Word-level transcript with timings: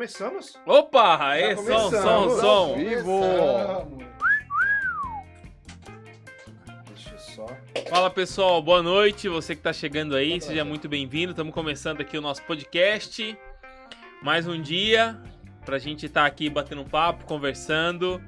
começamos? 0.00 0.58
Opa, 0.64 1.36
Já 1.36 1.56
som, 1.56 1.90
som, 1.90 2.40
som. 2.40 2.74
Vivo! 2.74 3.20
Deixa 6.86 7.10
eu 7.10 7.18
só. 7.18 7.46
Fala 7.90 8.08
pessoal, 8.08 8.62
boa 8.62 8.82
noite. 8.82 9.28
Você 9.28 9.54
que 9.54 9.60
tá 9.60 9.74
chegando 9.74 10.16
aí, 10.16 10.40
seja 10.40 10.64
muito 10.64 10.88
bem-vindo. 10.88 11.32
Estamos 11.32 11.52
começando 11.52 12.00
aqui 12.00 12.16
o 12.16 12.22
nosso 12.22 12.42
podcast. 12.44 13.38
Mais 14.22 14.48
um 14.48 14.58
dia 14.58 15.20
pra 15.66 15.78
gente 15.78 16.06
estar 16.06 16.24
aqui 16.24 16.48
batendo 16.48 16.80
um 16.80 16.88
papo, 16.88 17.26
conversando. 17.26 18.22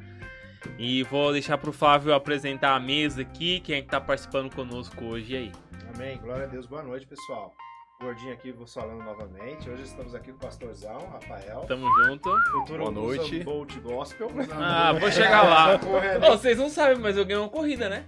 E 0.78 1.02
vou 1.04 1.32
deixar 1.32 1.56
pro 1.56 1.72
Flávio 1.72 2.12
apresentar 2.12 2.76
a 2.76 2.80
mesa 2.80 3.22
aqui, 3.22 3.60
quem 3.60 3.76
é 3.76 3.80
que 3.80 3.88
tá 3.88 3.98
participando 3.98 4.54
conosco 4.54 5.06
hoje 5.06 5.34
aí. 5.34 5.52
Amém. 5.94 6.18
Glória 6.18 6.44
a 6.44 6.48
Deus. 6.48 6.66
Boa 6.66 6.82
noite, 6.82 7.06
pessoal. 7.06 7.54
Gordinho 8.02 8.32
aqui, 8.32 8.50
vou 8.50 8.66
falando 8.66 9.02
novamente. 9.04 9.70
Hoje 9.70 9.82
estamos 9.84 10.14
aqui 10.14 10.32
com 10.32 10.36
o 10.38 10.40
pastorzão, 10.40 10.98
Rafael. 11.12 11.60
Tamo 11.68 11.86
junto. 12.04 12.30
Futuro 12.50 12.78
Boa 12.78 12.90
noite. 12.90 13.40
Bolt 13.44 13.76
Gospel. 13.78 14.28
Ah, 14.52 14.92
vou 14.92 15.10
chegar 15.10 15.42
lá. 15.42 15.78
Ô, 16.28 16.36
vocês 16.36 16.58
não 16.58 16.68
sabem, 16.68 16.98
mas 16.98 17.16
eu 17.16 17.24
ganhei 17.24 17.40
uma 17.40 17.48
corrida, 17.48 17.88
né? 17.88 18.04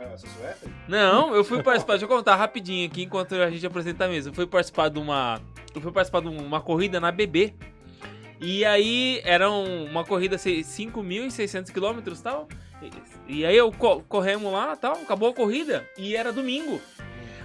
Ah, 0.00 0.16
você 0.16 0.26
suéter? 0.28 0.70
Não, 0.88 1.34
eu 1.34 1.44
fui 1.44 1.60
participar, 1.62 1.94
deixa 1.94 2.06
eu 2.06 2.08
contar 2.08 2.36
rapidinho 2.36 2.86
aqui 2.88 3.02
enquanto 3.02 3.34
a 3.34 3.50
gente 3.50 3.66
apresenta 3.66 4.06
a 4.06 4.08
mesa. 4.08 4.30
Eu 4.30 4.34
fui 4.34 4.46
participar 4.46 4.88
de 4.88 4.98
uma. 4.98 5.40
Eu 5.74 5.80
fui 5.80 5.92
participar 5.92 6.20
de 6.22 6.28
uma 6.28 6.60
corrida 6.60 6.98
na 6.98 7.12
BB. 7.12 7.54
E 8.40 8.64
aí 8.64 9.20
era 9.24 9.50
um- 9.50 9.84
uma 9.86 10.04
corrida 10.04 10.38
sei, 10.38 10.62
5.600 10.62 11.70
quilômetros 11.72 12.20
e 12.20 12.22
tal. 12.22 12.48
E, 13.28 13.38
e 13.40 13.44
aí 13.46 13.56
eu 13.56 13.70
co- 13.72 14.00
corremos 14.08 14.50
lá 14.52 14.74
tal, 14.76 14.92
acabou 14.92 15.28
a 15.30 15.34
corrida 15.34 15.86
e 15.98 16.16
era 16.16 16.32
domingo. 16.32 16.80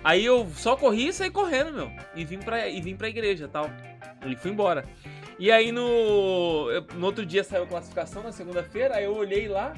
Aí 0.04 0.26
eu 0.26 0.48
só 0.56 0.76
corri 0.76 1.08
e 1.08 1.14
saí 1.14 1.32
correndo, 1.32 1.72
meu. 1.72 1.92
E 2.16 2.26
vim 2.26 2.40
pra, 2.40 2.68
e 2.68 2.82
vim 2.82 2.96
pra 2.96 3.08
igreja 3.08 3.48
tal. 3.48 3.70
E 4.26 4.36
fui 4.36 4.52
embora. 4.52 4.86
E 5.40 5.52
aí 5.52 5.72
no, 5.72 6.68
no 6.96 7.06
outro 7.06 7.26
dia 7.26 7.44
saiu 7.44 7.64
a 7.64 7.68
classificação, 7.68 8.24
na 8.24 8.32
segunda-feira, 8.32 8.96
aí 8.96 9.06
eu 9.06 9.16
olhei 9.16 9.48
lá. 9.48 9.74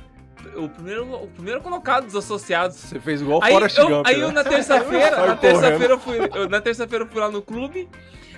O 0.55 0.69
primeiro, 0.69 1.05
o 1.13 1.27
primeiro 1.27 1.61
colocado 1.61 2.05
dos 2.05 2.15
associados 2.15 2.77
Você 2.77 2.99
fez 2.99 3.21
igual 3.21 3.39
Aí, 3.43 3.53
Forrest 3.53 3.77
eu, 3.77 3.87
Gump, 3.87 4.07
aí 4.07 4.17
né? 4.17 4.23
eu 4.23 4.31
na 4.31 4.43
terça-feira, 4.43 5.17
na 5.27 5.35
terça-feira 5.35 5.93
eu 5.93 5.99
fui, 5.99 6.17
eu- 6.33 6.49
na 6.49 6.61
terça-feira 6.61 7.03
eu 7.05 7.09
fui 7.09 7.19
lá 7.21 7.29
no 7.29 7.41
clube. 7.41 7.89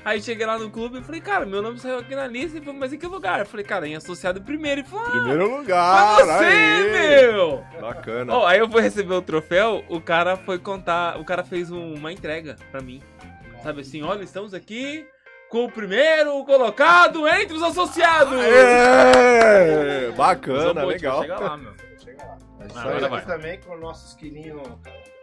Aí 0.05 0.21
cheguei 0.21 0.45
lá 0.45 0.57
no 0.57 0.69
clube 0.69 0.99
e 0.99 1.03
falei, 1.03 1.19
cara, 1.19 1.45
meu 1.45 1.61
nome 1.61 1.79
saiu 1.79 1.97
aqui 1.99 2.15
na 2.15 2.25
lista. 2.27 2.57
E 2.57 2.61
falei, 2.61 2.79
mas 2.79 2.93
em 2.93 2.97
que 2.97 3.05
lugar? 3.05 3.41
Eu 3.41 3.45
falei, 3.45 3.65
cara, 3.65 3.85
em 3.85 3.95
associado 3.95 4.41
primeiro. 4.41 4.79
E 4.79 4.83
falou, 4.85 5.05
ah, 5.05 5.11
Primeiro 5.11 5.47
foi 5.49 5.57
lugar, 5.57 6.15
você, 6.15 6.45
aí. 6.45 6.91
meu! 7.33 7.63
Bacana. 7.81 8.33
Ó, 8.33 8.45
aí 8.47 8.59
eu 8.59 8.69
fui 8.69 8.81
receber 8.81 9.13
o 9.13 9.21
troféu, 9.21 9.83
o 9.89 9.99
cara 9.99 10.37
foi 10.37 10.57
contar, 10.59 11.19
o 11.19 11.25
cara 11.25 11.43
fez 11.43 11.69
um- 11.71 11.95
uma 11.95 12.11
entrega 12.13 12.55
pra 12.71 12.79
mim. 12.79 13.01
Sabe 13.61 13.81
assim, 13.81 14.01
olha, 14.01 14.23
estamos 14.23 14.53
aqui 14.53 15.05
com 15.49 15.65
o 15.65 15.71
primeiro 15.71 16.41
colocado 16.45 17.27
entre 17.27 17.57
os 17.57 17.63
associados. 17.63 18.39
É, 18.41 20.11
bacana, 20.15 20.83
legal. 20.85 21.21
Chega 21.21 21.37
lá, 21.39 21.57
meu. 21.57 21.73
É 22.75 22.79
Ah, 22.79 22.81
Estamos 22.95 23.09
vai. 23.09 23.19
aqui 23.19 23.27
também 23.27 23.59
com 23.61 23.73
o 23.73 23.79
nosso 23.79 24.07
esquilinho 24.07 24.61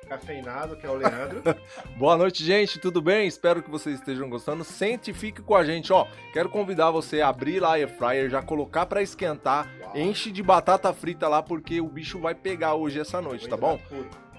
cafeinado, 0.09 0.77
que 0.77 0.87
é 0.87 0.91
o 0.91 0.95
Leandro. 0.95 1.43
Boa 1.97 2.17
noite, 2.17 2.45
gente. 2.45 2.79
Tudo 2.79 3.01
bem? 3.01 3.27
Espero 3.27 3.63
que 3.63 3.71
vocês 3.71 3.99
estejam 3.99 4.29
gostando. 4.29 4.63
Sente 4.65 5.11
e 5.11 5.15
fique 5.15 5.41
com 5.43 5.55
a 5.57 5.65
gente, 5.65 5.93
ó. 5.93 6.07
Quero 6.33 6.49
convidar 6.51 6.91
você 6.91 7.21
a 7.21 7.29
abrir 7.29 7.61
lá 7.61 7.71
a 7.71 7.73
air 7.75 7.89
fryer, 7.89 8.29
já 8.29 8.43
colocar 8.43 8.87
pra 8.87 9.01
esquentar. 9.03 9.67
Uau. 9.81 9.97
Enche 9.97 10.31
de 10.31 10.43
batata 10.43 10.93
frita 10.93 11.27
lá 11.29 11.43
porque 11.43 11.81
o 11.81 11.89
bicho 11.89 12.19
vai 12.21 12.35
pegar 12.35 12.75
hoje 12.75 13.01
essa 13.01 13.21
noite, 13.23 13.49
tá 13.49 13.57
bom? 13.57 13.81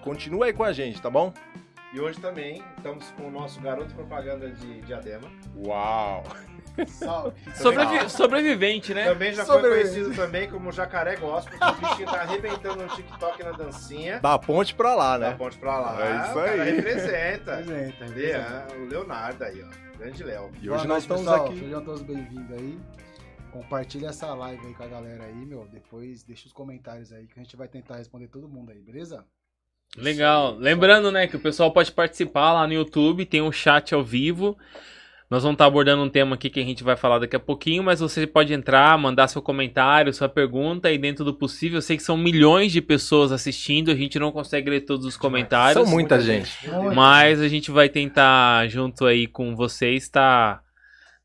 Continua 0.04 0.46
aí 0.46 0.54
com 0.54 0.64
a 0.64 0.72
gente, 0.72 1.02
tá 1.02 1.10
bom? 1.10 1.34
E 1.94 2.00
hoje 2.00 2.20
também 2.20 2.62
estamos 2.78 3.10
com 3.12 3.28
o 3.28 3.32
nosso 3.32 3.60
garoto 3.62 3.94
propaganda 3.96 4.52
de 4.52 4.82
diadema. 4.82 5.32
Uau. 5.66 6.24
Salve. 6.88 7.34
Sobrevi- 7.56 8.10
sobrevivente, 8.10 8.94
né? 8.94 9.06
Também 9.06 9.34
já 9.34 9.46
foi 9.46 9.62
conhecido 9.62 10.14
também 10.16 10.50
como 10.50 10.72
Jacaré 10.72 11.16
Gospel, 11.16 11.58
que 11.58 11.66
o 11.66 11.74
bichinho 11.90 12.08
tá 12.08 12.22
arrebentando 12.22 12.84
no 12.84 12.88
TikTok 12.96 13.44
na 13.44 13.52
dancinha. 13.52 14.20
Da 14.20 14.38
ponte 14.38 14.74
pra 14.76 14.94
lá, 14.96 15.18
Da 15.18 15.30
né? 15.32 15.36
ponte 15.38 15.58
pra 15.58 15.80
lá. 15.80 15.98
É 16.06 16.30
isso 16.30 16.40
aí. 16.40 16.72
representa. 16.76 17.64
Ah, 17.64 18.68
o 18.76 18.86
Leonardo 18.90 19.44
aí, 19.44 19.64
ó. 19.64 19.98
Grande 19.98 20.24
Léo. 20.24 20.52
E 20.62 20.66
Boa 20.68 20.78
hoje 20.78 20.88
noite, 20.88 20.88
nós 20.88 21.04
estamos 21.04 21.24
pessoal. 21.24 21.46
aqui. 21.48 21.60
Sejam 21.60 21.84
todos 21.84 22.02
bem-vindos 22.02 22.52
aí. 22.58 22.80
Compartilha 23.52 24.08
essa 24.10 24.34
live 24.34 24.68
aí 24.68 24.74
com 24.74 24.84
a 24.84 24.88
galera 24.88 25.24
aí, 25.24 25.46
meu. 25.46 25.66
Depois 25.72 26.24
deixa 26.24 26.46
os 26.48 26.52
comentários 26.54 27.14
aí 27.14 27.26
que 27.26 27.40
a 27.40 27.44
gente 27.44 27.56
vai 27.56 27.68
tentar 27.70 27.96
responder 27.98 28.28
todo 28.28 28.50
mundo 28.50 28.72
aí, 28.72 28.82
beleza? 28.82 29.24
Legal. 29.98 30.56
Lembrando, 30.58 31.10
né, 31.12 31.26
que 31.28 31.38
o 31.38 31.40
pessoal 31.40 31.72
pode 31.72 31.92
participar 31.92 32.52
lá 32.52 32.68
no 32.68 32.74
YouTube, 32.74 33.26
tem 33.26 33.42
um 33.42 33.52
chat 33.52 33.96
ao 33.96 34.04
vivo. 34.04 34.58
Nós 35.30 35.42
vamos 35.42 35.56
estar 35.56 35.66
abordando 35.66 36.04
um 36.04 36.10
tema 36.10 36.36
aqui 36.36 36.52
que 36.52 36.60
a 36.60 36.64
gente 36.64 36.84
vai 36.84 36.96
falar 36.96 37.18
daqui 37.18 37.36
a 37.36 37.40
pouquinho, 37.40 37.84
mas 37.84 38.00
você 38.00 38.28
pode 38.28 38.54
entrar, 38.54 38.96
mandar 38.98 39.28
seu 39.28 39.42
comentário, 39.42 40.14
sua 40.14 40.30
pergunta 40.30 40.92
e 40.92 40.98
dentro 41.00 41.26
do 41.26 41.34
possível. 41.34 41.80
Eu 41.80 41.82
sei 41.82 41.98
que 41.98 42.04
são 42.04 42.16
milhões 42.16 42.72
de 42.72 42.80
pessoas 42.80 43.32
assistindo, 43.32 43.90
a 43.90 43.96
gente 43.96 44.20
não 44.20 44.32
consegue 44.32 44.70
ler 44.70 44.82
todos 44.82 45.04
os 45.04 45.18
comentários. 45.18 45.84
São 45.84 45.92
muita 45.92 46.20
gente. 46.20 46.70
Mas 46.94 47.42
a 47.42 47.48
gente 47.48 47.72
vai 47.72 47.90
tentar, 47.90 48.68
junto 48.68 49.06
aí 49.06 49.26
com 49.26 49.56
vocês, 49.56 50.04
estar 50.04 50.64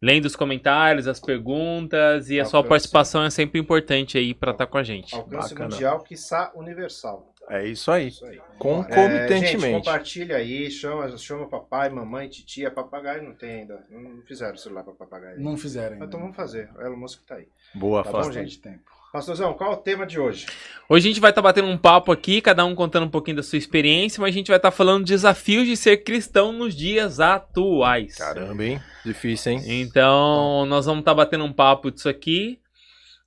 lendo 0.02 0.24
os 0.24 0.34
comentários, 0.34 1.06
as 1.06 1.20
perguntas 1.20 2.30
e 2.30 2.40
a 2.40 2.46
sua 2.46 2.64
participação 2.64 3.22
é 3.22 3.28
sempre 3.28 3.60
importante 3.60 4.16
aí 4.16 4.32
para 4.32 4.52
estar 4.52 4.66
com 4.66 4.78
a 4.78 4.82
gente. 4.82 5.14
Alcance 5.14 5.50
Bacana. 5.50 5.70
mundial, 5.70 6.02
quiçá 6.02 6.50
universal. 6.54 7.29
É 7.50 7.66
isso 7.66 7.90
aí. 7.90 8.08
Isso 8.08 8.24
aí. 8.24 8.30
É, 8.30 8.34
gente, 8.36 8.42
Concomitantemente. 8.58 9.78
compartilha 9.84 10.36
aí, 10.36 10.70
chama, 10.70 11.16
chama 11.18 11.46
papai, 11.48 11.88
mamãe, 11.90 12.28
titia, 12.28 12.70
papagaio 12.70 13.22
não 13.24 13.34
tem 13.34 13.60
ainda. 13.60 13.84
Não 13.90 14.22
fizeram 14.22 14.56
celular 14.56 14.84
pra 14.84 14.92
papagaio. 14.92 15.40
Não 15.40 15.56
fizeram 15.56 15.94
ainda. 15.94 16.04
Então 16.04 16.20
vamos 16.20 16.36
fazer. 16.36 16.68
É 16.78 16.82
o 16.82 16.86
Elon 16.86 16.96
Musk 16.96 17.20
que 17.20 17.26
tá 17.26 17.34
aí. 17.36 17.48
Boa, 17.74 18.04
Tá 18.04 18.12
Bastante 18.12 18.50
gente? 18.50 18.58
tempo. 18.60 19.00
Pastorzão, 19.12 19.52
qual 19.54 19.72
é 19.72 19.74
o 19.74 19.78
tema 19.78 20.06
de 20.06 20.20
hoje? 20.20 20.46
Hoje 20.88 21.08
a 21.08 21.10
gente 21.10 21.20
vai 21.20 21.32
estar 21.32 21.42
batendo 21.42 21.66
um 21.66 21.76
papo 21.76 22.12
aqui, 22.12 22.40
cada 22.40 22.64
um 22.64 22.76
contando 22.76 23.06
um 23.06 23.10
pouquinho 23.10 23.38
da 23.38 23.42
sua 23.42 23.58
experiência, 23.58 24.20
mas 24.20 24.28
a 24.32 24.38
gente 24.38 24.46
vai 24.46 24.56
estar 24.56 24.70
falando 24.70 25.04
desafios 25.04 25.66
de 25.66 25.76
ser 25.76 26.04
cristão 26.04 26.52
nos 26.52 26.76
dias 26.76 27.18
atuais. 27.18 28.14
Caramba, 28.14 28.64
hein? 28.64 28.80
Difícil, 29.04 29.50
hein? 29.50 29.62
Então, 29.66 30.64
nós 30.66 30.86
vamos 30.86 31.00
estar 31.00 31.12
batendo 31.12 31.42
um 31.44 31.52
papo 31.52 31.90
disso 31.90 32.08
aqui. 32.08 32.59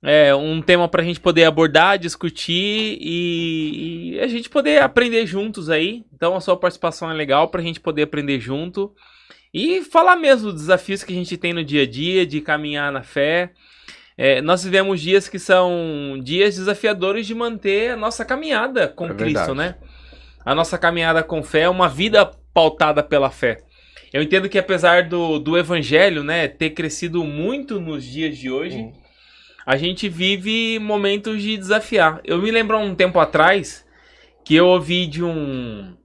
É 0.06 0.34
um 0.34 0.60
tema 0.60 0.86
para 0.86 1.00
a 1.00 1.04
gente 1.04 1.18
poder 1.18 1.44
abordar, 1.44 1.98
discutir 1.98 2.98
e, 3.00 4.10
e 4.12 4.20
a 4.20 4.26
gente 4.26 4.50
poder 4.50 4.82
aprender 4.82 5.24
juntos 5.24 5.70
aí. 5.70 6.04
Então, 6.12 6.36
a 6.36 6.42
sua 6.42 6.58
participação 6.58 7.10
é 7.10 7.14
legal 7.14 7.48
para 7.48 7.62
a 7.62 7.64
gente 7.64 7.80
poder 7.80 8.02
aprender 8.02 8.38
junto 8.38 8.94
e 9.52 9.80
falar 9.80 10.16
mesmo 10.16 10.52
dos 10.52 10.60
desafios 10.60 11.02
que 11.02 11.10
a 11.10 11.16
gente 11.16 11.38
tem 11.38 11.54
no 11.54 11.64
dia 11.64 11.84
a 11.84 11.86
dia, 11.86 12.26
de 12.26 12.42
caminhar 12.42 12.92
na 12.92 13.02
fé. 13.02 13.52
É, 14.16 14.42
nós 14.42 14.62
vivemos 14.62 15.00
dias 15.00 15.26
que 15.26 15.38
são 15.38 16.20
dias 16.22 16.56
desafiadores 16.56 17.26
de 17.26 17.34
manter 17.34 17.92
a 17.92 17.96
nossa 17.96 18.26
caminhada 18.26 18.88
com 18.88 19.06
É 19.06 19.14
Cristo, 19.14 19.54
né? 19.54 19.76
A 20.44 20.54
nossa 20.54 20.76
caminhada 20.76 21.22
com 21.22 21.42
fé 21.42 21.62
é 21.62 21.68
uma 21.68 21.88
vida 21.88 22.30
pautada 22.52 23.02
pela 23.02 23.30
fé. 23.30 23.62
Eu 24.12 24.22
entendo 24.22 24.50
que 24.50 24.58
apesar 24.58 25.08
do, 25.08 25.38
do 25.38 25.56
evangelho, 25.56 26.22
né, 26.22 26.46
ter 26.46 26.70
crescido 26.70 27.24
muito 27.24 27.80
nos 27.80 28.04
dias 28.04 28.36
de 28.36 28.50
hoje, 28.50 28.76
Hum. 28.76 29.03
A 29.66 29.76
gente 29.76 30.08
vive 30.08 30.78
momentos 30.78 31.42
de 31.42 31.56
desafiar. 31.56 32.20
Eu 32.24 32.40
me 32.40 32.50
lembro 32.50 32.78
um 32.78 32.94
tempo 32.94 33.18
atrás 33.18 33.84
que 34.44 34.54
eu 34.54 34.66
ouvi 34.66 35.06
de 35.06 35.22
um 35.22 35.96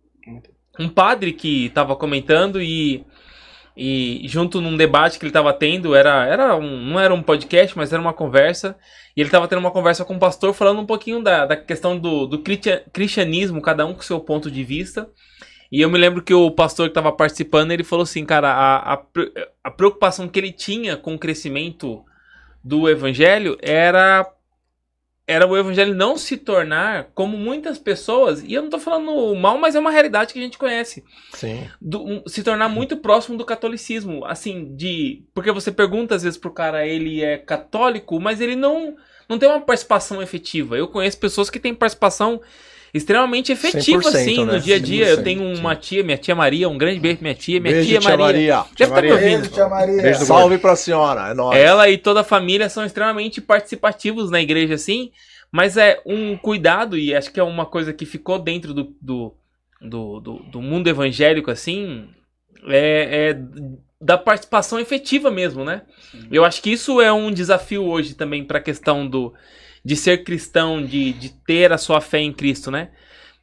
um 0.79 0.87
padre 0.87 1.33
que 1.33 1.65
estava 1.65 1.95
comentando 1.95 2.61
e 2.61 3.05
e 3.81 4.27
junto 4.27 4.59
num 4.59 4.75
debate 4.75 5.17
que 5.17 5.23
ele 5.23 5.29
estava 5.29 5.53
tendo, 5.53 5.95
era, 5.95 6.25
era 6.25 6.53
um, 6.57 6.81
não 6.81 6.99
era 6.99 7.13
um 7.13 7.23
podcast, 7.23 7.77
mas 7.77 7.93
era 7.93 8.01
uma 8.01 8.11
conversa, 8.11 8.77
e 9.15 9.21
ele 9.21 9.29
estava 9.29 9.47
tendo 9.47 9.59
uma 9.59 9.71
conversa 9.71 10.03
com 10.03 10.15
o 10.15 10.19
pastor 10.19 10.53
falando 10.53 10.81
um 10.81 10.85
pouquinho 10.85 11.23
da, 11.23 11.45
da 11.45 11.55
questão 11.55 11.97
do, 11.97 12.27
do 12.27 12.43
cristianismo, 12.91 13.61
cada 13.61 13.85
um 13.85 13.93
com 13.93 14.01
seu 14.01 14.19
ponto 14.19 14.51
de 14.51 14.65
vista. 14.65 15.09
E 15.71 15.79
eu 15.79 15.89
me 15.89 15.97
lembro 15.97 16.21
que 16.21 16.33
o 16.33 16.51
pastor 16.51 16.87
que 16.87 16.91
estava 16.91 17.09
participando, 17.13 17.71
ele 17.71 17.85
falou 17.85 18.03
assim, 18.03 18.25
cara, 18.25 18.51
a, 18.51 18.95
a, 18.95 19.03
a 19.63 19.71
preocupação 19.71 20.27
que 20.27 20.37
ele 20.37 20.51
tinha 20.51 20.97
com 20.97 21.15
o 21.15 21.19
crescimento 21.19 22.03
do 22.63 22.89
evangelho 22.89 23.57
era 23.61 24.25
era 25.27 25.45
o 25.45 25.55
evangelho 25.55 25.93
não 25.93 26.17
se 26.17 26.37
tornar 26.37 27.11
como 27.13 27.37
muitas 27.37 27.77
pessoas, 27.77 28.41
e 28.41 28.51
eu 28.51 28.63
não 28.63 28.69
tô 28.71 28.79
falando 28.79 29.35
mal, 29.35 29.59
mas 29.59 29.75
é 29.75 29.79
uma 29.79 29.91
realidade 29.91 30.33
que 30.33 30.39
a 30.39 30.41
gente 30.41 30.57
conhece 30.57 31.03
Sim. 31.35 31.67
do- 31.79 32.03
um- 32.03 32.23
se 32.25 32.41
tornar 32.41 32.67
muito 32.67 32.97
próximo 32.97 33.37
do 33.37 33.45
catolicismo, 33.45 34.25
assim, 34.25 34.75
de 34.75 35.23
porque 35.31 35.51
você 35.51 35.71
pergunta 35.71 36.15
às 36.15 36.23
vezes 36.23 36.39
pro 36.39 36.49
cara, 36.51 36.87
ele 36.87 37.21
é 37.23 37.37
católico, 37.37 38.19
mas 38.19 38.41
ele 38.41 38.55
não 38.55 38.95
não 39.29 39.37
tem 39.37 39.47
uma 39.47 39.61
participação 39.61 40.19
efetiva. 40.23 40.75
Eu 40.75 40.87
conheço 40.87 41.19
pessoas 41.19 41.51
que 41.51 41.59
têm 41.59 41.75
participação 41.75 42.41
extremamente 42.93 43.51
efetiva 43.51 44.01
100%, 44.03 44.07
assim 44.07 44.45
né? 44.45 44.53
no 44.53 44.59
dia 44.59 44.75
a 44.75 44.79
dia. 44.79 45.07
Eu 45.09 45.17
100%, 45.17 45.23
tenho 45.23 45.43
uma 45.57 45.75
tia, 45.75 46.03
minha 46.03 46.17
tia 46.17 46.35
Maria, 46.35 46.67
um 46.69 46.77
grande 46.77 46.99
beijo 46.99 47.17
pra 47.17 47.23
minha 47.23 47.35
tia, 47.35 47.59
minha 47.59 47.73
Beijo, 47.73 47.89
tia, 47.89 47.99
tia 47.99 48.09
Maria. 48.17 48.25
Maria. 48.25 48.65
Deve 48.77 48.83
estar 48.83 48.87
me 48.87 48.91
Maria. 49.09 49.13
ouvindo. 49.13 49.39
Beijo, 49.41 49.53
tia 49.53 49.67
Maria. 49.69 50.01
Beijo 50.01 50.25
Salve 50.25 50.57
pra 50.57 50.75
senhora, 50.75 51.29
é 51.29 51.33
nóis. 51.33 51.57
Ela 51.59 51.89
e 51.89 51.97
toda 51.97 52.21
a 52.21 52.23
família 52.23 52.69
são 52.69 52.85
extremamente 52.85 53.41
participativos 53.41 54.31
na 54.31 54.41
igreja, 54.41 54.73
assim, 54.75 55.11
mas 55.51 55.77
é 55.77 55.99
um 56.05 56.35
cuidado, 56.37 56.97
e 56.97 57.13
acho 57.15 57.31
que 57.31 57.39
é 57.39 57.43
uma 57.43 57.65
coisa 57.65 57.91
que 57.93 58.05
ficou 58.05 58.39
dentro 58.39 58.73
do, 58.73 58.95
do, 59.01 59.33
do, 59.81 60.19
do- 60.19 60.39
do 60.51 60.61
mundo 60.61 60.87
evangélico, 60.87 61.49
assim, 61.51 62.07
é, 62.67 63.31
é 63.31 63.39
da 64.01 64.17
participação 64.17 64.79
efetiva 64.79 65.29
mesmo, 65.29 65.65
né? 65.65 65.81
Eu 66.31 66.45
acho 66.45 66.61
que 66.61 66.71
isso 66.71 67.01
é 67.01 67.11
um 67.11 67.31
desafio 67.31 67.83
hoje 67.85 68.13
também 68.15 68.45
para 68.45 68.59
a 68.59 68.61
questão 68.61 69.05
do 69.07 69.33
de 69.83 69.95
ser 69.95 70.23
cristão, 70.23 70.83
de, 70.83 71.13
de 71.13 71.29
ter 71.29 71.71
a 71.71 71.77
sua 71.77 72.01
fé 72.01 72.19
em 72.19 72.33
Cristo, 72.33 72.69
né? 72.69 72.89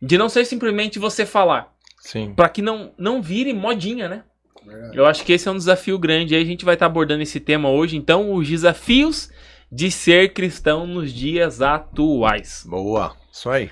De 0.00 0.18
não 0.18 0.28
ser 0.28 0.44
simplesmente 0.44 0.98
você 0.98 1.24
falar, 1.24 1.72
Sim. 1.98 2.34
para 2.34 2.48
que 2.48 2.60
não 2.60 2.92
não 2.98 3.22
vire 3.22 3.52
modinha, 3.52 4.08
né? 4.08 4.22
Verdade. 4.66 4.96
Eu 4.96 5.06
acho 5.06 5.24
que 5.24 5.32
esse 5.32 5.48
é 5.48 5.50
um 5.50 5.56
desafio 5.56 5.98
grande. 5.98 6.34
Aí 6.34 6.42
a 6.42 6.46
gente 6.46 6.64
vai 6.64 6.74
estar 6.74 6.86
abordando 6.86 7.22
esse 7.22 7.38
tema 7.38 7.70
hoje. 7.70 7.96
Então, 7.96 8.34
os 8.34 8.48
desafios 8.48 9.30
de 9.70 9.90
ser 9.90 10.32
cristão 10.32 10.86
nos 10.86 11.12
dias 11.12 11.62
atuais. 11.62 12.64
Boa. 12.66 13.16
Isso 13.32 13.48
aí. 13.48 13.70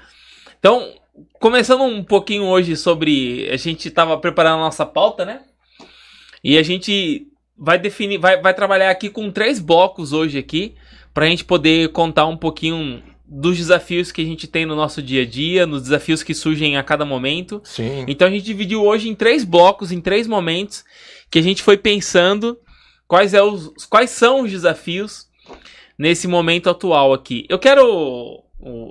Então, 0.58 0.94
começando 1.40 1.82
um 1.82 2.05
pouquinho 2.05 2.44
hoje 2.44 2.76
sobre. 2.76 3.49
A 3.50 3.56
gente 3.56 3.88
estava 3.88 4.16
preparando 4.19 4.56
a 4.56 4.64
nossa 4.64 4.87
pauta, 4.87 5.25
né? 5.25 5.43
E 6.43 6.56
a 6.56 6.62
gente 6.62 7.26
vai 7.56 7.78
definir, 7.78 8.19
vai, 8.19 8.40
vai 8.40 8.55
trabalhar 8.55 8.90
aqui 8.90 9.08
com 9.08 9.31
três 9.31 9.58
blocos 9.58 10.12
hoje 10.12 10.38
aqui, 10.38 10.75
para 11.14 11.26
a 11.26 11.28
gente 11.28 11.44
poder 11.44 11.90
contar 11.90 12.26
um 12.26 12.37
pouquinho 12.37 13.00
dos 13.25 13.56
desafios 13.56 14.12
que 14.12 14.20
a 14.20 14.25
gente 14.25 14.46
tem 14.46 14.66
no 14.66 14.76
nosso 14.76 15.00
dia 15.00 15.22
a 15.22 15.26
dia, 15.26 15.64
nos 15.64 15.82
desafios 15.82 16.22
que 16.22 16.34
surgem 16.34 16.76
a 16.76 16.82
cada 16.82 17.05
momento. 17.05 17.62
Sim. 17.64 18.05
Então 18.06 18.28
a 18.28 18.31
gente 18.31 18.44
dividiu 18.44 18.84
hoje 18.84 19.08
em 19.08 19.14
três 19.14 19.44
blocos, 19.44 19.93
em 19.93 20.00
três 20.00 20.26
momentos, 20.26 20.84
que 21.31 21.38
a 21.38 21.43
gente 21.43 21.62
foi 21.62 21.78
pensando 21.78 22.58
quais, 23.06 23.32
é 23.32 23.43
os, 23.43 23.72
quais 23.88 24.11
são 24.11 24.43
os 24.43 24.50
desafios 24.50 25.28
nesse 25.96 26.26
momento 26.26 26.69
atual 26.69 27.12
aqui. 27.12 27.46
Eu 27.49 27.58
quero 27.58 28.43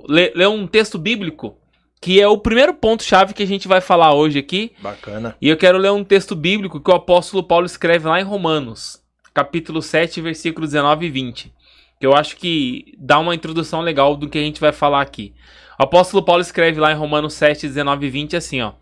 ler, 0.08 0.32
ler 0.34 0.48
um 0.48 0.66
texto 0.66 0.98
bíblico, 0.98 1.56
que 2.00 2.20
é 2.20 2.26
o 2.26 2.38
primeiro 2.38 2.74
ponto-chave 2.74 3.34
que 3.34 3.42
a 3.42 3.46
gente 3.46 3.68
vai 3.68 3.80
falar 3.80 4.14
hoje 4.14 4.38
aqui. 4.38 4.72
Bacana. 4.80 5.36
E 5.40 5.48
eu 5.48 5.56
quero 5.56 5.78
ler 5.78 5.92
um 5.92 6.04
texto 6.04 6.34
bíblico 6.34 6.80
que 6.80 6.90
o 6.90 6.94
apóstolo 6.94 7.42
Paulo 7.42 7.66
escreve 7.66 8.08
lá 8.08 8.20
em 8.20 8.24
Romanos, 8.24 9.00
capítulo 9.32 9.80
7, 9.80 10.20
versículos 10.20 10.70
19 10.70 11.06
e 11.06 11.10
20. 11.10 11.54
Que 12.00 12.06
eu 12.06 12.14
acho 12.14 12.36
que 12.36 12.94
dá 12.98 13.18
uma 13.18 13.34
introdução 13.34 13.80
legal 13.80 14.16
do 14.16 14.28
que 14.28 14.38
a 14.38 14.42
gente 14.42 14.60
vai 14.60 14.72
falar 14.72 15.00
aqui. 15.00 15.34
O 15.78 15.84
apóstolo 15.84 16.24
Paulo 16.24 16.42
escreve 16.42 16.80
lá 16.80 16.92
em 16.92 16.96
Romanos 16.96 17.34
7, 17.34 17.66
19 17.66 18.06
e 18.06 18.10
20 18.10 18.36
assim, 18.36 18.60
ó. 18.60 18.74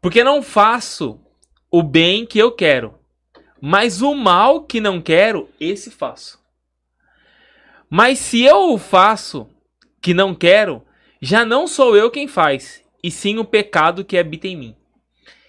Porque 0.00 0.22
não 0.22 0.42
faço 0.42 1.20
o 1.70 1.82
bem 1.82 2.26
que 2.26 2.38
eu 2.38 2.52
quero, 2.52 2.94
mas 3.60 4.02
o 4.02 4.14
mal 4.14 4.62
que 4.62 4.80
não 4.80 5.00
quero, 5.00 5.48
esse 5.58 5.90
faço. 5.90 6.38
Mas 7.88 8.18
se 8.18 8.42
eu 8.42 8.72
o 8.72 8.78
faço 8.78 9.48
que 10.02 10.12
não 10.12 10.34
quero, 10.34 10.82
já 11.20 11.44
não 11.44 11.66
sou 11.66 11.96
eu 11.96 12.10
quem 12.10 12.28
faz, 12.28 12.82
e 13.02 13.10
sim 13.10 13.38
o 13.38 13.44
pecado 13.44 14.04
que 14.04 14.18
habita 14.18 14.46
em 14.46 14.56
mim. 14.56 14.76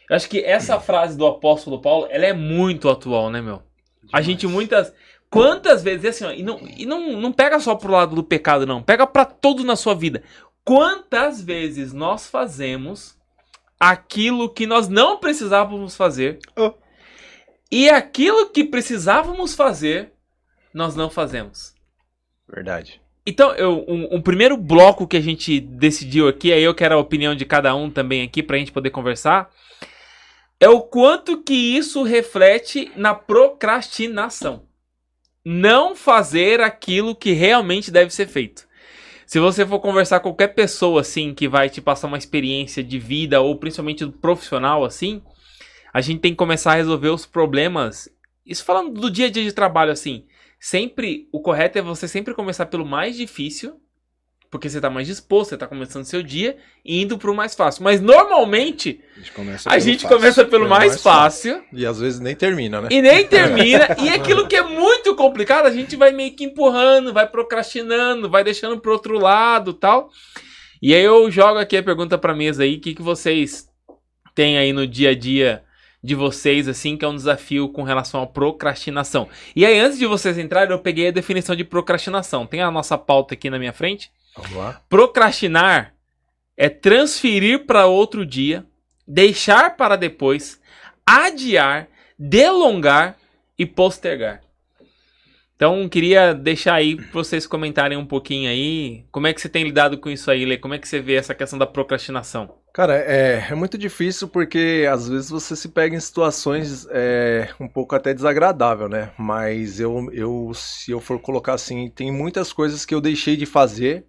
Eu 0.10 0.16
acho 0.16 0.30
que 0.30 0.40
essa 0.40 0.80
frase 0.80 1.18
do 1.18 1.26
apóstolo 1.26 1.82
Paulo, 1.82 2.08
ela 2.10 2.26
é 2.26 2.34
muito 2.34 2.90
atual, 2.90 3.30
né, 3.30 3.42
meu? 3.42 3.64
A 4.14 4.22
gente 4.22 4.46
muitas. 4.48 4.94
Quantas 5.36 5.84
vezes, 5.84 6.06
assim, 6.06 6.26
ó, 6.26 6.32
e, 6.32 6.44
não, 6.44 6.60
e 6.78 6.86
não, 6.86 7.14
não 7.20 7.32
pega 7.32 7.60
só 7.60 7.76
pro 7.76 7.92
lado 7.92 8.16
do 8.16 8.24
pecado, 8.24 8.66
não. 8.66 8.82
Pega 8.82 9.06
pra 9.06 9.26
todo 9.26 9.64
na 9.64 9.76
sua 9.76 9.94
vida. 9.94 10.24
Quantas 10.64 11.42
vezes 11.42 11.94
nós 11.94 12.28
fazemos 12.30 13.18
aquilo 13.80 14.50
que 14.50 14.66
nós 14.66 14.88
não 14.88 15.18
precisávamos 15.20 15.96
fazer 15.96 16.40
Oh. 16.58 16.74
e 17.72 17.90
aquilo 17.90 18.50
que 18.50 18.64
precisávamos 18.64 19.54
fazer, 19.54 20.14
nós 20.74 20.96
não 20.96 21.10
fazemos. 21.10 21.74
Verdade. 22.48 23.02
Então, 23.26 23.52
eu, 23.56 23.84
um, 23.88 24.16
um 24.16 24.22
primeiro 24.22 24.56
bloco 24.56 25.08
que 25.08 25.18
a 25.18 25.22
gente 25.22 25.60
decidiu 25.60 26.28
aqui, 26.28 26.54
aí 26.54 26.64
eu 26.64 26.76
quero 26.76 26.96
a 26.96 27.00
opinião 27.00 27.36
de 27.36 27.44
cada 27.44 27.76
um 27.76 27.90
também 27.90 28.22
aqui 28.22 28.42
pra 28.44 28.58
gente 28.58 28.72
poder 28.72 28.92
conversar, 28.92 29.50
é 30.60 30.70
o 30.70 30.82
quanto 30.82 31.44
que 31.44 31.54
isso 31.54 32.04
reflete 32.04 32.92
na 32.96 33.14
procrastinação. 33.14 34.65
Não 35.48 35.96
fazer 35.96 36.60
aquilo 36.60 37.16
que 37.16 37.32
realmente 37.32 37.92
deve 37.92 38.12
ser 38.12 38.26
feito. 38.26 38.68
Se 39.28 39.40
você 39.40 39.64
for 39.64 39.80
conversar 39.80 40.20
com 40.20 40.30
qualquer 40.30 40.56
pessoa 40.56 41.02
assim 41.02 41.36
que 41.36 41.48
vai 41.48 41.70
te 41.70 41.80
passar 41.80 42.08
uma 42.08 42.18
experiência 42.18 42.84
de 42.84 42.98
vida 42.98 43.40
ou 43.42 43.56
principalmente 43.56 44.08
profissional 44.08 44.84
assim, 44.84 45.22
a 45.94 46.02
gente 46.02 46.20
tem 46.20 46.32
que 46.32 46.38
começar 46.38 46.72
a 46.72 46.76
resolver 46.76 47.10
os 47.10 47.28
problemas. 47.28 48.10
Isso 48.44 48.66
falando 48.66 49.00
do 49.00 49.12
dia 49.12 49.28
a 49.28 49.30
dia 49.30 49.44
de 49.44 49.52
trabalho 49.52 49.92
assim, 49.92 50.26
sempre 50.60 51.30
o 51.32 51.40
correto 51.40 51.78
é 51.78 51.82
você 51.82 52.08
sempre 52.08 52.34
começar 52.34 52.66
pelo 52.66 52.86
mais 52.86 53.16
difícil, 53.16 53.80
porque 54.50 54.70
você 54.70 54.80
tá 54.80 54.90
mais 54.90 55.08
disposto, 55.08 55.50
você 55.50 55.58
tá 55.58 55.68
começando 55.68 56.06
seu 56.06 56.24
dia 56.24 56.58
e 56.84 57.02
indo 57.02 57.18
pro 57.18 57.34
mais 57.36 57.56
fácil. 57.56 57.84
Mas 57.84 58.00
normalmente 58.00 59.02
A 59.16 59.20
gente 59.20 59.32
começa 59.32 59.70
a 59.70 59.72
pelo 59.72 59.84
gente 59.84 60.02
fácil. 60.04 60.18
começa 60.18 60.46
pelo 60.46 60.70
mais, 60.70 61.02
fácil 61.02 61.64
E 61.74 61.86
às 61.86 62.00
vezes 62.00 62.20
nem 62.20 62.36
termina, 62.36 62.82
né? 62.82 62.90
e 62.92 63.02
nem 63.02 63.28
termina. 63.28 63.96
e 64.02 64.10
aquilo 64.10 64.48
que 64.48 64.56
é 64.56 64.62
muito 64.62 65.16
complicado, 65.16 65.66
a 65.66 65.72
gente 65.72 65.96
vai 65.96 66.12
meio 66.12 66.36
que 66.36 66.46
empurrando, 66.46 67.14
vai 67.14 67.28
procrastinando, 67.28 68.30
vai 68.30 68.44
deixando 68.44 68.80
pro 68.80 68.94
outro 68.94 69.18
lado 69.18 69.74
tal. 69.74 70.10
E 70.82 70.94
aí 70.94 71.04
eu 71.04 71.30
jogo 71.32 71.58
aqui 71.60 71.78
a 71.78 71.84
pergunta 71.84 72.18
pra 72.18 72.34
mesa 72.34 72.64
aí, 72.64 72.76
o 72.76 72.80
que, 72.80 72.94
que 72.94 73.02
vocês 73.02 73.68
têm 74.34 74.58
aí 74.58 74.72
no 74.74 74.86
dia 74.86 75.12
a 75.12 75.16
dia 75.16 75.64
de 76.04 76.14
vocês, 76.14 76.68
assim, 76.68 76.96
que 76.96 77.04
é 77.04 77.08
um 77.08 77.16
desafio 77.16 77.68
com 77.70 77.82
relação 77.82 78.22
à 78.22 78.28
procrastinação. 78.28 79.28
E 79.56 79.66
aí, 79.66 79.80
antes 79.80 79.98
de 79.98 80.06
vocês 80.06 80.38
entrarem, 80.38 80.72
eu 80.72 80.78
peguei 80.78 81.08
a 81.08 81.12
definição 81.12 81.56
de 81.56 81.64
procrastinação. 81.64 82.46
Tem 82.46 82.62
a 82.62 82.70
nossa 82.70 82.96
pauta 82.96 83.34
aqui 83.34 83.50
na 83.50 83.58
minha 83.58 83.74
frente. 83.74 84.12
Vamos 84.36 84.54
lá. 84.54 84.82
Procrastinar 84.90 85.94
é 86.58 86.70
transferir 86.70 87.66
para 87.66 87.86
outro 87.86 88.26
dia, 88.26 88.66
deixar 89.08 89.76
para 89.76 89.96
depois, 89.96 90.60
adiar, 91.06 91.88
delongar 92.18 93.18
e 93.58 93.66
postergar. 93.66 94.42
Então, 95.56 95.88
queria 95.88 96.34
deixar 96.34 96.74
aí 96.74 96.98
pra 96.98 97.14
vocês 97.14 97.48
comentarem 97.48 97.98
um 97.98 98.06
pouquinho 98.06 98.50
aí. 98.50 99.06
Como 99.10 99.26
é 99.26 99.34
que 99.34 99.40
você 99.40 99.48
tem 99.48 99.64
lidado 99.64 99.98
com 99.98 100.10
isso 100.10 100.30
aí, 100.30 100.44
Lê? 100.44 100.58
Como 100.58 100.74
é 100.74 100.78
que 100.78 100.88
você 100.88 101.00
vê 101.00 101.16
essa 101.16 101.34
questão 101.34 101.58
da 101.58 101.66
procrastinação? 101.66 102.58
Cara, 102.74 102.98
é, 102.98 103.48
é 103.50 103.56
muito 103.56 103.78
difícil 103.78 104.28
porque 104.28 104.86
às 104.92 105.08
vezes 105.08 105.30
você 105.30 105.56
se 105.56 105.70
pega 105.70 105.96
em 105.96 106.00
situações 106.00 106.86
é, 106.92 107.48
um 107.58 107.70
pouco 107.70 107.96
até 107.96 108.14
desagradável, 108.14 108.90
né? 108.90 109.12
Mas 109.18 109.80
eu, 109.80 110.10
eu, 110.12 110.52
se 110.54 110.92
eu 110.92 111.00
for 111.00 111.18
colocar 111.22 111.54
assim, 111.54 111.90
tem 111.90 112.12
muitas 112.12 112.52
coisas 112.52 112.86
que 112.86 112.94
eu 112.94 113.00
deixei 113.00 113.38
de 113.38 113.46
fazer 113.46 114.06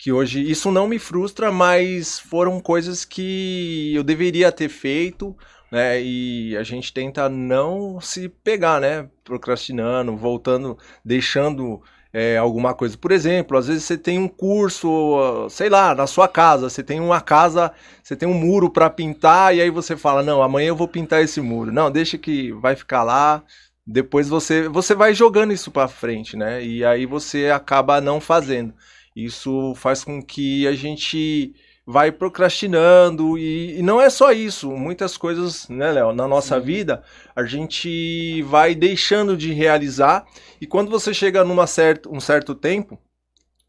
que 0.00 0.10
hoje 0.10 0.40
isso 0.50 0.72
não 0.72 0.88
me 0.88 0.98
frustra, 0.98 1.52
mas 1.52 2.18
foram 2.18 2.58
coisas 2.58 3.04
que 3.04 3.92
eu 3.94 4.02
deveria 4.02 4.50
ter 4.50 4.70
feito, 4.70 5.36
né? 5.70 6.00
E 6.00 6.56
a 6.56 6.62
gente 6.62 6.90
tenta 6.90 7.28
não 7.28 8.00
se 8.00 8.26
pegar, 8.26 8.80
né? 8.80 9.10
Procrastinando, 9.22 10.16
voltando, 10.16 10.78
deixando 11.04 11.82
é, 12.14 12.38
alguma 12.38 12.72
coisa. 12.72 12.96
Por 12.96 13.12
exemplo, 13.12 13.58
às 13.58 13.66
vezes 13.66 13.84
você 13.84 13.98
tem 13.98 14.18
um 14.18 14.26
curso, 14.26 15.46
sei 15.50 15.68
lá, 15.68 15.94
na 15.94 16.06
sua 16.06 16.26
casa, 16.26 16.70
você 16.70 16.82
tem 16.82 16.98
uma 16.98 17.20
casa, 17.20 17.70
você 18.02 18.16
tem 18.16 18.26
um 18.26 18.32
muro 18.32 18.70
para 18.70 18.88
pintar 18.88 19.54
e 19.54 19.60
aí 19.60 19.68
você 19.68 19.98
fala, 19.98 20.22
não, 20.22 20.42
amanhã 20.42 20.68
eu 20.68 20.76
vou 20.76 20.88
pintar 20.88 21.22
esse 21.22 21.42
muro. 21.42 21.70
Não, 21.70 21.90
deixa 21.90 22.16
que 22.16 22.52
vai 22.52 22.74
ficar 22.74 23.02
lá. 23.02 23.42
Depois 23.86 24.30
você 24.30 24.66
você 24.66 24.94
vai 24.94 25.12
jogando 25.12 25.52
isso 25.52 25.70
para 25.70 25.88
frente, 25.88 26.38
né? 26.38 26.64
E 26.64 26.82
aí 26.86 27.04
você 27.04 27.50
acaba 27.50 28.00
não 28.00 28.18
fazendo. 28.18 28.72
Isso 29.14 29.74
faz 29.74 30.04
com 30.04 30.22
que 30.22 30.66
a 30.66 30.72
gente 30.72 31.54
vai 31.86 32.12
procrastinando 32.12 33.36
e, 33.36 33.78
e 33.78 33.82
não 33.82 34.00
é 34.00 34.08
só 34.08 34.30
isso, 34.30 34.70
muitas 34.70 35.16
coisas, 35.16 35.68
né, 35.68 35.90
Léo, 35.90 36.12
na 36.12 36.28
nossa 36.28 36.60
vida 36.60 37.02
a 37.34 37.42
gente 37.44 38.42
vai 38.42 38.76
deixando 38.76 39.36
de 39.36 39.52
realizar 39.52 40.24
e 40.60 40.66
quando 40.66 40.90
você 40.90 41.12
chega 41.12 41.42
numa 41.42 41.66
certo, 41.66 42.08
um 42.14 42.20
certo 42.20 42.54
tempo, 42.54 42.96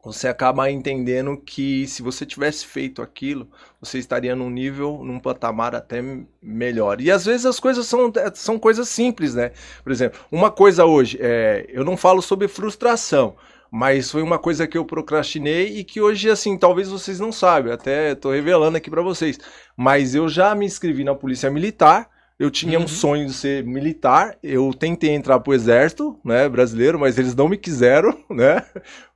você 0.03 0.27
acaba 0.27 0.69
entendendo 0.69 1.38
que 1.38 1.88
se 1.88 2.01
você 2.01 2.25
tivesse 2.25 2.65
feito 2.65 3.01
aquilo, 3.01 3.48
você 3.79 4.00
estaria 4.00 4.36
num 4.36 4.50
nível, 4.50 5.03
num 5.03 5.19
patamar 5.19 5.75
até 5.75 6.01
melhor. 6.41 7.00
E 7.00 7.12
às 7.12 7.25
vezes 7.25 7.45
as 7.45 7.60
coisas 7.60 7.86
são, 7.86 8.12
são 8.33 8.57
coisas 8.57 8.89
simples, 8.89 9.36
né? 9.36 9.51
Por 9.83 9.91
exemplo, 9.91 10.19
uma 10.31 10.50
coisa 10.50 10.86
hoje, 10.86 11.19
é, 11.21 11.67
eu 11.69 11.86
não 11.86 11.95
falo 11.95 12.21
sobre 12.21 12.48
frustração, 12.48 13.36
mas 13.71 14.11
foi 14.11 14.21
uma 14.21 14.37
coisa 14.39 14.67
que 14.67 14.77
eu 14.77 14.85
procrastinei 14.85 15.77
e 15.79 15.83
que 15.85 16.01
hoje, 16.01 16.29
assim, 16.29 16.57
talvez 16.57 16.89
vocês 16.89 17.19
não 17.19 17.31
saibam, 17.31 17.73
até 17.73 18.15
tô 18.15 18.31
revelando 18.31 18.77
aqui 18.77 18.89
para 18.89 19.01
vocês. 19.01 19.39
Mas 19.77 20.13
eu 20.15 20.27
já 20.29 20.53
me 20.55 20.65
inscrevi 20.65 21.03
na 21.05 21.15
Polícia 21.15 21.49
Militar, 21.49 22.09
eu 22.37 22.51
tinha 22.51 22.79
Uhum. 22.79 22.85
um 22.85 22.87
sonho 22.87 23.27
de 23.27 23.33
ser 23.33 23.63
militar, 23.63 24.37
eu 24.43 24.73
tentei 24.73 25.11
entrar 25.11 25.39
pro 25.39 25.53
exército, 25.53 26.19
né, 26.25 26.49
brasileiro, 26.49 26.99
mas 26.99 27.17
eles 27.17 27.35
não 27.35 27.47
me 27.47 27.57
quiseram, 27.57 28.17
né? 28.29 28.65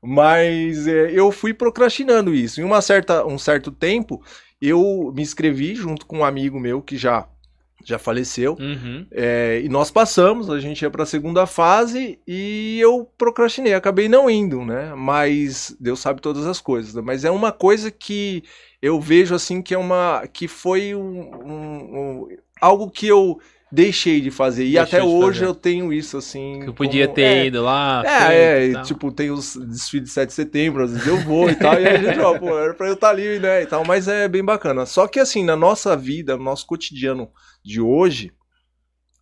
Mas 0.02 0.88
é, 0.88 1.12
eu 1.12 1.32
fui 1.32 1.54
procrastinando 1.54 2.34
isso. 2.34 2.62
Em 2.62 2.64
uma 2.64 2.82
certa, 2.82 3.26
um 3.26 3.38
certo 3.38 3.72
tempo, 3.72 4.22
eu 4.62 5.12
me 5.16 5.22
inscrevi 5.22 5.76
junto 5.76 6.06
com 6.06 6.20
um 6.20 6.26
amigo 6.26 6.60
meu 6.60 6.82
que 6.82 6.98
já 6.98 7.28
já 7.86 7.98
faleceu. 8.00 8.58
Uhum. 8.60 9.06
É, 9.12 9.62
e 9.64 9.70
nós 9.70 9.90
passamos, 9.92 10.50
a 10.50 10.60
gente 10.60 10.82
ia 10.82 10.90
para 10.90 11.04
a 11.04 11.06
segunda 11.06 11.46
fase 11.46 12.20
e 12.28 12.80
eu 12.80 13.10
procrastinei, 13.18 13.74
acabei 13.74 14.10
não 14.10 14.30
indo, 14.30 14.64
né? 14.66 14.94
Mas 14.96 15.76
Deus 15.80 16.00
sabe 16.00 16.22
todas 16.22 16.46
as 16.46 16.60
coisas. 16.60 16.94
né? 16.96 17.02
Mas 17.04 17.24
é 17.24 17.32
uma 17.32 17.52
coisa 17.52 17.90
que 17.92 18.44
eu 18.82 19.00
vejo 19.00 19.34
assim 19.36 19.62
que 19.62 19.74
é 19.74 19.78
uma 19.78 20.28
que 20.32 20.48
foi 20.48 20.94
um, 20.96 21.20
um- 21.46 22.00
um- 22.24 22.28
algo 22.62 22.90
que 22.90 23.08
eu 23.08 23.40
deixei 23.76 24.22
de 24.22 24.32
fazer. 24.32 24.64
E 24.66 24.72
Deixou 24.74 24.84
até 25.00 25.04
hoje 25.04 25.40
fazer. 25.40 25.50
eu 25.52 25.54
tenho 25.56 25.92
isso, 25.94 26.18
assim. 26.18 26.60
Que 26.62 26.70
eu 26.70 26.74
podia 26.74 27.06
como- 27.06 27.16
ter 27.16 27.22
é, 27.24 27.46
ido 27.48 27.62
lá. 27.64 28.02
É, 28.06 28.60
feito 28.62 28.78
é, 28.80 28.82
tipo, 28.84 29.12
tem 29.12 29.30
os 29.32 29.56
desfiles 29.56 30.08
de 30.10 30.14
7 30.14 30.30
de 30.30 30.34
setembro, 30.36 30.84
às 30.84 30.92
vezes 30.92 31.08
eu 31.08 31.18
vou 31.18 31.50
e 31.50 31.56
tal, 31.56 31.74
e 31.74 31.86
aí 31.88 31.96
a 31.96 32.02
gente, 32.14 32.20
ó, 32.20 32.38
pô, 32.40 32.58
era 32.58 32.74
pra 32.74 32.88
eu 32.88 32.94
estar 32.94 33.10
ali, 33.10 33.38
né, 33.40 33.64
e 33.64 33.66
tal, 33.66 33.84
mas 33.86 34.08
é 34.08 34.28
bem 34.28 34.44
bacana. 34.44 34.86
Só 34.86 35.08
que, 35.08 35.20
assim, 35.20 35.44
na 35.44 35.56
nossa 35.56 35.96
vida, 35.96 36.38
no 36.38 36.44
nosso 36.44 36.66
cotidiano 36.66 37.30
de 37.64 37.82
hoje, 37.82 38.32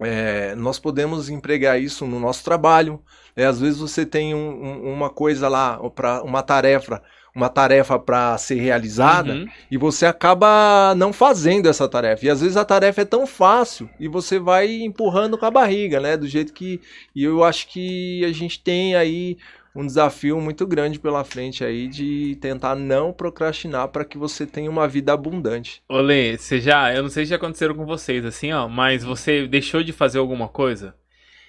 é, 0.01 0.55
nós 0.55 0.79
podemos 0.79 1.29
empregar 1.29 1.81
isso 1.81 2.05
no 2.05 2.19
nosso 2.19 2.43
trabalho, 2.43 3.01
né, 3.35 3.45
às 3.45 3.59
vezes 3.59 3.79
você 3.79 4.05
tem 4.05 4.33
um- 4.35 4.63
um- 4.63 4.93
uma 4.93 5.09
coisa 5.09 5.47
lá, 5.47 5.79
pra, 5.91 6.21
uma 6.23 6.41
tarefa, 6.43 7.01
uma 7.35 7.49
tarefa 7.49 7.97
para 7.97 8.37
ser 8.37 8.55
realizada, 8.55 9.33
Uhum. 9.33 9.47
e 9.71 9.77
você 9.77 10.05
acaba 10.05 10.93
não 10.95 11.11
fazendo 11.11 11.67
essa 11.67 11.87
tarefa. 11.89 12.25
E 12.25 12.29
às 12.29 12.41
vezes 12.41 12.55
a 12.57 12.63
tarefa 12.65 13.01
é 13.01 13.05
tão 13.05 13.25
fácil 13.25 13.89
e 13.99 14.07
você 14.07 14.37
vai 14.39 14.71
empurrando 14.81 15.37
com 15.37 15.45
a 15.45 15.51
barriga, 15.51 15.99
né? 15.99 16.15
Do 16.15 16.27
jeito 16.27 16.53
que. 16.53 16.79
E 17.15 17.23
eu 17.23 17.43
acho 17.43 17.67
que 17.67 18.23
a 18.25 18.31
gente 18.31 18.59
tem 18.61 18.95
aí 18.95 19.37
um 19.75 19.83
desafio 19.83 20.39
muito 20.39 20.67
grande 20.67 20.99
pela 20.99 21.23
frente 21.23 21.63
aí 21.65 21.87
de 21.87 22.37
tentar 22.39 22.75
não 22.75 23.11
procrastinar 23.11 23.87
para 23.87 24.05
que 24.05 24.19
você 24.19 24.45
tenha 24.45 24.69
uma 24.69 24.87
vida 24.87 25.11
abundante. 25.11 25.81
Olê, 25.89 26.37
você 26.37 26.61
já. 26.61 26.93
Eu 26.93 27.01
não 27.01 27.09
sei 27.09 27.25
se 27.25 27.31
já 27.31 27.37
aconteceram 27.37 27.73
com 27.73 27.83
vocês, 27.85 28.23
assim, 28.23 28.51
ó, 28.53 28.67
mas 28.67 29.03
você 29.03 29.47
deixou 29.47 29.81
de 29.81 29.91
fazer 29.91 30.19
alguma 30.19 30.47
coisa? 30.47 30.93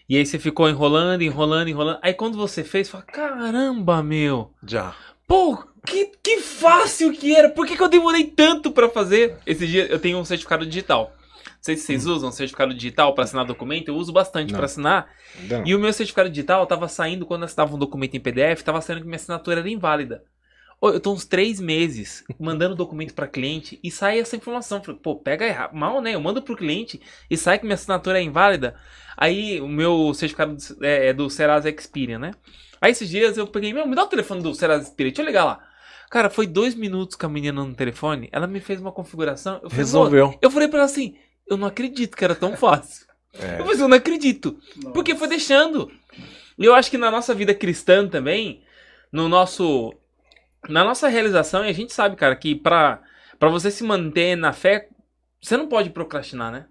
E 0.09 0.17
aí 0.17 0.25
você 0.25 0.39
ficou 0.39 0.69
enrolando, 0.71 1.21
enrolando, 1.21 1.69
enrolando. 1.69 1.99
Aí 2.03 2.15
quando 2.15 2.39
você 2.39 2.65
fez, 2.65 2.89
fala: 2.89 3.05
caramba, 3.05 4.03
meu. 4.03 4.51
Já. 4.67 4.95
Pô, 5.27 5.63
que, 5.85 6.13
que 6.23 6.41
fácil 6.41 7.13
que 7.13 7.35
era. 7.35 7.49
Por 7.49 7.67
que, 7.67 7.77
que 7.77 7.83
eu 7.83 7.89
demorei 7.89 8.25
tanto 8.25 8.71
pra 8.71 8.89
fazer? 8.89 9.37
Esse 9.47 9.67
dia 9.67 9.87
eu 9.87 9.99
tenho 9.99 10.19
um 10.19 10.25
certificado 10.25 10.67
digital. 10.67 11.13
Não 11.47 11.53
sei 11.61 11.77
se 11.77 11.85
vocês 11.85 12.07
usam 12.07 12.31
certificado 12.31 12.75
digital 12.75 13.15
pra 13.15 13.25
assinar 13.25 13.47
documento. 13.47 13.89
Eu 13.89 13.97
uso 13.97 14.13
bastante 14.13 14.53
pra 14.53 14.67
assinar. 14.67 15.09
Não. 15.49 15.67
E 15.67 15.75
o 15.75 15.79
meu 15.79 15.93
certificado 15.93 16.29
digital 16.29 16.67
tava 16.67 16.89
saindo, 16.89 17.25
quando 17.25 17.43
eu 17.43 17.47
assinava 17.47 17.75
um 17.75 17.79
documento 17.79 18.15
em 18.15 18.21
PDF, 18.21 18.63
tava 18.63 18.81
saindo 18.81 19.01
que 19.01 19.07
minha 19.07 19.17
assinatura 19.17 19.61
era 19.61 19.71
inválida. 19.71 20.23
Eu 20.83 21.01
tô 21.01 21.13
uns 21.13 21.25
três 21.25 21.61
meses 21.61 22.23
mandando 22.39 22.75
documento 22.75 23.15
pra 23.15 23.27
cliente 23.27 23.81
e 23.83 23.91
sai 23.91 24.21
essa 24.21 24.37
informação. 24.37 24.83
Falei, 24.83 25.01
pô, 25.03 25.17
pega 25.17 25.47
errado. 25.47 25.75
Mal, 25.75 26.03
né? 26.03 26.15
Eu 26.15 26.21
mando 26.21 26.43
pro 26.43 26.57
cliente 26.57 27.01
e 27.31 27.37
sai 27.37 27.59
que 27.59 27.65
minha 27.65 27.75
assinatura 27.75 28.19
é 28.19 28.23
inválida. 28.23 28.75
Aí 29.17 29.61
o 29.61 29.69
meu 29.69 30.13
certificado 30.13 30.57
é, 30.83 31.09
é 31.09 31.13
do 31.13 31.31
Serasa 31.31 31.71
Experian, 31.71 32.19
né? 32.19 32.33
Aí 32.81 32.91
esses 32.91 33.09
dias 33.09 33.39
eu 33.39 33.47
peguei, 33.47 33.73
meu, 33.73 33.87
me 33.87 33.95
dá 33.95 34.03
o 34.05 34.09
telefone 34.09 34.43
do 34.43 34.55
Serasa 34.55 34.85
Experian, 34.85 35.11
deixa 35.11 35.23
eu 35.23 35.27
ligar 35.27 35.45
lá. 35.45 35.74
Cara, 36.15 36.31
foi 36.31 36.47
dois 36.47 36.77
minutos 36.77 37.17
com 37.17 37.27
a 37.27 37.29
menina 37.29 37.65
no 37.65 37.75
telefone, 37.75 38.29
ela 38.31 38.47
me 38.47 38.61
fez 38.61 38.81
uma 38.81 38.93
configuração. 38.93 39.55
Eu 39.55 39.63
falei, 39.69 39.77
Resolveu. 39.79 40.39
Eu 40.41 40.49
falei 40.49 40.69
pra 40.69 40.79
ela 40.79 40.87
assim, 40.87 41.17
eu 41.45 41.57
não 41.57 41.67
acredito 41.67 42.17
que 42.17 42.25
era 42.25 42.37
tão 42.37 42.57
fácil. 42.57 43.05
É. 43.37 43.59
Eu 43.59 43.65
falei, 43.65 43.83
eu 43.83 43.89
não 43.89 43.97
acredito. 43.97 44.57
Porque 44.93 45.17
foi 45.17 45.27
deixando. 45.27 45.91
E 46.57 46.65
eu 46.65 46.73
acho 46.73 46.89
que 46.89 46.97
na 46.97 47.11
nossa 47.11 47.35
vida 47.35 47.53
cristã 47.53 48.07
também, 48.07 48.63
no 49.11 49.29
nosso. 49.29 49.93
Na 50.69 50.85
nossa 50.85 51.09
realização, 51.09 51.65
e 51.65 51.69
a 51.69 51.73
gente 51.73 51.93
sabe, 51.93 52.15
cara, 52.15 52.37
que 52.37 52.55
pra, 52.55 53.03
pra 53.37 53.49
você 53.49 53.73
se 53.73 53.83
manter 53.83 54.37
na 54.37 54.53
fé, 54.53 54.89
você 55.43 55.57
não 55.57 55.67
pode 55.67 55.91
procrastinar, 55.91 56.53
né? 56.53 56.67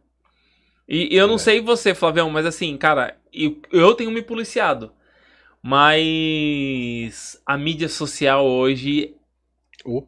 E 0.88 1.10
eu 1.14 1.28
não 1.28 1.36
É. 1.36 1.40
sei 1.40 1.60
você, 1.60 1.94
Flavião, 1.94 2.30
mas 2.30 2.46
assim, 2.46 2.78
cara, 2.78 3.18
eu, 3.34 3.62
eu 3.70 3.94
tenho 3.94 4.10
me 4.10 4.22
policiado. 4.22 4.94
Mas 5.62 7.42
a 7.46 7.58
mídia 7.58 7.90
social 7.90 8.48
hoje 8.48 9.18
Oh. 9.86 10.04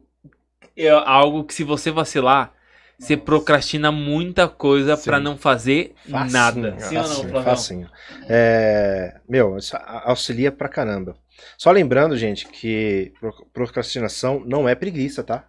é 0.76 0.88
algo 0.90 1.44
que 1.44 1.54
se 1.54 1.64
você 1.64 1.90
vacilar, 1.90 2.52
você 2.98 3.14
Nossa. 3.14 3.24
procrastina 3.26 3.92
muita 3.92 4.48
coisa 4.48 4.96
pra 4.96 5.18
Sim. 5.18 5.24
não 5.24 5.36
fazer 5.36 5.94
Facinho, 6.10 6.32
nada. 6.32 6.78
Sim 6.80 6.96
ou 6.96 7.24
não, 7.24 7.42
facinho. 7.42 7.90
É, 8.28 9.20
meu, 9.28 9.56
isso 9.58 9.76
auxilia 10.04 10.50
pra 10.50 10.68
caramba. 10.68 11.16
Só 11.58 11.70
lembrando, 11.70 12.16
gente, 12.16 12.46
que 12.48 13.12
pro- 13.20 13.46
procrastinação 13.52 14.42
não 14.46 14.66
é 14.68 14.74
preguiça, 14.74 15.22
tá? 15.22 15.46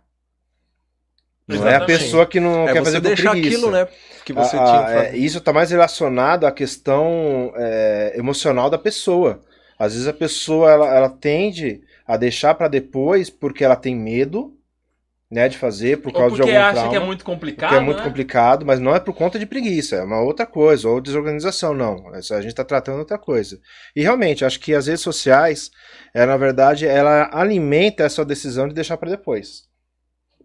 Não 1.48 1.56
é 1.56 1.60
a 1.60 1.78
Exatamente. 1.78 2.00
pessoa 2.00 2.26
que 2.26 2.40
não 2.42 2.68
É 2.68 2.74
quer 2.74 2.84
fazer 2.84 3.00
deixar 3.00 3.32
preguiça. 3.32 3.56
aquilo, 3.56 3.72
né? 3.72 3.88
Que 4.26 4.34
você 4.34 4.58
Ah, 4.58 4.64
tinha 4.66 4.86
ah, 4.86 4.92
é, 4.92 5.06
fazer. 5.06 5.18
isso 5.18 5.38
está 5.38 5.54
mais 5.54 5.72
relacionado 5.72 6.46
à 6.46 6.52
questão 6.52 7.54
é, 7.56 8.14
emocional 8.18 8.70
da 8.70 8.78
pessoa. 8.78 9.42
Às 9.80 9.94
vezes 9.94 10.08
a 10.08 10.14
pessoa 10.14 10.70
ela, 10.70 10.94
ela 10.94 11.10
tende 11.10 11.82
a 12.08 12.18
deixar 12.18 12.56
para 12.56 12.68
depois 12.68 13.30
porque 13.30 13.64
ela 13.64 13.76
tem 13.76 13.96
medo, 13.96 14.54
né, 15.30 15.50
de 15.50 15.58
fazer 15.58 15.98
por 15.98 16.08
Ou 16.14 16.14
causa 16.14 16.36
de 16.36 16.42
porque 16.42 16.52
algum 16.56 16.64
acha 16.66 16.74
trauma. 16.74 16.90
que 16.90 16.96
é 16.96 17.00
muito 17.06 17.26
complicado, 17.26 17.70
Porque 17.70 17.82
é 17.82 17.86
muito 17.86 17.98
né? 17.98 18.04
complicado, 18.06 18.66
mas 18.66 18.80
não 18.80 18.96
é 18.96 19.00
por 19.00 19.14
conta 19.14 19.38
de 19.38 19.46
preguiça, 19.46 19.98
é 19.98 20.04
uma 20.04 20.22
outra 20.22 20.46
coisa, 20.46 20.88
ou 20.88 21.02
desorganização, 21.02 21.74
não. 21.74 22.16
Essa- 22.16 22.38
A 22.38 22.42
gente 22.42 22.52
está 22.52 22.64
tratando 22.64 23.00
outra 23.00 23.18
coisa. 23.18 23.60
E 23.94 24.02
realmente, 24.02 24.46
acho 24.46 24.58
que 24.60 24.74
as 24.74 24.88
redes 24.88 25.02
sociais, 25.02 25.70
é, 26.14 26.26
na 26.26 26.38
verdade, 26.38 26.88
ela 26.88 27.30
alimenta 27.34 28.04
essa 28.06 28.24
decisão 28.24 28.70
de 28.70 28.74
deixar 28.74 28.96
para 28.96 29.10
depois. 29.10 29.64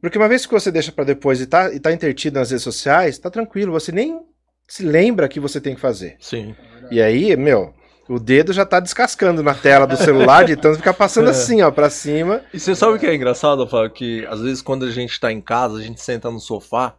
Porque 0.01 0.19
uma 0.19 0.29
vez 0.29 0.45
que 0.45 0.53
você 0.53 0.73
deixa 0.73 0.91
para 0.91 1.05
depois 1.05 1.41
e 1.41 1.47
tá, 1.47 1.73
e 1.73 1.79
tá 1.79 1.93
intertido 1.93 2.41
nas 2.41 2.51
redes 2.51 2.65
sociais, 2.65 3.19
tá 3.19 3.31
tranquilo, 3.31 3.71
você 3.71 3.93
nem 3.93 4.19
se 4.67 4.83
lembra 4.83 5.29
que 5.29 5.39
você 5.39 5.61
tem 5.61 5.77
que 5.77 5.81
fazer. 5.81 6.17
Sim. 6.19 6.57
E 6.91 7.01
aí, 7.01 7.37
meu, 7.37 7.73
o 8.15 8.21
dedo 8.21 8.53
já 8.53 8.65
tá 8.67 8.79
descascando 8.81 9.43
na 9.43 9.55
tela 9.55 9.87
do 9.87 9.97
celular, 9.97 10.45
de 10.45 10.57
tanto 10.57 10.77
ficar 10.79 10.95
passando 10.95 11.27
É. 11.29 11.31
assim, 11.31 11.63
ó, 11.63 11.71
pra 11.71 11.89
cima. 11.91 12.43
E 12.53 12.59
você 12.61 12.75
sabe 12.75 12.97
o 12.97 12.99
que 12.99 13.07
é 13.07 13.15
engraçado, 13.15 13.67
Fábio? 13.67 13.91
Que 13.91 14.27
às 14.29 14.41
vezes 14.41 14.61
quando 14.63 14.85
a 14.85 14.91
gente 14.91 15.19
tá 15.19 15.33
em 15.33 15.41
casa, 15.41 15.79
a 15.79 15.83
gente 15.83 16.01
senta 16.01 16.31
no 16.31 16.41
sofá, 16.41 16.95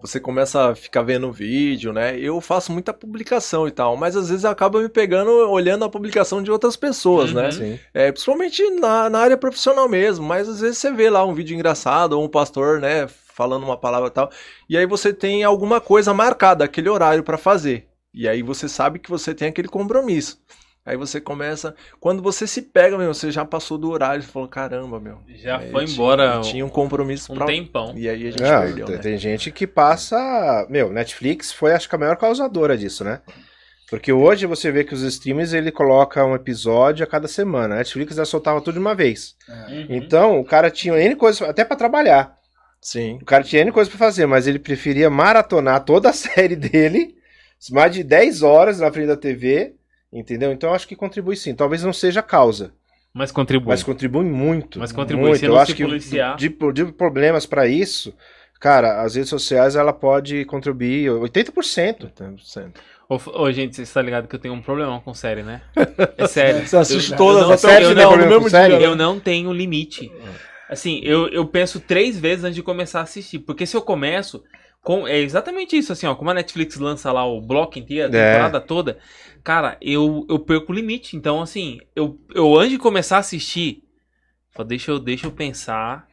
você 0.00 0.20
começa 0.20 0.70
a 0.70 0.74
ficar 0.74 1.00
vendo 1.02 1.32
vídeo, 1.32 1.90
né? 1.92 2.18
Eu 2.18 2.38
faço 2.40 2.70
muita 2.70 2.92
publicação 2.92 3.66
e 3.66 3.70
tal, 3.70 3.96
mas 3.96 4.14
às 4.14 4.28
vezes 4.28 4.44
acaba 4.44 4.80
me 4.82 4.88
pegando 4.88 5.30
olhando 5.50 5.84
a 5.84 5.88
publicação 5.88 6.42
de 6.42 6.50
outras 6.50 6.76
pessoas, 6.76 7.30
Uhum. 7.30 7.36
né? 7.36 7.50
Sim. 7.50 7.80
É, 7.94 8.12
principalmente 8.12 8.62
na, 8.72 9.08
na 9.08 9.18
área 9.20 9.36
profissional 9.36 9.88
mesmo, 9.88 10.24
mas 10.26 10.46
às 10.48 10.60
vezes 10.60 10.76
você 10.78 10.92
vê 10.92 11.08
lá 11.08 11.24
um 11.24 11.32
vídeo 11.32 11.54
engraçado 11.54 12.12
ou 12.12 12.24
um 12.24 12.28
pastor, 12.28 12.80
né, 12.80 13.08
falando 13.34 13.64
uma 13.64 13.76
palavra 13.78 14.08
e 14.08 14.12
tal, 14.12 14.30
e 14.68 14.76
aí 14.76 14.84
você 14.86 15.12
tem 15.12 15.42
alguma 15.42 15.80
coisa 15.80 16.12
marcada, 16.12 16.64
aquele 16.64 16.88
horário 16.90 17.24
pra 17.24 17.38
fazer. 17.38 17.86
E 18.14 18.28
aí 18.28 18.42
você 18.42 18.68
sabe 18.68 18.98
que 18.98 19.10
você 19.10 19.34
tem 19.34 19.48
aquele 19.48 19.68
compromisso. 19.68 20.38
Aí 20.86 20.98
você 20.98 21.18
começa, 21.18 21.74
quando 21.98 22.22
você 22.22 22.46
se 22.46 22.60
pega, 22.60 22.98
meu, 22.98 23.14
você 23.14 23.30
já 23.30 23.42
passou 23.42 23.78
do 23.78 23.90
horário, 23.90 24.22
você 24.22 24.28
falou, 24.30 24.46
caramba, 24.48 25.00
meu. 25.00 25.18
Já 25.34 25.56
Aí 25.58 25.70
foi 25.70 25.84
tinha- 25.86 25.94
embora 25.94 26.40
Tinha 26.42 26.64
um 26.64 26.68
compromisso 26.68 27.32
um 27.32 27.36
pra... 27.36 27.46
tempão. 27.46 27.94
E 27.96 28.06
aí 28.06 28.26
a 28.28 28.30
gente 28.30 28.42
Não, 28.42 28.60
perdeu, 28.60 28.86
tem, 28.86 28.96
né? 28.96 29.00
tem 29.02 29.18
gente 29.18 29.50
que 29.50 29.66
passa. 29.66 30.66
Meu, 30.68 30.92
Netflix 30.92 31.50
foi 31.52 31.72
acho 31.72 31.88
que 31.88 31.94
a 31.94 31.98
maior 31.98 32.16
causadora 32.16 32.76
disso, 32.76 33.02
né? 33.02 33.22
Porque 33.88 34.12
hoje 34.12 34.44
você 34.46 34.70
vê 34.70 34.84
que 34.84 34.92
os 34.92 35.00
streams 35.02 35.54
ele 35.56 35.70
coloca 35.72 36.22
um 36.24 36.34
episódio 36.34 37.02
a 37.02 37.06
cada 37.06 37.28
semana. 37.28 37.74
A 37.76 37.78
Netflix 37.78 38.14
já 38.16 38.24
soltava 38.26 38.60
tudo 38.60 38.74
de 38.74 38.80
uma 38.80 38.94
vez. 38.94 39.36
É. 39.48 39.52
Uhum. 39.72 39.86
Então 39.88 40.38
o 40.40 40.44
cara 40.44 40.70
tinha 40.70 40.98
N 41.00 41.16
coisas, 41.16 41.40
até 41.48 41.64
pra 41.64 41.76
trabalhar. 41.76 42.34
Sim. 42.80 43.18
O 43.22 43.24
cara 43.24 43.42
tinha 43.42 43.62
N 43.62 43.72
coisas 43.72 43.88
pra 43.94 43.98
fazer, 44.06 44.26
mas 44.26 44.46
ele 44.46 44.58
preferia 44.58 45.08
maratonar 45.08 45.82
toda 45.84 46.10
a 46.10 46.12
série 46.14 46.56
dele, 46.56 47.14
mais 47.72 47.92
de 47.92 48.02
10 48.02 48.42
horas 48.42 48.80
na 48.80 48.90
frente 48.92 49.06
da 49.08 49.16
TV, 49.16 49.74
entendeu? 50.12 50.52
Então 50.52 50.70
eu 50.70 50.74
acho 50.74 50.86
que 50.88 50.96
contribui 50.96 51.36
sim. 51.36 51.54
Talvez 51.54 51.82
não 51.82 51.92
seja 51.92 52.20
a 52.20 52.22
causa, 52.22 52.72
Mas 53.12 53.30
contribui. 53.32 53.68
mas 53.68 53.82
contribui 53.82 54.24
muito. 54.24 54.78
Mas 54.78 54.92
contribui, 54.92 55.24
muito. 55.28 55.38
se 55.40 55.46
Eu 55.46 55.52
não 55.52 55.58
acho 55.60 55.74
que 55.74 55.84
policiar. 55.84 56.36
de, 56.36 56.48
de 56.48 56.84
problemas 56.92 57.46
pra 57.46 57.66
isso, 57.66 58.14
cara, 58.60 59.02
as 59.02 59.14
redes 59.14 59.30
sociais 59.30 59.76
ela 59.76 59.92
pode 59.92 60.44
contribuir 60.46 61.10
80%. 61.10 62.10
80%. 62.16 62.72
Ô, 63.06 63.18
ô, 63.42 63.52
gente, 63.52 63.76
você 63.76 63.82
está 63.82 64.00
ligado 64.00 64.26
que 64.26 64.34
eu 64.34 64.38
tenho 64.40 64.54
um 64.54 64.62
problemão 64.62 64.98
com 64.98 65.12
série, 65.12 65.42
né? 65.42 65.60
É 66.16 66.26
sério. 66.26 66.66
Você 66.66 66.76
assiste 66.76 67.10
Eu- 67.12 67.18
todas 67.18 67.42
eu 67.42 67.48
não- 67.48 67.54
até 67.54 67.66
o 67.78 67.90
eu 67.90 67.94
não- 68.40 68.48
dia. 68.48 68.80
Eu 68.80 68.96
não 68.96 69.20
tenho 69.20 69.52
limite. 69.52 70.10
Assim, 70.70 71.00
eu, 71.04 71.28
eu 71.28 71.46
penso 71.46 71.78
três 71.78 72.18
vezes 72.18 72.42
antes 72.44 72.54
de 72.56 72.62
começar 72.62 73.00
a 73.00 73.02
assistir. 73.02 73.40
Porque 73.40 73.66
se 73.66 73.76
eu 73.76 73.82
começo. 73.82 74.42
Com, 74.84 75.08
é 75.08 75.18
exatamente 75.18 75.76
isso, 75.76 75.92
assim, 75.92 76.06
ó. 76.06 76.14
Como 76.14 76.30
a 76.30 76.34
Netflix 76.34 76.76
lança 76.76 77.10
lá 77.10 77.24
o 77.26 77.40
bloco 77.40 77.78
inteiro, 77.78 78.12
a 78.12 78.16
É. 78.16 78.32
temporada 78.32 78.60
toda, 78.60 78.98
cara, 79.42 79.76
eu, 79.80 80.26
eu 80.28 80.38
perco 80.38 80.70
o 80.72 80.74
limite. 80.74 81.16
Então, 81.16 81.40
assim, 81.40 81.80
eu, 81.96 82.18
eu 82.34 82.54
antes 82.56 82.72
de 82.72 82.78
começar 82.78 83.16
a 83.16 83.20
assistir, 83.20 83.82
falo, 84.52 84.68
deixa 84.68 84.90
eu, 84.90 84.98
deixa 84.98 85.26
eu 85.26 85.32
pensar. 85.32 86.06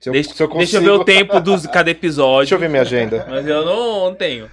Se 0.00 0.08
eu, 0.08 0.12
deixa, 0.12 0.34
se 0.34 0.42
eu 0.42 0.48
deixa 0.48 0.76
eu 0.76 0.80
ver 0.82 0.86
consigo- 0.88 1.02
o 1.02 1.04
tempo 1.04 1.40
dos 1.40 1.64
cada 1.68 1.88
episódio. 1.90 2.40
Deixa 2.40 2.54
eu 2.56 2.58
ver 2.58 2.68
minha 2.68 2.82
agenda. 2.82 3.24
Mas 3.30 3.46
eu 3.46 3.64
não, 3.64 4.06
não 4.10 4.14
tenho. 4.14 4.50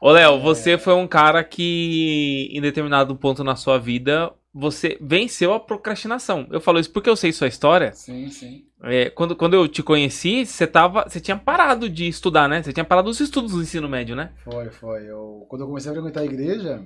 Ô, 0.00 0.10
Léo, 0.12 0.38
você 0.40 0.78
foi 0.78 0.94
um 0.94 1.08
cara 1.08 1.42
que, 1.42 2.48
em 2.52 2.60
determinado 2.60 3.16
ponto 3.16 3.42
na 3.42 3.56
sua 3.56 3.78
vida, 3.78 4.30
você 4.58 4.96
venceu 5.00 5.52
a 5.52 5.60
procrastinação. 5.60 6.46
Eu 6.50 6.60
falo 6.60 6.78
isso 6.78 6.90
porque 6.90 7.10
eu 7.10 7.16
sei 7.16 7.30
sua 7.30 7.46
história. 7.46 7.92
Sim, 7.92 8.30
sim. 8.30 8.64
É, 8.82 9.10
quando, 9.10 9.36
quando 9.36 9.54
eu 9.54 9.68
te 9.68 9.82
conheci, 9.82 10.46
você 10.46 10.66
tava. 10.66 11.04
Você 11.08 11.20
tinha 11.20 11.36
parado 11.36 11.88
de 11.88 12.08
estudar, 12.08 12.48
né? 12.48 12.62
Você 12.62 12.72
tinha 12.72 12.84
parado 12.84 13.10
os 13.10 13.20
estudos 13.20 13.52
do 13.52 13.62
ensino 13.62 13.88
médio, 13.88 14.16
né? 14.16 14.30
Foi, 14.44 14.70
foi. 14.70 15.10
Eu, 15.10 15.46
quando 15.48 15.62
eu 15.62 15.66
comecei 15.68 15.90
a 15.90 15.94
frequentar 15.94 16.20
a 16.20 16.24
igreja, 16.24 16.82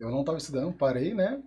eu 0.00 0.10
não 0.10 0.20
estava 0.20 0.38
estudando, 0.38 0.72
parei, 0.72 1.14
né? 1.14 1.40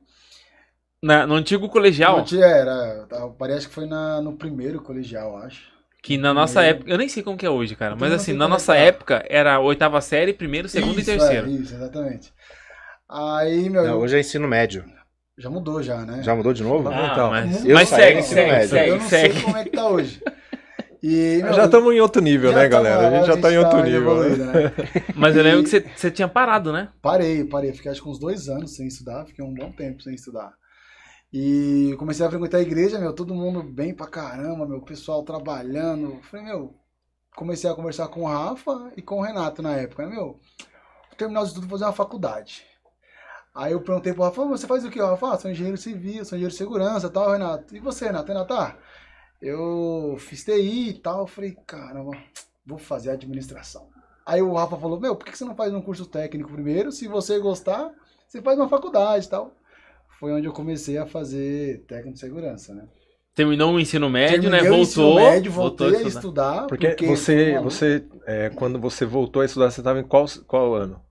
Na- 1.02 1.28
no 1.28 1.36
antigo 1.36 1.70
colegial. 1.70 2.18
Não 2.18 2.24
tinha, 2.24 2.46
era, 2.46 3.08
eu 3.12 3.32
parei, 3.32 3.58
acho 3.58 3.68
que 3.68 3.74
foi 3.74 3.86
na, 3.86 4.22
no 4.22 4.36
primeiro 4.38 4.82
colegial, 4.82 5.38
acho. 5.38 5.74
Que 6.02 6.18
na 6.18 6.34
nossa 6.34 6.62
época, 6.62 6.90
eu 6.90 6.98
nem 6.98 7.10
sei 7.10 7.24
como 7.24 7.36
que 7.38 7.46
é 7.46 7.50
hoje, 7.50 7.76
cara, 7.76 7.96
mas 7.96 8.14
assim, 8.14 8.32
na 8.34 8.46
é 8.46 8.48
nossa 8.48 8.74
tá. 8.74 8.80
época 8.80 9.26
era 9.28 9.56
a 9.56 9.60
oitava 9.60 10.00
série, 10.02 10.34
primeiro, 10.34 10.70
segundo 10.70 11.00
Isso, 11.00 11.10
e 11.12 11.16
terceiro. 11.16 11.48
É, 11.48 11.50
isso, 11.50 11.74
exatamente. 11.74 12.34
Aí, 13.10 13.70
meu, 13.70 13.84
Não, 13.86 14.00
hoje 14.00 14.18
é 14.18 14.20
ensino 14.20 14.48
médio. 14.48 14.84
já 15.38 15.50
mudou 15.50 15.82
já, 15.84 16.06
né? 16.06 16.24
Já 16.24 16.36
mudou 16.36 16.54
de 16.54 16.64
novo? 16.64 16.90
Ah, 16.90 17.10
Então, 17.12 17.30
mas, 17.30 17.66
eu 17.66 17.76
mas 17.76 17.90
segue, 17.90 18.24
segue, 18.24 18.52
médio. 18.52 18.70
segue, 18.70 18.90
eu 18.90 18.98
não 19.00 19.08
segue. 19.08 19.34
sei 19.34 19.44
como 19.44 19.58
é 19.58 19.64
que 19.64 19.70
tá 19.72 19.88
hoje. 19.88 20.22
E, 21.04 21.40
meu, 21.44 21.54
Já 21.54 21.66
estamos 21.66 21.94
em 21.94 22.00
outro 22.00 22.20
nível, 22.22 22.52
né, 22.52 22.68
galera? 22.68 23.08
A 23.08 23.12
gente 23.18 23.28
já 23.28 23.38
tá 23.38 23.52
em 23.54 23.58
outro 23.60 23.84
nível. 23.84 24.02
né? 24.24 24.32
evoluído, 24.32 24.46
né? 24.46 24.54
Mas 25.16 25.36
eu 25.36 25.44
lembro 25.44 25.64
que 25.64 25.70
você, 25.70 25.82
você 25.96 26.10
tinha 26.10 26.28
parado, 26.28 26.74
né? 26.74 26.90
Parei, 27.00 27.44
parei. 27.44 27.74
Fiquei 27.74 27.92
acho 27.92 28.02
que 28.02 28.10
uns 28.10 28.18
dois 28.18 28.50
anos 28.50 28.76
sem 28.76 28.88
estudar. 28.88 29.24
Fiquei 29.26 29.46
um 29.46 29.54
bom 29.54 29.72
tempo 29.72 30.02
sem 30.02 30.16
estudar. 30.16 30.52
E 31.32 31.96
comecei 32.00 32.26
a 32.26 32.30
frequentar 32.30 32.58
a 32.58 32.62
igreja, 32.62 32.98
meu, 32.98 33.14
todo 33.14 33.36
mundo 33.36 33.62
bem 33.62 33.94
pra 33.94 34.08
caramba, 34.08 34.66
meu, 34.66 34.82
pessoal 34.82 35.22
trabalhando. 35.24 36.20
Falei, 36.24 36.46
meu, 36.48 36.74
comecei 37.36 37.70
a 37.70 37.76
conversar 37.76 38.08
com 38.08 38.22
o 38.22 38.28
Rafa 38.28 38.92
e 38.98 39.02
com 39.02 39.20
o 39.20 39.22
Renato 39.22 39.62
na 39.62 39.76
época, 39.76 40.08
né, 40.08 40.16
meu? 40.16 40.40
Terminar 41.18 41.42
os 41.42 41.50
estudos, 41.50 41.70
vou 41.70 41.78
fazer 41.78 41.88
uma 41.88 41.94
faculdade. 41.96 42.64
Aí 43.56 43.72
eu 43.72 43.80
perguntei 43.82 44.14
pro 44.14 44.24
Rafa, 44.24 44.44
você 44.46 44.68
faz 44.68 44.84
o 44.84 44.90
que? 44.92 45.02
O 45.02 45.06
Rafa, 45.06 45.34
ah, 45.34 45.38
sou 45.40 45.50
engenheiro 45.50 45.78
civil, 45.78 46.26
sou 46.26 46.36
engenheiro 46.38 46.52
de 46.52 46.58
segurança 46.58 47.08
e 47.08 47.10
tal, 47.10 47.32
Renato. 47.32 47.76
E 47.76 47.80
você, 47.80 48.06
Renato? 48.08 48.28
Renato, 48.28 48.54
ah, 48.54 48.76
eu 49.42 50.16
fiz 50.20 50.44
TI 50.44 50.90
e 50.90 50.94
tal. 51.00 51.22
Eu 51.22 51.28
falei, 51.28 51.56
caramba, 51.66 52.12
vou 52.66 52.78
fazer 52.78 53.12
administração. 53.12 53.88
Aí 54.26 54.42
o 54.42 54.54
Rafa 54.54 54.76
falou, 54.78 55.00
meu, 55.00 55.16
por 55.16 55.26
que 55.26 55.38
você 55.38 55.46
não 55.46 55.56
faz 55.56 55.74
um 55.74 55.82
curso 55.82 56.06
técnico 56.06 56.52
primeiro? 56.52 56.92
Se 56.92 57.08
você 57.08 57.40
gostar, 57.40 57.92
você 58.28 58.42
faz 58.42 58.58
uma 58.58 58.68
faculdade 58.68 59.28
e 59.28 59.30
tal. 59.30 59.52
Foi 60.20 60.32
onde 60.34 60.48
eu 60.48 60.54
comecei 60.54 60.98
a 60.98 61.06
fazer 61.06 61.84
técnico 61.88 62.14
de 62.14 62.20
segurança, 62.20 62.74
né? 62.74 62.86
Terminou 63.36 63.74
o 63.74 63.80
ensino 63.80 64.10
médio, 64.10 64.42
Terminei 64.42 64.62
né? 64.64 64.72
o 64.72 64.76
ensino 64.82 65.06
Voltou. 65.06 65.16
médio, 65.32 65.52
voltou 65.52 65.88
voltei 65.90 66.04
a 66.04 66.06
a 66.06 66.10
estudar. 66.10 66.56
estudar. 66.56 66.68
Porque, 66.68 67.06
você, 67.06 67.36
foi 67.36 67.52
uma- 67.52 67.62
você 67.62 68.06
é, 68.26 68.50
quando 68.50 68.80
você 68.80 69.06
voltou 69.06 69.42
a 69.42 69.46
estudar, 69.46 69.70
você 69.72 69.82
estava 69.82 70.00
em 70.00 70.04
qual, 70.04 70.26
qual 70.48 70.74
ano? 70.74 71.02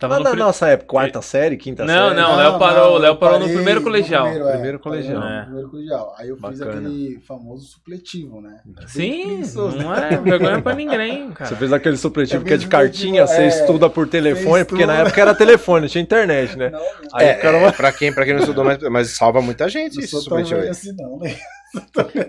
Tava 0.00 0.16
no 0.18 0.24
na 0.24 0.34
nossa 0.34 0.68
época, 0.68 0.88
quarta 0.88 1.20
série, 1.20 1.54
quinta 1.58 1.84
Não, 1.84 2.08
série? 2.08 2.20
não, 2.20 2.32
o 2.32 2.36
Léo 2.36 2.58
parou- 2.58 2.94
o 2.94 2.98
Léo 2.98 3.16
parou 3.16 3.38
no 3.38 3.46
primeiro 3.46 3.82
colegial. 3.82 4.24
primeiro, 4.24 4.48
é, 4.48 4.52
Primeiro 4.52 4.78
colegial. 4.78 5.22
É. 5.22 5.42
primeiro 5.44 5.68
colegial. 5.70 6.14
Aí 6.18 6.28
eu 6.30 6.36
fiz 6.36 6.58
Bacana. 6.60 6.70
aquele 6.88 7.20
famoso 7.20 7.66
supletivo, 7.66 8.40
né? 8.40 8.58
Sim, 8.86 9.22
preguiçoso, 9.26 9.76
não 9.76 9.90
né? 9.90 10.08
é 10.14 10.16
vergonha 10.16 10.62
pra 10.62 10.74
ninguém, 10.74 11.30
cara. 11.32 11.50
Você 11.50 11.56
fez 11.56 11.72
aquele 11.74 11.98
supletivo 11.98 12.42
É 12.42 12.46
que 12.46 12.54
é 12.54 12.56
de 12.56 12.64
mesmo, 12.64 12.70
cartinha, 12.70 13.22
tipo, 13.24 13.34
você 13.36 13.42
é, 13.42 13.48
estuda 13.48 13.90
por 13.90 14.08
telefone, 14.08 14.64
porque 14.64 14.86
na 14.86 14.96
época 14.96 15.20
era 15.20 15.34
telefone, 15.34 15.82
não 15.82 15.88
tinha 15.88 16.00
internet, 16.02 16.56
né? 16.56 16.70
Não, 16.70 16.80
Aí 17.12 17.26
é, 17.28 17.34
cara 17.34 17.58
é, 17.58 17.72
pra, 17.72 17.92
quem, 17.92 18.10
pra 18.14 18.24
quem 18.24 18.32
não 18.32 18.40
estudou, 18.40 18.64
mas, 18.64 18.78
mas 18.90 19.10
salva 19.10 19.42
muita 19.42 19.68
gente 19.68 19.96
não 20.00 20.08
tão 20.08 20.20
supletivo 20.22 20.60
aí. 20.60 20.68
assim 20.70 20.92
não, 20.96 21.18
né? 21.18 21.36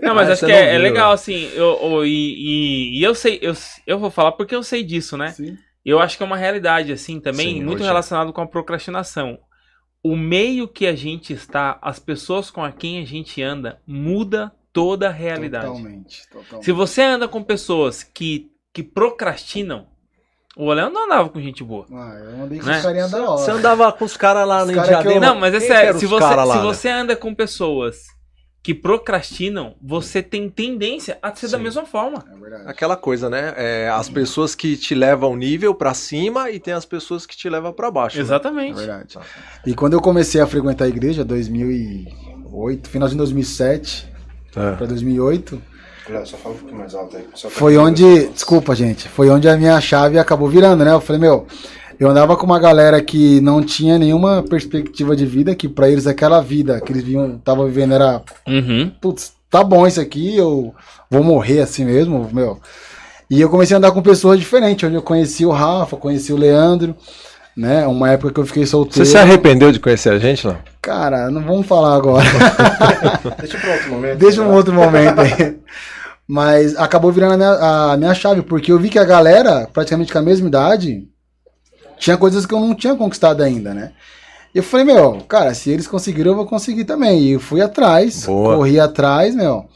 Não, 0.02 0.14
mas 0.14 0.28
Ah, 0.28 0.32
acho 0.32 0.44
que 0.44 0.52
não 0.52 0.58
é, 0.58 0.68
é 0.68 0.72
viu, 0.72 0.82
legal, 0.82 1.08
né? 1.08 1.14
assim, 1.14 1.50
eu, 1.54 1.78
eu- 1.80 2.04
e, 2.04 2.10
e- 2.10 3.00
e 3.00 3.02
eu 3.02 3.14
sei, 3.14 3.38
eu, 3.40 3.54
eu 3.86 3.98
vou 3.98 4.10
falar 4.10 4.32
porque 4.32 4.54
eu 4.54 4.62
sei 4.62 4.82
disso, 4.84 5.16
né? 5.16 5.30
Sim. 5.30 5.56
Eu 5.84 6.00
acho 6.00 6.16
que 6.16 6.22
é 6.22 6.26
uma 6.26 6.36
realidade, 6.36 6.92
assim, 6.92 7.20
também, 7.20 7.54
Sim, 7.54 7.62
muito 7.62 7.76
hoje 7.78 7.84
é. 7.84 7.86
relacionado 7.88 8.32
com 8.32 8.40
a 8.40 8.46
procrastinação. 8.46 9.38
O 10.02 10.16
meio 10.16 10.68
que 10.68 10.86
a 10.86 10.94
gente 10.94 11.32
está, 11.32 11.78
as 11.82 11.98
pessoas 11.98 12.50
com 12.50 12.62
a 12.62 12.70
quem 12.70 13.00
a 13.00 13.04
gente 13.04 13.42
anda, 13.42 13.80
muda 13.86 14.52
toda 14.72 15.08
a 15.08 15.12
realidade. 15.12 15.66
Totalmente, 15.66 16.28
totalmente. 16.28 16.64
Se 16.64 16.72
você 16.72 17.02
anda 17.02 17.26
com 17.26 17.42
pessoas 17.42 18.02
que, 18.02 18.50
que 18.72 18.82
procrastinam, 18.82 19.86
o 20.56 20.72
Léo 20.72 20.90
não 20.90 21.04
andava 21.06 21.28
com 21.28 21.40
gente 21.40 21.64
boa. 21.64 21.86
Ah, 21.92 22.18
eu 22.18 22.42
andei 22.42 22.58
com 22.58 22.66
Né? 22.66 22.76
os 22.76 22.82
carinha 22.82 23.08
da 23.08 23.30
hora. 23.30 23.38
Você 23.38 23.50
andava 23.50 23.92
com 23.92 24.04
os 24.04 24.16
caras 24.16 24.46
lá 24.46 24.62
Os 24.62 24.68
no 24.68 24.74
cara 24.74 25.02
que 25.02 25.08
eu-. 25.08 25.20
Não, 25.20 25.38
mas 25.38 25.54
é 25.54 25.60
sério, 25.60 25.98
se 25.98 26.06
você, 26.06 26.24
lá, 26.24 26.46
se 26.46 26.58
né? 26.58 26.62
você 26.64 26.88
anda 26.88 27.16
com 27.16 27.34
pessoas 27.34 28.06
que 28.68 28.74
procrastinam, 28.74 29.74
você 29.82 30.22
tem 30.22 30.46
tendência 30.50 31.16
a 31.22 31.34
ser 31.34 31.48
da 31.48 31.56
Sim. 31.56 31.64
mesma 31.64 31.86
forma. 31.86 32.22
É 32.30 32.38
verdade. 32.38 32.64
Aquela 32.66 32.96
coisa, 32.98 33.30
né? 33.30 33.54
É, 33.56 33.88
as 33.88 34.10
pessoas 34.10 34.54
que 34.54 34.76
te 34.76 34.94
levam 34.94 35.34
nível 35.34 35.74
pra 35.74 35.94
cima 35.94 36.50
e 36.50 36.60
tem 36.60 36.74
as 36.74 36.84
pessoas 36.84 37.24
que 37.24 37.34
te 37.34 37.48
levam 37.48 37.72
pra 37.72 37.90
baixo. 37.90 38.16
né? 38.18 38.20
É 38.22 38.24
Exatamente. 38.26 38.76
verdade. 38.76 39.18
E 39.64 39.72
quando 39.74 39.94
eu 39.94 40.02
comecei 40.02 40.38
a 40.38 40.46
frequentar 40.46 40.84
a 40.84 40.88
igreja, 40.88 41.24
2008, 41.24 42.90
finalzinho 42.90 43.16
de 43.16 43.22
2007 43.24 44.06
É. 44.54 44.72
para 44.72 44.84
2008, 44.86 45.62
Léo, 46.10 46.26
Só 46.26 46.36
fala 46.36 46.54
um 46.54 46.58
pouquinho 46.58 46.78
mais 46.80 46.94
alto 46.94 47.16
aí. 47.16 47.22
que 47.22 47.28
o 47.28 47.32
pessoal 47.32 47.50
tá 47.52 47.58
foi 47.58 47.76
onde, 47.78 48.28
desculpa 48.28 48.74
gente, 48.74 49.08
foi 49.08 49.30
onde 49.30 49.48
a 49.48 49.56
minha 49.56 49.80
chave 49.80 50.18
acabou 50.18 50.48
virando, 50.48 50.84
né? 50.84 50.92
Eu 50.92 51.00
falei, 51.00 51.20
meu, 51.22 51.46
eu 51.98 52.08
andava 52.08 52.36
com 52.36 52.46
uma 52.46 52.58
galera 52.58 53.02
que 53.02 53.40
não 53.40 53.62
tinha 53.62 53.98
nenhuma 53.98 54.42
perspectiva 54.42 55.16
de 55.16 55.26
vida, 55.26 55.54
que 55.54 55.68
pra 55.68 55.88
eles 55.88 56.06
aquela 56.06 56.40
vida 56.40 56.80
que 56.80 56.92
eles 56.92 57.04
estavam 57.04 57.66
vivendo 57.66 57.94
era 57.94 58.22
Uhum. 58.46 58.90
putz, 59.00 59.32
tá 59.50 59.64
bom 59.64 59.86
isso 59.86 60.00
aqui, 60.00 60.36
eu 60.36 60.74
vou 61.10 61.22
morrer 61.24 61.60
assim 61.60 61.84
mesmo, 61.84 62.28
meu. 62.32 62.58
E 63.30 63.40
eu 63.40 63.50
comecei 63.50 63.74
a 63.74 63.78
andar 63.78 63.90
com 63.90 64.00
pessoas 64.00 64.38
diferentes, 64.38 64.86
onde 64.86 64.96
eu 64.96 65.02
conheci 65.02 65.44
o 65.44 65.50
Rafa, 65.50 65.96
conheci 65.96 66.32
o 66.32 66.36
Leandro, 66.36 66.94
né? 67.56 67.86
Uma 67.86 68.10
época 68.12 68.32
que 68.32 68.40
eu 68.40 68.46
fiquei 68.46 68.64
Você 68.64 68.70
solteiro. 68.70 69.04
se 69.06 69.18
arrependeu 69.18 69.70
de 69.72 69.80
conhecer 69.80 70.10
a 70.10 70.18
gente, 70.18 70.46
não? 70.46 70.56
Cara, 70.80 71.30
não 71.30 71.42
vamos 71.42 71.66
falar 71.66 71.94
agora. 71.96 72.24
Deixa 73.40 73.58
pra 73.58 73.72
outro 73.72 73.90
momento. 73.90 74.18
Deixa 74.18 74.42
um 74.42 74.48
né? 74.48 74.54
outro 74.54 74.72
momento 74.72 75.20
aí. 75.20 75.58
Mas 76.26 76.76
acabou 76.76 77.10
virando 77.10 77.34
a 77.34 77.36
minha, 77.36 77.92
a 77.92 77.96
minha 77.96 78.14
chave, 78.14 78.42
porque 78.42 78.70
eu 78.70 78.78
vi 78.78 78.88
que 78.88 78.98
a 78.98 79.04
galera, 79.04 79.68
praticamente 79.72 80.12
com 80.12 80.18
a 80.18 80.22
mesma 80.22 80.46
idade, 80.48 81.06
tinha 81.98 82.16
coisas 82.16 82.46
que 82.46 82.54
eu 82.54 82.60
não 82.60 82.74
tinha 82.74 82.94
conquistado 82.94 83.42
ainda, 83.42 83.74
né? 83.74 83.92
E 84.54 84.58
eu 84.58 84.62
falei, 84.62 84.86
meu, 84.86 85.20
cara, 85.28 85.52
se 85.54 85.70
eles 85.70 85.86
conseguiram, 85.86 86.32
eu 86.32 86.36
vou 86.36 86.46
conseguir 86.46 86.84
também. 86.84 87.20
E 87.22 87.30
eu 87.32 87.40
fui 87.40 87.60
atrás, 87.60 88.24
Boa. 88.26 88.56
corri 88.56 88.80
atrás, 88.80 89.34
meu. 89.34 89.68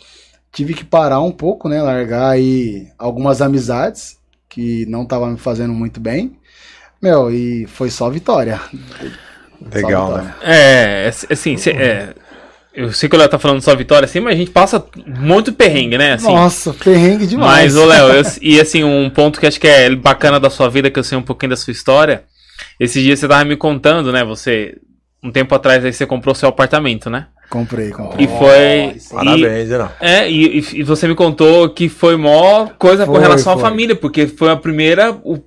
Tive 0.53 0.75
que 0.75 0.85
parar 0.85 1.21
um 1.21 1.31
pouco, 1.33 1.69
né? 1.69 1.83
Largar 1.83 2.31
aí 2.31 2.89
algumas 2.99 3.41
amizades 3.43 4.19
que 4.49 4.85
não 4.87 5.03
estavam 5.03 5.31
me 5.31 5.39
fazendo 5.39 5.73
muito 5.73 6.01
bem. 6.01 6.37
Meu, 7.01 7.31
e 7.31 7.67
foi 7.67 7.91
só 7.91 8.09
vitória. 8.11 8.61
Só 9.81 9.87
Legal, 9.87 10.07
vitória. 10.09 10.25
né? 10.25 10.35
É, 10.43 11.07
é, 11.07 11.33
assim, 11.33 11.57
cê- 11.57 11.71
é, 11.71 12.15
eu 12.75 12.93
sei 12.93 13.09
que 13.09 13.15
o 13.15 13.19
Léo 13.19 13.29
tá 13.29 13.39
falando 13.39 13.61
só 13.61 13.75
vitória 13.77 14.07
assim, 14.07 14.21
mas 14.21 14.35
a 14.35 14.37
gente 14.37 14.51
passa 14.51 14.85
muito 15.07 15.53
perrengue, 15.53 15.99
né? 15.99 16.15
Assim, 16.15 16.27
Nossa, 16.33 16.73
perrengue 16.73 17.27
demais. 17.27 17.75
Mas, 17.75 17.77
ô 17.77 17.85
Léo, 17.85 18.09
eu- 18.09 18.23
e 18.41 18.61
assim, 18.61 18.83
um 18.85 19.11
ponto 19.11 19.39
que 19.39 19.47
acho 19.47 19.61
que 19.61 19.69
é 19.69 19.95
bacana 19.95 20.41
da 20.41 20.49
sua 20.51 20.69
vida, 20.69 20.91
que 20.91 20.99
eu 20.99 21.05
sei 21.05 21.19
um 21.19 21.23
pouquinho 21.23 21.51
da 21.51 21.57
sua 21.57 21.71
história. 21.73 22.25
Esses 22.81 23.03
dias 23.03 23.19
você 23.19 23.29
tava 23.29 23.45
me 23.45 23.57
contando, 23.57 24.13
né? 24.13 24.25
Você, 24.25 24.77
um 25.23 25.31
tempo 25.31 25.55
atrás, 25.55 25.85
aí 25.85 25.93
você 25.93 26.07
comprou 26.07 26.35
seu 26.35 26.49
apartamento, 26.49 27.11
né? 27.11 27.27
Comprei, 27.51 27.91
comprei. 27.91 28.25
E 28.25 28.29
foi. 28.29 28.97
e- 28.97 29.15
Parabéns, 29.15 29.69
não. 29.69 29.91
é, 30.01 30.31
e, 30.31 30.59
e- 30.73 30.83
você 30.83 31.07
me 31.07 31.15
contou 31.15 31.69
que 31.69 31.89
foi 31.89 32.17
mó 32.17 32.69
coisa 32.79 33.05
com 33.05 33.13
Foi, 33.13 33.21
relação 33.21 33.53
à 33.53 33.57
foi. 33.57 33.63
família, 33.69 33.95
porque 33.95 34.27
foi 34.27 34.51
a 34.51 34.57
primeira. 34.57 35.13
O, 35.23 35.39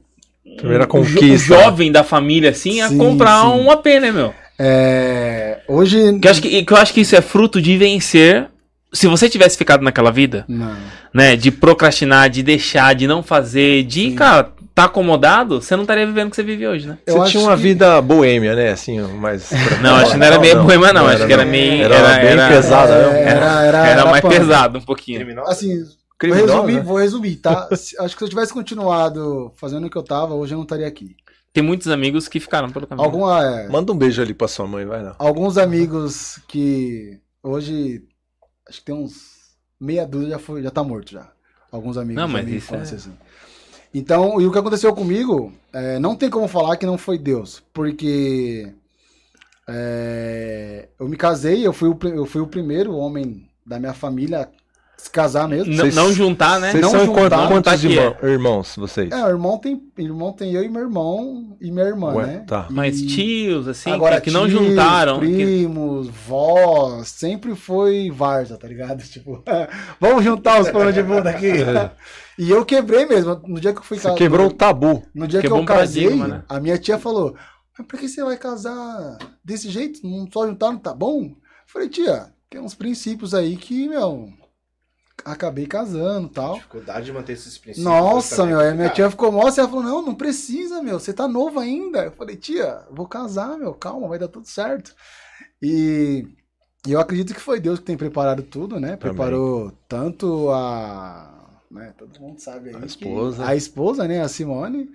Primeira 0.58 0.84
o 0.84 0.88
jo- 0.88 0.92
conquista. 1.20 1.26
O 1.56 1.58
jovem 1.58 1.92
da 1.92 2.04
família, 2.04 2.52
assim, 2.52 2.80
a 2.80 2.88
Sim, 2.90 2.98
comprar 3.00 3.42
sim. 3.42 3.48
um 3.48 3.72
AP, 3.72 3.86
né, 4.00 4.12
meu? 4.12 4.34
É, 4.58 5.60
hoje. 5.68 6.20
Que 6.20 6.28
eu, 6.28 6.32
acho 6.32 6.42
que, 6.42 6.64
que 6.64 6.74
eu 6.74 6.78
acho 6.78 6.94
que 6.94 7.02
isso 7.02 7.16
é 7.16 7.22
fruto 7.22 7.62
de 7.62 7.78
vencer. 7.78 8.48
Se 8.94 9.08
você 9.08 9.28
tivesse 9.30 9.58
ficado 9.58 9.82
naquela 9.84 10.10
vida, 10.12 10.46
Não. 10.48 10.74
né? 11.14 11.36
De 11.36 11.52
procrastinar, 11.52 12.30
de 12.30 12.42
deixar, 12.42 12.96
de 12.96 13.06
não 13.08 13.22
fazer, 13.22 13.84
de, 13.84 14.12
cara, 14.12 14.50
tá 14.74 14.86
acomodado, 14.86 15.62
você 15.62 15.76
não 15.76 15.84
estaria 15.84 16.06
vivendo 16.08 16.28
o 16.28 16.30
que 16.30 16.38
você 16.38 16.44
vive 16.44 16.66
hoje, 16.66 16.88
né? 16.88 16.98
Eu 17.06 17.18
Você 17.18 17.32
tinha 17.32 17.44
uma 17.44 17.58
que- 17.58 17.62
vida 17.64 18.02
boêmia, 18.02 18.56
né? 18.56 18.70
Assim, 18.72 19.02
mais. 19.02 19.52
Não, 19.84 19.96
acho 19.96 20.12
que 20.12 20.18
não 20.18 20.26
era 20.26 20.40
meio 20.40 20.64
boêmia, 20.64 20.94
não. 20.94 21.08
Acho 21.08 21.28
que 21.28 21.34
era 21.34 21.44
meio. 21.46 21.84
Era, 21.84 21.96
Era, 21.96 22.20
bem 22.20 22.28
era- 22.32 22.48
pesada, 22.48 22.94
É, 22.94 23.10
né? 23.12 23.22
era- 23.22 23.46
era- 23.66 23.78
Era 23.80 23.88
era 24.02 24.06
mais 24.06 24.22
pesado 24.24 24.78
um 24.80 24.82
pouquinho. 24.82 25.20
Criminosa? 25.20 25.52
Assim, 25.52 25.84
vou 26.24 26.34
resumir, 26.34 26.74
né? 26.76 26.82
vou 26.82 26.98
resumir, 26.98 27.36
tá? 27.36 27.68
Acho 28.00 28.14
que 28.16 28.18
se 28.20 28.24
eu 28.24 28.30
tivesse 28.30 28.54
continuado 28.54 29.52
fazendo 29.58 29.88
o 29.88 29.90
que 29.90 29.98
eu 29.98 30.04
tava, 30.04 30.34
hoje 30.36 30.54
eu 30.54 30.58
não 30.58 30.64
estaria 30.64 30.88
aqui. 30.88 31.16
Tem 31.56 31.64
muitos 31.64 31.88
amigos 31.88 32.28
que 32.28 32.38
ficaram 32.38 32.70
pelo 32.70 32.86
caminho. 32.86 33.06
Alguma, 33.06 33.42
é, 33.42 33.70
Manda 33.70 33.94
um 33.94 33.98
beijo 33.98 34.22
ali 34.22 34.34
pra 34.34 34.46
sua 34.46 34.68
mãe, 34.68 34.86
vai 34.86 35.02
lá. 35.02 35.16
alguns 35.18 35.58
amigos 35.58 36.38
que 36.50 37.18
hoje, 37.42 38.04
acho 38.68 38.80
que 38.80 38.86
tem 38.86 38.94
uns 38.94 39.56
meia 39.80 40.06
dúzia 40.06 40.32
já, 40.32 40.40
foi, 40.40 40.62
já 40.62 40.70
tá 40.70 40.84
morto 40.84 41.14
já. 41.14 41.32
Alguns 41.72 41.98
amigos 41.98 42.22
Não, 42.22 42.28
mas 42.28 42.44
minha 42.46 42.58
isso 42.58 42.76
é- 42.76 42.80
assim. 42.80 43.14
Então, 43.94 44.42
e 44.42 44.46
o 44.46 44.52
que 44.52 44.60
aconteceu 44.60 44.94
comigo, 44.94 45.54
é, 45.72 45.98
não 45.98 46.14
tem 46.14 46.30
como 46.30 46.46
falar 46.50 46.76
que 46.76 46.86
não 46.86 46.98
foi 46.98 47.18
Deus, 47.18 47.64
porque 47.74 48.74
é, 49.66 50.90
eu 51.00 51.08
me 51.08 51.16
casei, 51.16 51.66
eu 51.66 51.72
fui, 51.72 51.88
o, 51.88 51.98
eu 52.10 52.26
fui 52.26 52.42
o 52.42 52.48
primeiro 52.48 52.94
homem 52.96 53.50
da 53.66 53.80
minha 53.80 53.94
família 53.94 54.50
se 54.98 55.10
casar 55.10 55.48
mesmo. 55.48 55.72
Não, 55.72 55.78
Vocês- 55.84 55.96
não 55.96 56.12
juntar, 56.14 56.60
né? 56.60 56.72
Vocês 56.72 56.82
Não 56.84 56.90
são 56.92 57.06
juntar, 57.06 57.48
quantos, 57.48 57.82
que 57.82 57.88
irmão- 57.88 58.16
irmãos, 58.24 58.76
vocês? 58.76 59.12
É, 59.12 59.24
o 59.26 59.30
irmão 59.30 59.58
tem, 59.58 59.82
irmão 59.98 60.34
tem 60.34 60.54
eu 60.54 60.64
e 60.64 60.70
meu 60.70 60.82
irmão 60.82 61.56
e 61.62 61.72
minha 61.72 61.86
irmã, 61.86 62.14
Ué, 62.14 62.26
né? 62.26 62.44
tá. 62.48 62.68
Mas 62.70 63.00
E- 63.00 63.08
tios, 63.08 63.68
assim, 63.68 63.92
Agora, 63.92 64.16
que, 64.22 64.30
que 64.30 64.32
não 64.32 64.48
tios, 64.48 64.60
juntaram. 64.70 65.20
que- 65.20 65.26
Primos, 65.26 66.08
vós, 66.10 67.08
sempre 67.10 67.56
foi 67.56 68.10
Varza, 68.12 68.58
tá 68.58 68.68
ligado? 68.68 69.04
Tipo, 69.08 69.44
vamos 70.00 70.24
juntar 70.24 70.60
os 70.62 70.70
panos 70.70 70.94
de 70.94 71.04
bunda 71.04 71.30
aqui. 71.30 71.52
E 72.38 72.52
eu 72.52 72.66
quebrei 72.66 73.06
mesmo. 73.06 73.40
No 73.48 73.62
dia 73.62 73.72
que 73.72 73.80
eu 73.80 73.84
fui 73.84 73.96
É. 73.98 74.02
Casar. 74.02 74.16
quebrou 74.18 74.48
o 74.48 74.52
tabu. 74.54 75.02
No 75.16 75.26
dia 75.26 75.40
que 75.40 75.44
quebrou 75.44 75.60
eu 75.60 75.64
um 75.64 75.66
casei, 75.66 76.14
né? 76.16 76.44
a 76.50 76.60
minha 76.60 76.78
tia 76.78 77.00
falou: 77.00 77.34
Mas 77.78 77.88
por 77.88 77.98
que 77.98 78.10
você 78.10 78.22
vai 78.26 78.36
casar 78.36 79.18
desse 79.42 79.70
jeito? 79.70 80.06
Não 80.06 80.28
só 80.30 80.46
juntar 80.46 80.70
não 80.74 80.78
tá 80.78 80.94
bom? 80.94 81.22
Eu 81.24 81.36
falei, 81.66 81.88
tia, 81.88 82.26
tem 82.50 82.60
uns 82.60 82.76
princípios 82.76 83.34
aí 83.34 83.56
que, 83.56 83.88
meu. 83.88 84.28
Acabei 85.24 85.66
casando 85.66 86.28
tal. 86.30 86.56
Dificuldade 86.56 87.06
de 87.06 87.14
manter 87.14 87.34
esses 87.34 87.58
princípios. 87.58 87.86
Nossa, 87.86 88.38
também 88.38 88.52
meu, 88.52 88.62
é 88.62 88.70
aí 88.70 88.76
minha 88.76 88.90
tia 88.90 89.10
ficou 89.10 89.32
mó, 89.32 89.44
ela 89.44 89.52
falou, 89.52 89.84
não, 89.84 90.02
não 90.02 90.16
precisa, 90.16 90.82
meu, 90.82 91.00
você 91.00 91.14
tá 91.14 91.28
novo 91.28 91.60
ainda. 91.60 92.06
Eu 92.06 92.12
falei, 92.12 92.36
tia, 92.36 92.84
vou 92.92 93.08
casar, 93.08 93.58
meu, 93.58 93.74
calma, 93.74 94.08
vai 94.08 94.20
dar 94.20 94.28
tudo 94.28 94.48
certo. 94.48 94.94
E, 95.62 96.28
e 96.86 96.92
eu 96.92 97.00
acredito 97.00 97.34
que 97.34 97.40
foi 97.40 97.60
Deus 97.60 97.80
que 97.80 97.86
tem 97.86 97.98
preparado 97.98 98.44
tudo, 98.44 98.80
né? 98.80 98.98
Preparou 98.98 99.72
tanto 99.88 100.50
a... 100.52 101.32
Né, 101.72 101.94
todo 101.98 102.20
mundo 102.20 102.40
sabe 102.40 102.70
aí. 102.70 102.76
A 102.76 102.80
que- 102.80 102.86
esposa. 102.86 103.46
a 103.46 103.56
esposa, 103.56 104.08
né, 104.08 104.22
a 104.22 104.28
Simone. 104.28 104.92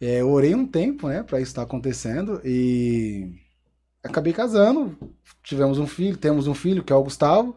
É, 0.00 0.20
eu 0.20 0.30
orei 0.30 0.54
um 0.54 0.66
tempo, 0.66 1.08
né, 1.08 1.22
pra 1.22 1.40
isso 1.40 1.50
estar 1.50 1.62
acontecendo 1.62 2.40
e 2.44 3.32
acabei 4.02 4.32
casando. 4.32 4.96
Tivemos 5.42 5.78
um 5.78 5.86
filho, 5.86 6.16
temos 6.16 6.46
um 6.46 6.54
filho 6.54 6.84
que 6.84 6.92
é 6.92 6.96
o 6.96 7.02
Gustavo. 7.02 7.56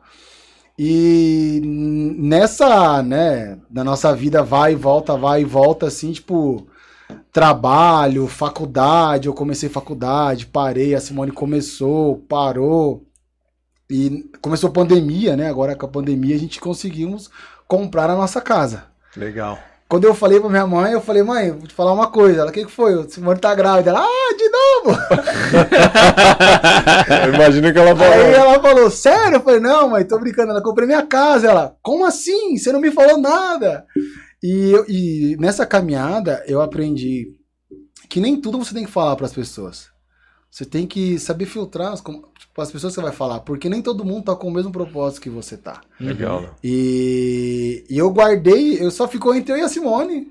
E 0.82 1.60
nessa, 1.62 3.04
né, 3.04 3.60
na 3.70 3.84
nossa 3.84 4.16
vida 4.16 4.42
vai 4.42 4.72
e 4.72 4.76
volta, 4.78 5.18
vai 5.18 5.42
e 5.42 5.46
volta, 5.46 5.88
assim, 5.88 6.14
tipo, 6.14 6.70
trabalho, 7.34 8.28
faculdade, 8.28 9.28
eu 9.28 9.34
comecei 9.34 9.68
faculdade, 9.68 10.46
parei, 10.46 10.96
a 10.96 11.02
Simone 11.02 11.34
começou, 11.34 12.20
parou. 12.30 13.06
E 13.90 14.32
começou 14.40 14.70
pandemia, 14.70 15.36
né? 15.36 15.50
Agora 15.50 15.76
com 15.76 15.86
a 15.86 15.90
pandemia 15.90 16.36
a 16.36 16.40
gente 16.40 16.62
conseguimos 16.62 17.30
comprar 17.68 18.10
a 18.10 18.16
nossa 18.16 18.40
casa. 18.40 18.86
Legal. 19.18 19.60
Quando 19.90 20.04
eu 20.06 20.14
falei 20.14 20.40
pra 20.40 20.50
minha 20.50 20.68
mãe, 20.68 20.94
eu 20.94 21.02
falei, 21.02 21.24
mãe, 21.24 21.50
vou 21.52 21.68
te 21.68 21.74
falar 21.74 21.92
uma 21.94 22.08
coisa. 22.12 22.42
Ela, 22.42 22.52
o 22.52 22.54
que, 22.54 22.64
que 22.64 22.72
foi? 22.72 22.96
O 22.96 23.10
Simone 23.10 23.40
tá 23.40 23.56
grávida. 23.56 23.90
Ela, 23.90 24.02
ah, 24.06 24.36
de 24.38 24.50
novo! 24.50 25.00
Eu 27.28 27.34
imagino 27.34 27.74
que 27.74 27.80
ela 27.80 27.92
Aí 27.92 27.98
falou. 27.98 28.26
ela 28.28 28.62
falou, 28.62 28.92
sério? 28.92 29.38
Eu 29.38 29.42
falei, 29.42 29.60
não, 29.60 29.90
mãe, 29.90 30.06
tô 30.06 30.20
brincando. 30.20 30.52
Ela 30.52 30.62
comprei 30.62 30.86
minha 30.88 31.06
casa. 31.06 31.48
Ela, 31.48 31.76
como 31.82 32.06
assim? 32.06 32.56
Você 32.56 32.72
não 32.72 32.80
me 32.80 32.92
falou 32.92 33.18
nada. 33.18 33.84
E, 34.44 34.72
eu- 34.72 34.86
e 34.88 35.36
nessa 35.40 35.66
caminhada 35.66 36.44
eu 36.48 36.62
aprendi 36.62 37.34
que 38.10 38.20
nem 38.22 38.40
tudo 38.40 38.58
você 38.64 38.74
tem 38.74 38.86
que 38.86 38.92
falar 38.92 39.16
pras 39.16 39.34
pessoas. 39.34 39.89
Você 40.52 40.66
tem 40.66 40.88
que 40.88 41.20
saber 41.20 41.46
filtrar 41.46 41.94
as, 41.94 42.02
tipo, 42.02 42.62
as 42.62 42.72
pessoas 42.72 42.94
que 42.94 43.00
você 43.00 43.06
vai 43.06 43.16
falar, 43.16 43.42
porque 43.42 43.70
nem 43.70 43.82
todo 43.82 44.04
mundo 44.04 44.26
tá 44.26 44.36
com 44.36 44.48
o 44.48 44.52
mesmo 44.52 44.72
propósito 44.72 45.22
que 45.22 45.30
você 45.30 45.56
tá. 45.56 45.82
Legal, 46.00 46.42
né? 46.42 46.50
E, 46.64 47.86
e 47.90 47.98
eu 47.98 48.10
guardei, 48.10 48.82
eu 48.82 48.90
só 48.90 49.08
ficou 49.08 49.36
entre 49.36 49.54
eu 49.54 49.58
e 49.58 49.62
a 49.62 49.70
Simone, 49.70 50.28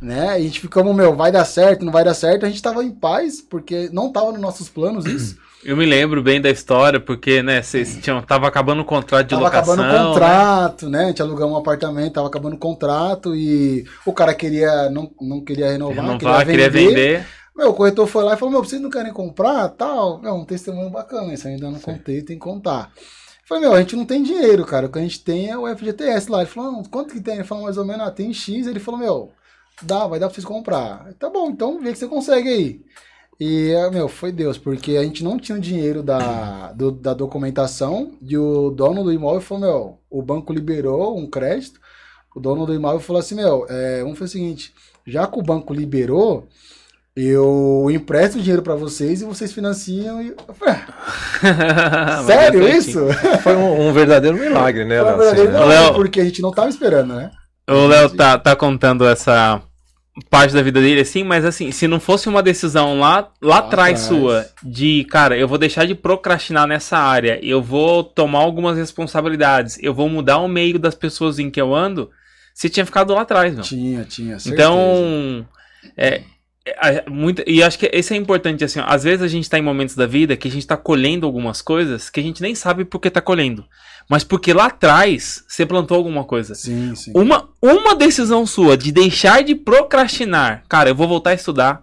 né? 0.00 0.30
A 0.30 0.40
gente 0.40 0.60
ficamos, 0.60 0.96
meu, 0.96 1.14
vai 1.14 1.30
dar 1.30 1.44
certo, 1.44 1.84
não 1.84 1.92
vai 1.92 2.02
dar 2.04 2.14
certo. 2.14 2.46
A 2.46 2.48
gente 2.48 2.62
tava 2.62 2.82
em 2.82 2.90
paz, 2.90 3.42
porque 3.42 3.90
não 3.92 4.10
tava 4.10 4.32
nos 4.32 4.40
nossos 4.40 4.68
planos 4.68 5.04
isso. 5.04 5.36
Eu 5.62 5.76
me 5.76 5.84
lembro 5.84 6.22
bem 6.22 6.40
da 6.40 6.48
história, 6.48 6.98
porque, 6.98 7.42
né, 7.42 7.60
vocês 7.60 7.98
tinham, 8.00 8.22
tava 8.22 8.48
acabando 8.48 8.80
o 8.80 8.84
contrato 8.84 9.26
de 9.26 9.34
tava 9.34 9.42
locação. 9.42 9.74
acabando 9.74 9.90
o 9.90 9.92
né? 9.92 10.08
contrato, 10.08 10.88
né? 10.88 11.04
A 11.04 11.06
gente 11.08 11.20
alugou 11.20 11.50
um 11.50 11.56
apartamento, 11.56 12.14
tava 12.14 12.28
acabando 12.28 12.54
o 12.54 12.58
contrato 12.58 13.36
e 13.36 13.84
o 14.06 14.12
cara 14.14 14.32
queria, 14.32 14.88
não, 14.88 15.10
não 15.20 15.44
queria 15.44 15.70
renovar, 15.70 16.02
Renovar, 16.02 16.46
queria 16.46 16.70
vender. 16.70 17.26
Meu, 17.56 17.70
o 17.70 17.74
corretor 17.74 18.06
foi 18.06 18.24
lá 18.24 18.34
e 18.34 18.36
falou, 18.36 18.52
meu, 18.52 18.64
vocês 18.64 18.80
não 18.80 18.90
querem 18.90 19.12
comprar, 19.12 19.68
tal? 19.70 20.20
É 20.24 20.32
um 20.32 20.44
testemunho 20.44 20.90
bacana, 20.90 21.34
isso 21.34 21.46
ainda 21.48 21.70
não 21.70 21.80
contei, 21.80 22.22
tem 22.22 22.36
que 22.38 22.42
contar. 22.44 22.92
Eu 22.96 23.02
Falei, 23.46 23.64
meu, 23.64 23.74
a 23.74 23.80
gente 23.80 23.96
não 23.96 24.06
tem 24.06 24.22
dinheiro, 24.22 24.64
cara, 24.64 24.86
o 24.86 24.88
que 24.92 24.98
a 24.98 25.02
gente 25.02 25.22
tem 25.24 25.50
é 25.50 25.58
o 25.58 25.66
FGTS 25.76 26.30
lá. 26.30 26.40
Ele 26.42 26.50
falou, 26.50 26.72
não, 26.72 26.82
quanto 26.84 27.12
que 27.12 27.20
tem? 27.20 27.34
Ele 27.34 27.44
falou, 27.44 27.64
mais 27.64 27.76
ou 27.76 27.84
menos, 27.84 28.06
ah, 28.06 28.10
tem 28.10 28.32
X. 28.32 28.66
Ele 28.68 28.78
falou, 28.78 29.00
meu, 29.00 29.32
dá, 29.82 30.06
vai 30.06 30.20
dar 30.20 30.26
pra 30.28 30.34
vocês 30.34 30.44
comprar. 30.44 31.06
Eu, 31.08 31.14
Tá 31.14 31.28
bom, 31.28 31.50
então 31.50 31.80
vê 31.80 31.92
que 31.92 31.98
você 31.98 32.06
consegue 32.06 32.48
aí. 32.48 32.80
E, 33.40 33.72
meu, 33.90 34.06
foi 34.06 34.30
Deus, 34.30 34.58
porque 34.58 34.96
a 34.96 35.02
gente 35.02 35.24
não 35.24 35.38
tinha 35.38 35.56
o 35.56 35.60
dinheiro 35.60 36.02
da, 36.02 36.72
do- 36.72 36.92
da 36.92 37.14
documentação 37.14 38.12
e 38.20 38.36
o 38.36 38.70
dono 38.70 39.02
do 39.02 39.12
imóvel 39.12 39.40
falou, 39.40 39.60
meu, 39.62 39.98
o 40.10 40.22
banco 40.22 40.52
liberou 40.52 41.16
um 41.18 41.26
crédito, 41.26 41.80
o 42.36 42.38
dono 42.40 42.66
do 42.66 42.74
imóvel 42.74 43.00
falou 43.00 43.18
assim, 43.18 43.34
meu, 43.34 43.66
é, 43.68 44.02
vamos 44.02 44.18
fazer 44.18 44.28
o 44.28 44.32
seguinte, 44.32 44.74
já 45.06 45.26
que 45.26 45.38
o 45.38 45.42
banco 45.42 45.72
liberou, 45.72 46.46
eu 47.16 47.88
empresto 47.90 48.38
dinheiro 48.40 48.62
pra 48.62 48.74
vocês 48.74 49.20
e 49.20 49.24
vocês 49.24 49.52
financiam. 49.52 50.22
E... 50.22 50.28
Eu 50.28 50.54
falei, 50.54 50.74
"Ah, 51.42 52.16
Mas 52.18 52.26
Sério 52.26 52.66
é 52.66 52.76
isso? 52.76 53.00
Foi 53.42 53.56
um, 53.56 53.88
um 53.88 53.92
verdadeiro 53.92 54.36
milagre, 54.38 54.84
né, 54.84 54.96
Foi 54.98 55.04
Léo? 55.04 55.14
uma 55.14 55.18
verdadeira 55.24 55.50
Assim, 55.50 55.58
né? 55.58 55.64
milagre, 55.64 55.84
Léo- 55.86 55.94
porque 55.94 56.20
a 56.20 56.24
gente 56.24 56.42
não 56.42 56.50
tava 56.52 56.68
esperando, 56.68 57.14
né? 57.14 57.30
O 57.68 57.86
Léo 57.86 58.10
tá, 58.10 58.38
tá 58.38 58.56
contando 58.56 59.06
essa 59.06 59.62
parte 60.28 60.52
da 60.52 60.60
vida 60.60 60.80
dele 60.80 61.00
assim, 61.02 61.22
mas 61.22 61.44
assim, 61.44 61.70
se 61.70 61.86
não 61.86 62.00
fosse 62.00 62.28
uma 62.28 62.42
decisão 62.42 62.98
lá, 62.98 63.28
lá 63.40 63.58
atrás 63.58 64.00
atrás. 64.00 64.00
sua, 64.00 64.46
de, 64.62 65.04
cara, 65.04 65.36
eu 65.36 65.46
vou 65.46 65.56
deixar 65.56 65.86
de 65.86 65.94
procrastinar 65.94 66.66
nessa 66.66 66.98
área, 66.98 67.38
eu 67.42 67.62
vou 67.62 68.02
tomar 68.02 68.40
algumas 68.40 68.76
responsabilidades, 68.76 69.78
eu 69.80 69.94
vou 69.94 70.08
mudar 70.08 70.38
o 70.38 70.48
meio 70.48 70.78
das 70.80 70.94
pessoas 70.96 71.38
em 71.38 71.48
que 71.48 71.60
eu 71.60 71.72
ando, 71.74 72.10
você 72.52 72.68
tinha 72.68 72.84
ficado 72.84 73.14
lá 73.14 73.20
atrás, 73.22 73.54
não. 73.54 73.62
Tinha, 73.62 74.04
tinha. 74.04 74.38
certeza. 74.38 74.52
Então, 74.52 75.46
é, 75.96 76.22
é, 76.66 77.08
muita, 77.08 77.42
e 77.46 77.62
acho 77.62 77.78
que 77.78 77.90
esse 77.92 78.12
é 78.12 78.16
importante, 78.16 78.62
assim, 78.62 78.80
ó, 78.80 78.84
às 78.86 79.02
vezes 79.02 79.22
a 79.22 79.28
gente 79.28 79.48
tá 79.48 79.58
em 79.58 79.62
momentos 79.62 79.94
da 79.94 80.06
vida 80.06 80.36
que 80.36 80.46
a 80.46 80.50
gente 80.50 80.66
tá 80.66 80.76
colhendo 80.76 81.26
algumas 81.26 81.62
coisas 81.62 82.10
que 82.10 82.20
a 82.20 82.22
gente 82.22 82.42
nem 82.42 82.54
sabe 82.54 82.84
por 82.84 82.98
que 82.98 83.10
tá 83.10 83.20
colhendo. 83.20 83.64
Mas 84.08 84.24
porque 84.24 84.52
lá 84.52 84.66
atrás 84.66 85.44
você 85.48 85.64
plantou 85.64 85.96
alguma 85.96 86.24
coisa. 86.24 86.54
Sim, 86.54 86.94
sim. 86.94 87.12
Uma, 87.14 87.48
uma 87.62 87.94
decisão 87.94 88.44
sua 88.44 88.76
de 88.76 88.92
deixar 88.92 89.42
de 89.42 89.54
procrastinar, 89.54 90.64
cara, 90.68 90.90
eu 90.90 90.94
vou 90.94 91.08
voltar 91.08 91.30
a 91.30 91.34
estudar, 91.34 91.82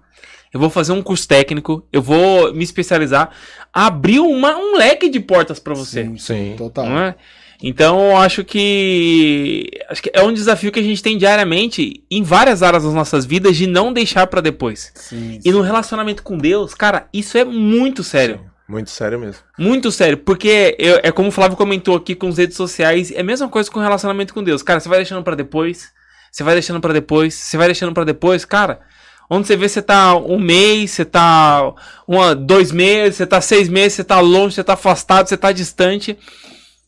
eu 0.54 0.60
vou 0.60 0.70
fazer 0.70 0.92
um 0.92 1.02
curso 1.02 1.28
técnico, 1.28 1.86
eu 1.92 2.02
vou 2.02 2.54
me 2.54 2.64
especializar, 2.64 3.32
abriu 3.74 4.30
uma, 4.30 4.56
um 4.56 4.78
leque 4.78 5.10
de 5.10 5.20
portas 5.20 5.60
pra 5.60 5.74
você. 5.74 6.04
Sim, 6.04 6.18
Sim. 6.18 6.56
Total. 6.58 6.86
Não 6.86 7.00
é? 7.00 7.16
Então, 7.64 8.12
eu 8.12 8.18
acho 8.18 8.44
que 8.44 9.70
acho 9.90 10.02
que 10.04 10.12
é 10.14 10.22
um 10.22 10.32
desafio 10.34 10.72
que 10.72 10.80
a 10.80 10.84
gente 10.84 11.02
tem 11.02 11.18
diariamente 11.18 12.04
em 12.10 12.22
várias 12.22 12.62
áreas 12.62 12.84
das 12.84 12.94
nossas 12.94 13.26
vidas 13.26 13.56
de 13.58 13.66
não 13.66 13.92
deixar 13.92 14.28
pra 14.28 14.42
depois. 14.42 14.92
Sim, 14.96 15.40
E 15.44 15.52
no 15.52 15.62
relacionamento 15.62 16.22
com 16.24 16.38
Deus, 16.38 16.74
cara, 16.74 17.08
isso 17.12 17.38
é 17.38 17.44
muito 17.44 18.04
sério. 18.04 18.42
Muito 18.70 18.90
sério 18.90 19.18
mesmo. 19.18 19.42
Muito 19.58 19.92
sério, 19.92 20.18
porque 20.18 20.76
eu- 20.78 21.00
é 21.02 21.10
como 21.12 21.30
o 21.30 21.32
Flávio 21.32 21.56
comentou 21.58 21.96
aqui 21.96 22.14
com 22.14 22.28
as 22.28 22.38
redes 22.38 22.58
sociais, 22.58 23.12
é 23.12 23.22
a 23.22 23.24
mesma 23.24 23.48
coisa 23.48 23.72
com 23.72 23.80
o 23.80 23.84
relacionamento 23.84 24.34
com 24.34 24.44
Deus. 24.44 24.62
Cara, 24.62 24.80
você 24.80 24.90
vai 24.90 25.00
deixando 25.00 25.24
pra 25.24 25.36
depois, 25.36 25.90
você 26.32 26.44
vai 26.44 26.54
deixando 26.54 26.82
pra 26.82 26.92
depois, 26.94 27.34
você 27.34 27.58
vai 27.58 27.68
deixando 27.68 27.94
pra 27.94 28.04
depois, 28.04 28.44
cara. 28.46 28.82
Onde 29.30 29.48
você 29.48 29.56
vê 29.58 29.68
você 29.68 29.82
tá 29.82 30.16
um 30.16 30.38
mês, 30.40 30.92
você 30.92 31.04
tá 31.06 31.74
uma, 32.08 32.36
dois 32.36 32.72
meses, 32.72 33.16
você 33.16 33.26
tá 33.26 33.42
seis 33.42 33.68
meses, 33.68 33.94
você 33.94 34.04
tá 34.04 34.20
longe, 34.20 34.56
você 34.56 34.64
tá 34.64 34.74
afastado, 34.74 35.28
você 35.28 35.36
tá 35.38 35.52
distante. 35.52 36.18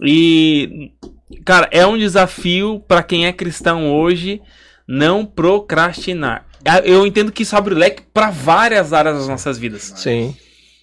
E, 0.01 0.91
cara, 1.45 1.67
é 1.71 1.85
um 1.85 1.97
desafio 1.97 2.79
pra 2.87 3.03
quem 3.03 3.25
é 3.25 3.33
cristão 3.33 3.91
hoje 3.93 4.41
não 4.87 5.25
procrastinar. 5.25 6.45
Ah, 6.65 6.79
Eu 6.79 7.05
entendo 7.05 7.31
que 7.31 7.43
isso 7.43 7.55
abre 7.55 7.73
o 7.73 7.77
leque 7.77 8.03
pra 8.13 8.29
várias 8.29 8.91
áreas 8.93 9.17
das 9.17 9.27
nossas 9.27 9.57
vidas 9.57 9.93
Sim. 9.95 10.35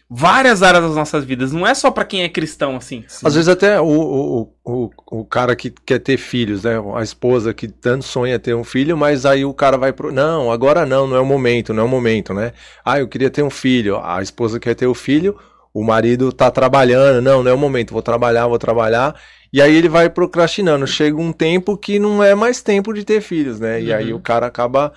várias 0.08 0.62
áreas 0.62 0.84
das 0.84 0.94
nossas 0.94 1.24
vidas. 1.24 1.52
Não 1.52 1.66
é 1.66 1.74
só 1.74 1.90
pra 1.90 2.04
quem 2.04 2.22
é 2.22 2.28
cristão, 2.28 2.76
assim. 2.76 3.04
Às 3.24 3.34
vezes 3.34 3.48
até 3.48 3.80
o, 3.80 3.84
o, 3.84 4.52
o, 4.64 4.90
o 5.10 5.24
cara 5.24 5.54
que 5.56 5.70
quer 5.84 5.98
ter 5.98 6.16
filhos, 6.16 6.62
né? 6.62 6.74
A 6.94 7.02
esposa 7.02 7.52
que 7.52 7.68
tanto 7.68 8.04
sonha 8.04 8.38
ter 8.38 8.54
um 8.54 8.64
filho, 8.64 8.96
mas 8.96 9.26
aí 9.26 9.44
o 9.44 9.52
cara 9.52 9.76
vai 9.76 9.92
pro. 9.92 10.12
Não, 10.12 10.50
agora 10.52 10.86
não, 10.86 11.06
não 11.06 11.16
é 11.16 11.20
o 11.20 11.26
momento, 11.26 11.74
não 11.74 11.82
é 11.82 11.86
o 11.86 11.88
momento, 11.88 12.32
né? 12.32 12.52
Ah, 12.84 12.98
eu 13.00 13.08
queria 13.08 13.28
ter 13.30 13.42
um 13.42 13.50
filho. 13.50 13.98
A 14.02 14.22
esposa 14.22 14.60
quer 14.60 14.74
ter 14.74 14.86
o 14.86 14.94
filho, 14.94 15.36
o 15.80 15.84
marido 15.84 16.32
tá 16.32 16.50
trabalhando. 16.50 17.20
Não, 17.22 17.42
não 17.42 17.50
é 17.50 17.54
o 17.54 17.58
momento, 17.58 17.92
vou 17.92 18.02
trabalhar, 18.02 18.46
vou 18.46 18.58
trabalhar. 18.58 19.14
E 19.52 19.60
aí 19.62 19.74
ele 19.74 19.88
vai 19.88 20.08
procrastinando. 20.10 20.86
Chega 20.86 21.16
um 21.20 21.32
tempo 21.32 21.76
que 21.76 21.98
não 21.98 22.22
é 22.22 22.34
mais 22.34 22.62
tempo 22.62 22.92
de 22.92 23.04
ter 23.04 23.20
filhos, 23.20 23.60
né? 23.60 23.80
E 23.82 23.92
aí 23.92 24.12
Uhum. 24.12 24.18
o 24.18 24.20
cara 24.20 24.46
acaba. 24.46 24.92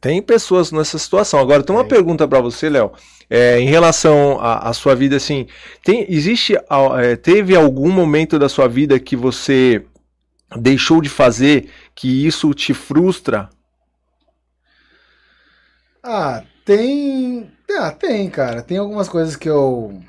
Tem 0.00 0.22
pessoas 0.22 0.72
nessa 0.72 0.98
situação. 0.98 1.38
Agora, 1.40 1.62
tem 1.62 1.74
uma 1.74 1.84
Tem. 1.84 1.88
pergunta 1.88 2.26
pra 2.26 2.40
você, 2.40 2.68
Léo. 2.68 2.92
É, 3.30 3.58
em 3.60 3.66
relação 3.66 4.38
à 4.40 4.72
sua 4.74 4.94
vida, 4.94 5.16
assim, 5.16 5.46
tem, 5.82 6.04
existe, 6.08 6.54
é, 7.00 7.16
teve 7.16 7.56
algum 7.56 7.90
momento 7.90 8.38
da 8.38 8.48
sua 8.48 8.68
vida 8.68 8.98
que 9.00 9.16
você 9.16 9.84
deixou 10.56 11.00
de 11.00 11.08
fazer 11.08 11.68
que 11.94 12.26
isso 12.26 12.52
te 12.54 12.74
frustra? 12.74 13.48
Ah, 16.02 16.42
tem. 16.64 17.50
Ah, 17.78 17.90
tem, 17.92 18.28
cara. 18.30 18.62
Tem 18.62 18.76
algumas 18.78 19.08
coisas 19.08 19.36
que 19.36 19.48
eu 19.48 20.00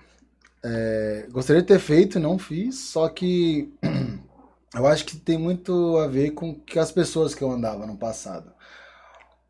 é, 0.64 1.28
gostaria 1.30 1.62
de 1.62 1.68
ter 1.68 1.80
feito 1.80 2.20
não 2.20 2.40
fiz, 2.40 2.80
só 2.80 3.10
que 3.10 3.74
eu 4.74 4.88
acho 4.88 5.06
que 5.06 5.18
tem 5.18 5.38
muito 5.38 5.98
a 5.98 6.08
ver 6.08 6.32
com 6.32 6.56
que 6.56 6.80
as 6.80 6.92
pessoas 6.92 7.36
que 7.36 7.44
eu 7.44 7.52
andava 7.52 7.86
no 7.86 7.98
passado. 7.98 8.52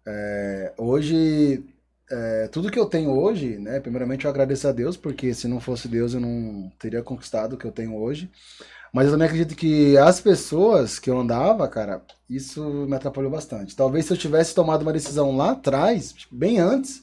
É, 0.05 0.73
hoje, 0.77 1.63
é, 2.11 2.47
tudo 2.49 2.71
que 2.71 2.79
eu 2.79 2.85
tenho 2.85 3.11
hoje, 3.11 3.57
né? 3.57 3.79
Primeiramente 3.79 4.25
eu 4.25 4.31
agradeço 4.31 4.67
a 4.67 4.71
Deus, 4.71 4.97
porque 4.97 5.33
se 5.33 5.47
não 5.47 5.59
fosse 5.59 5.87
Deus 5.87 6.13
eu 6.13 6.19
não 6.19 6.71
teria 6.79 7.03
conquistado 7.03 7.53
o 7.53 7.57
que 7.57 7.65
eu 7.65 7.71
tenho 7.71 7.95
hoje. 7.95 8.29
Mas 8.93 9.05
eu 9.07 9.13
também 9.13 9.27
acredito 9.27 9.55
que 9.55 9.97
as 9.97 10.21
pessoas 10.21 10.99
que 10.99 11.09
eu 11.09 11.19
andava, 11.19 11.67
cara, 11.67 12.03
isso 12.29 12.63
me 12.87 12.95
atrapalhou 12.95 13.31
bastante. 13.31 13.75
Talvez 13.75 14.05
se 14.05 14.13
eu 14.13 14.17
tivesse 14.17 14.53
tomado 14.53 14.83
uma 14.83 14.93
decisão 14.93 15.35
lá 15.35 15.51
atrás, 15.51 16.13
bem 16.31 16.59
antes, 16.59 17.02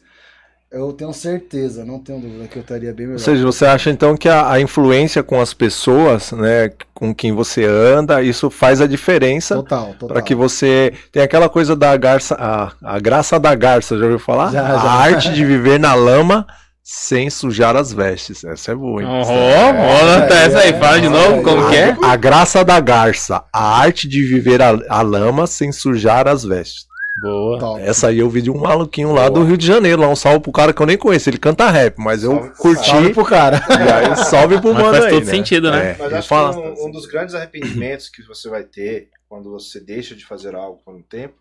eu 0.72 0.92
tenho 0.92 1.12
certeza, 1.12 1.84
não 1.84 1.98
tenho 1.98 2.20
dúvida 2.20 2.46
que 2.46 2.56
eu 2.58 2.62
estaria 2.62 2.92
bem 2.92 3.06
melhor. 3.06 3.18
Ou 3.18 3.24
seja, 3.24 3.44
você 3.44 3.66
acha 3.66 3.90
então 3.90 4.16
que 4.16 4.28
a, 4.28 4.52
a 4.52 4.60
influência 4.60 5.22
com 5.22 5.40
as 5.40 5.52
pessoas, 5.52 6.30
né, 6.32 6.70
com 6.94 7.12
quem 7.14 7.32
você 7.32 7.64
anda, 7.64 8.22
isso 8.22 8.48
faz 8.50 8.80
a 8.80 8.86
diferença 8.86 9.56
Total, 9.56 9.86
total. 9.94 10.08
para 10.08 10.22
que 10.22 10.34
você 10.34 10.92
tem 11.10 11.22
aquela 11.22 11.48
coisa 11.48 11.74
da 11.74 11.96
garça, 11.96 12.36
a, 12.38 12.72
a 12.84 12.98
graça 13.00 13.38
da 13.40 13.54
garça, 13.54 13.98
já 13.98 14.04
ouviu 14.04 14.18
falar? 14.20 14.52
Já, 14.52 14.64
a 14.64 14.78
já. 14.78 14.90
arte 14.90 15.32
de 15.32 15.44
viver 15.44 15.80
na 15.80 15.94
lama 15.94 16.46
sem 16.82 17.30
sujar 17.30 17.76
as 17.76 17.92
vestes. 17.92 18.44
Essa 18.44 18.72
é 18.72 18.74
boa. 18.74 19.02
hein? 19.02 19.08
Ó, 19.08 19.22
ó, 19.22 20.26
tá 20.28 20.34
essa 20.36 20.58
aí, 20.60 20.72
fala 20.78 21.00
de 21.00 21.08
novo, 21.08 21.42
como 21.42 21.68
que 21.68 21.76
é? 21.76 21.96
A 22.02 22.16
graça 22.16 22.64
da 22.64 22.78
garça, 22.80 23.42
a 23.52 23.78
arte 23.80 24.08
de 24.08 24.22
viver 24.22 24.62
a, 24.62 24.78
a 24.88 25.02
lama 25.02 25.46
sem 25.46 25.72
sujar 25.72 26.26
as 26.28 26.44
vestes. 26.44 26.89
Boa. 27.16 27.58
Top. 27.58 27.80
Essa 27.82 28.08
aí 28.08 28.18
eu 28.18 28.30
vi 28.30 28.40
de 28.40 28.50
um 28.50 28.58
maluquinho 28.58 29.12
lá 29.12 29.28
do 29.28 29.42
Rio 29.42 29.56
de 29.58 29.66
Janeiro, 29.66 30.00
lá 30.00 30.08
um 30.08 30.16
salve 30.16 30.40
pro 30.40 30.52
cara 30.52 30.72
que 30.72 30.80
eu 30.80 30.86
nem 30.86 30.96
conheço, 30.96 31.28
ele 31.28 31.38
canta 31.38 31.68
rap, 31.70 31.96
mas 31.98 32.22
eu 32.22 32.30
Salve 32.32 32.48
pro 32.50 32.56
curti. 32.58 32.86
Salve 32.86 33.12
pro 33.14 33.24
cara. 33.24 33.56
E 33.68 33.92
aí, 33.92 34.16
salve 34.24 34.60
pro 34.60 34.72
Mas 34.72 34.82
mano 34.82 34.94
faz 34.94 35.04
aí, 35.06 35.10
todo 35.10 35.24
né? 35.26 35.30
sentido, 35.32 35.70
né? 35.70 35.90
É, 35.90 35.96
Mas 35.98 36.12
acho 36.14 36.28
fala- 36.28 36.52
que 36.52 36.58
um, 36.80 36.86
um 36.86 36.90
dos 36.90 37.06
grandes 37.06 37.34
arrependimentos 37.34 38.08
que 38.08 38.22
você 38.22 38.48
vai 38.48 38.62
ter 38.62 39.08
quando 39.28 39.50
você 39.50 39.80
deixa 39.80 40.14
de 40.14 40.24
fazer 40.24 40.54
algo 40.54 40.80
por 40.84 40.94
um 40.94 41.02
tempo 41.02 41.34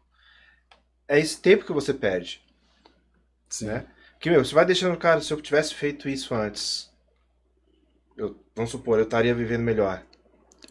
é 1.08 1.20
esse 1.20 1.40
tempo 1.40 1.64
que 1.66 1.72
você 1.74 1.94
perde, 1.94 2.42
Sim. 3.50 3.66
né? 3.68 3.86
Que, 4.20 4.30
meu, 4.30 4.44
você 4.44 4.54
vai 4.54 4.66
deixando, 4.66 4.98
cara, 4.98 5.22
se 5.22 5.32
eu 5.32 5.40
tivesse 5.42 5.74
feito 5.74 6.10
isso 6.10 6.36
antes, 6.36 6.90
eu, 8.18 8.36
vamos 8.56 8.70
supor, 8.72 8.98
eu 9.00 9.06
estaria 9.06 9.34
vivendo 9.34 9.62
melhor. 9.62 10.04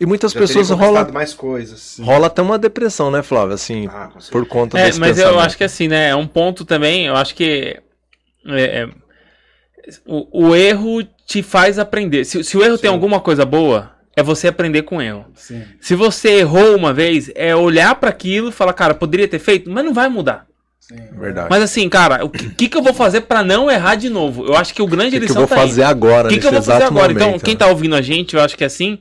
E 0.01 0.07
muitas 0.07 0.33
Já 0.33 0.39
pessoas 0.41 0.71
rola, 0.71 1.11
mais 1.13 1.35
coisas. 1.35 1.97
rola 2.01 2.29
até 2.29 2.41
uma 2.41 2.57
depressão, 2.59 3.11
né, 3.11 3.23
Flávio? 3.23 3.55
Assim, 3.55 3.89
Ah, 3.93 4.11
por 4.31 4.47
conta 4.47 4.79
É, 4.79 4.85
desse 4.87 5.01
mas 5.01 5.19
eu 5.19 5.25
pensamento. 5.25 5.47
acho 5.47 5.57
que 5.57 5.65
assim, 5.65 5.89
né? 5.89 6.11
É 6.11 6.15
um 6.15 6.27
ponto 6.27 6.65
também, 6.65 7.07
eu 7.07 7.17
acho 7.17 7.35
que 7.35 7.77
é, 8.47 8.63
é, 8.83 8.89
o, 10.07 10.49
o 10.51 10.55
erro 10.57 11.03
te 11.27 11.43
faz 11.43 11.79
aprender. 11.79 12.25
Se, 12.25 12.43
se 12.45 12.57
o 12.57 12.63
erro 12.65 12.79
tem 12.79 12.89
Sim. 12.91 12.95
alguma 12.95 13.21
coisa 13.21 13.45
boa, 13.45 13.93
é 14.17 14.23
você 14.23 14.49
aprender 14.49 14.83
com 14.83 14.99
o 14.99 15.03
erro. 15.03 15.27
Sim. 15.35 15.63
Se 15.81 15.95
você 15.95 16.31
errou 16.39 16.77
uma 16.77 16.93
vez, 16.93 17.31
é 17.35 17.55
olhar 17.57 17.95
pra 17.97 18.11
aquilo 18.11 18.51
e 18.51 18.53
falar, 18.53 18.73
cara, 18.75 18.95
poderia 18.95 19.27
ter 19.29 19.39
feito, 19.39 19.69
mas 19.71 19.85
não 19.85 19.93
vai 19.93 20.09
mudar. 20.09 20.47
Sim. 20.81 20.97
Verdade. 21.19 21.49
Mas 21.51 21.63
assim, 21.63 21.89
cara, 21.89 22.25
o 22.25 22.31
que, 22.31 22.49
que 22.51 22.69
que 22.69 22.77
eu 22.77 22.83
vou 22.83 22.95
fazer 22.95 23.23
pra 23.23 23.43
não 23.43 23.71
errar 23.71 23.95
de 23.97 24.09
novo? 24.09 24.47
Eu 24.47 24.55
acho 24.57 24.73
que 24.73 24.81
o 24.81 24.87
grande 24.87 25.17
O 25.17 25.21
que, 25.21 25.27
que 25.27 25.33
eu 25.33 25.35
lição 25.35 25.43
vou 25.47 25.49
tá 25.49 25.57
aí. 25.63 25.69
fazer 25.69 25.83
agora, 25.83 26.29
O 26.29 26.31
que, 26.31 26.39
que 26.39 26.47
eu 26.47 26.53
vou 26.53 26.63
fazer 26.63 26.85
agora? 26.85 27.13
então, 27.13 27.27
momento, 27.27 27.45
quem 27.45 27.55
né? 27.55 27.59
tá 27.59 27.67
ouvindo 27.67 27.95
a 27.97 28.01
gente, 28.01 28.35
eu 28.37 28.41
acho 28.41 28.57
que 28.57 28.65
é 28.65 28.67
assim, 28.69 28.99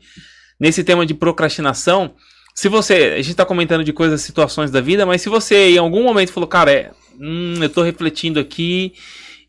nesse 0.60 0.84
tema 0.84 1.06
de 1.06 1.14
procrastinação, 1.14 2.14
se 2.56 2.68
você. 2.70 3.16
A 3.18 3.22
gente 3.22 3.36
tá 3.36 3.46
comentando 3.46 3.84
de 3.84 3.94
coisas, 3.94 4.22
situações 4.22 4.72
da 4.72 4.82
vida, 4.82 5.06
mas 5.06 5.22
se 5.22 5.30
você 5.30 5.72
em 5.72 5.78
algum 5.78 6.04
momento 6.04 6.32
falou, 6.34 6.48
cara, 6.48 6.72
é, 6.72 6.92
hum, 7.20 7.56
eu 7.62 7.70
tô 7.70 7.84
refletindo 7.84 8.40
aqui 8.40 8.94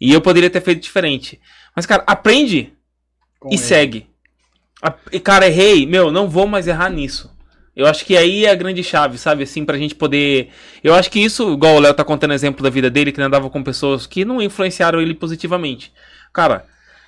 e 0.01 0.13
eu 0.13 0.21
poderia 0.21 0.51
ter 0.51 0.61
feito 0.61 0.83
diferente. 0.83 1.41
Mas, 1.75 1.87
cara, 1.87 2.03
aprende 2.07 2.73
Com 3.41 3.49
e 3.51 3.55
ele. 3.55 3.63
segue. 3.63 4.07
A- 4.83 4.95
E, 5.13 5.19
cara, 5.21 5.47
errei, 5.47 5.87
meu, 5.87 6.11
não 6.13 6.29
vou 6.29 6.47
mais 6.47 6.67
errar 6.69 6.91
nisso. 6.91 7.31
Eu 7.75 7.87
acho 7.87 8.05
que 8.05 8.17
aí 8.17 8.45
é 8.45 8.51
a 8.51 8.55
grande 8.57 8.83
chave, 8.83 9.17
sabe? 9.19 9.45
Assim, 9.45 9.65
pra 9.65 9.79
gente 9.79 9.95
poder. 9.95 10.49
Eu 10.83 10.95
acho 10.95 11.11
que 11.11 11.21
isso, 11.21 11.53
igual 11.53 11.77
o 11.77 11.81
Léo 11.81 11.95
tá 11.95 12.05
contando 12.05 12.35
exemplo 12.35 12.63
da 12.63 12.69
vida 12.71 12.91
dele, 12.91 13.13
que 13.13 13.21
ele 13.21 13.27
andava 13.27 13.49
com 13.49 13.63
pessoas 13.63 14.05
que 14.07 14.25
não 14.25 14.43
influenciaram 14.43 15.01
ele 15.01 15.15
positivamente. 15.15 15.93
Cara, 16.33 16.67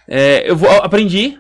é, 0.09 0.49
eu 0.49 0.57
vou, 0.57 0.71
aprendi. 0.71 1.39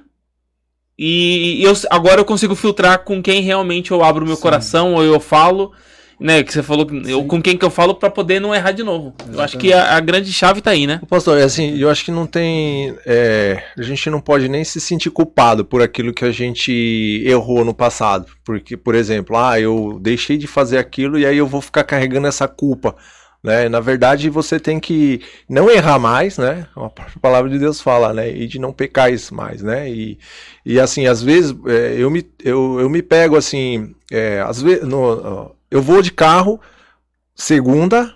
E 1.02 1.62
eu, 1.64 1.72
agora 1.88 2.20
eu 2.20 2.26
consigo 2.26 2.54
filtrar 2.54 2.98
com 2.98 3.22
quem 3.22 3.40
realmente 3.40 3.90
eu 3.90 4.04
abro 4.04 4.26
meu 4.26 4.36
Sim. 4.36 4.42
coração 4.42 4.92
ou 4.92 5.02
eu 5.02 5.18
falo, 5.18 5.72
né? 6.20 6.42
Que 6.42 6.52
você 6.52 6.62
falou, 6.62 6.86
eu, 7.06 7.24
com 7.24 7.40
quem 7.40 7.56
que 7.56 7.64
eu 7.64 7.70
falo 7.70 7.94
pra 7.94 8.10
poder 8.10 8.38
não 8.38 8.54
errar 8.54 8.72
de 8.72 8.82
novo. 8.82 9.14
Eu 9.32 9.40
acho 9.40 9.56
que 9.56 9.72
a, 9.72 9.96
a 9.96 10.00
grande 10.00 10.30
chave 10.30 10.60
tá 10.60 10.72
aí, 10.72 10.86
né? 10.86 11.00
Pastor, 11.08 11.38
é 11.38 11.44
assim, 11.44 11.74
eu 11.78 11.88
acho 11.88 12.04
que 12.04 12.10
não 12.10 12.26
tem. 12.26 12.94
é, 13.06 13.62
a 13.78 13.82
gente 13.82 14.10
não 14.10 14.20
pode 14.20 14.46
nem 14.46 14.62
se 14.62 14.78
sentir 14.78 15.08
culpado 15.08 15.64
por 15.64 15.80
aquilo 15.80 16.12
que 16.12 16.26
a 16.26 16.30
gente 16.30 17.24
errou 17.24 17.64
no 17.64 17.72
passado. 17.72 18.26
Porque, 18.44 18.76
por 18.76 18.94
exemplo, 18.94 19.38
ah, 19.38 19.58
eu 19.58 19.98
deixei 20.02 20.36
de 20.36 20.46
fazer 20.46 20.76
aquilo 20.76 21.18
e 21.18 21.24
aí 21.24 21.38
eu 21.38 21.46
vou 21.46 21.62
ficar 21.62 21.84
carregando 21.84 22.26
essa 22.26 22.46
culpa. 22.46 22.94
Né? 23.42 23.68
Na 23.68 23.80
verdade, 23.80 24.28
você 24.28 24.60
tem 24.60 24.78
que 24.78 25.22
não 25.48 25.70
errar 25.70 25.98
mais, 25.98 26.36
né? 26.36 26.66
A 26.76 26.90
palavra 27.20 27.50
de 27.50 27.58
Deus 27.58 27.80
fala, 27.80 28.12
né? 28.12 28.30
E 28.30 28.46
de 28.46 28.58
não 28.58 28.72
pecar 28.72 29.10
mais, 29.32 29.62
né? 29.62 29.90
E, 29.90 30.18
e 30.64 30.78
assim, 30.78 31.06
às 31.06 31.22
vezes 31.22 31.54
é, 31.66 31.94
eu, 31.98 32.10
me, 32.10 32.28
eu, 32.44 32.78
eu 32.80 32.90
me 32.90 33.02
pego 33.02 33.36
assim, 33.36 33.94
é, 34.10 34.40
às 34.40 34.60
vezes, 34.60 34.84
no, 34.86 35.54
eu 35.70 35.80
vou 35.80 36.02
de 36.02 36.12
carro 36.12 36.60
segunda, 37.34 38.14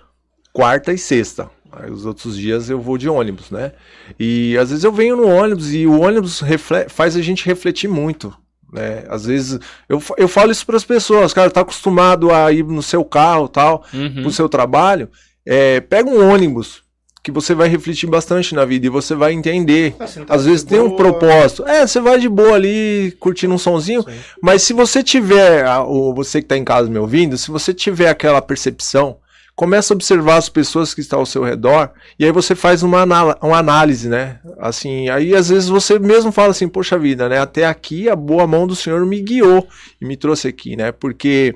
quarta 0.53 0.93
e 0.93 0.97
sexta. 0.97 1.49
Aí 1.71 1.89
os 1.89 2.05
outros 2.05 2.37
dias 2.37 2.69
eu 2.69 2.79
vou 2.79 2.97
de 2.97 3.09
ônibus, 3.09 3.49
né? 3.49 3.73
E 4.19 4.57
às 4.57 4.69
vezes 4.69 4.83
eu 4.83 4.91
venho 4.91 5.17
no 5.17 5.27
ônibus 5.27 5.73
e 5.73 5.87
o 5.87 5.99
ônibus 6.01 6.41
faz 6.87 7.17
a 7.17 7.21
gente 7.21 7.45
refletir 7.45 7.89
muito. 7.89 8.33
Né? 8.71 9.03
Às 9.09 9.25
vezes 9.25 9.59
eu, 9.87 10.01
eu 10.17 10.27
falo 10.27 10.51
isso 10.51 10.65
para 10.65 10.75
as 10.77 10.83
pessoas, 10.83 11.33
cara, 11.33 11.49
tá 11.51 11.61
acostumado 11.61 12.31
a 12.33 12.51
ir 12.51 12.63
no 12.63 12.81
seu 12.83 13.03
carro 13.05 13.47
tal, 13.47 13.83
Uhum. 13.93 14.21
pro 14.23 14.31
seu 14.31 14.49
trabalho, 14.49 15.09
é, 15.45 15.79
pega 15.79 16.09
um 16.09 16.29
ônibus 16.29 16.83
que 17.23 17.31
você 17.31 17.55
vai 17.55 17.67
refletir 17.67 18.07
bastante 18.07 18.53
na 18.53 18.65
vida 18.65 18.85
e 18.85 18.89
você 18.89 19.15
vai 19.15 19.33
entender. 19.33 19.95
Assim, 19.99 20.23
tá 20.23 20.35
Às 20.35 20.45
vezes 20.45 20.63
tem 20.63 20.79
um 20.79 20.89
boa. 20.89 20.97
propósito. 20.97 21.65
É, 21.67 21.85
você 21.87 21.99
vai 21.99 22.19
de 22.19 22.29
boa 22.29 22.53
ali, 22.53 23.15
curtindo 23.19 23.51
um 23.53 23.57
sonzinho, 23.57 24.03
Sim. 24.03 24.15
mas 24.43 24.61
se 24.61 24.73
você 24.73 25.01
tiver, 25.01 25.67
ou 25.87 26.13
você 26.13 26.39
que 26.39 26.45
está 26.45 26.55
em 26.57 26.63
casa 26.63 26.87
me 26.87 26.99
ouvindo, 26.99 27.35
se 27.35 27.49
você 27.49 27.73
tiver 27.73 28.09
aquela 28.09 28.41
percepção, 28.43 29.17
começa 29.55 29.93
a 29.93 29.95
observar 29.95 30.35
as 30.37 30.49
pessoas 30.49 30.93
que 30.93 30.99
estão 30.99 31.19
ao 31.19 31.25
seu 31.25 31.43
redor, 31.43 31.91
e 32.19 32.25
aí 32.25 32.31
você 32.31 32.53
faz 32.53 32.83
uma, 32.83 33.03
uma 33.41 33.57
análise, 33.57 34.09
né? 34.09 34.39
Assim, 34.59 35.07
aí 35.09 35.33
às 35.33 35.49
vezes 35.49 35.69
você 35.69 35.97
mesmo 35.97 36.31
fala 36.31 36.49
assim, 36.49 36.67
poxa 36.67 36.99
vida, 36.99 37.29
né? 37.29 37.39
Até 37.39 37.65
aqui 37.65 38.09
a 38.09 38.15
boa 38.15 38.45
mão 38.45 38.67
do 38.67 38.75
Senhor 38.75 39.05
me 39.05 39.21
guiou 39.21 39.65
e 40.01 40.05
me 40.05 40.17
trouxe 40.17 40.47
aqui, 40.47 40.75
né? 40.75 40.91
Porque 40.91 41.55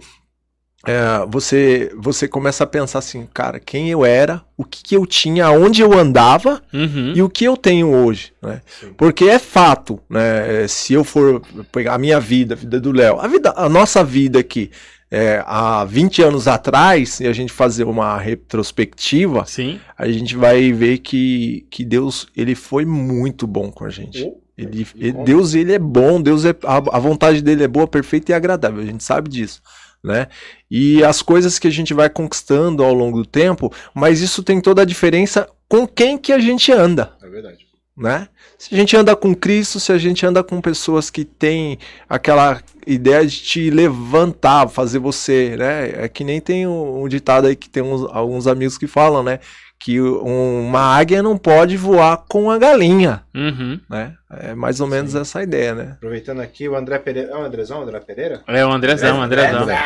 é, 0.87 1.25
você, 1.27 1.91
você 1.97 2.27
começa 2.27 2.63
a 2.63 2.67
pensar 2.67 2.99
assim, 2.99 3.27
cara, 3.33 3.59
quem 3.59 3.89
eu 3.89 4.05
era, 4.05 4.41
o 4.55 4.63
que, 4.63 4.81
que 4.81 4.95
eu 4.95 5.05
tinha, 5.05 5.49
onde 5.51 5.81
eu 5.81 5.91
andava, 5.97 6.61
Uhum. 6.73 7.13
e 7.15 7.21
o 7.21 7.29
que 7.29 7.43
eu 7.45 7.57
tenho 7.57 7.89
hoje, 7.93 8.31
né? 8.41 8.61
Sim. 8.79 8.93
Porque 8.97 9.25
é 9.25 9.37
fato, 9.39 9.99
né? 10.09 10.63
é, 10.63 10.67
Se 10.67 10.93
eu 10.93 11.03
for 11.03 11.41
pegar 11.71 11.95
a 11.95 11.97
minha 11.97 12.19
vida, 12.19 12.53
a 12.53 12.57
vida 12.57 12.79
do 12.79 12.91
Léo, 12.91 13.19
a 13.19 13.27
vida, 13.27 13.53
a 13.57 13.67
nossa 13.67 14.03
vida 14.03 14.39
aqui, 14.39 14.71
é, 15.11 15.43
há 15.45 15.83
20 15.85 16.21
anos 16.21 16.47
atrás, 16.47 17.19
e 17.19 17.27
a 17.27 17.33
gente 17.33 17.51
fazer 17.51 17.83
uma 17.83 18.17
retrospectiva, 18.17 19.43
Sim. 19.45 19.79
a 19.97 20.07
gente 20.07 20.35
vai 20.35 20.71
ver 20.71 20.99
que, 20.99 21.65
que 21.69 21.83
Deus, 21.83 22.27
ele 22.37 22.55
foi 22.55 22.85
muito 22.85 23.47
bom 23.47 23.71
com 23.71 23.85
a 23.85 23.89
gente. 23.89 24.23
Oh, 24.23 24.37
Ele, 24.57 24.85
ele-? 24.95 25.23
Deus, 25.23 25.53
ele 25.55 25.73
é 25.73 25.79
bom, 25.79 26.21
Deus 26.21 26.45
é, 26.45 26.55
a, 26.63 26.77
a 26.77 26.99
vontade 26.99 27.41
dele 27.41 27.63
é 27.63 27.67
boa, 27.67 27.87
perfeita 27.87 28.31
e 28.31 28.35
agradável, 28.35 28.81
a 28.81 28.85
gente 28.85 29.03
sabe 29.03 29.29
disso, 29.29 29.61
né? 30.03 30.27
E 30.69 31.03
as 31.03 31.21
coisas 31.21 31.59
que 31.59 31.67
a 31.67 31.71
gente 31.71 31.93
vai 31.93 32.09
conquistando 32.09 32.83
ao 32.83 32.93
longo 32.93 33.17
do 33.19 33.25
tempo, 33.25 33.71
mas 33.93 34.21
isso 34.21 34.43
tem 34.43 34.61
toda 34.61 34.81
a 34.81 34.85
diferença 34.85 35.47
com 35.67 35.87
quem 35.87 36.17
que 36.17 36.31
a 36.31 36.39
gente 36.39 36.71
anda, 36.71 37.13
É 37.21 37.27
verdade. 37.29 37.65
né? 37.95 38.27
Se 38.57 38.73
a 38.73 38.77
gente 38.77 38.95
anda 38.97 39.15
com 39.15 39.35
Cristo, 39.35 39.79
se 39.79 39.91
a 39.91 39.97
gente 39.97 40.25
anda 40.25 40.43
com 40.43 40.59
pessoas 40.61 41.09
que 41.09 41.23
têm 41.23 41.77
aquela 42.09 42.61
ideia 42.87 43.25
de 43.25 43.37
te 43.37 43.69
levantar, 43.69 44.67
fazer 44.67 44.99
você, 44.99 45.55
né? 45.57 46.05
É 46.05 46.09
que 46.09 46.23
nem 46.23 46.41
tem 46.41 46.65
um, 46.67 47.03
um 47.03 47.07
ditado 47.07 47.47
aí 47.47 47.55
que 47.55 47.69
tem 47.69 47.83
uns, 47.83 48.03
alguns 48.11 48.47
amigos 48.47 48.77
que 48.77 48.87
falam, 48.87 49.21
né? 49.23 49.39
Que 49.81 50.01
um- 50.01 50.67
uma 50.67 50.81
águia 50.97 51.23
não 51.23 51.37
pode 51.37 51.77
voar 51.77 52.25
com 52.27 52.51
a 52.51 52.57
galinha, 52.57 53.23
Uhum. 53.33 53.79
né? 53.89 54.13
É 54.29 54.53
mais 54.53 54.81
ou 54.81 54.87
menos 54.87 55.11
Sim. 55.13 55.21
essa 55.21 55.41
ideia, 55.41 55.73
né? 55.73 55.93
Aproveitando 55.93 56.41
aqui, 56.41 56.67
o 56.67 56.75
André 56.75 56.99
Pereira. 56.99 57.29
É 57.31 57.35
o 57.37 57.41
Andrezão, 57.41 57.81
André 57.81 57.99
Pereira? 58.01 58.41
É 58.47 58.65
o 58.65 58.71
Andrezão, 58.71 59.19
o 59.19 59.21
Andrezão. 59.21 59.61
André. 59.63 59.79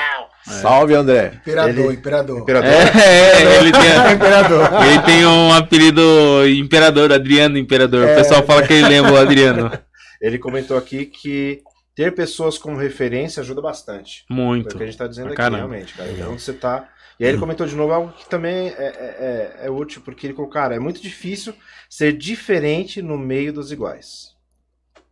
Salve, 0.45 0.93
André! 0.93 1.33
Imperador, 1.41 1.85
Ele- 1.85 1.93
imperador. 1.93 2.39
Imperador. 2.41 2.69
É, 2.69 3.59
ele 3.59 3.71
tem, 3.71 3.81
Imperador. 4.13 4.69
ele 4.85 5.01
tem 5.03 5.25
um 5.25 5.53
apelido 5.53 6.01
Imperador, 6.49 7.13
Adriano 7.13 7.57
Imperador. 7.57 8.09
O 8.09 8.15
pessoal 8.15 8.43
fala 8.43 8.63
que 8.63 8.73
ele 8.73 8.89
lembra 8.89 9.13
o 9.13 9.17
Adriano. 9.17 9.71
Ele 10.21 10.39
comentou 10.39 10.77
aqui 10.77 11.05
que 11.05 11.59
ter 11.93 12.15
pessoas 12.15 12.57
como 12.57 12.77
referência 12.77 13.41
ajuda 13.41 13.61
bastante. 13.61 14.23
É 14.29 14.33
o 14.33 14.35
Muito. 14.37 14.77
que 14.77 14.81
a 14.81 14.85
gente 14.85 14.97
tá 14.97 15.05
dizendo 15.05 15.33
aqui, 15.33 15.41
realmente, 15.55 15.93
cara. 15.93 16.09
Onde 16.29 16.41
você 16.41 16.53
tá. 16.53 16.87
E 17.19 17.25
aí 17.25 17.31
ele 17.31 17.39
comentou 17.39 17.65
de 17.67 17.75
novo 17.75 17.93
algo 17.93 18.11
que 18.11 18.27
também 18.29 18.69
é, 18.69 18.71
é, 18.71 19.59
é- 19.61 19.67
é 19.67 19.69
útil, 19.69 20.01
porque 20.03 20.25
ele 20.27 20.33
falou, 20.33 20.49
cara, 20.49 20.75
é 20.75 20.79
muito 20.79 21.01
difícil 21.01 21.53
ser 21.89 22.13
diferente 22.13 23.01
no 23.01 23.17
meio 23.17 23.53
dos 23.53 23.71
iguais. 23.71 24.33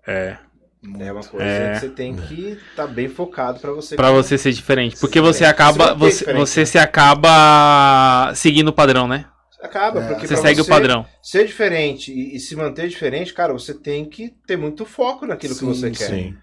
É. 0.08 0.38
É 1.00 1.12
uma 1.12 1.24
coisa 1.24 1.46
É. 1.46 1.74
que 1.74 1.80
você 1.82 1.90
tem 1.90 2.16
que 2.16 2.58
estar 2.72 2.88
bem 2.88 3.08
focado 3.08 3.60
pra 3.60 3.72
você. 3.72 3.96
Pra 3.96 4.10
você 4.12 4.36
ser 4.36 4.52
diferente. 4.52 4.98
Porque 5.00 5.20
Ser 5.20 5.24
você 5.26 5.46
diferente. 5.46 5.54
acaba. 5.54 5.94
Você 5.94 6.26
Você, 6.26 6.34
você 6.34 6.66
se 6.66 6.80
acaba 6.80 8.34
seguindo 8.36 8.70
o 8.70 8.74
padrão, 8.74 9.08
né? 9.08 9.26
Acaba, 9.62 10.04
É. 10.04 10.08
porque 10.08 10.26
Você 10.28 10.34
pra 10.34 10.42
segue 10.42 10.62
o 10.62 10.66
padrão. 10.66 11.06
Ser 11.22 11.46
diferente 11.46 12.12
e, 12.12 12.36
e 12.36 12.40
se 12.40 12.56
manter 12.56 12.88
diferente, 12.90 13.32
cara, 13.32 13.54
você 13.54 13.76
tem 13.76 14.06
que 14.06 14.30
ter 14.48 14.58
muito 14.58 14.84
foco 14.86 15.28
naquilo 15.28 15.54
que 15.54 15.60
Sim, 15.60 15.68
você 15.68 15.92
quer. 15.92 16.10
Sim. 16.10 16.36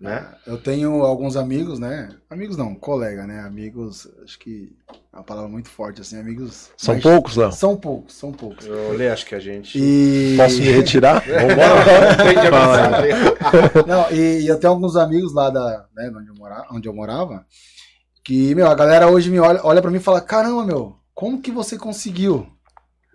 Né? 0.00 0.26
Eu 0.46 0.56
tenho 0.58 1.02
alguns 1.02 1.36
amigos, 1.36 1.78
né? 1.78 2.08
Amigos 2.30 2.56
não, 2.56 2.74
colega, 2.74 3.26
né? 3.26 3.40
Amigos, 3.40 4.08
acho 4.22 4.38
que 4.38 4.72
é 5.12 5.16
uma 5.16 5.24
palavra 5.24 5.50
muito 5.50 5.68
forte, 5.68 6.00
assim, 6.00 6.18
amigos. 6.18 6.70
São 6.76 6.94
mais- 6.94 7.02
poucos, 7.02 7.36
Léo? 7.36 7.52
São 7.52 7.76
poucos, 7.76 8.14
são 8.14 8.32
poucos. 8.32 8.66
Eu 8.66 8.90
olhei, 8.90 9.08
acho 9.08 9.26
que 9.26 9.34
a 9.34 9.40
gente. 9.40 9.78
E. 9.78 10.36
Posso 10.36 10.58
me 10.58 10.70
retirar? 10.70 11.22
Entendi 11.26 12.46
a 12.46 12.50
Fala 12.50 12.96
aí. 12.98 13.12
mensagem. 13.12 13.32
Não, 13.86 14.10
e, 14.12 14.40
e 14.42 14.46
eu 14.46 14.58
tenho 14.58 14.72
alguns 14.72 14.94
amigos 14.96 15.34
lá 15.34 15.50
da, 15.50 15.86
né, 15.96 16.12
onde, 16.16 16.28
eu 16.28 16.34
morava, 16.34 16.66
onde 16.72 16.88
eu 16.88 16.94
morava, 16.94 17.44
que, 18.24 18.54
meu, 18.54 18.68
a 18.68 18.74
galera 18.74 19.08
hoje 19.08 19.30
me 19.30 19.40
olha, 19.40 19.60
olha 19.64 19.82
pra 19.82 19.90
mim 19.90 19.96
e 19.96 20.00
fala, 20.00 20.20
caramba, 20.20 20.64
meu, 20.64 20.96
como 21.14 21.40
que 21.40 21.50
você 21.50 21.76
conseguiu? 21.76 22.46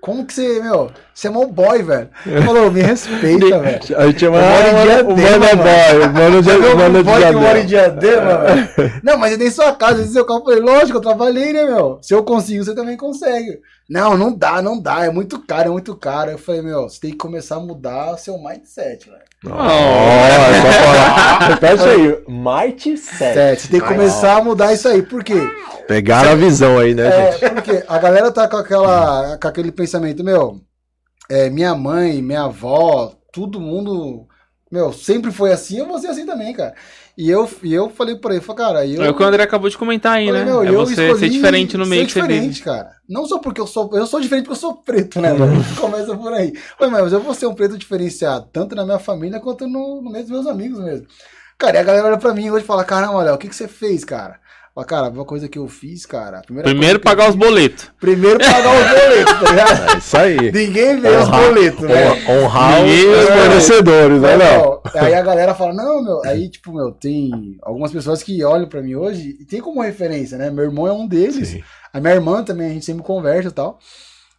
Como 0.04 0.26
que 0.26 0.34
você, 0.34 0.62
meu, 0.62 0.92
você 1.14 1.30
é 1.30 1.30
mó 1.30 1.46
boy, 1.46 1.82
velho. 1.82 2.10
Falou, 2.46 2.70
me 2.70 2.82
respeita, 2.82 3.58
velho. 3.58 3.98
A 3.98 4.08
gente 4.08 4.20
chama 4.20 4.38
ah, 4.38 5.02
o 5.02 5.14
Diadema, 5.16 5.40
mano 5.40 5.46
é 5.46 5.56
mano. 5.56 5.64
boy, 5.64 6.04
o 6.04 6.14
mano 6.14 6.42
de 6.42 6.50
Meu 6.50 6.76
mano 6.78 6.98
de 6.98 7.04
boy 7.04 7.26
que 7.26 7.32
mora 7.32 7.60
em 7.62 7.66
Diadema. 7.66 8.38
Velho. 8.40 8.94
Não, 9.02 9.18
mas 9.18 9.32
eu 9.32 9.38
dei 9.38 9.50
sua 9.50 9.74
casa, 9.74 10.02
eu 10.02 10.08
seu 10.08 10.26
carro. 10.26 10.42
Eu 10.42 10.44
falei, 10.44 10.60
lógico, 10.60 10.98
eu 10.98 11.02
trabalhei, 11.02 11.54
né, 11.54 11.64
meu? 11.64 12.00
Se 12.02 12.14
eu 12.14 12.22
consigo, 12.22 12.66
você 12.66 12.76
também 12.76 12.98
consegue. 12.98 13.62
Não, 13.90 14.18
não 14.18 14.36
dá, 14.36 14.62
não 14.62 14.78
dá, 14.78 15.06
é 15.06 15.10
muito 15.10 15.40
caro, 15.40 15.70
é 15.70 15.72
muito 15.72 15.96
caro. 15.96 16.32
Eu 16.32 16.38
falei, 16.38 16.62
meu, 16.62 16.82
você 16.82 17.00
tem 17.00 17.12
que 17.12 17.18
começar 17.18 17.56
a 17.56 17.62
mudar 17.62 18.18
seu 18.18 18.38
mindset, 18.38 19.10
velho. 19.10 19.24
Ó, 19.46 19.68
só 20.62 20.72
falar. 20.72 21.40
Repete 21.50 21.84
aí. 21.84 22.24
Mighty 22.28 22.98
7. 22.98 23.34
Certo, 23.34 23.60
você 23.60 23.68
tem 23.68 23.82
que 23.82 23.88
começar 23.88 24.38
a 24.38 24.44
mudar 24.44 24.74
isso 24.74 24.88
aí. 24.88 25.02
Por 25.02 25.24
quê? 25.24 25.36
Pegaram 25.88 26.32
a 26.32 26.36
visão 26.36 26.78
aí, 26.78 26.96
né, 26.96 27.32
gente? 27.32 27.46
É, 27.46 27.50
porque 27.50 27.84
a 27.88 27.98
galera 27.98 28.32
tá 28.32 28.48
com, 28.48 28.58
aquela, 28.58 29.38
com 29.38 29.48
aquele 29.48 29.72
pensamento, 29.72 30.24
meu, 30.24 30.62
é, 31.30 31.50
minha 31.50 31.76
mãe, 31.76 32.22
minha 32.22 32.44
avó, 32.44 33.14
todo 33.34 33.60
mundo, 33.60 34.28
meu, 34.72 34.94
sempre 34.94 35.32
foi 35.32 35.52
assim, 35.52 35.80
eu 35.80 35.88
vou 35.88 36.00
ser 36.00 36.08
assim 36.08 36.26
também, 36.26 36.54
cara. 36.54 36.74
E 37.16 37.30
eu, 37.30 37.48
e 37.62 37.72
eu 37.72 37.90
falei 37.90 38.16
pra 38.16 38.34
ele, 38.34 38.42
falei, 38.42 38.66
cara, 38.66 38.88
eu... 38.88 39.04
É 39.04 39.10
o 39.10 39.14
que 39.14 39.22
o 39.22 39.26
André 39.26 39.44
acabou 39.44 39.70
de 39.70 39.78
comentar 39.78 40.14
aí, 40.14 40.26
falei, 40.26 40.42
né? 40.42 40.52
meu, 40.52 40.64
é 40.64 40.70
eu 40.70 40.86
você 40.86 41.16
ser 41.16 41.30
diferente 41.30 41.78
no 41.78 41.86
meio 41.86 42.08
que 42.08 42.12
você 42.12 42.22
diferente, 42.22 42.48
vive. 42.48 42.62
cara. 42.62 42.92
Não 43.08 43.26
só 43.28 43.38
porque 43.38 43.62
eu 43.62 43.68
sou, 43.68 43.90
eu 43.94 44.08
sou 44.08 44.20
diferente 44.20 44.46
porque 44.46 44.58
eu 44.58 44.62
sou 44.62 44.78
preto, 44.78 45.22
né, 45.22 45.32
mano? 45.32 45.64
Começa 45.80 46.18
por 46.18 46.34
aí. 46.34 46.54
Mas 46.80 47.14
eu 47.14 47.20
vou 47.20 47.36
ser 47.36 47.46
um 47.46 47.54
preto 47.54 47.78
diferenciado, 47.78 48.48
tanto 48.52 48.76
na 48.76 48.84
minha 48.84 48.98
família 48.98 49.40
quanto 49.40 49.68
no, 49.68 50.02
no 50.02 50.10
meio 50.10 50.24
dos 50.24 50.32
meus 50.32 50.48
amigos 50.48 50.80
mesmo. 50.80 51.06
Cara, 51.56 51.78
e 51.78 51.80
a 51.80 51.84
galera 51.84 52.08
olha 52.08 52.18
pra 52.18 52.34
mim 52.34 52.50
hoje 52.50 52.64
e 52.64 52.68
fala, 52.68 52.84
caramba, 52.84 53.14
olha, 53.14 53.34
o 53.34 53.38
que, 53.38 53.48
que 53.48 53.56
você 53.56 53.68
fez, 53.68 54.04
cara? 54.04 54.40
Fala, 54.76 54.88
cara, 54.88 55.10
uma 55.10 55.24
coisa 55.24 55.48
que 55.48 55.60
eu 55.60 55.68
fiz, 55.68 56.04
cara. 56.04 56.42
Primeiro 56.42 57.00
pagar 57.00 57.30
os 57.30 57.36
boletos. 57.36 57.92
Primeiro 58.00 58.40
pagar 58.40 58.74
os 58.76 58.88
boletos, 58.90 59.34
tá 59.34 59.50
ligado? 59.52 59.92
É 59.94 59.98
isso 60.00 60.18
aí. 60.18 60.52
Ninguém 60.52 61.00
vê 61.00 61.10
os 61.10 61.30
boletos, 61.30 61.82
né? 61.82 62.10
Hon- 62.10 62.32
Honrar 62.46 62.82
Ninguém- 62.82 63.08
os 63.10 63.30
fornecedores, 63.30 64.20
né, 64.22 64.36
Mas, 64.84 64.96
Aí 64.96 65.14
a 65.14 65.22
galera 65.22 65.54
fala, 65.54 65.74
não, 65.74 66.02
meu. 66.04 66.26
Aí, 66.26 66.50
tipo, 66.50 66.74
meu, 66.74 66.92
tem 66.92 67.30
algumas 67.62 67.92
pessoas 67.92 68.24
que 68.24 68.44
olham 68.44 68.68
pra 68.68 68.82
mim 68.82 68.96
hoje 68.96 69.38
e 69.40 69.46
tem 69.46 69.62
como 69.62 69.80
referência, 69.80 70.40
né? 70.40 70.50
Meu 70.50 70.64
irmão 70.64 70.88
é 70.88 70.92
um 70.92 71.08
deles. 71.08 71.50
Sim. 71.50 71.64
A 71.94 72.00
minha 72.00 72.16
irmã 72.16 72.44
também, 72.44 72.72
a 72.72 72.74
gente 72.74 72.86
sempre 72.86 73.04
conversa 73.04 73.50
e 73.50 73.52
tal. 73.52 73.78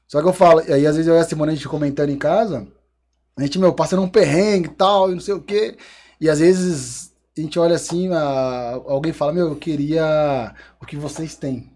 Só 0.09 0.21
que 0.21 0.27
eu 0.27 0.33
falo, 0.33 0.63
e 0.67 0.73
aí 0.73 0.85
às 0.85 0.97
vezes 0.97 1.09
eu 1.09 1.15
e 1.15 1.19
a 1.21 1.25
Simone, 1.25 1.53
a 1.53 1.55
gente 1.55 1.69
comentando 1.69 2.11
em 2.11 2.19
casa, 2.19 2.67
a 3.39 3.43
gente, 3.43 3.57
meu, 3.59 3.73
passando 3.73 4.03
um 4.03 4.09
perrengue 4.09 4.67
e 4.67 4.73
tal, 4.75 5.11
e 5.11 5.15
não 5.15 5.21
sei 5.21 5.35
o 5.35 5.41
quê. 5.41 5.77
E 6.21 6.29
às 6.29 6.41
vezes 6.41 7.13
a 7.37 7.41
gente 7.41 7.59
olha 7.59 7.75
assim, 7.77 8.13
a- 8.13 8.81
alguém 8.87 9.13
fala, 9.13 9.33
meu, 9.33 9.49
eu 9.49 9.57
queria 9.57 10.53
o 10.81 10.87
que 10.87 10.97
vocês 10.97 11.35
têm. 11.37 11.71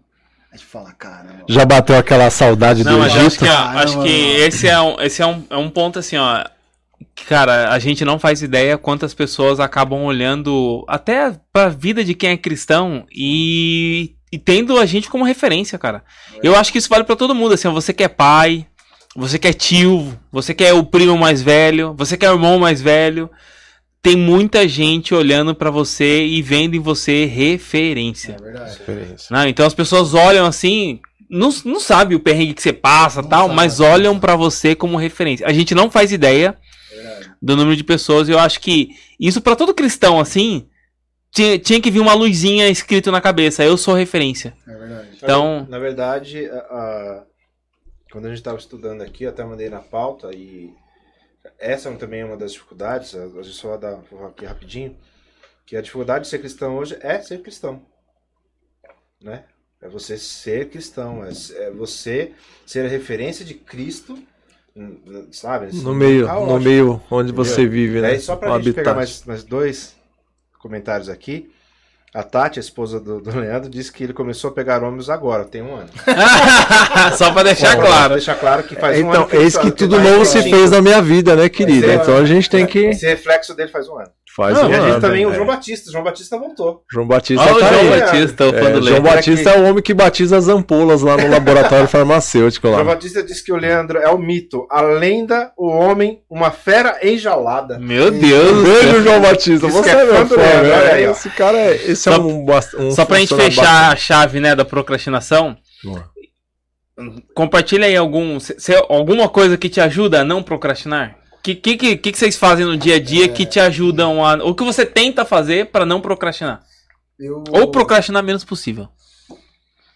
A 0.51 0.55
gente 0.57 0.65
fala, 0.65 0.91
caramba. 0.93 1.43
Já 1.47 1.63
bateu 1.65 1.95
aquela 1.97 2.29
saudade 2.29 2.83
Não, 2.83 2.93
do 2.93 2.99
mas 2.99 3.13
eu 3.13 3.19
acho 3.19 3.27
Egito? 3.27 3.43
que, 3.45 3.49
ó, 3.49 3.55
Caramba, 3.55 3.79
acho 3.83 4.01
que 4.01 4.09
esse, 4.09 4.67
é 4.67 4.81
um, 4.81 4.99
esse 5.01 5.21
é, 5.21 5.25
um, 5.27 5.43
é 5.49 5.57
um 5.57 5.69
ponto 5.69 5.99
assim, 5.99 6.17
ó. 6.17 6.43
que, 7.15 7.25
Cara, 7.25 7.71
a 7.71 7.77
gente 7.77 8.03
não 8.03 8.17
faz 8.17 8.41
ideia 8.41 8.77
quantas 8.77 9.13
pessoas 9.13 9.59
acabam 9.59 10.03
olhando 10.03 10.83
até 10.87 11.35
pra 11.53 11.69
vida 11.69 12.03
de 12.03 12.15
quem 12.15 12.31
é 12.31 12.37
cristão 12.37 13.05
e, 13.13 14.15
e 14.31 14.39
tendo 14.39 14.79
a 14.79 14.85
gente 14.87 15.07
como 15.09 15.23
referência, 15.23 15.77
cara. 15.77 16.03
Eu 16.41 16.55
acho 16.55 16.71
que 16.71 16.79
isso 16.79 16.89
vale 16.89 17.03
pra 17.03 17.15
todo 17.15 17.35
mundo, 17.35 17.53
assim, 17.53 17.67
ó, 17.67 17.71
você 17.71 17.93
que 17.93 18.03
é 18.03 18.07
pai, 18.07 18.65
você 19.15 19.37
que 19.37 19.47
é 19.47 19.53
tio, 19.53 20.17
você 20.31 20.53
que 20.55 20.63
é 20.63 20.73
o 20.73 20.83
primo 20.83 21.15
mais 21.17 21.43
velho, 21.43 21.93
você 21.95 22.17
que 22.17 22.25
é 22.25 22.29
o 22.31 22.33
irmão 22.35 22.57
mais 22.57 22.81
velho, 22.81 23.29
tem 24.01 24.15
muita 24.15 24.67
gente 24.67 25.13
olhando 25.13 25.53
pra 25.53 25.69
você 25.69 26.25
e 26.25 26.41
vendo 26.41 26.75
em 26.75 26.79
você 26.79 27.25
referência. 27.25 28.37
É 28.39 28.43
verdade. 28.43 28.79
Não, 29.29 29.47
então 29.47 29.65
as 29.65 29.73
pessoas 29.73 30.13
olham 30.13 30.45
assim, 30.45 30.99
não, 31.29 31.49
não 31.65 31.79
sabe 31.79 32.15
o 32.15 32.19
perrengue 32.19 32.53
que 32.53 32.61
você 32.61 32.71
passa 32.73 33.21
Não 33.21 33.29
tal, 33.29 33.43
sabe. 33.43 33.55
mas 33.55 33.79
olham 33.79 34.19
pra 34.19 34.35
você 34.35 34.73
como 34.75 34.97
referência. 34.97 35.45
A 35.45 35.51
gente 35.53 35.75
não 35.75 35.91
faz 35.91 36.11
ideia 36.11 36.57
verdade. 36.91 37.31
do 37.41 37.55
número 37.57 37.75
de 37.75 37.83
pessoas 37.83 38.29
e 38.29 38.31
eu 38.31 38.39
acho 38.39 38.59
que 38.61 38.89
isso 39.19 39.41
pra 39.41 39.55
todo 39.55 39.73
cristão 39.73 40.19
assim, 40.19 40.65
tinha, 41.31 41.59
tinha 41.59 41.81
que 41.81 41.91
vir 41.91 41.99
uma 41.99 42.13
luzinha 42.13 42.69
escrito 42.69 43.11
na 43.11 43.19
cabeça, 43.21 43.63
eu 43.63 43.75
sou 43.77 43.93
referência. 43.93 44.53
É 44.67 44.75
verdade. 44.77 45.07
Então- 45.21 45.67
Na 45.69 45.77
verdade, 45.77 46.45
a- 46.45 46.55
a- 46.57 47.23
quando 48.11 48.25
a 48.25 48.29
gente 48.29 48.39
estava 48.39 48.57
estudando 48.57 49.01
aqui, 49.01 49.25
eu 49.25 49.29
até 49.29 49.43
mandei 49.43 49.69
na 49.69 49.79
pauta 49.79 50.31
e 50.33 50.71
essa 51.59 51.91
também 51.95 52.21
é 52.21 52.25
uma 52.25 52.37
das 52.37 52.53
dificuldades, 52.53 53.15
a 53.15 53.27
gente 53.43 53.55
só 53.55 53.69
vai 53.69 53.79
dar 53.79 53.95
vou 53.95 54.03
falar 54.19 54.29
aqui 54.29 54.45
rapidinho, 54.45 54.97
que 55.65 55.75
a 55.77 55.81
dificuldade 55.81 56.25
de 56.25 56.29
ser 56.29 56.39
cristão 56.39 56.77
hoje 56.77 56.97
é 57.01 57.19
ser 57.21 57.41
cristão. 57.41 57.85
Né? 59.21 59.43
É 59.81 59.87
você 59.87 60.17
ser 60.17 60.69
cristão, 60.69 61.23
é, 61.23 61.29
é 61.55 61.71
você 61.71 62.33
ser 62.65 62.85
a 62.85 62.89
referência 62.89 63.45
de 63.45 63.53
Cristo, 63.53 64.17
hum, 64.75 65.27
sabe? 65.31 65.67
Nesse 65.67 65.83
No 65.83 65.93
meio, 65.95 66.27
no 66.45 66.59
meio 66.59 67.01
onde 67.09 67.31
você 67.31 67.63
Entendeu? 67.63 67.71
vive, 67.71 68.01
né? 68.01 68.13
Daí, 68.13 68.19
só 68.19 68.35
pra 68.35 68.49
O 68.49 68.53
gente 68.53 68.71
pegar 68.71 68.93
habitat. 68.93 68.95
mais, 68.95 69.23
mais 69.25 69.43
dois 69.43 69.95
comentários 70.59 71.09
aqui. 71.09 71.51
A 72.13 72.23
Tati, 72.23 72.57
a 72.57 72.61
esposa 72.61 72.99
do, 72.99 73.21
do 73.21 73.39
Leandro, 73.39 73.69
disse 73.69 73.91
que 73.91 74.03
ele 74.03 74.13
começou 74.13 74.49
a 74.49 74.53
pegar 74.53 74.83
ônibus 74.83 75.09
agora, 75.11 75.45
tem 75.45 75.61
um 75.61 75.75
ano. 75.75 75.89
Só 77.17 77.31
pra 77.31 77.43
deixar 77.43 77.75
Só 77.75 77.81
claro. 77.81 78.13
deixar 78.13 78.35
claro 78.35 78.63
que 78.63 78.75
faz 78.75 78.97
um 78.97 79.01
Então, 79.01 79.21
ano 79.21 79.27
que 79.29 79.35
ele 79.35 79.43
eis 79.43 79.53
só- 79.53 79.61
que 79.61 79.71
tudo 79.71 79.99
novo 79.99 80.25
se 80.25 80.41
fez 80.49 80.71
na 80.71 80.81
minha 80.81 81.01
vida, 81.01 81.35
né, 81.35 81.47
querida? 81.49 81.85
É, 81.87 81.95
Então 81.95 82.17
a 82.17 82.25
gente 82.25 82.49
tem 82.49 82.65
que. 82.65 82.79
Esse 82.85 83.05
reflexo 83.05 83.53
dele 83.55 83.69
faz 83.69 83.87
um 83.87 83.95
ano. 83.97 84.09
Faz 84.39 84.55
Não, 84.57 84.67
um 84.67 84.71
e 84.71 84.73
a 84.73 84.79
gente 84.79 84.89
ano, 84.91 85.01
também, 85.01 85.25
o 85.25 85.31
é. 85.31 85.35
João 85.35 85.45
Batista. 85.47 85.91
João 85.91 86.03
Batista 86.03 86.37
voltou. 86.39 86.81
João 86.89 87.05
Batista 87.05 87.43
Olha 87.43 87.55
o 87.55 87.59
tá 87.59 87.67
João 87.73 87.81
aí. 87.93 87.99
Batista, 87.99 88.45
o 88.47 88.49
fã 88.51 88.55
É, 88.57 88.61
do 88.61 88.69
João 88.69 88.83
Leandro. 88.83 89.01
Batista 89.11 89.49
é 89.49 89.59
o 89.59 89.63
homem 89.69 89.83
que 89.83 89.93
batiza 89.93 90.37
as 90.37 90.47
ampolas 90.47 91.01
lá 91.01 91.17
no 91.17 91.27
laboratório 91.29 91.87
farmacêutico 91.89 92.67
João 92.69 92.79
lá. 92.79 92.85
Batista 92.85 93.21
disse 93.21 93.43
que 93.43 93.51
o 93.51 93.57
Leandro 93.57 93.97
é 93.97 94.09
o 94.09 94.17
mito, 94.17 94.65
a 94.71 94.79
lenda, 94.81 95.51
o 95.57 95.67
homem, 95.67 96.21
uma 96.29 96.51
fera 96.51 96.97
enjaulada. 97.03 97.77
Meu 97.79 98.09
Deus 98.11 98.57
do 98.57 98.63
Beijo. 98.63 99.03
João 99.03 99.21
Batista. 99.21 99.67
Isso 99.67 99.77
Você 99.77 99.89
é 99.89 99.93
é 99.93 100.05
meu 100.05 100.25
fã 100.25 100.37
né? 100.37 101.01
Esse 101.11 101.29
cara 101.31 101.57
é. 101.57 101.75
Esse 101.75 101.95
Só- 101.97 102.13
é 102.13 102.19
um, 102.19 102.45
um 102.79 102.91
Só 102.91 103.03
pra 103.03 103.19
gente 103.19 103.35
fechar 103.35 103.91
a 103.91 103.95
chave, 103.97 104.39
né, 104.39 104.55
da 104.55 104.63
procrastinação, 104.63 105.57
Boa. 105.83 106.05
compartilha 107.33 107.85
aí 107.87 107.95
algum, 107.95 108.39
se- 108.39 108.55
se- 108.59 108.85
alguma 108.89 109.27
coisa 109.29 109.57
que 109.57 109.69
te 109.69 109.81
ajuda 109.81 110.21
a 110.21 110.23
não 110.23 110.41
procrastinar. 110.43 111.18
O 111.39 111.41
que, 111.41 111.55
que, 111.55 111.77
que, 111.77 111.97
que 111.97 112.17
vocês 112.17 112.35
fazem 112.35 112.65
no 112.65 112.75
dia 112.75 112.97
a 112.97 112.99
dia 113.01 113.29
que 113.29 113.45
te 113.45 113.61
ajudam 113.61 114.23
a. 114.25 114.35
O 114.43 114.53
que 114.53 114.63
você 114.63 114.85
tenta 114.85 115.23
fazer 115.23 115.71
pra 115.71 115.85
não 115.85 116.01
procrastinar? 116.01 116.61
Eu, 117.17 117.43
Ou 117.51 117.71
procrastinar 117.71 118.21
menos 118.21 118.43
possível. 118.43 118.89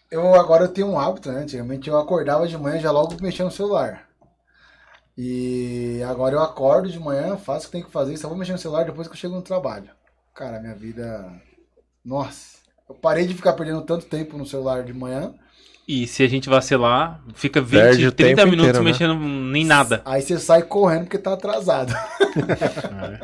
Eu 0.10 0.36
agora 0.36 0.64
eu 0.64 0.70
tenho 0.70 0.88
um 0.88 0.98
hábito, 0.98 1.30
né? 1.30 1.42
Antigamente 1.42 1.90
eu 1.90 1.98
acordava 1.98 2.48
de 2.48 2.58
manhã 2.58 2.80
já 2.80 2.92
logo 2.92 3.18
mexendo 3.22 3.48
no 3.48 3.52
celular. 3.52 4.08
E 5.18 6.02
agora 6.08 6.36
eu 6.36 6.42
acordo 6.42 6.90
de 6.90 7.00
manhã, 7.00 7.36
faço 7.36 7.64
o 7.64 7.66
que 7.68 7.74
tem 7.74 7.84
que 7.84 7.92
fazer, 7.92 8.16
só 8.18 8.28
vou 8.28 8.38
mexer 8.38 8.54
no 8.54 8.58
celular 8.58 8.86
depois 8.86 9.08
que 9.08 9.14
eu 9.14 9.18
chego 9.18 9.36
no 9.36 9.42
trabalho. 9.42 9.90
Cara, 10.34 10.62
minha 10.62 10.76
vida. 10.76 11.30
Nossa. 12.04 12.58
Eu 12.88 12.96
parei 12.96 13.28
de 13.28 13.34
ficar 13.34 13.54
perdendo 13.54 13.82
tanto 13.82 14.06
tempo 14.06 14.38
no 14.38 14.46
celular 14.46 14.84
de 14.84 14.94
manhã. 14.94 15.36
E 15.88 16.08
se 16.08 16.24
a 16.24 16.28
gente 16.28 16.48
vacilar, 16.48 17.22
fica 17.34 17.60
20, 17.62 17.72
Perde 17.82 18.08
o 18.08 18.12
30 18.12 18.36
tempo 18.36 18.50
minutos 18.50 18.70
inteiro, 18.70 18.86
né? 18.86 18.92
mexendo 18.92 19.56
em 19.56 19.66
nada. 19.66 20.02
Aí 20.06 20.22
você 20.22 20.40
sai 20.40 20.62
correndo 20.62 21.04
porque 21.04 21.18
tá 21.18 21.34
atrasado. 21.34 21.94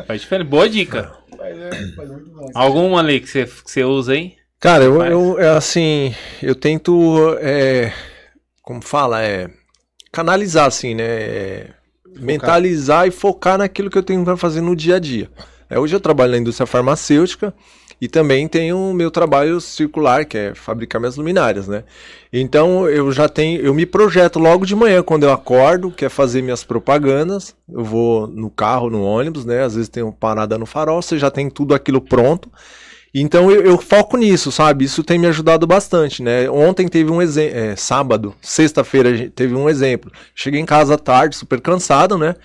Faz 0.05 0.21
diferença. 0.21 0.49
Boa 0.49 0.67
dica. 0.67 1.11
Mas 1.37 1.57
é, 1.57 1.69
mas 1.95 2.11
é. 2.11 2.15
Alguma 2.53 2.99
ali 2.99 3.21
que 3.21 3.29
você, 3.29 3.45
que 3.45 3.71
você 3.71 3.83
usa 3.85 4.11
aí? 4.11 4.33
Cara, 4.59 4.83
eu, 4.83 5.01
eu 5.05 5.39
é 5.39 5.49
assim, 5.55 6.13
eu 6.43 6.53
tento, 6.53 7.37
é, 7.39 7.93
como 8.61 8.81
fala, 8.81 9.23
é, 9.23 9.49
canalizar 10.11 10.65
assim, 10.65 10.93
né? 10.93 11.03
é, 11.03 11.69
mentalizar 12.17 13.07
e 13.07 13.11
focar 13.11 13.57
naquilo 13.57 13.89
que 13.89 13.97
eu 13.97 14.03
tenho 14.03 14.25
para 14.25 14.35
fazer 14.35 14.59
no 14.59 14.75
dia 14.75 14.97
a 14.97 14.99
dia. 14.99 15.29
É, 15.69 15.79
hoje 15.79 15.95
eu 15.95 15.99
trabalho 15.99 16.33
na 16.33 16.37
indústria 16.37 16.67
farmacêutica 16.67 17.53
e 18.01 18.07
também 18.07 18.47
tenho 18.47 18.77
o 18.77 18.93
meu 18.93 19.11
trabalho 19.11 19.59
circular, 19.59 20.25
que 20.25 20.37
é 20.37 20.55
fabricar 20.55 21.01
minhas 21.01 21.17
luminárias, 21.17 21.67
né? 21.67 21.83
Então 22.31 22.87
eu 22.87 23.11
já 23.11 23.27
tenho, 23.27 23.61
eu 23.61 23.73
me 23.73 23.85
projeto 23.85 24.39
logo 24.39 24.65
de 24.65 24.75
manhã 24.75 25.03
quando 25.03 25.23
eu 25.23 25.31
acordo, 25.31 25.91
que 25.91 26.05
é 26.05 26.09
fazer 26.09 26.41
minhas 26.41 26.63
propagandas. 26.63 27.55
Eu 27.69 27.83
vou 27.83 28.27
no 28.27 28.49
carro, 28.49 28.89
no 28.89 29.03
ônibus, 29.03 29.45
né? 29.45 29.63
Às 29.63 29.75
vezes 29.75 29.89
tenho 29.89 30.11
parada 30.11 30.57
no 30.57 30.65
farol, 30.65 31.01
você 31.01 31.17
já 31.17 31.29
tem 31.29 31.49
tudo 31.49 31.73
aquilo 31.73 31.99
pronto. 31.99 32.49
Então 33.13 33.49
eu, 33.49 33.63
eu 33.63 33.77
foco 33.77 34.15
nisso, 34.17 34.51
sabe? 34.51 34.85
Isso 34.85 35.03
tem 35.03 35.17
me 35.17 35.27
ajudado 35.27 35.65
bastante, 35.65 36.21
né? 36.21 36.49
Ontem 36.49 36.87
teve 36.87 37.11
um 37.11 37.21
exemplo, 37.21 37.75
sábado, 37.75 38.35
sexta-feira 38.41 39.29
teve 39.33 39.55
um 39.55 39.67
exemplo. 39.67 40.11
Cheguei 40.35 40.59
em 40.59 40.65
casa 40.65 40.97
tarde, 40.97 41.35
super 41.35 41.59
cansado, 41.59 42.17
né? 42.17 42.35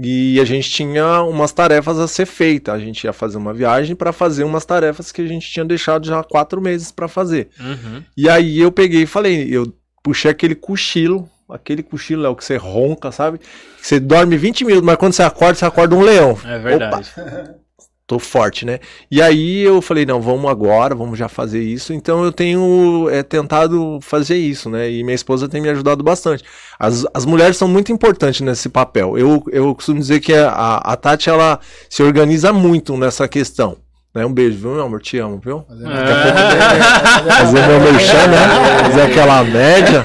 E 0.00 0.40
a 0.40 0.44
gente 0.44 0.70
tinha 0.70 1.22
umas 1.22 1.50
tarefas 1.50 1.98
a 1.98 2.06
ser 2.06 2.24
feitas. 2.24 2.74
A 2.74 2.78
gente 2.78 3.02
ia 3.04 3.12
fazer 3.12 3.36
uma 3.36 3.52
viagem 3.52 3.96
para 3.96 4.12
fazer 4.12 4.44
umas 4.44 4.64
tarefas 4.64 5.10
que 5.10 5.20
a 5.20 5.26
gente 5.26 5.50
tinha 5.50 5.64
deixado 5.64 6.06
já 6.06 6.20
há 6.20 6.24
quatro 6.24 6.60
meses 6.60 6.92
para 6.92 7.08
fazer. 7.08 7.48
Uhum. 7.58 8.02
E 8.16 8.28
aí 8.28 8.60
eu 8.60 8.70
peguei 8.70 9.02
e 9.02 9.06
falei, 9.06 9.48
eu 9.50 9.74
puxei 10.02 10.30
aquele 10.30 10.54
cochilo, 10.54 11.28
aquele 11.50 11.82
cochilo 11.82 12.24
é 12.24 12.28
o 12.28 12.36
que 12.36 12.44
você 12.44 12.56
ronca, 12.56 13.10
sabe? 13.10 13.40
Você 13.80 13.98
dorme 13.98 14.36
20 14.36 14.64
minutos, 14.64 14.86
mas 14.86 14.96
quando 14.96 15.14
você 15.14 15.22
acorda, 15.22 15.56
você 15.56 15.64
acorda 15.64 15.96
um 15.96 16.02
leão. 16.02 16.38
É 16.44 16.58
verdade. 16.58 17.10
Tô 18.08 18.18
forte, 18.18 18.64
né? 18.64 18.80
E 19.10 19.20
aí 19.20 19.60
eu 19.60 19.82
falei, 19.82 20.06
não, 20.06 20.18
vamos 20.18 20.50
agora, 20.50 20.94
vamos 20.94 21.18
já 21.18 21.28
fazer 21.28 21.62
isso. 21.62 21.92
Então 21.92 22.24
eu 22.24 22.32
tenho 22.32 23.06
é, 23.10 23.22
tentado 23.22 23.98
fazer 24.00 24.38
isso, 24.38 24.70
né? 24.70 24.90
E 24.90 25.04
minha 25.04 25.14
esposa 25.14 25.46
tem 25.46 25.60
me 25.60 25.68
ajudado 25.68 26.02
bastante. 26.02 26.42
As, 26.78 27.04
as 27.12 27.26
mulheres 27.26 27.58
são 27.58 27.68
muito 27.68 27.92
importantes 27.92 28.40
nesse 28.40 28.70
papel. 28.70 29.18
Eu, 29.18 29.44
eu 29.52 29.74
costumo 29.74 30.00
dizer 30.00 30.20
que 30.20 30.32
a, 30.32 30.76
a 30.76 30.96
Tati, 30.96 31.28
ela 31.28 31.60
se 31.90 32.02
organiza 32.02 32.50
muito 32.50 32.96
nessa 32.96 33.28
questão. 33.28 33.76
Né? 34.14 34.24
Um 34.24 34.32
beijo, 34.32 34.56
viu, 34.56 34.70
meu 34.72 34.84
amor? 34.84 35.02
Te 35.02 35.18
amo, 35.18 35.38
viu? 35.44 35.66
É. 35.68 37.28
Fazer 37.30 37.66
meu 37.66 37.78
merchan, 37.78 38.26
né? 38.28 38.84
Fazer 38.84 39.02
aquela 39.02 39.44
média. 39.44 40.02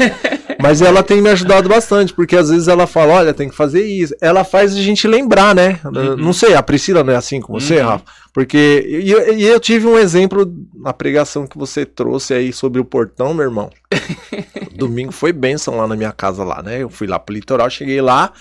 Mas 0.63 0.81
ela 0.81 1.03
tem 1.03 1.21
me 1.21 1.29
ajudado 1.29 1.67
bastante, 1.67 2.13
porque 2.13 2.37
às 2.37 2.49
vezes 2.49 2.69
ela 2.69 2.87
fala, 2.87 3.15
olha, 3.15 3.33
tem 3.33 3.49
que 3.49 3.55
fazer 3.55 3.85
isso. 3.85 4.15
Ela 4.21 4.45
faz 4.45 4.73
a 4.73 4.81
gente 4.81 5.05
lembrar, 5.09 5.53
né? 5.53 5.77
Uhum. 5.83 6.15
Não 6.15 6.31
sei, 6.31 6.55
a 6.55 6.63
Priscila 6.63 7.03
não 7.03 7.11
é 7.11 7.17
assim 7.17 7.41
com 7.41 7.51
você, 7.51 7.81
Uhum. 7.81 7.87
Rafa? 7.87 8.05
Porque. 8.31 9.01
E 9.03 9.11
eu, 9.11 9.37
e 9.37 9.43
eu 9.43 9.59
tive 9.59 9.85
um 9.87 9.99
exemplo 9.99 10.49
na 10.73 10.93
pregação 10.93 11.45
que 11.45 11.57
você 11.57 11.85
trouxe 11.85 12.33
aí 12.33 12.53
sobre 12.53 12.79
o 12.79 12.85
portão, 12.85 13.33
meu 13.33 13.43
irmão. 13.43 13.69
Domingo 14.73 15.11
foi 15.11 15.33
bênção 15.33 15.75
lá 15.75 15.85
na 15.85 15.97
minha 15.97 16.13
casa 16.13 16.45
lá, 16.45 16.63
né? 16.63 16.81
Eu 16.81 16.89
fui 16.89 17.07
lá 17.07 17.19
pro 17.19 17.35
litoral, 17.35 17.69
cheguei 17.69 17.99
lá, 17.99 18.31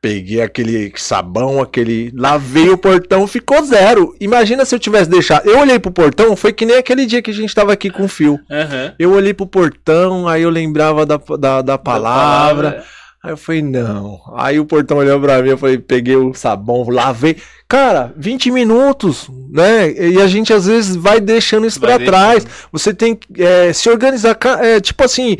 peguei 0.00 0.40
aquele 0.40 0.92
sabão, 0.96 1.60
aquele. 1.60 2.10
Lavei 2.14 2.70
o 2.70 2.78
portão, 2.78 3.26
ficou 3.26 3.62
zero. 3.64 4.14
Imagina 4.20 4.64
se 4.64 4.74
eu 4.74 4.78
tivesse 4.78 5.10
deixado. 5.10 5.48
Eu 5.48 5.58
olhei 5.58 5.78
pro 5.78 5.90
portão, 5.90 6.34
foi 6.34 6.52
que 6.52 6.64
nem 6.64 6.76
aquele 6.76 7.06
dia 7.06 7.20
que 7.22 7.30
a 7.30 7.34
gente 7.34 7.54
tava 7.54 7.72
aqui 7.72 7.90
com 7.90 8.04
o 8.04 8.08
fio. 8.08 8.40
Aham. 8.50 8.94
Eu 8.98 9.12
olhei 9.12 9.34
pro 9.34 9.46
portão, 9.46 10.26
aí 10.26 10.42
eu 10.42 10.50
lembrava 10.50 11.04
da, 11.04 11.20
da, 11.38 11.62
da 11.62 11.78
palavra. 11.78 12.70
palavra. 12.70 12.84
Aí 13.22 13.32
eu 13.32 13.36
falei, 13.36 13.60
não. 13.60 14.18
Aí 14.34 14.58
o 14.58 14.64
portão 14.64 14.96
olhou 14.96 15.20
pra 15.20 15.42
mim, 15.42 15.50
eu 15.50 15.58
falei, 15.58 15.76
peguei 15.76 16.16
o 16.16 16.32
sabão, 16.32 16.88
lavei. 16.88 17.36
Cara, 17.68 18.14
20 18.16 18.50
minutos, 18.50 19.28
né? 19.50 19.92
E 19.92 20.18
a 20.22 20.26
gente 20.26 20.54
às 20.54 20.64
vezes 20.66 20.96
vai 20.96 21.20
deixando 21.20 21.66
isso 21.66 21.78
Vai 21.78 21.98
pra 21.98 22.06
trás. 22.06 22.46
Você 22.72 22.94
tem 22.94 23.14
que 23.14 23.42
é, 23.42 23.74
se 23.74 23.90
organizar. 23.90 24.38
é, 24.62 24.80
tipo 24.80 25.04
assim, 25.04 25.36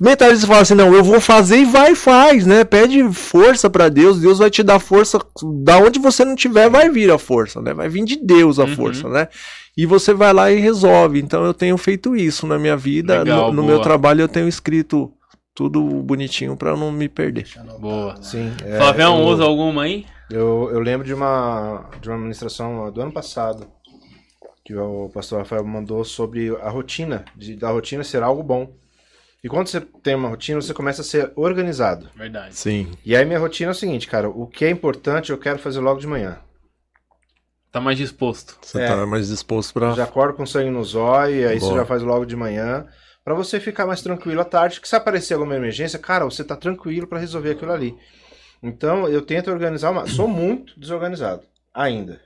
metade 0.00 0.38
você 0.38 0.46
fala 0.46 0.60
assim, 0.60 0.74
não, 0.74 0.94
eu 0.94 1.02
vou 1.04 1.20
fazer 1.20 1.58
e 1.58 1.64
vai 1.64 1.92
e 1.92 1.96
faz, 1.96 2.46
né? 2.46 2.64
Pede 2.64 3.02
força 3.12 3.68
pra 3.70 3.88
Deus, 3.88 4.20
Deus 4.20 4.38
vai 4.38 4.50
te 4.50 4.62
dar 4.62 4.78
força. 4.78 5.18
Da 5.62 5.78
onde 5.78 5.98
você 5.98 6.24
não 6.24 6.34
tiver, 6.36 6.68
vai 6.70 6.88
vir 6.90 7.10
a 7.10 7.18
força, 7.18 7.60
né? 7.60 7.72
Vai 7.74 7.88
vir 7.88 8.04
de 8.04 8.16
Deus 8.16 8.58
a 8.58 8.64
Uhum. 8.64 8.74
força, 8.74 9.08
né? 9.08 9.28
E 9.76 9.84
você 9.86 10.14
vai 10.14 10.32
lá 10.32 10.50
e 10.52 10.58
resolve. 10.60 11.20
Então 11.20 11.44
eu 11.44 11.52
tenho 11.54 11.76
feito 11.76 12.14
isso 12.16 12.46
na 12.46 12.58
minha 12.58 12.76
vida. 12.76 13.18
Legal, 13.22 13.52
no 13.52 13.62
no 13.62 13.66
meu 13.66 13.80
trabalho 13.80 14.20
eu 14.22 14.28
tenho 14.28 14.46
escrito 14.48 15.12
tudo 15.54 15.80
bonitinho 15.82 16.56
pra 16.56 16.70
eu 16.70 16.76
não 16.76 16.90
me 16.92 17.08
perder. 17.08 17.46
Boa. 17.80 18.16
Sim. 18.22 18.52
é, 18.64 18.76
Flavião, 18.76 19.20
eu- 19.20 19.26
usa 19.26 19.44
alguma 19.44 19.82
aí? 19.84 20.04
Eu, 20.30 20.70
eu 20.72 20.80
lembro 20.80 21.06
de 21.06 21.12
uma, 21.14 21.84
de 22.00 22.08
uma 22.08 22.18
ministração 22.18 22.90
do 22.90 23.00
ano 23.00 23.12
passado 23.12 23.66
que 24.64 24.74
o 24.74 25.10
pastor 25.12 25.40
Rafael 25.40 25.64
mandou 25.64 26.02
sobre 26.04 26.56
a 26.62 26.70
rotina, 26.70 27.24
de, 27.36 27.54
da 27.54 27.70
rotina 27.70 28.02
ser 28.02 28.22
algo 28.22 28.42
bom. 28.42 28.72
E 29.44 29.48
quando 29.48 29.68
você 29.68 29.80
tem 29.80 30.14
uma 30.14 30.28
rotina, 30.30 30.60
você 30.60 30.72
começa 30.72 31.02
a 31.02 31.04
ser 31.04 31.30
organizado. 31.36 32.08
Verdade. 32.16 32.56
Sim. 32.56 32.90
E 33.04 33.14
aí 33.14 33.24
minha 33.26 33.38
rotina 33.38 33.70
é 33.70 33.72
o 33.72 33.74
seguinte, 33.74 34.08
cara, 34.08 34.28
o 34.28 34.46
que 34.46 34.64
é 34.64 34.70
importante 34.70 35.30
eu 35.30 35.38
quero 35.38 35.58
fazer 35.58 35.80
logo 35.80 36.00
de 36.00 36.06
manhã. 36.06 36.38
Tá 37.70 37.80
mais 37.80 37.98
disposto. 37.98 38.56
Você 38.62 38.80
É. 38.80 38.88
tá 38.88 39.04
mais 39.04 39.28
disposto 39.28 39.74
pra. 39.74 39.92
Já 39.92 40.04
acordo 40.04 40.34
com 40.34 40.46
sangue 40.46 40.70
no 40.70 40.82
zóio, 40.82 41.36
e 41.36 41.44
aí 41.46 41.60
você 41.60 41.66
Boa. 41.66 41.80
já 41.80 41.84
faz 41.84 42.02
logo 42.02 42.24
de 42.24 42.34
manhã, 42.34 42.86
Pra 43.24 43.32
você 43.32 43.58
ficar 43.58 43.86
mais 43.86 44.02
tranquilo 44.02 44.42
à 44.42 44.44
tarde, 44.44 44.78
que 44.82 44.86
se 44.86 44.94
aparecer 44.94 45.32
alguma 45.32 45.56
emergência, 45.56 45.98
cara, 45.98 46.26
você 46.26 46.44
tá 46.44 46.54
tranquilo 46.54 47.06
pra 47.06 47.18
resolver 47.18 47.52
aquilo 47.52 47.72
ali. 47.72 47.96
Então, 48.62 49.08
eu 49.08 49.22
tento 49.22 49.50
organizar 49.50 49.90
uma... 49.90 50.06
Sou 50.06 50.28
muito 50.28 50.78
desorganizado, 50.78 51.42
ainda. 51.72 52.20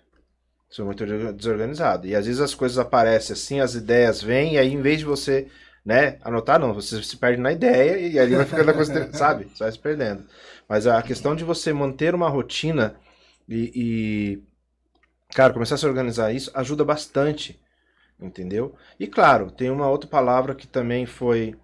Sou 0.68 0.84
muito 0.84 1.06
desorganizado. 1.34 2.04
E 2.04 2.16
às 2.16 2.26
vezes 2.26 2.40
as 2.40 2.52
coisas 2.52 2.78
aparecem 2.78 3.32
assim, 3.32 3.60
as 3.60 3.76
ideias 3.76 4.20
vêm, 4.20 4.54
e 4.54 4.58
aí 4.58 4.72
em 4.72 4.82
vez 4.82 4.98
de 4.98 5.04
você, 5.04 5.46
né, 5.88 6.18
anotar, 6.22 6.60
não, 6.60 6.74
você 6.74 7.02
se 7.02 7.16
perde 7.16 7.40
na 7.40 7.50
ideia 7.50 7.96
e 7.96 8.18
ali 8.18 8.36
vai 8.36 8.44
ficando 8.44 8.70
a 8.70 8.74
coisa, 8.74 9.08
sabe? 9.16 9.48
Você 9.54 9.64
vai 9.64 9.72
se 9.72 9.78
perdendo. 9.78 10.22
Mas 10.68 10.86
a 10.86 11.00
questão 11.02 11.34
de 11.34 11.44
você 11.44 11.72
manter 11.72 12.14
uma 12.14 12.28
rotina 12.28 12.94
e, 13.48 13.72
e, 13.74 14.42
cara, 15.34 15.54
começar 15.54 15.76
a 15.76 15.78
se 15.78 15.86
organizar 15.86 16.30
isso 16.30 16.50
ajuda 16.52 16.84
bastante, 16.84 17.58
entendeu? 18.20 18.74
E 19.00 19.06
claro, 19.06 19.50
tem 19.50 19.70
uma 19.70 19.88
outra 19.88 20.10
palavra 20.10 20.54
que 20.54 20.66
também 20.66 21.06
foi, 21.06 21.54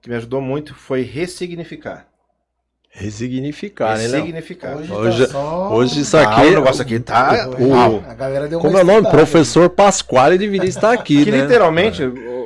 que 0.00 0.08
me 0.08 0.14
ajudou 0.14 0.40
muito, 0.40 0.72
foi 0.72 1.02
ressignificar. 1.02 2.06
Resignificar, 2.96 3.98
né, 3.98 4.06
Léo? 4.06 4.20
Ressignificar. 4.20 4.76
Hoje, 4.76 4.92
Hoje- 4.92 5.26
tá 5.26 5.32
só... 5.32 5.72
Hoje 5.74 6.00
isso 6.02 6.16
Ah, 6.16 6.22
aqui. 6.22 6.46
o 6.46 6.54
negócio 6.54 6.80
aqui 6.82 7.00
tá... 7.00 7.48
o- 7.48 8.08
A 8.08 8.14
galera 8.14 8.46
deu 8.46 8.60
Como 8.60 8.78
é 8.78 8.82
o 8.82 8.84
nome? 8.86 8.98
estudada. 8.98 9.16
Professor 9.16 9.68
Pasquale 9.68 10.38
deveria 10.38 10.68
estar 10.68 10.92
aqui, 10.92 11.24
Que 11.24 11.30
né? 11.32 11.40
literalmente, 11.40 12.04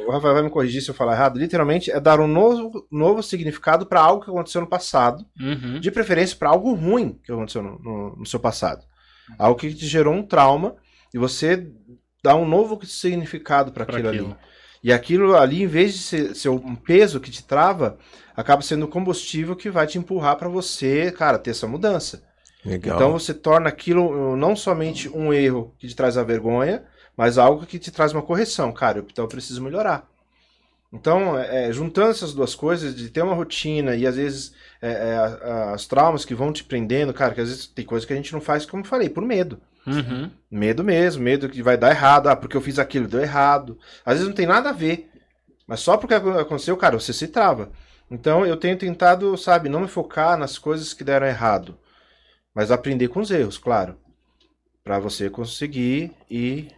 o 0.09 0.13
Rafael 0.13 0.35
vai 0.35 0.43
me 0.43 0.51
corrigir 0.51 0.81
se 0.83 0.89
eu 0.91 0.95
falar 0.95 1.13
errado, 1.15 1.39
literalmente 1.39 1.91
é 1.91 2.01
dar 2.01 2.19
um 2.21 2.27
novo, 2.27 2.87
novo 2.91 3.23
significado 3.23 3.87
para 3.87 4.01
algo 4.01 4.25
que 4.25 4.31
aconteceu 4.31 4.61
no 4.61 4.67
passado, 4.67 5.25
Uhum. 5.41 5.79
de 5.81 5.91
preferência 5.91 6.37
para 6.37 6.49
algo 6.51 6.73
ruim 6.75 7.19
que 7.25 7.31
aconteceu 7.33 7.63
no, 7.63 7.79
no- 7.79 8.17
no 8.17 8.27
seu 8.27 8.41
passado. 8.41 8.85
Algo 9.39 9.59
que 9.61 9.73
te 9.75 9.87
gerou 9.87 10.15
um 10.15 10.23
trauma 10.23 10.77
e 11.13 11.19
você 11.19 11.71
dá 12.25 12.35
um 12.35 12.47
novo 12.49 12.79
significado 12.87 13.73
para 13.73 13.85
Pra 13.85 13.95
aquilo, 13.97 14.09
ali. 14.09 14.19
aquilo. 14.19 14.37
E 14.83 14.93
aquilo 14.93 15.37
ali, 15.37 15.63
em 15.63 15.67
vez 15.67 15.93
de 15.93 15.99
ser, 15.99 16.35
ser 16.37 16.49
um 16.51 16.75
peso 16.77 17.21
que 17.21 17.31
te 17.31 17.43
trava, 17.45 17.99
acaba 18.37 18.63
sendo 18.63 18.87
um 18.87 18.91
combustível 18.91 19.57
que 19.57 19.69
vai 19.71 19.87
te 19.87 19.99
empurrar 19.99 20.37
para 20.37 20.49
você, 20.49 21.11
cara, 21.11 21.37
ter 21.39 21.51
essa 21.51 21.67
mudança. 21.67 22.23
Legal. 22.65 22.97
Então 22.97 23.13
você 23.13 23.35
torna 23.35 23.69
aquilo 23.69 24.33
uh, 24.33 24.37
não 24.37 24.55
somente 24.57 25.09
um 25.09 25.33
erro 25.33 25.75
que 25.79 25.89
te 25.89 25.95
traz 25.97 26.17
a 26.17 26.23
vergonha, 26.23 26.85
mas 27.19 27.39
algo 27.39 27.67
que 27.67 27.81
te 27.81 27.93
traz 27.93 28.15
uma 28.15 28.23
correção. 28.23 28.73
Cara, 28.73 29.01
então 29.01 29.27
eu 29.27 29.31
preciso 29.31 29.63
melhorar. 29.63 30.09
Então, 30.93 31.39
é, 31.39 31.71
juntando 31.73 32.11
essas 32.11 32.33
duas 32.35 32.55
coisas, 32.55 32.97
de 32.97 33.11
ter 33.11 33.23
uma 33.23 33.35
rotina 33.35 33.95
e 33.95 34.07
às 34.07 34.17
vezes 34.17 34.55
é, 34.81 34.91
é, 34.91 35.75
os 35.75 35.87
traumas 35.87 36.25
que 36.25 36.35
vão 36.35 36.53
te 36.53 36.65
prendendo, 36.65 37.13
cara, 37.13 37.35
que 37.35 37.41
às 37.43 37.49
vezes 37.49 37.67
tem 37.67 37.85
coisa 37.85 38.07
que 38.07 38.13
a 38.13 38.17
gente 38.17 38.33
não 38.33 38.41
faz, 38.41 38.65
como 38.67 38.83
eu 38.83 38.89
falei, 38.89 39.11
por 39.11 39.23
medo. 39.25 39.61
Uhum. 39.87 40.31
Medo 40.51 40.85
mesmo, 40.85 41.23
medo 41.23 41.49
que 41.49 41.63
vai 41.63 41.77
dar 41.77 41.91
errado, 41.91 42.29
ah, 42.29 42.37
porque 42.37 42.57
eu 42.57 42.61
fiz 42.61 42.79
aquilo, 42.79 43.09
deu 43.09 43.21
errado. 43.21 43.79
Às 44.05 44.15
vezes 44.15 44.29
não 44.29 44.35
tem 44.35 44.47
nada 44.47 44.71
a 44.71 44.73
ver, 44.73 45.11
mas 45.67 45.81
só 45.81 45.97
porque 45.97 46.15
ac- 46.15 46.41
aconteceu, 46.41 46.77
cara, 46.77 46.99
você 46.99 47.13
se 47.13 47.29
trava. 47.29 47.71
Então 48.11 48.47
eu 48.47 48.57
tenho 48.57 48.79
tentado, 48.79 49.37
sabe, 49.39 49.69
não 49.69 49.81
me 49.83 49.89
focar 49.89 50.39
nas 50.39 50.59
coisas 50.59 50.95
que 50.95 51.05
deram 51.05 51.27
errado, 51.27 51.79
mas 52.55 52.71
aprender 52.71 53.09
com 53.09 53.21
os 53.21 53.31
erros, 53.31 53.59
claro, 53.59 53.97
Pra 54.85 54.99
você 54.99 55.31
conseguir 55.31 56.13
ir 56.31 56.69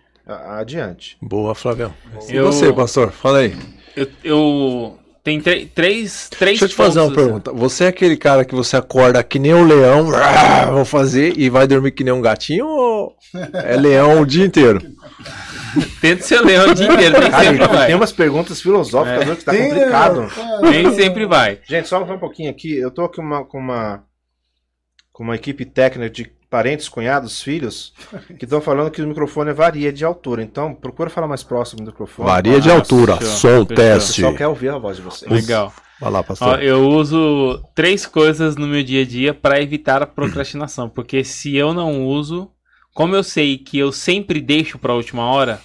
adiante. 0.58 1.16
Boa, 1.20 1.54
Flavião. 1.54 1.92
E 2.28 2.34
Eu- 2.36 2.46
você, 2.46 2.72
pastor? 2.72 3.10
Fala 3.12 3.38
aí. 3.38 3.56
Eu, 3.96 4.06
eu 4.24 4.98
tem 5.22 5.40
três, 5.40 6.28
três 6.30 6.58
Deixa 6.58 6.64
eu 6.64 6.68
te 6.68 6.74
fazer 6.74 7.00
uma 7.00 7.06
assim. 7.06 7.14
pergunta. 7.14 7.52
Você 7.52 7.84
é 7.84 7.88
aquele 7.88 8.16
cara 8.16 8.44
que 8.44 8.54
você 8.54 8.76
acorda 8.76 9.22
que 9.22 9.38
nem 9.38 9.52
um 9.54 9.64
leão, 9.66 10.08
"Ah, 10.14 10.70
vou 10.72 10.84
fazer, 10.84 11.34
e 11.38 11.50
vai 11.50 11.66
dormir 11.66 11.90
que 11.92 12.02
nem 12.04 12.12
um 12.12 12.20
gatinho 12.22 12.66
ou 12.66 13.14
é 13.52 13.76
leão 13.76 14.20
o 14.22 14.26
dia 14.26 14.44
inteiro? 14.46 14.80
Tenta 16.00 16.22
ser 16.22 16.40
leão 16.40 16.70
o 16.70 16.74
dia 16.74 16.86
inteiro, 16.92 17.20
nem 17.20 17.30
Cara, 17.30 17.44
sempre 17.44 17.66
vai. 17.68 17.86
tem 17.86 17.94
umas 17.94 18.10
perguntas 18.12 18.60
filosóficas 18.60 19.28
hoje 19.28 19.36
que 19.38 19.44
tá 19.44 19.52
Tem, 19.52 19.68
complicado. 19.68 20.20
meu? 20.22 20.30
Cara, 20.30 20.60
Nem 20.70 20.94
sempre 20.94 21.26
vai. 21.26 21.58
Gente, 21.68 21.86
só 21.88 22.02
um 22.02 22.18
pouquinho 22.18 22.50
aqui. 22.50 22.76
Eu 22.76 22.90
tô 22.90 23.04
aqui 23.04 23.20
uma- 23.20 23.44
com 23.44 23.58
uma 23.58 24.02
com 25.12 25.22
uma 25.24 25.34
equipe 25.36 25.64
técnica 25.66 26.08
de 26.10 26.32
parentes, 26.50 26.88
cunhados, 26.88 27.40
filhos, 27.40 27.92
que 28.38 28.44
estão 28.44 28.60
falando 28.60 28.90
que 28.90 29.00
o 29.00 29.06
microfone 29.06 29.52
varia 29.52 29.92
de 29.92 30.04
altura. 30.04 30.42
Então, 30.42 30.74
procura 30.74 31.08
falar 31.08 31.28
mais 31.28 31.42
próximo 31.44 31.82
do 31.84 31.92
microfone. 31.92 32.28
Varia 32.28 32.60
de 32.60 32.68
Ah, 32.70 32.74
altura, 32.74 33.16
fechou, 33.16 33.34
som. 33.36 33.60
O 33.60 33.66
teste. 33.66 34.14
pessoal 34.16 34.34
quer 34.34 34.48
ouvir 34.48 34.70
a 34.70 34.78
voz 34.78 34.96
de 34.96 35.02
vocês. 35.02 35.30
Legal. 35.30 35.72
Vai 36.00 36.10
lá, 36.10 36.20
Ó, 36.20 36.22
pastor. 36.22 36.62
eu 36.62 36.88
uso 36.88 37.62
três 37.74 38.04
coisas 38.06 38.56
no 38.56 38.66
meu 38.66 38.82
dia 38.82 39.02
a 39.02 39.06
dia 39.06 39.32
para 39.32 39.60
evitar 39.62 40.02
a 40.02 40.06
procrastinação, 40.06 40.88
porque 40.90 41.22
se 41.22 41.56
eu 41.56 41.72
não 41.72 42.04
uso, 42.06 42.50
como 42.92 43.14
eu 43.14 43.22
sei 43.22 43.56
que 43.56 43.78
eu 43.78 43.92
sempre 43.92 44.40
deixo 44.40 44.78
para 44.78 44.92
a 44.92 44.96
última 44.96 45.24
hora, 45.30 45.60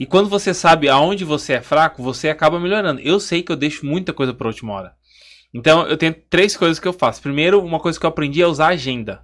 e 0.00 0.04
quando 0.04 0.28
você 0.28 0.52
sabe 0.52 0.88
aonde 0.88 1.24
você 1.24 1.54
é 1.54 1.60
fraco, 1.62 2.02
você 2.02 2.28
acaba 2.28 2.58
melhorando. 2.58 3.00
Eu 3.00 3.20
sei 3.20 3.42
que 3.42 3.52
eu 3.52 3.56
deixo 3.56 3.86
muita 3.86 4.12
coisa 4.12 4.34
para 4.34 4.46
a 4.46 4.50
última 4.50 4.72
hora. 4.72 4.92
Então 5.54 5.86
eu 5.86 5.96
tenho 5.96 6.14
três 6.28 6.56
coisas 6.56 6.78
que 6.78 6.88
eu 6.88 6.92
faço. 6.92 7.22
Primeiro, 7.22 7.62
uma 7.62 7.78
coisa 7.78 7.98
que 7.98 8.04
eu 8.04 8.10
aprendi 8.10 8.42
é 8.42 8.46
usar 8.46 8.68
agenda. 8.68 9.22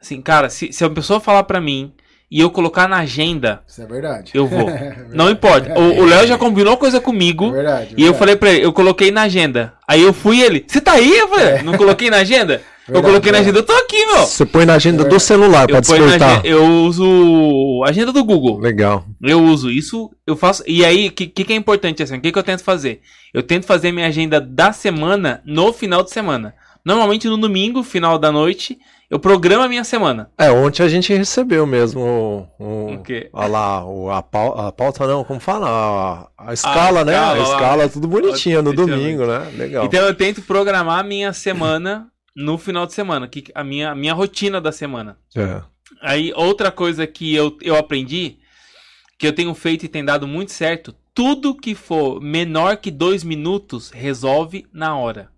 Assim, 0.00 0.20
cara, 0.20 0.48
se, 0.50 0.72
se 0.72 0.84
a 0.84 0.90
pessoa 0.90 1.20
falar 1.20 1.42
para 1.44 1.60
mim 1.60 1.92
e 2.30 2.40
eu 2.40 2.50
colocar 2.50 2.88
na 2.88 2.98
agenda, 2.98 3.62
Isso 3.66 3.80
é 3.82 3.86
verdade. 3.86 4.30
eu 4.34 4.46
vou. 4.46 4.68
É 4.70 4.72
verdade. 4.90 5.10
Não 5.16 5.30
importa. 5.30 5.78
O 5.78 6.04
Léo 6.04 6.26
já 6.26 6.36
combinou 6.38 6.76
coisa 6.76 7.00
comigo. 7.00 7.46
É 7.48 7.52
verdade. 7.52 7.94
E 7.96 8.04
eu 8.04 8.14
falei 8.14 8.36
pra 8.36 8.50
ele, 8.50 8.64
eu 8.64 8.72
coloquei 8.72 9.10
na 9.10 9.22
agenda. 9.22 9.74
Aí 9.86 10.02
eu 10.02 10.12
fui 10.12 10.40
ele, 10.40 10.64
você 10.66 10.80
tá 10.80 10.92
aí? 10.92 11.16
Eu 11.18 11.28
falei, 11.28 11.62
não 11.62 11.76
coloquei 11.76 12.10
na 12.10 12.18
agenda? 12.18 12.60
Eu 12.88 13.00
coloquei 13.02 13.32
na 13.32 13.38
agenda, 13.38 13.58
eu 13.58 13.62
tô 13.64 13.72
aqui, 13.72 14.06
meu. 14.06 14.18
Você 14.26 14.44
põe 14.46 14.64
na 14.64 14.74
agenda 14.74 15.02
É. 15.02 15.08
do 15.08 15.18
celular 15.18 15.66
pra 15.66 15.80
despertar. 15.80 16.30
agenda- 16.40 16.46
eu 16.48 16.64
uso 16.84 17.82
a 17.84 17.88
agenda 17.90 18.12
do 18.12 18.22
Google. 18.24 18.58
Legal. 18.60 19.04
Eu 19.22 19.42
uso 19.42 19.70
isso, 19.70 20.10
eu 20.26 20.36
faço. 20.36 20.62
E 20.66 20.84
aí, 20.84 21.08
o 21.08 21.12
que, 21.12 21.26
que, 21.26 21.44
que 21.44 21.52
é 21.52 21.56
importante 21.56 22.02
assim? 22.02 22.16
O 22.16 22.20
que, 22.20 22.30
que 22.30 22.38
eu 22.38 22.42
tento 22.44 22.62
fazer? 22.62 23.00
Eu 23.34 23.42
tento 23.42 23.66
fazer 23.66 23.90
minha 23.92 24.06
agenda 24.06 24.40
da 24.40 24.72
semana 24.72 25.42
no 25.44 25.72
final 25.72 26.02
de 26.02 26.10
semana. 26.10 26.54
Normalmente 26.84 27.26
no 27.28 27.36
domingo, 27.36 27.82
final 27.82 28.18
da 28.18 28.30
noite, 28.30 28.78
eu 29.10 29.18
programo 29.18 29.62
a 29.62 29.68
minha 29.68 29.84
semana. 29.84 30.30
É, 30.38 30.50
ontem 30.50 30.82
a 30.82 30.88
gente 30.88 31.12
recebeu 31.14 31.66
mesmo 31.66 32.00
o. 32.58 32.64
o 32.64 32.94
O 32.94 33.02
quê? 33.02 33.30
Olha 33.32 33.46
lá, 33.48 33.84
o, 33.84 34.10
a, 34.10 34.22
pau- 34.22 34.58
a 34.58 34.72
pauta 34.72 35.06
não, 35.06 35.22
como 35.24 35.38
fala? 35.40 35.68
A, 36.38 36.48
a 36.50 36.52
escala, 36.52 37.04
né? 37.04 37.12
escala 37.12 37.30
A 37.30 37.36
lá. 37.38 37.42
escala, 37.54 37.88
tudo 37.88 38.08
bonitinha 38.08 38.62
no 38.62 38.72
domingo, 38.72 39.26
né? 39.26 39.50
Legal. 39.56 39.84
Então 39.84 40.00
eu 40.04 40.14
tento 40.14 40.42
programar 40.42 40.98
a 41.00 41.04
minha 41.04 41.32
semana 41.32 42.08
no 42.34 42.58
final 42.58 42.86
de 42.86 42.92
semana, 42.92 43.26
que 43.28 43.44
a 43.54 43.64
minha, 43.64 43.92
a 43.92 43.94
minha 43.94 44.12
rotina 44.12 44.60
da 44.60 44.70
semana. 44.72 45.16
É. 45.36 45.62
Aí, 46.02 46.32
outra 46.34 46.70
coisa 46.70 47.06
que 47.06 47.34
eu, 47.34 47.56
eu 47.62 47.76
aprendi, 47.76 48.36
que 49.18 49.26
eu 49.26 49.32
tenho 49.32 49.54
feito 49.54 49.84
e 49.86 49.88
tem 49.88 50.04
dado 50.04 50.26
muito 50.26 50.52
certo, 50.52 50.94
tudo 51.14 51.54
que 51.56 51.74
for 51.74 52.20
menor 52.20 52.76
que 52.76 52.90
dois 52.90 53.24
minutos, 53.24 53.90
resolve 53.90 54.66
na 54.72 54.96
hora. 54.98 55.30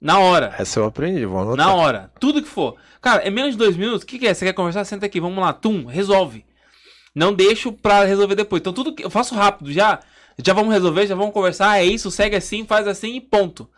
Na 0.00 0.18
hora. 0.20 0.54
Essa 0.58 0.80
eu 0.80 0.84
aprendi, 0.84 1.24
vou 1.26 1.40
anotar. 1.40 1.66
Na 1.66 1.74
hora. 1.74 2.10
Tudo 2.20 2.42
que 2.42 2.48
for. 2.48 2.76
Cara, 3.00 3.22
é 3.22 3.30
menos 3.30 3.52
de 3.52 3.58
dois 3.58 3.76
minutos? 3.76 4.02
O 4.02 4.06
que, 4.06 4.18
que 4.18 4.26
é? 4.26 4.34
Você 4.34 4.44
quer 4.44 4.52
conversar? 4.52 4.84
Senta 4.84 5.06
aqui, 5.06 5.20
vamos 5.20 5.38
lá. 5.38 5.52
Tum, 5.52 5.86
resolve. 5.86 6.44
Não 7.14 7.32
deixo 7.32 7.72
pra 7.72 8.04
resolver 8.04 8.36
depois. 8.36 8.60
Então 8.60 8.72
tudo 8.72 8.94
que 8.94 9.04
eu 9.04 9.10
faço 9.10 9.34
rápido 9.34 9.72
já. 9.72 10.00
Já 10.40 10.52
vamos 10.52 10.72
resolver, 10.72 11.06
já 11.06 11.16
vamos 11.16 11.34
conversar. 11.34 11.78
É 11.78 11.84
isso, 11.84 12.12
segue 12.12 12.36
assim, 12.36 12.64
faz 12.64 12.86
assim 12.86 13.16
e 13.16 13.20
ponto. 13.20 13.68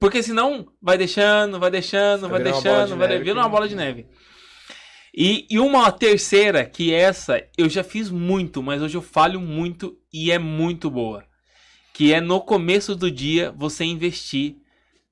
Porque 0.00 0.22
senão 0.22 0.66
vai 0.82 0.98
deixando, 0.98 1.60
vai 1.60 1.70
deixando, 1.70 2.28
vai 2.28 2.42
deixando, 2.42 2.88
de 2.88 2.94
vai 2.94 3.08
neve 3.08 3.24
virando 3.24 3.40
uma 3.40 3.48
bola 3.48 3.68
de 3.68 3.76
neve. 3.76 4.06
E, 5.16 5.46
e 5.48 5.58
uma 5.58 5.90
terceira, 5.90 6.66
que 6.66 6.92
essa 6.92 7.42
eu 7.56 7.68
já 7.68 7.82
fiz 7.82 8.10
muito, 8.10 8.62
mas 8.62 8.82
hoje 8.82 8.96
eu 8.96 9.02
falho 9.02 9.40
muito 9.40 9.96
e 10.12 10.30
é 10.30 10.38
muito 10.38 10.90
boa. 10.90 11.24
Que 11.94 12.12
é 12.12 12.20
no 12.20 12.40
começo 12.40 12.94
do 12.94 13.10
dia 13.10 13.50
você 13.56 13.84
investir 13.84 14.56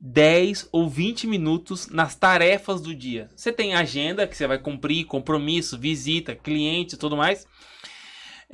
10 0.06 0.68
ou 0.70 0.86
20 0.86 1.26
minutos 1.26 1.88
nas 1.88 2.14
tarefas 2.14 2.82
do 2.82 2.94
dia. 2.94 3.30
Você 3.34 3.50
tem 3.50 3.74
agenda 3.74 4.26
que 4.26 4.36
você 4.36 4.46
vai 4.46 4.58
cumprir, 4.58 5.06
compromisso, 5.06 5.78
visita, 5.78 6.34
cliente 6.34 6.94
e 6.94 6.98
tudo 6.98 7.16
mais. 7.16 7.46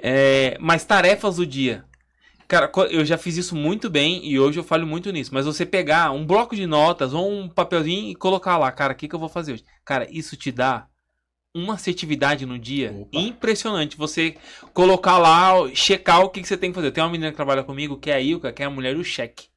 É, 0.00 0.56
mas 0.60 0.84
tarefas 0.84 1.36
do 1.36 1.44
dia. 1.44 1.84
Cara, 2.46 2.70
eu 2.90 3.04
já 3.04 3.18
fiz 3.18 3.36
isso 3.36 3.56
muito 3.56 3.90
bem 3.90 4.24
e 4.24 4.38
hoje 4.38 4.60
eu 4.60 4.64
falho 4.64 4.86
muito 4.86 5.10
nisso. 5.10 5.34
Mas 5.34 5.44
você 5.44 5.66
pegar 5.66 6.12
um 6.12 6.24
bloco 6.24 6.54
de 6.54 6.68
notas 6.68 7.12
ou 7.12 7.28
um 7.28 7.48
papelzinho 7.48 8.08
e 8.08 8.14
colocar 8.14 8.56
lá, 8.56 8.70
cara, 8.70 8.92
o 8.92 8.96
que, 8.96 9.08
que 9.08 9.14
eu 9.14 9.20
vou 9.20 9.28
fazer 9.28 9.54
hoje? 9.54 9.64
Cara, 9.84 10.06
isso 10.08 10.36
te 10.36 10.52
dá 10.52 10.86
uma 11.52 11.74
assertividade 11.74 12.46
no 12.46 12.60
dia 12.60 12.92
Opa. 12.92 13.18
impressionante. 13.18 13.96
Você 13.96 14.36
colocar 14.72 15.18
lá, 15.18 15.52
checar 15.74 16.20
o 16.20 16.30
que, 16.30 16.42
que 16.42 16.46
você 16.46 16.56
tem 16.56 16.70
que 16.70 16.76
fazer. 16.76 16.92
Tem 16.92 17.02
uma 17.02 17.10
menina 17.10 17.32
que 17.32 17.36
trabalha 17.36 17.64
comigo, 17.64 17.98
que 17.98 18.08
é 18.08 18.14
a 18.14 18.20
Ilka, 18.20 18.52
que 18.52 18.62
é 18.62 18.66
a 18.66 18.70
mulher 18.70 18.94
do 18.94 19.02
cheque. 19.02 19.50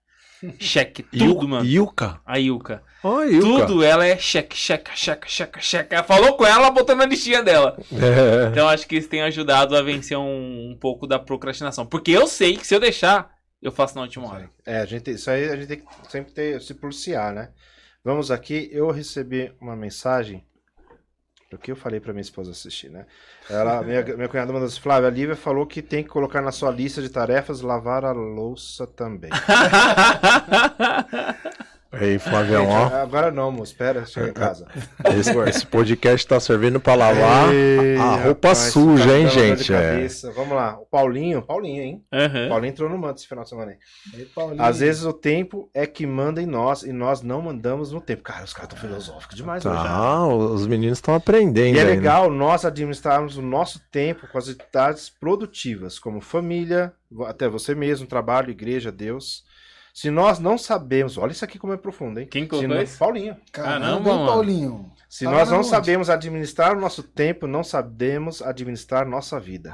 Cheque, 0.60 1.04
tudo, 1.04 1.48
mano. 1.48 1.66
Ilka? 1.66 2.20
A 2.26 2.40
Ilka. 2.40 2.84
Ó, 3.04 3.24
Ilka. 3.24 3.66
Tudo 3.66 3.84
ela 3.84 4.06
é 4.06 4.18
cheque, 4.18 4.56
cheque, 4.56 4.92
cheque, 4.96 5.30
cheque, 5.30 5.62
cheque. 5.62 5.94
Ela 5.94 6.04
falou 6.04 6.36
com 6.36 6.46
ela, 6.46 6.66
ela 6.66 6.72
botou 6.72 6.96
na 6.96 7.06
listinha 7.06 7.44
dela. 7.44 7.78
É. 7.92 8.50
Então 8.50 8.68
acho 8.68 8.88
que 8.88 8.96
isso 8.96 9.10
tem 9.10 9.22
ajudado 9.22 9.76
a 9.76 9.82
vencer 9.82 10.18
um, 10.18 10.72
um 10.72 10.78
pouco 10.80 11.06
da 11.08 11.20
procrastinação. 11.20 11.86
Porque 11.86 12.12
eu 12.12 12.28
sei 12.28 12.58
que 12.58 12.66
se 12.66 12.76
eu 12.76 12.80
deixar, 12.80 13.32
eu 13.62 13.72
faço 13.72 13.96
na 13.96 14.02
última 14.02 14.28
hora. 14.28 14.50
É, 14.66 14.78
a 14.78 14.86
gente, 14.86 15.12
isso 15.12 15.30
aí 15.30 15.50
a 15.50 15.56
gente 15.56 15.68
tem 15.68 15.80
que 15.80 15.86
sempre 16.10 16.34
ter, 16.34 16.62
se 16.62 16.74
policiar, 16.74 17.34
né? 17.34 17.50
Vamos 18.04 18.30
aqui, 18.32 18.70
eu 18.72 18.92
recebi 18.92 19.54
uma 19.62 19.76
mensagem, 19.76 20.44
o 21.56 21.58
que 21.58 21.72
eu 21.72 21.76
falei 21.76 22.00
pra 22.00 22.14
minha 22.14 22.22
esposa 22.22 22.52
assistir, 22.52 22.90
né? 22.90 23.06
Ela, 23.50 23.82
minha, 23.86 24.04
minha 24.04 24.28
cunhada 24.30 24.52
mandou 24.52 24.68
assim, 24.68 24.80
Flávia, 24.80 25.08
a 25.08 25.12
Lívia 25.12 25.36
falou 25.36 25.66
que 25.66 25.82
tem 25.82 26.04
que 26.04 26.10
colocar 26.10 26.42
na 26.42 26.52
sua 26.52 26.72
lista 26.72 27.02
de 27.02 27.10
tarefas 27.10 27.62
lavar 27.62 28.06
a 28.06 28.12
louça 28.12 28.86
também. 28.88 29.32
Aí, 31.94 32.18
Flavião, 32.18 32.68
ó. 32.68 32.86
agora 32.88 33.32
não, 33.32 33.52
moço, 33.52 33.72
espera, 33.72 34.04
chega 34.06 34.30
em 34.30 34.34
casa. 34.34 34.66
Esse, 35.16 35.38
esse 35.48 35.66
podcast 35.68 36.28
tá 36.28 36.40
servindo 36.40 36.80
pra 36.80 36.96
lavar 36.96 37.54
Ei, 37.54 37.98
a 37.98 38.16
roupa 38.16 38.50
rapaz, 38.50 38.58
suja, 38.74 39.06
tá 39.06 39.18
hein, 39.18 39.26
dor 39.28 39.56
de 39.56 39.64
gente? 39.64 39.74
É. 39.74 40.32
Vamos 40.32 40.56
lá, 40.56 40.80
o 40.80 40.86
Paulinho, 40.88 41.42
Paulinho, 41.44 41.84
hein? 41.84 42.04
O 42.12 42.16
Aham. 42.16 42.50
Paulinho 42.50 42.72
entrou 42.72 42.90
no 42.90 42.98
manto 42.98 43.20
esse 43.20 43.28
final 43.28 43.44
de 43.44 43.50
semana 43.52 43.72
aí. 43.72 44.28
Às 44.58 44.80
vezes 44.80 45.04
o 45.04 45.14
tempo 45.14 45.70
é 45.74 45.86
que 45.86 46.08
manda 46.08 46.42
em 46.42 46.46
nós 46.48 46.82
e 46.84 46.92
nós 46.92 47.22
não 47.22 47.42
mandamos 47.44 47.92
no 47.92 48.02
tempo. 48.02 48.24
Cara, 48.24 48.44
os 48.44 48.54
caras 48.54 48.74
estão 48.74 48.90
filosóficos 48.90 49.36
demais 49.36 49.64
hoje. 49.64 49.76
né? 49.76 49.84
Tá, 49.84 50.26
os 50.28 50.66
meninos 50.66 50.98
estão 50.98 51.14
aprendendo. 51.14 51.76
E 51.76 51.80
é 51.80 51.84
legal 51.84 52.30
nós 52.30 52.66
administrarmos 52.66 53.38
o 53.38 53.42
nosso 53.42 53.80
tempo 53.92 54.28
com 54.32 54.38
as 54.38 54.50
atividades 54.50 55.10
produtivas, 55.10 56.00
como 56.00 56.22
família, 56.22 56.92
até 57.28 57.48
você 57.48 57.76
mesmo, 57.76 58.08
trabalho, 58.08 58.50
igreja, 58.50 58.92
Deus. 58.92 59.44
Se 59.94 60.10
nós 60.10 60.40
não 60.40 60.58
sabemos, 60.58 61.18
olha 61.20 61.32
isso 61.32 61.46
aqui 61.46 61.60
como 61.60 61.72
é 61.74 61.78
profundo, 61.78 62.20
hein? 62.20 62.28
Quem 62.30 62.48
colocou 62.48 62.68
não- 62.76 62.82
isso? 62.82 62.98
Paulinho. 62.98 63.38
Caramba, 63.52 64.10
Caramba. 64.10 64.26
Paulinho. 64.26 64.92
Se 65.08 65.26
Tá 65.26 65.32
nós 65.32 65.50
não 65.52 65.60
onde? 65.60 65.68
sabemos 65.68 66.10
administrar 66.10 66.76
o 66.76 66.82
nosso 66.82 67.04
tempo, 67.04 67.46
não 67.46 67.64
sabemos 67.64 68.42
administrar 68.42 69.08
nossa 69.08 69.40
vida. 69.40 69.72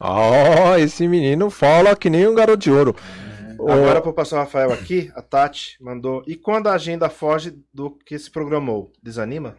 Ó, 0.00 0.76
esse 0.76 1.08
menino 1.08 1.50
fala 1.50 1.96
que 1.96 2.10
nem 2.10 2.28
um 2.28 2.34
garoto 2.34 2.58
de 2.58 2.70
ouro. 2.70 2.94
Ô, 3.58 3.70
Agora 3.72 4.00
pro 4.00 4.12
pastor 4.12 4.38
Rafael 4.40 4.70
aqui, 4.72 5.10
a 5.14 5.22
Tati 5.22 5.76
mandou. 5.80 6.22
E 6.26 6.36
quando 6.36 6.68
a 6.68 6.74
agenda 6.74 7.08
foge 7.08 7.54
do 7.74 7.90
que 7.90 8.16
se 8.18 8.30
programou, 8.30 8.92
desanima? 9.02 9.56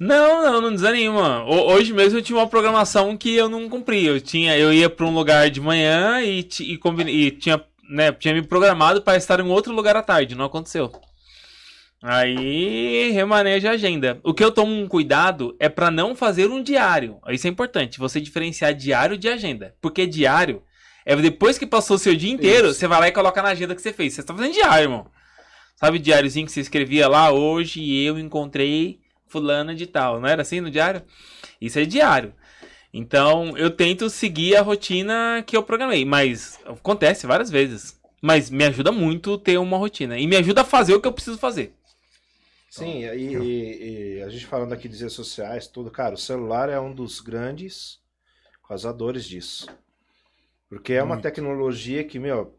Não, 0.00 0.42
não, 0.42 0.60
não 0.62 0.72
desanima. 0.72 1.44
Ho- 1.44 1.72
Hoje 1.74 1.92
mesmo 1.92 2.18
eu 2.18 2.22
tinha 2.22 2.36
uma 2.38 2.48
programação 2.48 3.16
que 3.16 3.36
eu 3.36 3.48
não 3.48 3.68
cumpri. 3.68 4.04
Eu 4.04 4.20
tinha, 4.20 4.58
eu 4.58 4.72
ia 4.72 4.90
para 4.90 5.06
um 5.06 5.14
lugar 5.14 5.48
de 5.48 5.60
manhã 5.60 6.20
e, 6.22 6.40
e, 6.60 6.80
e 7.08 7.30
tinha, 7.30 7.62
né, 7.92 8.10
tinha 8.12 8.32
me 8.32 8.42
programado 8.42 9.02
para 9.02 9.18
estar 9.18 9.38
em 9.38 9.48
outro 9.48 9.72
lugar 9.72 9.94
à 9.96 10.02
tarde. 10.02 10.34
Não 10.34 10.46
aconteceu. 10.46 10.90
Aí 12.02 13.10
remaneja 13.12 13.70
a 13.70 13.74
agenda. 13.74 14.18
O 14.24 14.34
que 14.34 14.42
eu 14.42 14.50
tomo 14.50 14.72
um 14.72 14.88
cuidado 14.88 15.54
é 15.60 15.68
para 15.68 15.90
não 15.90 16.16
fazer 16.16 16.50
um 16.50 16.62
diário. 16.62 17.20
Isso 17.28 17.46
é 17.46 17.50
importante. 17.50 17.98
Você 17.98 18.20
diferenciar 18.20 18.74
diário 18.74 19.16
de 19.16 19.28
agenda, 19.28 19.76
porque 19.80 20.06
diário 20.06 20.62
é 21.04 21.14
depois 21.14 21.58
que 21.58 21.66
passou 21.66 21.96
o 21.96 21.98
seu 21.98 22.16
dia 22.16 22.32
inteiro, 22.32 22.68
Isso. 22.68 22.80
você 22.80 22.88
vai 22.88 22.98
lá 22.98 23.08
e 23.08 23.12
coloca 23.12 23.42
na 23.42 23.50
agenda 23.50 23.74
que 23.74 23.82
você 23.82 23.92
fez. 23.92 24.14
Você 24.14 24.22
está 24.22 24.34
fazendo 24.34 24.54
diário, 24.54 24.84
irmão. 24.84 25.06
Sabe 25.76 25.98
o 25.98 26.00
diáriozinho 26.00 26.46
que 26.46 26.52
você 26.52 26.60
escrevia 26.60 27.08
lá 27.08 27.30
hoje 27.30 28.02
eu 28.04 28.18
encontrei 28.18 29.00
fulana 29.28 29.74
de 29.74 29.86
tal. 29.86 30.20
Não 30.20 30.28
era 30.28 30.42
assim 30.42 30.60
no 30.60 30.70
diário? 30.70 31.02
Isso 31.60 31.78
é 31.78 31.84
diário. 31.84 32.34
Então, 32.92 33.56
eu 33.56 33.70
tento 33.70 34.10
seguir 34.10 34.56
a 34.56 34.62
rotina 34.62 35.42
que 35.46 35.56
eu 35.56 35.62
programei, 35.62 36.04
mas 36.04 36.58
acontece 36.66 37.26
várias 37.26 37.50
vezes. 37.50 37.98
Mas 38.20 38.50
me 38.50 38.64
ajuda 38.64 38.92
muito 38.92 39.38
ter 39.38 39.58
uma 39.58 39.76
rotina 39.78 40.18
e 40.18 40.26
me 40.26 40.36
ajuda 40.36 40.60
a 40.60 40.64
fazer 40.64 40.94
o 40.94 41.00
que 41.00 41.08
eu 41.08 41.12
preciso 41.12 41.38
fazer. 41.38 41.74
Sim, 42.70 43.04
e, 43.04 43.34
e- 43.36 44.18
e 44.18 44.22
a 44.22 44.28
gente 44.28 44.46
falando 44.46 44.72
aqui 44.72 44.88
de 44.88 44.96
redes 44.96 45.12
sociais, 45.14 45.66
tudo, 45.66 45.90
cara, 45.90 46.14
o 46.14 46.18
celular 46.18 46.68
é 46.68 46.78
um 46.80 46.94
dos 46.94 47.20
grandes 47.20 48.00
causadores 48.66 49.24
disso. 49.26 49.66
Porque 50.68 50.92
é 50.94 51.02
uma 51.02 51.14
Muito. 51.14 51.24
tecnologia 51.24 52.04
que, 52.04 52.18
meu, 52.18 52.58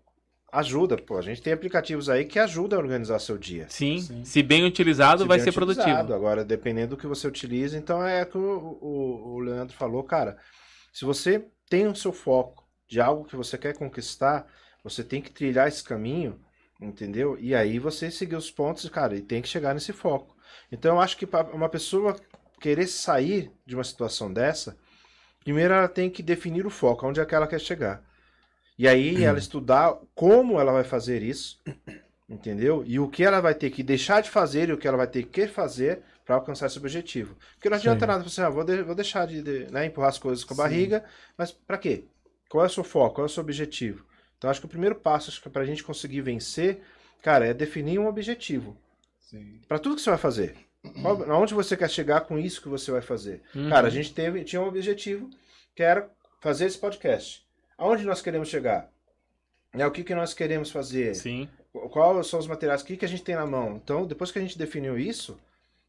ajuda, 0.53 0.95
pô. 0.97 1.17
A 1.17 1.21
gente 1.21 1.41
tem 1.41 1.51
aplicativos 1.51 2.09
aí 2.09 2.25
que 2.25 2.37
ajudam 2.37 2.79
a 2.79 2.81
organizar 2.81 3.17
seu 3.19 3.37
dia. 3.37 3.65
Sim, 3.69 3.99
Sim. 3.99 4.23
se 4.23 4.43
bem 4.43 4.63
utilizado, 4.63 5.23
Se 5.23 5.27
vai 5.27 5.37
bem 5.39 5.43
ser 5.43 5.49
utilizado. 5.49 5.85
produtivo. 5.85 6.13
Agora, 6.13 6.45
dependendo 6.45 6.95
do 6.95 6.97
que 6.97 7.07
você 7.07 7.27
utiliza, 7.27 7.77
então 7.77 8.05
é 8.05 8.21
o 8.21 8.25
que 8.27 8.37
o, 8.37 8.77
o, 8.79 9.33
o 9.33 9.39
Leandro 9.39 9.75
falou, 9.75 10.03
cara. 10.03 10.37
Se 10.93 11.03
você 11.05 11.43
tem 11.67 11.87
o 11.87 11.95
seu 11.95 12.13
foco 12.13 12.63
de 12.87 13.01
algo 13.01 13.25
que 13.25 13.35
você 13.35 13.57
quer 13.57 13.75
conquistar, 13.75 14.45
você 14.83 15.03
tem 15.03 15.21
que 15.21 15.31
trilhar 15.31 15.67
esse 15.67 15.83
caminho, 15.83 16.39
entendeu? 16.79 17.35
E 17.39 17.55
aí 17.55 17.79
você 17.79 18.11
seguir 18.11 18.35
os 18.35 18.51
pontos, 18.51 18.87
cara, 18.89 19.15
e 19.15 19.21
tem 19.21 19.41
que 19.41 19.47
chegar 19.47 19.73
nesse 19.73 19.91
foco. 19.91 20.35
Então 20.71 20.95
eu 20.95 21.01
acho 21.01 21.17
que 21.17 21.25
para 21.25 21.47
uma 21.55 21.67
pessoa 21.69 22.15
querer 22.61 22.85
sair 22.85 23.51
de 23.65 23.73
uma 23.73 23.83
situação 23.83 24.31
dessa, 24.31 24.77
primeiro 25.43 25.73
ela 25.73 25.87
tem 25.87 26.09
que 26.11 26.21
definir 26.21 26.65
o 26.65 26.69
foco, 26.69 27.07
onde 27.07 27.19
é 27.19 27.25
que 27.25 27.33
ela 27.33 27.47
quer 27.47 27.59
chegar. 27.59 28.03
E 28.77 28.87
aí 28.87 29.23
ela 29.23 29.37
estudar 29.37 29.97
como 30.15 30.59
ela 30.59 30.71
vai 30.71 30.83
fazer 30.83 31.21
isso, 31.21 31.61
entendeu? 32.29 32.83
E 32.85 32.99
o 32.99 33.07
que 33.07 33.23
ela 33.23 33.39
vai 33.39 33.53
ter 33.53 33.69
que 33.69 33.83
deixar 33.83 34.21
de 34.21 34.29
fazer 34.29 34.69
e 34.69 34.73
o 34.73 34.77
que 34.77 34.87
ela 34.87 34.97
vai 34.97 35.07
ter 35.07 35.23
que 35.23 35.47
fazer 35.47 36.01
para 36.25 36.35
alcançar 36.35 36.67
esse 36.67 36.77
objetivo. 36.77 37.35
Porque 37.55 37.69
não 37.69 37.77
adianta 37.77 38.01
Sim. 38.05 38.07
nada 38.07 38.23
você, 38.23 38.41
ah, 38.41 38.49
vou, 38.49 38.63
de- 38.63 38.81
vou 38.81 38.95
deixar 38.95 39.27
de, 39.27 39.41
de, 39.41 39.71
né, 39.71 39.85
empurrar 39.85 40.09
as 40.09 40.17
coisas 40.17 40.43
com 40.43 40.53
a 40.53 40.55
Sim. 40.57 40.61
barriga, 40.63 41.03
mas 41.37 41.51
para 41.51 41.77
quê? 41.77 42.05
Qual 42.49 42.63
é 42.63 42.67
o 42.67 42.69
seu 42.69 42.83
foco? 42.83 43.15
Qual 43.15 43.25
é 43.25 43.29
o 43.29 43.31
seu 43.31 43.41
objetivo? 43.43 44.05
Então 44.37 44.49
acho 44.49 44.59
que 44.59 44.65
o 44.65 44.69
primeiro 44.69 44.95
passo 44.95 45.29
acho 45.29 45.41
que 45.41 45.49
para 45.49 45.61
a 45.63 45.65
gente 45.65 45.83
conseguir 45.83 46.21
vencer, 46.21 46.81
cara, 47.21 47.45
é 47.47 47.53
definir 47.53 47.99
um 47.99 48.07
objetivo 48.07 48.75
para 49.67 49.79
tudo 49.79 49.95
que 49.95 50.01
você 50.01 50.09
vai 50.09 50.19
fazer. 50.19 50.55
Qual- 51.01 51.23
Aonde 51.31 51.53
você 51.53 51.75
quer 51.77 51.89
chegar 51.89 52.21
com 52.21 52.37
isso 52.37 52.61
que 52.61 52.67
você 52.69 52.91
vai 52.91 53.01
fazer? 53.01 53.41
Uhum. 53.55 53.69
Cara, 53.69 53.87
a 53.87 53.89
gente 53.89 54.13
teve, 54.13 54.43
tinha 54.43 54.61
um 54.61 54.67
objetivo 54.67 55.29
que 55.75 55.81
era 55.83 56.09
fazer 56.41 56.65
esse 56.65 56.77
podcast. 56.77 57.43
Aonde 57.77 58.05
nós 58.05 58.21
queremos 58.21 58.49
chegar? 58.49 58.89
Né, 59.73 59.85
o 59.87 59.91
que, 59.91 60.03
que 60.03 60.13
nós 60.13 60.33
queremos 60.33 60.69
fazer? 60.69 61.15
Sim. 61.15 61.49
quais 61.91 62.27
são 62.27 62.39
os 62.39 62.47
materiais, 62.47 62.81
o 62.81 62.85
que, 62.85 62.95
que 62.95 63.05
a 63.05 63.07
gente 63.07 63.23
tem 63.23 63.35
na 63.35 63.45
mão. 63.45 63.79
Então, 63.83 64.05
depois 64.05 64.31
que 64.31 64.37
a 64.37 64.41
gente 64.41 64.57
definiu 64.57 64.99
isso, 64.99 65.35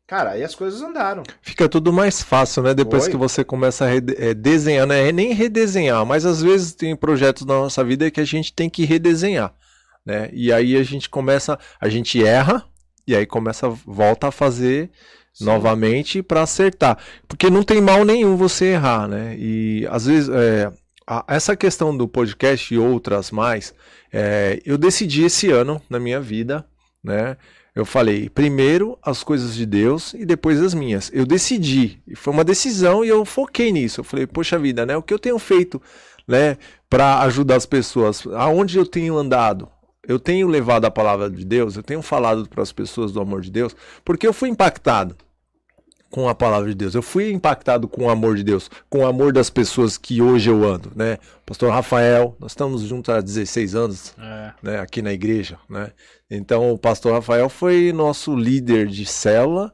cara, 0.06 0.30
aí 0.30 0.42
as 0.42 0.54
coisas 0.54 0.80
andaram. 0.80 1.22
Fica 1.42 1.68
tudo 1.68 1.92
mais 1.92 2.22
fácil, 2.22 2.62
né? 2.62 2.72
Depois 2.72 3.04
Foi. 3.04 3.10
que 3.12 3.16
você 3.16 3.44
começa 3.44 3.84
a 3.84 3.94
é, 3.94 4.32
desenhar, 4.32 4.86
né? 4.86 5.08
É 5.08 5.12
Nem 5.12 5.34
redesenhar, 5.34 6.04
mas 6.06 6.24
às 6.24 6.40
vezes 6.40 6.72
tem 6.72 6.96
projetos 6.96 7.44
na 7.44 7.54
nossa 7.54 7.84
vida 7.84 8.10
que 8.10 8.20
a 8.20 8.24
gente 8.24 8.54
tem 8.54 8.70
que 8.70 8.86
redesenhar, 8.86 9.52
né? 10.04 10.30
E 10.32 10.50
aí 10.50 10.76
a 10.76 10.82
gente 10.82 11.10
começa, 11.10 11.58
a 11.78 11.88
gente 11.90 12.24
erra 12.24 12.64
e 13.06 13.14
aí 13.14 13.26
começa, 13.26 13.68
volta 13.68 14.28
a 14.28 14.32
fazer 14.32 14.90
Sim. 15.34 15.44
novamente 15.44 16.22
para 16.22 16.40
acertar, 16.40 16.96
porque 17.28 17.50
não 17.50 17.62
tem 17.62 17.82
mal 17.82 18.02
nenhum 18.02 18.34
você 18.34 18.72
errar, 18.72 19.06
né? 19.06 19.36
E 19.38 19.86
às 19.90 20.06
vezes 20.06 20.30
é, 20.30 20.72
a- 21.06 21.24
essa 21.28 21.56
questão 21.56 21.96
do 21.96 22.08
podcast 22.08 22.72
e 22.74 22.78
outras 22.78 23.30
mais, 23.30 23.74
é, 24.12 24.60
eu 24.64 24.78
decidi 24.78 25.24
esse 25.24 25.50
ano 25.50 25.80
na 25.88 25.98
minha 25.98 26.20
vida, 26.20 26.66
né? 27.02 27.36
Eu 27.74 27.84
falei, 27.84 28.28
primeiro 28.30 28.96
as 29.02 29.24
coisas 29.24 29.54
de 29.54 29.66
Deus 29.66 30.14
e 30.14 30.24
depois 30.24 30.60
as 30.62 30.72
minhas. 30.74 31.10
Eu 31.12 31.26
decidi, 31.26 32.00
e 32.06 32.14
foi 32.14 32.32
uma 32.32 32.44
decisão 32.44 33.04
e 33.04 33.08
eu 33.08 33.24
foquei 33.24 33.72
nisso. 33.72 34.00
Eu 34.00 34.04
falei, 34.04 34.26
poxa 34.28 34.56
vida, 34.58 34.86
né? 34.86 34.96
O 34.96 35.02
que 35.02 35.12
eu 35.12 35.18
tenho 35.18 35.38
feito, 35.40 35.82
né, 36.26 36.56
para 36.88 37.20
ajudar 37.22 37.56
as 37.56 37.66
pessoas? 37.66 38.24
Aonde 38.34 38.78
eu 38.78 38.86
tenho 38.86 39.16
andado? 39.18 39.68
Eu 40.06 40.18
tenho 40.20 40.46
levado 40.46 40.84
a 40.84 40.90
palavra 40.90 41.28
de 41.30 41.44
Deus, 41.44 41.76
eu 41.76 41.82
tenho 41.82 42.02
falado 42.02 42.48
para 42.48 42.62
as 42.62 42.70
pessoas 42.70 43.10
do 43.10 43.20
amor 43.20 43.40
de 43.40 43.50
Deus, 43.50 43.74
porque 44.04 44.26
eu 44.26 44.32
fui 44.32 44.48
impactado 44.50 45.16
com 46.14 46.28
a 46.28 46.34
palavra 46.34 46.68
de 46.68 46.76
Deus. 46.76 46.94
Eu 46.94 47.02
fui 47.02 47.32
impactado 47.32 47.88
com 47.88 48.04
o 48.04 48.08
amor 48.08 48.36
de 48.36 48.44
Deus, 48.44 48.70
com 48.88 49.00
o 49.00 49.06
amor 49.06 49.32
das 49.32 49.50
pessoas 49.50 49.98
que 49.98 50.22
hoje 50.22 50.48
eu 50.48 50.62
ando, 50.64 50.92
né? 50.94 51.18
Pastor 51.44 51.72
Rafael, 51.72 52.36
nós 52.38 52.52
estamos 52.52 52.82
juntos 52.82 53.12
há 53.12 53.20
16 53.20 53.74
anos, 53.74 54.14
É. 54.16 54.52
né, 54.62 54.78
aqui 54.78 55.02
na 55.02 55.12
igreja, 55.12 55.58
né? 55.68 55.90
Então 56.30 56.70
o 56.70 56.78
pastor 56.78 57.14
Rafael 57.14 57.48
foi 57.48 57.92
nosso 57.92 58.36
líder 58.36 58.86
de 58.86 59.04
célula, 59.04 59.72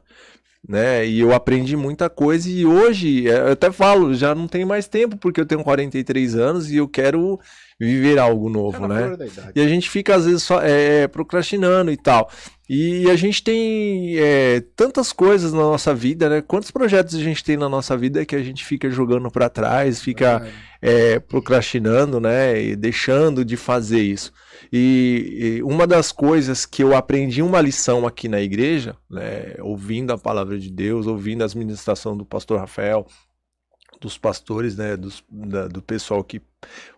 né? 0.67 1.05
E 1.05 1.19
eu 1.19 1.31
aprendi 1.31 1.77
muita 1.77 2.09
coisa 2.09 2.49
e 2.49 2.65
hoje, 2.65 3.29
é, 3.29 3.37
eu 3.41 3.51
até 3.51 3.71
falo, 3.71 4.11
já 4.15 4.33
não 4.33 4.47
tenho 4.47 4.65
mais 4.65 4.87
tempo 4.87 5.17
porque 5.17 5.39
eu 5.41 5.45
tenho 5.45 5.63
43 5.63 6.35
anos 6.35 6.71
e 6.71 6.77
eu 6.77 6.87
quero 6.87 7.39
viver 7.85 8.19
algo 8.19 8.47
É 8.47 8.51
novo, 8.51 8.87
na 8.87 9.09
né? 9.09 9.17
E 9.55 9.61
a 9.61 9.67
gente 9.67 9.89
fica, 9.89 10.15
às 10.15 10.25
vezes, 10.25 10.43
só 10.43 10.61
é, 10.61 11.07
procrastinando 11.07 11.91
e 11.91 11.97
tal. 11.97 12.29
E 12.69 13.09
a 13.09 13.15
gente 13.15 13.43
tem 13.43 14.17
é, 14.17 14.61
tantas 14.75 15.11
coisas 15.11 15.51
na 15.51 15.59
nossa 15.59 15.93
vida, 15.93 16.29
né? 16.29 16.41
Quantos 16.41 16.69
projetos 16.69 17.15
a 17.15 17.19
gente 17.19 17.43
tem 17.43 17.57
na 17.57 17.67
nossa 17.67 17.97
vida 17.97 18.23
que 18.23 18.35
a 18.35 18.43
gente 18.43 18.63
fica 18.63 18.89
jogando 18.89 19.29
pra 19.31 19.49
trás, 19.49 19.99
fica 19.99 20.37
Verdade. 20.39 20.57
é, 20.79 21.19
procrastinando, 21.19 22.19
né? 22.19 22.61
E 22.61 22.75
deixando 22.75 23.43
de 23.43 23.57
fazer 23.57 24.01
isso. 24.01 24.31
E, 24.71 25.57
e 25.57 25.63
uma 25.63 25.87
das 25.87 26.11
coisas 26.11 26.65
que 26.65 26.83
eu 26.83 26.95
aprendi 26.95 27.41
uma 27.41 27.59
lição 27.59 28.05
aqui 28.05 28.29
na 28.29 28.39
igreja, 28.39 28.95
né? 29.09 29.55
Ouvindo 29.59 30.13
a 30.13 30.17
palavra 30.17 30.57
de 30.59 30.71
Deus, 30.71 31.07
ouvindo 31.07 31.43
as 31.43 31.55
ministrações 31.55 32.17
do 32.17 32.25
pastor 32.25 32.59
Rafael, 32.59 33.07
dos 34.01 34.17
pastores, 34.17 34.75
né? 34.75 34.97
Dos, 34.97 35.23
da- 35.29 35.67
do 35.67 35.81
pessoal 35.81 36.23
que 36.23 36.41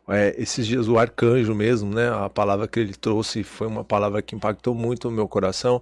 é, 0.09 0.33
esses 0.37 0.65
dias 0.65 0.87
o 0.87 0.97
arcanjo 0.97 1.53
mesmo, 1.53 1.93
né? 1.93 2.09
A 2.09 2.29
palavra 2.29 2.67
que 2.67 2.79
ele 2.79 2.93
trouxe 2.93 3.43
foi 3.43 3.67
uma 3.67 3.83
palavra 3.83 4.21
que 4.21 4.35
impactou 4.35 4.73
muito 4.73 5.07
o 5.09 5.11
meu 5.11 5.27
coração. 5.27 5.81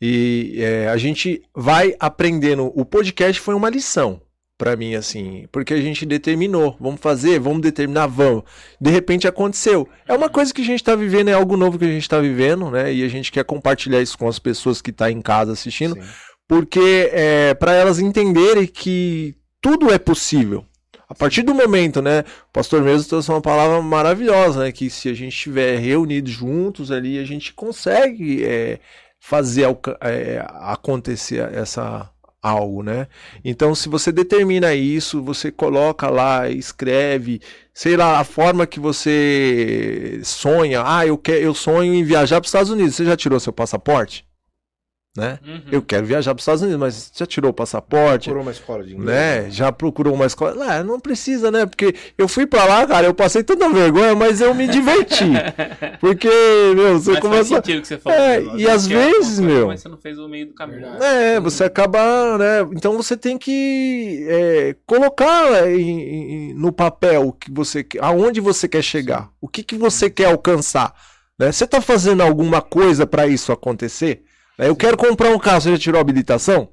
E 0.00 0.54
é, 0.58 0.88
a 0.88 0.96
gente 0.96 1.42
vai 1.54 1.94
aprendendo. 2.00 2.72
O 2.74 2.84
podcast 2.86 3.38
foi 3.40 3.54
uma 3.54 3.68
lição 3.68 4.22
para 4.56 4.76
mim, 4.76 4.94
assim, 4.94 5.46
porque 5.50 5.72
a 5.72 5.80
gente 5.80 6.04
determinou, 6.04 6.76
vamos 6.78 7.00
fazer, 7.00 7.38
vamos 7.40 7.62
determinar, 7.62 8.06
vamos. 8.06 8.42
De 8.78 8.90
repente 8.90 9.26
aconteceu. 9.26 9.88
É 10.06 10.12
uma 10.14 10.28
coisa 10.28 10.52
que 10.52 10.60
a 10.60 10.64
gente 10.64 10.84
tá 10.84 10.94
vivendo, 10.94 11.28
é 11.28 11.32
algo 11.32 11.56
novo 11.56 11.78
que 11.78 11.84
a 11.86 11.88
gente 11.88 12.06
tá 12.08 12.18
vivendo, 12.20 12.70
né? 12.70 12.92
E 12.92 13.02
a 13.02 13.08
gente 13.08 13.32
quer 13.32 13.42
compartilhar 13.44 14.00
isso 14.02 14.18
com 14.18 14.28
as 14.28 14.38
pessoas 14.38 14.82
que 14.82 14.92
tá 14.92 15.10
em 15.10 15.22
casa 15.22 15.52
assistindo 15.52 15.94
Sim. 15.94 16.02
porque 16.46 17.08
é, 17.12 17.54
para 17.54 17.72
elas 17.72 17.98
entenderem 17.98 18.66
que 18.66 19.34
tudo 19.60 19.92
é 19.92 19.98
possível. 19.98 20.64
A 21.08 21.14
partir 21.14 21.42
do 21.42 21.52
momento, 21.52 22.00
né? 22.00 22.20
O 22.20 22.52
pastor 22.52 22.82
mesmo 22.82 23.08
trouxe 23.08 23.30
uma 23.30 23.40
palavra 23.40 23.82
maravilhosa, 23.82 24.60
né? 24.60 24.72
Que 24.72 24.88
se 24.88 25.08
a 25.08 25.14
gente 25.14 25.32
estiver 25.32 25.76
reunidos 25.78 26.30
juntos 26.30 26.92
ali, 26.92 27.18
a 27.18 27.24
gente 27.24 27.52
consegue 27.52 28.44
é, 28.44 28.78
fazer 29.18 29.66
é, 30.00 30.44
acontecer 30.60 31.52
essa 31.52 32.08
algo, 32.40 32.82
né? 32.82 33.08
Então, 33.44 33.74
se 33.74 33.88
você 33.88 34.10
determina 34.12 34.72
isso, 34.72 35.22
você 35.22 35.50
coloca 35.50 36.08
lá, 36.08 36.48
escreve, 36.48 37.40
sei 37.74 37.96
lá, 37.96 38.18
a 38.20 38.24
forma 38.24 38.66
que 38.66 38.80
você 38.80 40.20
sonha. 40.24 40.82
Ah, 40.84 41.06
eu 41.06 41.18
quero, 41.18 41.40
eu 41.40 41.54
sonho 41.54 41.92
em 41.92 42.04
viajar 42.04 42.36
para 42.36 42.46
os 42.46 42.48
Estados 42.48 42.70
Unidos. 42.70 42.94
Você 42.94 43.04
já 43.04 43.16
tirou 43.16 43.40
seu 43.40 43.52
passaporte? 43.52 44.24
Né? 45.16 45.40
Uhum. 45.44 45.62
Eu 45.72 45.82
quero 45.82 46.06
viajar 46.06 46.32
para 46.32 46.38
os 46.38 46.42
Estados 46.42 46.62
Unidos, 46.62 46.78
mas 46.78 47.10
já 47.16 47.26
tirou 47.26 47.50
o 47.50 47.54
passaporte? 47.54 48.26
Procurou 48.26 48.42
uma 48.44 48.52
escola 48.52 48.84
de 48.84 48.94
inglês. 48.94 49.08
né? 49.44 49.50
Já 49.50 49.72
procurou 49.72 50.14
uma 50.14 50.24
escola? 50.24 50.54
Não, 50.54 50.84
não 50.92 51.00
precisa, 51.00 51.50
né? 51.50 51.66
Porque 51.66 51.92
eu 52.16 52.28
fui 52.28 52.46
pra 52.46 52.64
lá, 52.64 52.86
cara, 52.86 53.08
eu 53.08 53.12
passei 53.14 53.42
tanta 53.42 53.68
vergonha, 53.70 54.14
mas 54.14 54.40
eu 54.40 54.54
me 54.54 54.68
diverti. 54.68 55.24
Porque, 56.00 56.28
meu, 56.76 57.00
você 57.00 57.10
Mas 57.10 57.18
faz 57.18 57.20
começa. 57.20 57.54
sentido 57.56 57.78
o 57.78 57.82
que 57.82 57.88
você 57.88 57.98
falou. 57.98 58.18
É, 58.20 58.40
né? 58.40 58.52
e 58.56 58.68
às 58.70 58.86
vezes, 58.86 59.16
coisa, 59.38 59.42
meu- 59.42 59.66
Mas 59.66 59.80
você 59.80 59.88
não 59.88 59.96
fez 59.98 60.16
o 60.16 60.28
meio 60.28 60.46
do 60.46 60.54
caminho. 60.54 60.86
É, 61.02 61.40
você 61.40 61.64
acaba, 61.64 62.38
né? 62.38 62.60
Então 62.72 62.96
você 62.96 63.16
tem 63.16 63.36
que 63.36 64.24
é, 64.28 64.76
colocar 64.86 65.68
em- 65.68 66.50
em- 66.50 66.54
no 66.54 66.70
papel 66.72 67.26
o 67.26 67.32
que 67.32 67.50
você 67.52 67.82
quer, 67.82 67.98
aonde 68.04 68.40
você 68.40 68.68
quer 68.68 68.82
chegar, 68.82 69.28
o 69.40 69.48
que, 69.48 69.64
que 69.64 69.76
você 69.76 70.08
quer 70.08 70.26
alcançar. 70.26 70.94
Né? 71.36 71.50
Você 71.50 71.66
tá 71.66 71.80
fazendo 71.80 72.22
alguma 72.22 72.62
coisa 72.62 73.04
para 73.08 73.26
isso 73.26 73.50
acontecer? 73.50 74.22
Né? 74.60 74.68
Eu 74.68 74.76
quero 74.76 74.96
comprar 74.96 75.30
um 75.30 75.38
carro, 75.38 75.62
você 75.62 75.72
já 75.72 75.78
tirou 75.78 75.98
a 75.98 76.02
habilitação? 76.02 76.68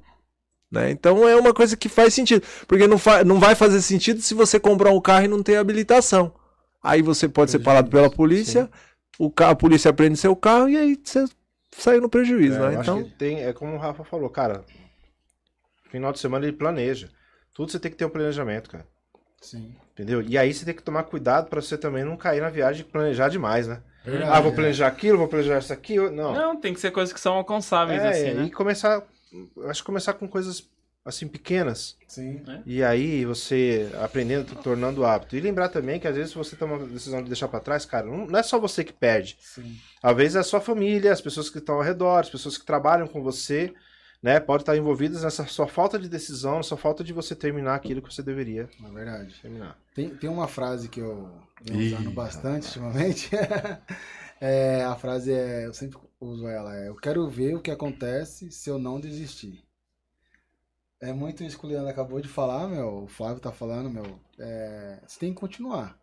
Né? 0.70 0.90
Então 0.90 1.26
é 1.26 1.34
uma 1.34 1.54
coisa 1.54 1.74
que 1.74 1.88
faz 1.88 2.12
sentido. 2.12 2.46
Porque 2.66 2.86
não, 2.86 2.98
fa 2.98 3.24
não 3.24 3.40
vai 3.40 3.54
fazer 3.54 3.80
sentido 3.80 4.20
se 4.20 4.34
você 4.34 4.60
comprar 4.60 4.90
um 4.90 5.00
carro 5.00 5.24
e 5.24 5.28
não 5.28 5.42
ter 5.42 5.56
habilitação. 5.56 6.34
Aí 6.82 7.00
você 7.00 7.26
pode 7.26 7.50
ser 7.50 7.60
parado 7.60 7.90
pela 7.90 8.10
polícia, 8.10 8.70
o 9.18 9.30
carro, 9.30 9.52
a 9.52 9.56
polícia 9.56 9.92
prende 9.92 10.18
seu 10.18 10.36
carro 10.36 10.68
e 10.68 10.76
aí 10.76 11.00
você 11.02 11.24
sai 11.72 11.98
no 11.98 12.08
prejuízo. 12.08 12.62
É, 12.62 12.70
né? 12.70 12.80
Então, 12.80 13.10
tem, 13.18 13.42
é 13.42 13.52
como 13.52 13.74
o 13.74 13.78
Rafa 13.78 14.04
falou, 14.04 14.28
cara. 14.28 14.64
Final 15.90 16.12
de 16.12 16.18
semana 16.18 16.44
ele 16.44 16.56
planeja. 16.56 17.08
Tudo 17.54 17.72
você 17.72 17.80
tem 17.80 17.90
que 17.90 17.96
ter 17.96 18.04
um 18.04 18.10
planejamento, 18.10 18.68
cara. 18.68 18.86
Sim. 19.40 19.74
Entendeu? 19.92 20.20
E 20.22 20.36
aí 20.36 20.52
você 20.52 20.64
tem 20.64 20.74
que 20.74 20.82
tomar 20.82 21.04
cuidado 21.04 21.48
pra 21.48 21.60
você 21.60 21.76
também 21.78 22.04
não 22.04 22.16
cair 22.16 22.40
na 22.40 22.50
viagem 22.50 22.82
e 22.82 22.84
planejar 22.84 23.28
demais, 23.28 23.66
né? 23.66 23.82
Verdade, 24.10 24.32
ah, 24.32 24.40
vou 24.40 24.52
é. 24.52 24.54
planejar 24.54 24.86
aquilo, 24.86 25.18
vou 25.18 25.28
planejar 25.28 25.58
isso 25.58 25.72
aqui. 25.72 25.96
Não. 25.96 26.32
Não, 26.32 26.56
tem 26.56 26.74
que 26.74 26.80
ser 26.80 26.90
coisas 26.90 27.12
que 27.12 27.20
são 27.20 27.34
alcançáveis, 27.34 28.02
é, 28.02 28.08
assim, 28.08 28.34
né? 28.34 28.44
e 28.44 28.50
começar. 28.50 29.02
Acho 29.66 29.82
que 29.82 29.86
começar 29.86 30.14
com 30.14 30.26
coisas 30.26 30.68
assim 31.04 31.26
pequenas. 31.26 31.96
Sim. 32.06 32.42
E 32.66 32.82
aí 32.82 33.24
você 33.24 33.90
aprendendo, 34.02 34.54
tornando 34.56 35.04
hábito. 35.04 35.36
E 35.36 35.40
lembrar 35.40 35.70
também 35.70 35.98
que 35.98 36.06
às 36.06 36.16
vezes 36.16 36.34
você 36.34 36.54
toma 36.54 36.76
a 36.76 36.86
decisão 36.86 37.22
de 37.22 37.28
deixar 37.28 37.48
pra 37.48 37.60
trás, 37.60 37.86
cara, 37.86 38.06
não 38.06 38.26
não 38.26 38.38
é 38.38 38.42
só 38.42 38.58
você 38.58 38.84
que 38.84 38.92
perde. 38.92 39.38
Sim. 39.40 39.76
Às 40.02 40.16
vezes 40.16 40.36
é 40.36 40.40
a 40.40 40.44
sua 40.44 40.60
família, 40.60 41.12
as 41.12 41.20
pessoas 41.20 41.48
que 41.48 41.58
estão 41.58 41.76
ao 41.76 41.82
redor, 41.82 42.20
as 42.20 42.30
pessoas 42.30 42.58
que 42.58 42.66
trabalham 42.66 43.06
com 43.06 43.22
você, 43.22 43.72
né? 44.22 44.40
Pode 44.40 44.62
estar 44.62 44.76
envolvidas 44.76 45.22
nessa 45.22 45.46
sua 45.46 45.66
falta 45.68 45.98
de 45.98 46.08
decisão, 46.08 46.56
na 46.56 46.62
sua 46.62 46.76
falta 46.76 47.04
de 47.04 47.12
você 47.12 47.34
terminar 47.34 47.74
aquilo 47.74 48.02
que 48.02 48.12
você 48.12 48.22
deveria 48.22 48.68
É 48.84 48.90
verdade. 48.90 49.34
terminar. 49.40 49.78
Tem, 49.94 50.10
tem 50.16 50.28
uma 50.30 50.48
frase 50.48 50.88
que 50.88 51.00
eu 51.00 51.30
venho 51.62 51.80
Ih, 51.80 51.94
usando 51.94 52.10
bastante 52.10 52.66
ultimamente. 52.66 53.30
É, 54.40 54.84
a 54.84 54.94
frase 54.94 55.32
é, 55.32 55.66
eu 55.66 55.74
sempre 55.74 55.98
uso 56.20 56.46
ela, 56.46 56.72
é 56.76 56.88
eu 56.88 56.94
quero 56.94 57.28
ver 57.28 57.56
o 57.56 57.60
que 57.60 57.72
acontece 57.72 58.52
se 58.52 58.70
eu 58.70 58.78
não 58.78 59.00
desistir. 59.00 59.64
É 61.00 61.12
muito 61.12 61.44
isso 61.44 61.58
que 61.58 61.66
o 61.66 61.68
Leandro 61.68 61.88
acabou 61.90 62.20
de 62.20 62.28
falar, 62.28 62.68
meu, 62.68 63.04
o 63.04 63.08
Flávio 63.08 63.40
tá 63.40 63.52
falando, 63.52 63.88
meu, 63.90 64.18
é, 64.38 65.00
você 65.06 65.18
tem 65.18 65.32
que 65.34 65.40
continuar. 65.40 65.98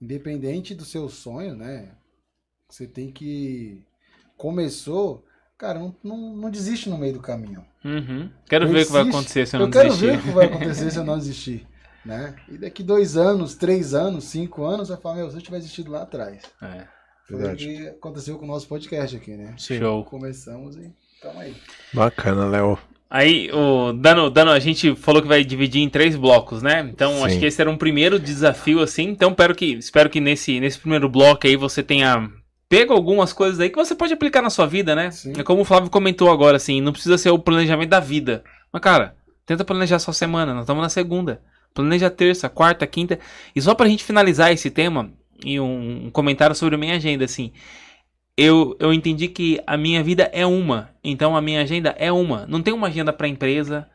Independente 0.00 0.74
do 0.74 0.84
seu 0.84 1.08
sonho, 1.08 1.54
né? 1.56 1.96
Você 2.68 2.86
tem 2.86 3.10
que. 3.10 3.84
Começou, 4.36 5.24
cara, 5.58 5.78
não, 5.78 5.94
não, 6.02 6.36
não 6.36 6.50
desiste 6.50 6.88
no 6.88 6.98
meio 6.98 7.14
do 7.14 7.20
caminho. 7.20 7.64
Uhum. 7.84 8.30
Quero 8.48 8.68
ver 8.68 8.82
o 8.82 8.86
que 8.86 8.92
vai 8.92 9.02
acontecer 9.02 9.46
se 9.46 9.56
eu 9.56 9.60
não 9.60 9.66
eu 9.66 9.72
quero 9.72 9.88
desistir. 9.88 10.06
ver 10.06 10.18
o 10.18 10.22
que 10.22 10.30
vai 10.30 10.46
acontecer 10.46 10.90
se 10.90 10.98
eu 10.98 11.04
não 11.04 11.18
desistir. 11.18 11.66
Né? 12.04 12.36
E 12.48 12.58
daqui 12.58 12.82
dois 12.82 13.16
anos, 13.16 13.54
três 13.56 13.92
anos, 13.92 14.24
cinco 14.24 14.64
anos, 14.64 14.88
vai 14.88 14.96
falar, 14.96 15.16
meu, 15.16 15.30
se 15.30 15.36
eu 15.36 15.42
tivesse 15.42 15.62
desistido 15.62 15.90
lá 15.90 16.02
atrás. 16.02 16.42
É. 16.62 16.84
Foi 17.26 17.36
o 17.36 17.38
Verdade. 17.38 17.66
que 17.66 17.88
aconteceu 17.88 18.38
com 18.38 18.44
o 18.44 18.48
nosso 18.48 18.68
podcast 18.68 19.16
aqui, 19.16 19.32
né? 19.32 19.54
Show. 19.58 20.04
Começamos 20.04 20.76
e 20.76 20.92
tamo 21.20 21.40
aí. 21.40 21.56
bacana, 21.92 22.46
Léo. 22.46 22.78
Aí, 23.10 23.50
o 23.52 23.92
Dano, 23.92 24.30
Dano, 24.30 24.50
a 24.52 24.58
gente 24.60 24.94
falou 24.94 25.22
que 25.22 25.28
vai 25.28 25.44
dividir 25.44 25.80
em 25.80 25.88
três 25.88 26.16
blocos, 26.16 26.62
né? 26.62 26.88
Então, 26.92 27.12
Sim. 27.14 27.24
acho 27.24 27.38
que 27.38 27.46
esse 27.46 27.60
era 27.60 27.70
um 27.70 27.76
primeiro 27.76 28.18
desafio, 28.20 28.80
assim. 28.80 29.04
Então, 29.04 29.30
espero 29.30 29.54
que, 29.54 29.74
espero 29.74 30.10
que 30.10 30.20
nesse, 30.20 30.60
nesse 30.60 30.78
primeiro 30.78 31.08
bloco 31.08 31.46
aí 31.46 31.56
você 31.56 31.82
tenha 31.82 32.30
pego 32.68 32.92
algumas 32.92 33.32
coisas 33.32 33.60
aí 33.60 33.70
que 33.70 33.76
você 33.76 33.94
pode 33.94 34.12
aplicar 34.12 34.42
na 34.42 34.50
sua 34.50 34.66
vida, 34.66 34.94
né? 34.94 35.10
Sim. 35.10 35.32
É 35.38 35.42
como 35.42 35.62
o 35.62 35.64
Flávio 35.64 35.90
comentou 35.90 36.30
agora, 36.30 36.56
assim, 36.56 36.80
não 36.80 36.92
precisa 36.92 37.16
ser 37.18 37.30
o 37.30 37.38
planejamento 37.38 37.90
da 37.90 38.00
vida. 38.00 38.42
Mas, 38.72 38.82
cara, 38.82 39.16
tenta 39.44 39.64
planejar 39.64 39.98
sua 39.98 40.14
semana, 40.14 40.52
nós 40.52 40.62
estamos 40.62 40.82
na 40.82 40.88
segunda. 40.88 41.40
Planeja 41.74 42.10
terça, 42.10 42.48
quarta, 42.48 42.86
quinta. 42.86 43.18
E 43.54 43.60
só 43.60 43.74
pra 43.74 43.88
gente 43.88 44.04
finalizar 44.04 44.52
esse 44.52 44.70
tema, 44.70 45.12
e 45.44 45.60
um, 45.60 46.06
um 46.06 46.10
comentário 46.10 46.56
sobre 46.56 46.74
a 46.74 46.78
minha 46.78 46.96
agenda, 46.96 47.24
assim. 47.24 47.52
eu, 48.36 48.76
eu 48.78 48.92
entendi 48.92 49.28
que 49.28 49.60
a 49.66 49.76
minha 49.76 50.02
vida 50.02 50.30
é 50.32 50.44
uma. 50.44 50.90
Então 51.02 51.36
a 51.36 51.40
minha 51.40 51.62
agenda 51.62 51.94
é 51.98 52.12
uma. 52.12 52.46
Não 52.46 52.60
tem 52.62 52.74
uma 52.74 52.88
agenda 52.88 53.12
para 53.12 53.28
empresa, 53.28 53.88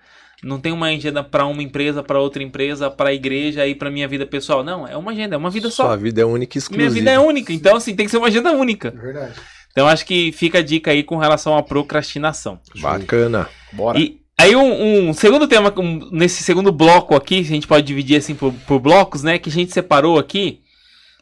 não 0.43 0.59
tem 0.59 0.71
uma 0.71 0.87
agenda 0.87 1.23
para 1.23 1.45
uma 1.45 1.61
empresa, 1.61 2.01
para 2.01 2.19
outra 2.19 2.41
empresa, 2.41 2.89
para 2.89 3.09
a 3.09 3.13
igreja 3.13 3.65
e 3.67 3.75
para 3.75 3.91
minha 3.91 4.07
vida 4.07 4.25
pessoal. 4.25 4.63
Não, 4.63 4.87
é 4.87 4.97
uma 4.97 5.11
agenda, 5.11 5.35
é 5.35 5.37
uma 5.37 5.49
vida 5.49 5.69
só. 5.69 5.83
Sua 5.85 5.95
vida 5.95 6.21
é 6.21 6.25
única 6.25 6.57
e 6.57 6.59
exclusiva. 6.59 6.89
Minha 6.89 6.93
vida 6.99 7.11
é 7.11 7.19
única, 7.19 7.53
então 7.53 7.75
assim, 7.75 7.95
tem 7.95 8.05
que 8.05 8.11
ser 8.11 8.17
uma 8.17 8.27
agenda 8.27 8.51
única. 8.51 8.87
É 8.89 8.91
verdade. 8.91 9.33
Então 9.71 9.87
acho 9.87 10.05
que 10.05 10.31
fica 10.31 10.57
a 10.59 10.61
dica 10.63 10.91
aí 10.91 11.03
com 11.03 11.17
relação 11.17 11.55
à 11.57 11.63
procrastinação. 11.63 12.59
Bacana. 12.81 13.47
Bora. 13.71 13.97
E 13.99 14.19
aí 14.37 14.55
um, 14.55 15.09
um 15.09 15.13
segundo 15.13 15.47
tema, 15.47 15.73
um- 15.77 16.09
nesse 16.11 16.43
segundo 16.43 16.71
bloco 16.71 17.15
aqui, 17.15 17.39
a 17.39 17.43
gente 17.43 17.67
pode 17.67 17.85
dividir 17.87 18.17
assim 18.17 18.35
por, 18.35 18.51
por 18.67 18.79
blocos, 18.79 19.23
né? 19.23 19.37
Que 19.39 19.49
a 19.49 19.51
gente 19.51 19.71
separou 19.71 20.19
aqui. 20.19 20.59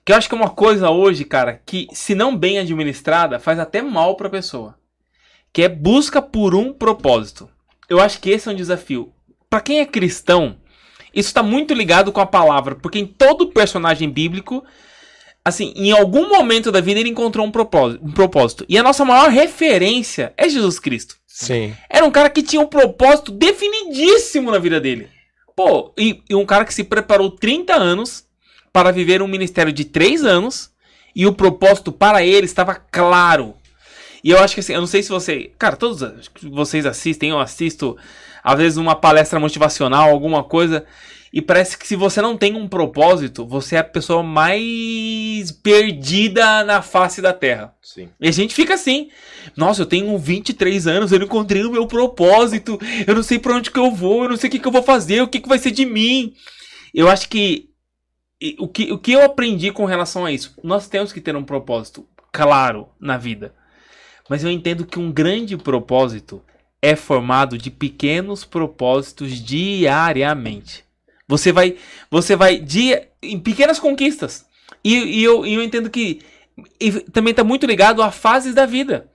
Que 0.03 0.13
eu 0.13 0.15
acho 0.17 0.27
que 0.27 0.33
é 0.33 0.37
uma 0.37 0.49
coisa 0.49 0.89
hoje, 0.89 1.23
cara, 1.25 1.61
que 1.63 1.87
se 1.93 2.15
não 2.15 2.35
bem 2.35 2.57
administrada, 2.57 3.37
faz 3.37 3.59
até 3.59 3.81
mal 3.81 4.15
pra 4.15 4.29
pessoa. 4.29 4.73
Que 5.53 5.63
é 5.63 5.69
busca 5.69 6.19
por 6.21 6.55
um 6.55 6.73
propósito. 6.73 7.47
Eu 7.89 7.99
acho 7.99 8.19
que 8.19 8.29
esse 8.29 8.47
é 8.47 8.51
um 8.51 8.55
desafio. 8.55 9.11
Pra 9.49 9.61
quem 9.61 9.79
é 9.79 9.85
cristão, 9.85 10.57
isso 11.13 11.33
tá 11.33 11.41
muito 11.41 11.73
ligado 11.73 12.11
com 12.11 12.21
a 12.21 12.25
palavra, 12.25 12.75
porque 12.75 12.99
em 12.99 13.05
todo 13.05 13.47
personagem 13.47 14.09
bíblico, 14.09 14.63
assim, 15.43 15.73
em 15.75 15.91
algum 15.91 16.29
momento 16.29 16.71
da 16.71 16.81
vida 16.81 16.99
ele 16.99 17.09
encontrou 17.09 17.45
um 17.45 17.51
propósito, 17.51 18.05
um 18.05 18.11
propósito. 18.11 18.65
E 18.69 18.77
a 18.77 18.83
nossa 18.83 19.03
maior 19.03 19.29
referência 19.29 20.33
é 20.37 20.47
Jesus 20.47 20.79
Cristo. 20.79 21.15
Sim. 21.25 21.75
Era 21.89 22.05
um 22.05 22.11
cara 22.11 22.29
que 22.29 22.43
tinha 22.43 22.61
um 22.61 22.67
propósito 22.67 23.31
definidíssimo 23.31 24.51
na 24.51 24.59
vida 24.59 24.79
dele. 24.79 25.07
Pô, 25.55 25.93
e, 25.97 26.21
e 26.29 26.35
um 26.35 26.45
cara 26.45 26.65
que 26.65 26.73
se 26.73 26.83
preparou 26.83 27.31
30 27.31 27.73
anos 27.75 28.25
para 28.71 28.91
viver 28.91 29.21
um 29.21 29.27
ministério 29.27 29.73
de 29.73 29.85
3 29.85 30.23
anos 30.23 30.71
e 31.15 31.25
o 31.25 31.33
propósito 31.33 31.91
para 31.91 32.23
ele 32.23 32.45
estava 32.45 32.75
claro. 32.75 33.55
E 34.23 34.31
eu 34.31 34.39
acho 34.39 34.53
que 34.53 34.59
assim, 34.59 34.73
eu 34.73 34.79
não 34.79 34.87
sei 34.87 35.01
se 35.01 35.09
você. 35.09 35.51
Cara, 35.57 35.75
todos 35.75 36.29
vocês 36.43 36.85
assistem, 36.85 37.29
eu 37.29 37.39
assisto, 37.39 37.97
às 38.43 38.57
vezes, 38.57 38.77
uma 38.77 38.95
palestra 38.95 39.39
motivacional, 39.39 40.09
alguma 40.09 40.43
coisa. 40.43 40.85
E 41.31 41.41
parece 41.41 41.77
que 41.77 41.87
se 41.87 41.95
você 41.95 42.21
não 42.21 42.35
tem 42.35 42.55
um 42.55 42.67
propósito, 42.67 43.45
você 43.45 43.75
é 43.75 43.79
a 43.79 43.83
pessoa 43.83 44.23
mais 44.23 45.51
perdida 45.51 46.63
na 46.63 46.81
face 46.81 47.21
da 47.21 47.31
Terra. 47.31 47.73
Sim. 47.83 48.09
E 48.19 48.27
a 48.27 48.31
gente 48.31 48.55
fica 48.55 48.73
assim. 48.73 49.09
Nossa, 49.55 49.83
eu 49.83 49.85
tenho 49.85 50.17
23 50.17 50.87
anos, 50.87 51.11
eu 51.11 51.19
não 51.19 51.27
encontrei 51.27 51.63
o 51.63 51.71
meu 51.71 51.85
propósito. 51.85 52.79
Eu 53.05 53.13
não 53.13 53.21
sei 53.21 53.37
pra 53.37 53.55
onde 53.55 53.69
que 53.69 53.79
eu 53.79 53.91
vou, 53.91 54.23
eu 54.23 54.29
não 54.29 54.37
sei 54.37 54.47
o 54.47 54.51
que, 54.51 54.59
que 54.59 54.67
eu 54.67 54.71
vou 54.71 54.83
fazer, 54.83 55.21
o 55.21 55.27
que, 55.27 55.39
que 55.39 55.49
vai 55.49 55.59
ser 55.59 55.71
de 55.71 55.85
mim. 55.85 56.33
Eu 56.93 57.07
acho 57.07 57.29
que 57.29 57.69
o, 58.57 58.67
que 58.67 58.91
o 58.91 58.97
que 58.97 59.11
eu 59.11 59.23
aprendi 59.23 59.71
com 59.71 59.85
relação 59.85 60.25
a 60.25 60.31
isso, 60.31 60.55
nós 60.63 60.87
temos 60.87 61.13
que 61.13 61.21
ter 61.21 61.35
um 61.35 61.43
propósito 61.43 62.07
claro 62.31 62.87
na 62.99 63.17
vida. 63.17 63.53
Mas 64.29 64.43
eu 64.43 64.51
entendo 64.51 64.85
que 64.85 64.99
um 64.99 65.11
grande 65.11 65.57
propósito 65.57 66.41
é 66.81 66.95
formado 66.95 67.57
de 67.57 67.69
pequenos 67.71 68.45
propósitos 68.45 69.43
diariamente. 69.43 70.85
Você 71.27 71.51
vai, 71.51 71.75
você 72.09 72.35
vai 72.35 72.57
dia, 72.59 73.09
em 73.21 73.39
pequenas 73.39 73.79
conquistas. 73.79 74.45
E, 74.83 74.95
e 74.95 75.23
eu, 75.23 75.45
e 75.45 75.53
eu 75.55 75.63
entendo 75.63 75.89
que 75.89 76.21
também 77.11 77.33
tá 77.33 77.43
muito 77.43 77.65
ligado 77.65 78.01
a 78.01 78.11
fases 78.11 78.53
da 78.53 78.65
vida. 78.65 79.09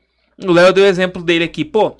O 0.45 0.53
Léo 0.53 0.73
deu 0.73 0.85
o 0.85 0.87
exemplo 0.89 1.23
dele 1.23 1.45
aqui, 1.45 1.65
pô. 1.65 1.97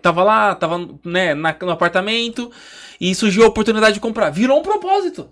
Tava 0.00 0.22
lá, 0.22 0.54
tava 0.54 0.88
né, 1.04 1.34
na- 1.34 1.56
no 1.60 1.70
apartamento 1.70 2.50
e 3.00 3.14
surgiu 3.14 3.44
a 3.44 3.48
oportunidade 3.48 3.94
de 3.94 4.00
comprar. 4.00 4.30
Virou 4.30 4.58
um 4.58 4.62
propósito. 4.62 5.28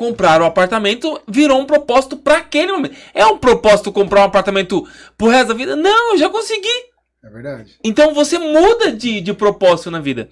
Comprar 0.00 0.40
o 0.40 0.46
apartamento 0.46 1.20
virou 1.28 1.60
um 1.60 1.66
propósito 1.66 2.16
para 2.16 2.38
aquele 2.38 2.72
momento. 2.72 2.96
É 3.12 3.26
um 3.26 3.36
propósito 3.36 3.92
comprar 3.92 4.22
um 4.22 4.24
apartamento 4.24 4.88
pro 5.18 5.28
resto 5.28 5.48
da 5.48 5.54
vida? 5.54 5.76
Não, 5.76 6.12
eu 6.12 6.18
já 6.18 6.30
consegui. 6.30 6.72
É 7.22 7.28
verdade. 7.28 7.72
Então 7.84 8.14
você 8.14 8.38
muda 8.38 8.92
de, 8.92 9.20
de 9.20 9.34
propósito 9.34 9.90
na 9.90 10.00
vida. 10.00 10.30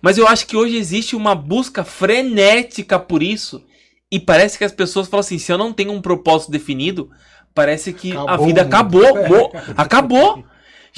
Mas 0.00 0.18
eu 0.18 0.28
acho 0.28 0.46
que 0.46 0.56
hoje 0.56 0.76
existe 0.76 1.16
uma 1.16 1.34
busca 1.34 1.82
frenética 1.82 2.96
por 2.96 3.20
isso. 3.20 3.64
E 4.08 4.20
parece 4.20 4.56
que 4.56 4.62
as 4.62 4.70
pessoas 4.70 5.08
falam 5.08 5.18
assim: 5.22 5.36
se 5.36 5.50
eu 5.50 5.58
não 5.58 5.72
tenho 5.72 5.90
um 5.90 6.00
propósito 6.00 6.52
definido, 6.52 7.10
parece 7.52 7.92
que 7.92 8.12
a 8.12 8.22
Acabou 8.22 8.46
vida 8.46 8.60
o 8.60 8.64
mundo. 8.66 8.74
acabou. 8.74 9.28
mo- 9.28 9.50
acabou. 9.76 10.44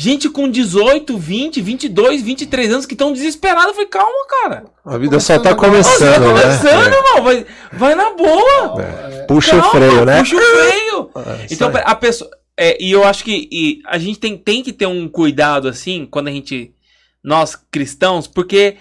Gente 0.00 0.30
com 0.30 0.48
18, 0.48 1.18
20, 1.18 1.60
22, 1.60 2.22
23 2.22 2.72
anos 2.72 2.86
que 2.86 2.94
estão 2.94 3.12
desesperados. 3.12 3.66
Eu 3.66 3.74
falei, 3.74 3.88
calma, 3.88 4.26
cara. 4.30 4.64
A 4.82 4.96
vida 4.96 5.20
só 5.20 5.38
tá 5.38 5.54
começando, 5.54 6.14
tá 6.14 6.20
né? 6.20 6.26
começando, 6.26 6.94
irmão. 6.94 7.22
Vai, 7.22 7.46
vai 7.70 7.94
na 7.94 8.10
boa. 8.14 8.82
É. 8.82 9.26
Puxa 9.26 9.50
Calma, 9.50 9.66
o 9.66 9.70
freio, 9.70 10.04
né? 10.06 10.18
Puxa 10.20 10.36
o 10.36 10.40
freio. 10.40 11.10
É, 11.20 11.46
Então, 11.50 11.70
a 11.84 11.94
pessoa. 11.94 12.30
é, 12.56 12.82
e 12.82 12.90
eu 12.90 13.04
acho 13.04 13.22
que 13.22 13.46
e 13.52 13.82
a 13.84 13.98
gente 13.98 14.18
tem, 14.18 14.38
tem 14.38 14.62
que 14.62 14.72
ter 14.72 14.86
um 14.86 15.06
cuidado, 15.06 15.68
assim, 15.68 16.08
quando 16.10 16.28
a 16.28 16.32
gente. 16.32 16.74
Nós 17.22 17.54
cristãos, 17.70 18.26
porque 18.26 18.78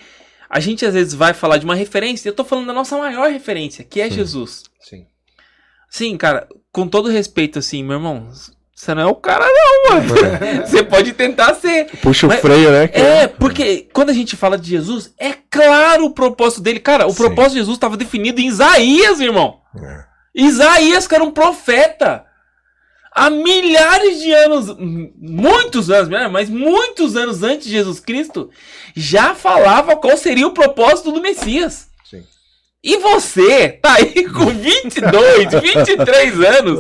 a 0.50 0.62
gente 0.62 0.86
às 0.86 0.94
vezes 0.94 1.14
vai 1.14 1.34
falar 1.34 1.58
de 1.58 1.66
uma 1.66 1.76
referência. 1.76 2.30
Eu 2.30 2.34
tô 2.34 2.46
falando 2.46 2.68
da 2.68 2.74
nossa 2.74 2.98
maior 2.98 3.30
referência, 3.30 3.84
que 3.84 4.00
é 4.00 4.08
Sim. 4.08 4.16
Jesus. 4.16 4.64
Sim. 4.80 5.06
Sim, 5.90 6.16
cara, 6.16 6.48
com 6.72 6.88
todo 6.88 7.10
respeito, 7.10 7.60
assim, 7.60 7.84
meu 7.84 7.98
irmão, 7.98 8.30
você 8.80 8.96
não 8.96 9.02
é 9.02 9.06
o 9.08 9.16
cara, 9.16 9.46
não, 9.46 9.92
mano. 9.94 10.14
Você 10.66 10.82
pode 10.84 11.12
tentar 11.12 11.54
ser. 11.56 11.88
Puxa 12.02 12.28
o 12.28 12.30
Mas- 12.30 12.40
freio, 12.40 12.72
né? 12.72 12.88
que- 12.88 12.98
É, 12.98 13.28
porque 13.28 13.90
quando 13.92 14.10
a 14.10 14.14
gente 14.14 14.38
fala 14.38 14.58
de 14.58 14.70
Jesus, 14.70 15.14
é 15.20 15.34
claro 15.52 16.06
o 16.06 16.12
propósito 16.14 16.62
dele. 16.62 16.80
Cara, 16.80 17.06
o 17.06 17.10
Sim. 17.12 17.18
propósito 17.18 17.52
de 17.52 17.58
Jesus 17.60 17.76
estava 17.76 17.98
definido 17.98 18.40
em 18.40 18.48
Isaías, 18.48 19.20
irmão. 19.20 19.60
É. 19.76 20.04
Isaías, 20.34 21.06
que 21.08 21.14
era 21.14 21.24
um 21.26 21.32
profeta. 21.32 22.24
Há 23.14 23.30
milhares 23.30 24.22
de 24.22 24.32
anos, 24.32 24.74
muitos 25.20 25.92
anos, 25.92 26.08
né, 26.08 26.30
mas 26.30 26.50
muitos 26.50 27.18
anos 27.18 27.44
antes 27.44 27.66
de 27.66 27.72
Jesus 27.74 28.00
Cristo, 28.00 28.50
já 28.96 29.36
falava 29.36 29.98
qual 29.98 30.16
seria 30.16 30.48
o 30.48 30.54
propósito 30.54 31.12
do 31.12 31.20
Messias. 31.22 31.89
E 32.84 32.98
você 32.98 33.70
tá 33.70 33.96
aí 33.96 34.26
com 34.32 34.46
22, 34.46 35.62
23 35.62 36.40
anos. 36.42 36.80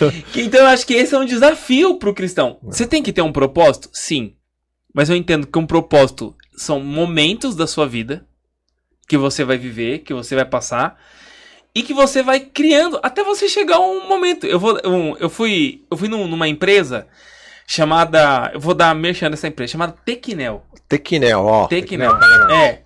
Que, 0.32 0.42
então 0.42 0.60
eu 0.60 0.66
acho 0.66 0.86
que 0.86 0.94
esse 0.94 1.14
é 1.14 1.18
um 1.18 1.24
desafio 1.26 1.96
pro 1.98 2.14
cristão. 2.14 2.58
Você 2.62 2.86
tem 2.86 3.02
que 3.02 3.12
ter 3.12 3.22
um 3.22 3.32
propósito? 3.32 3.88
Sim. 3.92 4.34
Mas 4.94 5.08
eu 5.10 5.16
entendo 5.16 5.46
que 5.46 5.58
um 5.58 5.66
propósito 5.66 6.34
são 6.56 6.80
momentos 6.80 7.54
da 7.54 7.66
sua 7.66 7.86
vida 7.86 8.26
que 9.08 9.16
você 9.18 9.44
vai 9.44 9.56
viver, 9.58 9.98
que 10.00 10.14
você 10.14 10.34
vai 10.34 10.44
passar 10.44 10.98
e 11.74 11.82
que 11.82 11.92
você 11.94 12.22
vai 12.22 12.40
criando 12.40 12.98
até 13.02 13.22
você 13.22 13.48
chegar 13.48 13.76
a 13.76 13.80
um 13.80 14.08
momento. 14.08 14.46
Eu 14.46 14.58
vou 14.58 14.78
um- 14.84 15.16
eu 15.18 15.28
fui 15.30 15.84
eu 15.90 15.96
fui 15.96 16.08
num- 16.08 16.26
numa 16.26 16.48
empresa 16.48 17.06
chamada, 17.66 18.50
eu 18.54 18.60
vou 18.60 18.74
dar 18.74 18.94
merchan 18.94 19.30
dessa 19.30 19.46
empresa, 19.48 19.72
chamada 19.72 19.94
Tequinel. 20.04 20.64
Tequinel, 20.88 21.44
ó. 21.44 21.66
Tequinel. 21.68 22.16
É. 22.50 22.82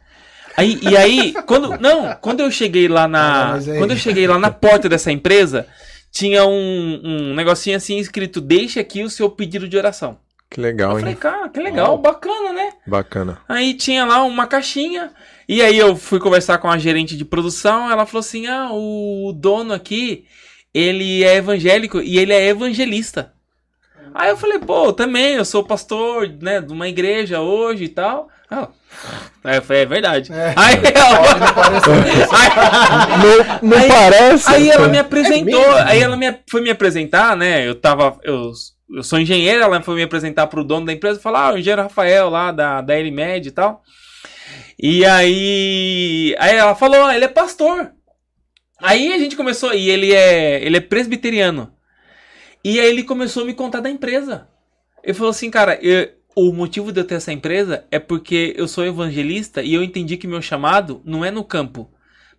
Aí, 0.57 0.79
e 0.83 0.97
aí, 0.97 1.33
quando. 1.47 1.79
Não, 1.81 2.15
quando 2.21 2.41
eu 2.41 2.51
cheguei 2.51 2.87
lá 2.89 3.05
Ah, 3.05 3.09
na. 3.09 3.47
mas 3.53 3.69
aí- 3.69 3.79
Quando 3.79 3.91
eu 3.93 3.97
cheguei 3.97 4.27
lá 4.27 4.39
na 4.39 4.51
porta 4.51 4.89
dessa 4.89 5.11
empresa, 5.11 5.67
tinha 6.13 6.45
um, 6.47 7.01
um 7.05 7.35
negocinho 7.35 7.77
assim 7.77 7.99
escrito: 7.99 8.41
Deixe 8.41 8.79
aqui 8.79 9.03
o 9.03 9.11
seu 9.11 9.29
pedido 9.31 9.69
de 9.69 9.77
oração. 9.77 10.19
Que 10.51 10.61
legal, 10.61 10.93
Eu 10.93 10.99
falei, 10.99 11.15
hein? 11.15 11.19
cara, 11.21 11.49
que 11.49 11.59
legal, 11.61 11.99
bacana, 11.99 12.53
né? 12.53 12.71
Bacana. 12.87 13.39
Aí 13.49 13.75
tinha 13.75 14.05
lá 14.05 14.23
uma 14.23 14.47
caixinha. 14.47 15.11
E 15.49 15.61
aí 15.61 15.77
eu 15.77 15.97
fui 15.97 16.21
conversar 16.21 16.59
com 16.59 16.69
a 16.71 16.79
gerente 16.79 17.17
de 17.17 17.25
produção. 17.25 17.91
Ela 17.91 18.07
falou 18.07 18.21
assim: 18.21 18.47
Ah, 18.47 18.69
o 18.73 19.33
dono 19.37 19.75
aqui, 19.75 20.25
ele 20.73 21.25
é 21.25 21.37
evangélico 21.37 22.01
e 22.01 22.19
ele 22.19 22.33
é 22.33 22.47
evangelista. 22.47 23.33
Aí 24.15 24.31
eu 24.31 24.37
falei, 24.37 24.61
pô, 24.61 24.93
também, 24.93 25.35
eu 25.35 25.45
sou 25.45 25.65
pastor, 25.65 26.29
né, 26.41 26.61
de 26.61 26.73
uma 26.73 26.89
igreja 26.89 27.41
hoje 27.41 27.85
e 27.85 27.89
tal. 27.89 28.29
Ah, 28.51 28.69
aí 29.43 29.57
eu 29.57 29.63
falei, 29.63 29.83
é 29.83 29.87
verdade. 29.87 30.33
É. 30.33 30.53
Aí 30.57 30.77
ela, 30.95 31.39
Não 31.39 31.53
parece 31.55 32.35
aí, 32.35 33.19
Não, 33.63 33.71
não 33.71 33.79
Aí- 33.79 33.89
parece? 33.89 34.51
aí 34.55 34.71
ela 34.71 34.89
me 34.89 34.99
apresentou, 34.99 35.61
mesmo? 35.61 35.75
aí 35.89 36.01
ela 36.01 36.17
me, 36.17 36.39
foi 36.49 36.61
me 36.61 36.71
apresentar, 36.71 37.37
né? 37.37 37.67
Eu 37.67 37.75
tava. 37.75 38.19
Eu, 38.23 38.53
eu 38.95 39.03
sou 39.03 39.19
engenheiro, 39.19 39.63
ela 39.63 39.81
foi 39.83 39.95
me 39.97 40.03
apresentar 40.03 40.47
pro 40.47 40.63
dono 40.65 40.87
da 40.87 40.93
empresa 40.93 41.19
e 41.19 41.23
falar, 41.23 41.49
ah, 41.49 41.55
o 41.55 41.59
engenheiro 41.59 41.83
Rafael 41.83 42.29
lá 42.29 42.53
da, 42.53 42.81
da 42.81 42.95
LMed 42.95 43.49
e 43.49 43.53
tal. 43.53 43.83
E 44.81 45.05
aí. 45.05 46.35
Aí 46.39 46.55
ela 46.57 46.75
falou, 46.75 47.05
ah, 47.05 47.15
ele 47.15 47.25
é 47.25 47.29
pastor. 47.29 47.91
Aí 48.81 49.13
a 49.13 49.19
gente 49.19 49.37
começou, 49.37 49.73
e 49.73 49.89
ele 49.91 50.13
é. 50.13 50.63
Ele 50.63 50.77
é 50.77 50.81
presbiteriano. 50.81 51.73
E 52.63 52.79
aí 52.81 52.87
ele 52.87 53.03
começou 53.03 53.43
a 53.43 53.47
me 53.47 53.55
contar 53.55 53.81
da 53.81 53.91
empresa. 53.91 54.49
Ele 55.03 55.15
falou 55.15 55.31
assim, 55.31 55.51
cara, 55.51 55.79
eu- 55.83 56.09
o 56.35 56.53
motivo 56.53 56.91
de 56.91 57.01
eu 57.01 57.05
ter 57.05 57.17
essa 57.17 57.33
empresa 57.33 57.85
é 57.91 57.99
porque 57.99 58.55
eu 58.57 58.67
sou 58.67 58.85
evangelista 58.85 59.63
e 59.63 59.73
eu 59.73 59.83
entendi 59.83 60.17
que 60.17 60.27
meu 60.27 60.43
chamado 60.43 61.01
não 61.05 61.25
é 61.25 61.31
no 61.31 61.45
campo, 61.45 61.91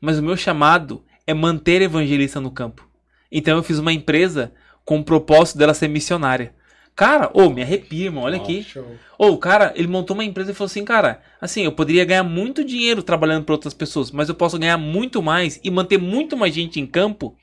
mas 0.02 0.20
o 0.20 0.24
meu 0.24 0.36
chamado 0.36 1.04
é 1.26 1.34
manter 1.34 1.82
evangelista 1.82 2.40
no 2.42 2.52
campo. 2.52 2.88
Então 3.32 3.58
eu 3.58 3.64
fiz 3.64 3.80
uma 3.80 3.94
empresa 3.94 4.54
com 4.84 5.00
o 5.00 5.04
propósito 5.04 5.58
dela 5.58 5.74
ser 5.74 5.88
missionária. 5.88 6.54
Cara, 6.96 7.30
ô, 7.34 7.50
me 7.50 7.62
arrepia, 7.62 8.06
irmão, 8.06 8.24
olha 8.24 8.38
aqui. 8.38 8.64
Show. 8.64 8.96
Ô, 9.18 9.28
o 9.28 9.38
cara, 9.38 9.74
ele 9.76 9.88
montou 9.88 10.14
uma 10.14 10.24
empresa 10.24 10.52
e 10.52 10.54
falou 10.54 10.68
assim, 10.68 10.86
cara, 10.86 11.22
assim, 11.42 11.64
eu 11.64 11.72
poderia 11.72 12.06
ganhar 12.06 12.24
muito 12.24 12.64
dinheiro 12.64 13.04
trabalhando 13.04 13.44
para 13.44 13.56
outras 13.56 13.74
pessoas, 13.74 14.12
mas 14.12 14.30
eu 14.30 14.36
posso 14.36 14.58
ganhar 14.58 14.78
muito 14.78 15.22
mais 15.22 15.60
e 15.64 15.70
manter 15.70 15.98
muito 15.98 16.38
mais 16.38 16.54
gente 16.54 16.80
em 16.80 16.86
campo, 16.86 17.36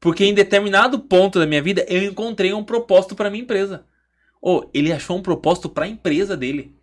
porque 0.00 0.24
em 0.24 0.34
determinado 0.34 0.98
ponto 0.98 1.38
da 1.38 1.46
minha 1.46 1.62
vida 1.62 1.86
eu 1.88 2.02
encontrei 2.02 2.52
um 2.52 2.64
propósito 2.64 3.14
para 3.14 3.30
minha 3.30 3.44
empresa. 3.44 3.84
Ô, 4.40 4.68
ele 4.72 4.92
achou 4.92 5.16
um 5.16 5.22
propósito 5.22 5.68
pra 5.68 5.86
empresa 5.86 6.36
dele. 6.36 6.74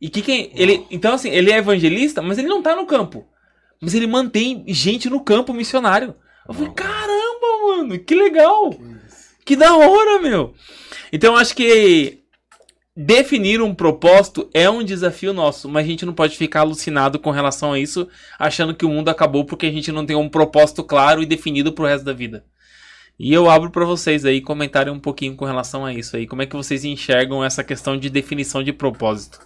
E 0.00 0.08
que 0.08 0.22
quem. 0.22 0.50
Ele, 0.54 0.86
então, 0.90 1.14
assim, 1.14 1.30
ele 1.30 1.50
é 1.50 1.58
evangelista, 1.58 2.20
mas 2.20 2.38
ele 2.38 2.48
não 2.48 2.62
tá 2.62 2.74
no 2.74 2.86
campo. 2.86 3.26
Mas 3.80 3.94
ele 3.94 4.06
mantém 4.06 4.64
gente 4.68 5.08
no 5.08 5.20
campo 5.20 5.52
missionário. 5.52 6.14
Eu 6.48 6.54
falei, 6.54 6.72
caramba, 6.72 7.46
mano, 7.66 7.98
que 7.98 8.14
legal! 8.14 8.74
Que 9.44 9.56
da 9.56 9.76
hora, 9.76 10.20
meu! 10.20 10.54
Então 11.12 11.36
acho 11.36 11.54
que 11.54 12.20
definir 12.96 13.60
um 13.60 13.74
propósito 13.74 14.48
é 14.54 14.68
um 14.70 14.82
desafio 14.82 15.32
nosso, 15.32 15.68
mas 15.68 15.84
a 15.84 15.88
gente 15.88 16.06
não 16.06 16.14
pode 16.14 16.36
ficar 16.36 16.60
alucinado 16.60 17.18
com 17.18 17.30
relação 17.30 17.72
a 17.72 17.78
isso, 17.78 18.08
achando 18.38 18.74
que 18.74 18.86
o 18.86 18.88
mundo 18.88 19.08
acabou 19.08 19.44
porque 19.44 19.66
a 19.66 19.70
gente 19.70 19.92
não 19.92 20.06
tem 20.06 20.16
um 20.16 20.28
propósito 20.28 20.82
claro 20.82 21.22
e 21.22 21.26
definido 21.26 21.72
pro 21.72 21.84
resto 21.84 22.04
da 22.04 22.12
vida. 22.12 22.44
E 23.18 23.32
eu 23.32 23.48
abro 23.48 23.70
para 23.70 23.84
vocês 23.84 24.24
aí 24.24 24.40
comentarem 24.42 24.92
um 24.92 25.00
pouquinho 25.00 25.36
com 25.36 25.44
relação 25.46 25.86
a 25.86 25.92
isso 25.92 26.16
aí. 26.16 26.26
Como 26.26 26.42
é 26.42 26.46
que 26.46 26.56
vocês 26.56 26.84
enxergam 26.84 27.42
essa 27.42 27.64
questão 27.64 27.96
de 27.96 28.10
definição 28.10 28.62
de 28.62 28.72
propósito? 28.72 29.40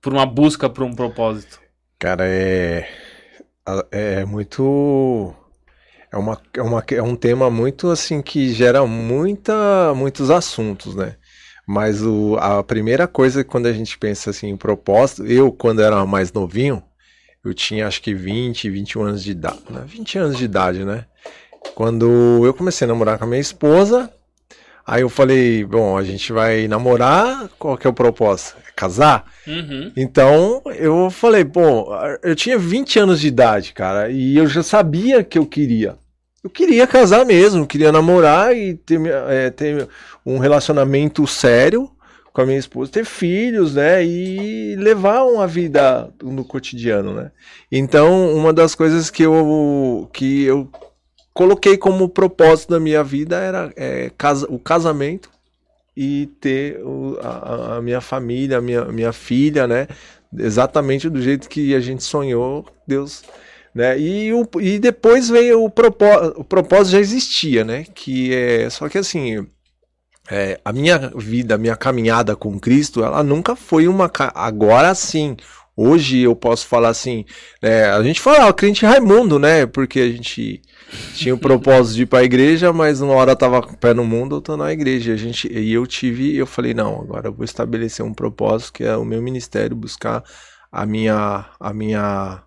Por 0.00 0.14
uma 0.14 0.24
busca 0.24 0.68
por 0.68 0.84
um 0.84 0.94
propósito. 0.94 1.60
Cara, 1.98 2.24
é. 2.26 2.88
É 3.90 4.24
muito. 4.24 5.34
É, 6.10 6.16
uma, 6.16 6.40
é, 6.54 6.62
uma, 6.62 6.84
é 6.90 7.02
um 7.02 7.14
tema 7.14 7.50
muito 7.50 7.88
assim 7.88 8.20
que 8.22 8.52
gera 8.52 8.84
muita, 8.86 9.94
muitos 9.94 10.30
assuntos, 10.30 10.94
né? 10.94 11.16
Mas 11.66 12.02
o, 12.02 12.36
a 12.36 12.64
primeira 12.64 13.06
coisa 13.06 13.44
quando 13.44 13.66
a 13.66 13.72
gente 13.72 13.96
pensa 13.96 14.30
assim 14.30 14.48
em 14.48 14.56
propósito, 14.56 15.24
eu 15.26 15.52
quando 15.52 15.82
era 15.82 16.04
mais 16.04 16.32
novinho, 16.32 16.82
eu 17.44 17.54
tinha 17.54 17.86
acho 17.86 18.02
que 18.02 18.12
20, 18.12 18.68
21 18.70 19.02
anos 19.02 19.22
de 19.22 19.30
idade, 19.30 19.62
né? 19.70 19.84
20 19.86 20.18
anos 20.18 20.36
de 20.36 20.44
idade, 20.44 20.84
né? 20.84 21.06
Quando 21.80 22.44
eu 22.44 22.52
comecei 22.52 22.84
a 22.84 22.88
namorar 22.88 23.16
com 23.16 23.24
a 23.24 23.26
minha 23.26 23.40
esposa, 23.40 24.10
aí 24.86 25.00
eu 25.00 25.08
falei, 25.08 25.64
bom, 25.64 25.96
a 25.96 26.04
gente 26.04 26.30
vai 26.30 26.68
namorar, 26.68 27.48
qual 27.58 27.74
que 27.78 27.86
é 27.86 27.90
o 27.90 27.94
propósito? 27.94 28.58
É 28.68 28.70
casar? 28.76 29.24
Uhum. 29.46 29.90
Então 29.96 30.60
eu 30.76 31.08
falei, 31.08 31.42
bom, 31.42 31.88
eu 32.22 32.36
tinha 32.36 32.58
20 32.58 32.98
anos 32.98 33.18
de 33.18 33.28
idade, 33.28 33.72
cara, 33.72 34.10
e 34.10 34.36
eu 34.36 34.46
já 34.46 34.62
sabia 34.62 35.24
que 35.24 35.38
eu 35.38 35.46
queria. 35.46 35.96
Eu 36.44 36.50
queria 36.50 36.86
casar 36.86 37.24
mesmo, 37.24 37.66
queria 37.66 37.90
namorar 37.90 38.54
e 38.54 38.74
ter, 38.74 39.00
é, 39.30 39.48
ter 39.48 39.88
um 40.26 40.36
relacionamento 40.36 41.26
sério 41.26 41.90
com 42.30 42.42
a 42.42 42.46
minha 42.46 42.58
esposa, 42.58 42.92
ter 42.92 43.06
filhos, 43.06 43.76
né, 43.76 44.04
e 44.04 44.76
levar 44.76 45.22
uma 45.22 45.46
vida 45.46 46.12
no 46.22 46.44
cotidiano, 46.44 47.14
né. 47.14 47.30
Então, 47.72 48.36
uma 48.36 48.52
das 48.52 48.74
coisas 48.74 49.08
que 49.08 49.22
eu 49.22 50.10
que 50.12 50.44
eu 50.44 50.70
coloquei 51.32 51.76
como 51.76 52.08
propósito 52.08 52.70
da 52.70 52.80
minha 52.80 53.02
vida 53.04 53.36
era 53.38 53.72
é, 53.76 54.10
casa, 54.16 54.46
o 54.48 54.58
casamento 54.58 55.30
e 55.96 56.28
ter 56.40 56.80
o, 56.84 57.18
a, 57.20 57.76
a, 57.76 57.82
minha 57.82 58.00
família, 58.00 58.58
a 58.58 58.60
minha, 58.60 58.84
minha 58.86 59.12
filha, 59.12 59.66
né, 59.66 59.86
exatamente 60.36 61.08
do 61.08 61.20
jeito 61.20 61.48
que 61.48 61.74
a 61.74 61.80
gente 61.80 62.02
sonhou, 62.02 62.66
Deus 62.86 63.22
né? 63.74 63.98
E, 63.98 64.32
o, 64.32 64.48
e 64.60 64.78
depois 64.78 65.28
veio 65.28 65.64
o 65.64 65.70
propósito, 65.70 66.40
o 66.40 66.44
propósito 66.44 66.92
já 66.92 67.00
existia, 67.00 67.64
né? 67.64 67.84
Que 67.94 68.34
é, 68.34 68.70
só 68.70 68.88
que 68.88 68.98
assim, 68.98 69.46
é, 70.30 70.60
a 70.64 70.72
minha 70.72 71.12
vida, 71.16 71.54
a 71.54 71.58
minha 71.58 71.76
caminhada 71.76 72.36
com 72.36 72.58
Cristo, 72.58 73.04
ela 73.04 73.22
nunca 73.22 73.56
foi 73.56 73.88
uma. 73.88 74.10
Agora 74.34 74.94
sim, 74.94 75.36
hoje 75.76 76.20
eu 76.20 76.34
posso 76.36 76.66
falar 76.66 76.88
assim, 76.90 77.24
né, 77.62 77.90
a 77.90 78.02
gente 78.02 78.20
fala, 78.20 78.48
o 78.48 78.54
crente 78.54 78.84
Raimundo, 78.84 79.38
né? 79.38 79.66
Porque 79.66 80.00
a 80.00 80.08
gente 80.08 80.60
tinha 81.14 81.34
o 81.34 81.38
propósito 81.38 81.96
de 81.96 82.02
ir 82.02 82.06
para 82.06 82.20
a 82.20 82.24
igreja, 82.24 82.72
mas 82.72 83.00
uma 83.00 83.14
hora 83.14 83.36
tava 83.36 83.62
com 83.62 83.72
o 83.72 83.76
pé 83.76 83.94
no 83.94 84.04
mundo, 84.04 84.34
outra 84.34 84.56
na 84.56 84.72
igreja. 84.72 85.12
A 85.12 85.16
gente, 85.16 85.50
e 85.52 85.72
eu 85.72 85.86
tive, 85.86 86.36
eu 86.36 86.46
falei, 86.46 86.74
não, 86.74 87.00
agora 87.00 87.28
eu 87.28 87.32
vou 87.32 87.44
estabelecer 87.44 88.04
um 88.04 88.14
propósito 88.14 88.72
que 88.72 88.84
é 88.84 88.96
o 88.96 89.04
meu 89.04 89.22
ministério, 89.22 89.76
buscar 89.76 90.24
a 90.70 90.86
minha, 90.86 91.46
a 91.58 91.72
minha 91.72 92.42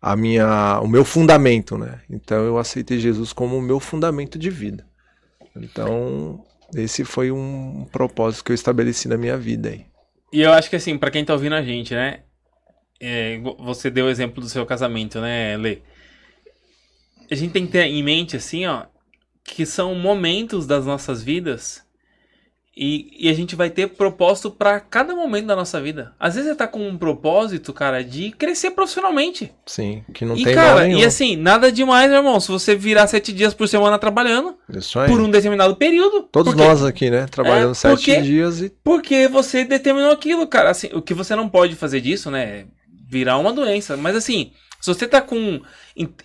a 0.00 0.14
minha, 0.16 0.80
o 0.82 0.86
meu 0.86 1.02
fundamento, 1.02 1.78
né? 1.78 2.00
Então 2.10 2.44
eu 2.44 2.58
aceitei 2.58 2.98
Jesus 2.98 3.32
como 3.32 3.56
o 3.56 3.62
meu 3.62 3.80
fundamento 3.80 4.38
de 4.38 4.50
vida. 4.50 4.86
Então 5.56 6.44
esse 6.74 7.04
foi 7.04 7.30
um 7.30 7.86
propósito 7.90 8.44
que 8.44 8.52
eu 8.52 8.54
estabeleci 8.54 9.08
na 9.08 9.16
minha 9.16 9.36
vida 9.38 9.70
aí. 9.70 9.86
E 10.30 10.42
eu 10.42 10.52
acho 10.52 10.68
que 10.68 10.76
assim, 10.76 10.98
para 10.98 11.10
quem 11.10 11.24
tá 11.24 11.32
ouvindo 11.32 11.54
a 11.54 11.62
gente, 11.62 11.94
né? 11.94 12.20
É, 13.00 13.38
você 13.58 13.90
deu 13.90 14.06
o 14.06 14.10
exemplo 14.10 14.42
do 14.42 14.48
seu 14.48 14.66
casamento, 14.66 15.20
né, 15.20 15.56
Lê? 15.56 15.78
A 17.30 17.34
gente 17.34 17.52
tem 17.52 17.66
que 17.66 17.72
ter 17.72 17.84
em 17.84 18.02
mente 18.02 18.36
assim, 18.36 18.66
ó, 18.66 18.84
que 19.42 19.66
são 19.66 19.94
momentos 19.94 20.66
das 20.66 20.86
nossas 20.86 21.22
vidas 21.22 21.84
e, 22.76 23.26
e, 23.26 23.28
a 23.28 23.32
gente 23.32 23.54
vai 23.54 23.70
ter 23.70 23.86
propósito 23.86 24.50
para 24.50 24.80
cada 24.80 25.14
momento 25.14 25.46
da 25.46 25.54
nossa 25.54 25.80
vida. 25.80 26.12
Às 26.18 26.34
vezes 26.34 26.50
você 26.50 26.56
tá 26.56 26.66
com 26.66 26.88
um 26.88 26.98
propósito, 26.98 27.72
cara, 27.72 28.02
de 28.02 28.32
crescer 28.32 28.72
profissionalmente. 28.72 29.52
Sim, 29.64 30.02
que 30.12 30.24
não 30.24 30.36
e, 30.36 30.42
tem 30.42 30.54
cara, 30.54 30.88
E 30.88 31.04
assim, 31.04 31.36
nada 31.36 31.70
demais, 31.70 32.10
meu 32.10 32.18
irmão. 32.18 32.40
Se 32.40 32.50
você 32.50 32.74
virar 32.74 33.06
sete 33.06 33.32
dias 33.32 33.54
por 33.54 33.68
semana 33.68 33.96
trabalhando 33.96 34.56
por 35.06 35.20
um 35.20 35.30
determinado 35.30 35.76
período. 35.76 36.22
Todos 36.32 36.52
porque, 36.52 36.68
nós 36.68 36.84
aqui, 36.84 37.10
né? 37.10 37.26
Trabalhando 37.30 37.70
é, 37.70 37.74
sete 37.74 37.94
porque, 37.94 38.20
dias 38.22 38.60
e. 38.60 38.72
Porque 38.82 39.28
você 39.28 39.64
determinou 39.64 40.10
aquilo, 40.10 40.44
cara. 40.48 40.70
Assim, 40.70 40.88
o 40.92 41.00
que 41.00 41.14
você 41.14 41.36
não 41.36 41.48
pode 41.48 41.76
fazer 41.76 42.00
disso, 42.00 42.28
né? 42.28 42.66
Virar 43.08 43.38
uma 43.38 43.52
doença. 43.52 43.96
Mas 43.96 44.16
assim, 44.16 44.50
se 44.84 44.98
você 44.98 45.08
tá 45.08 45.20
com. 45.20 45.60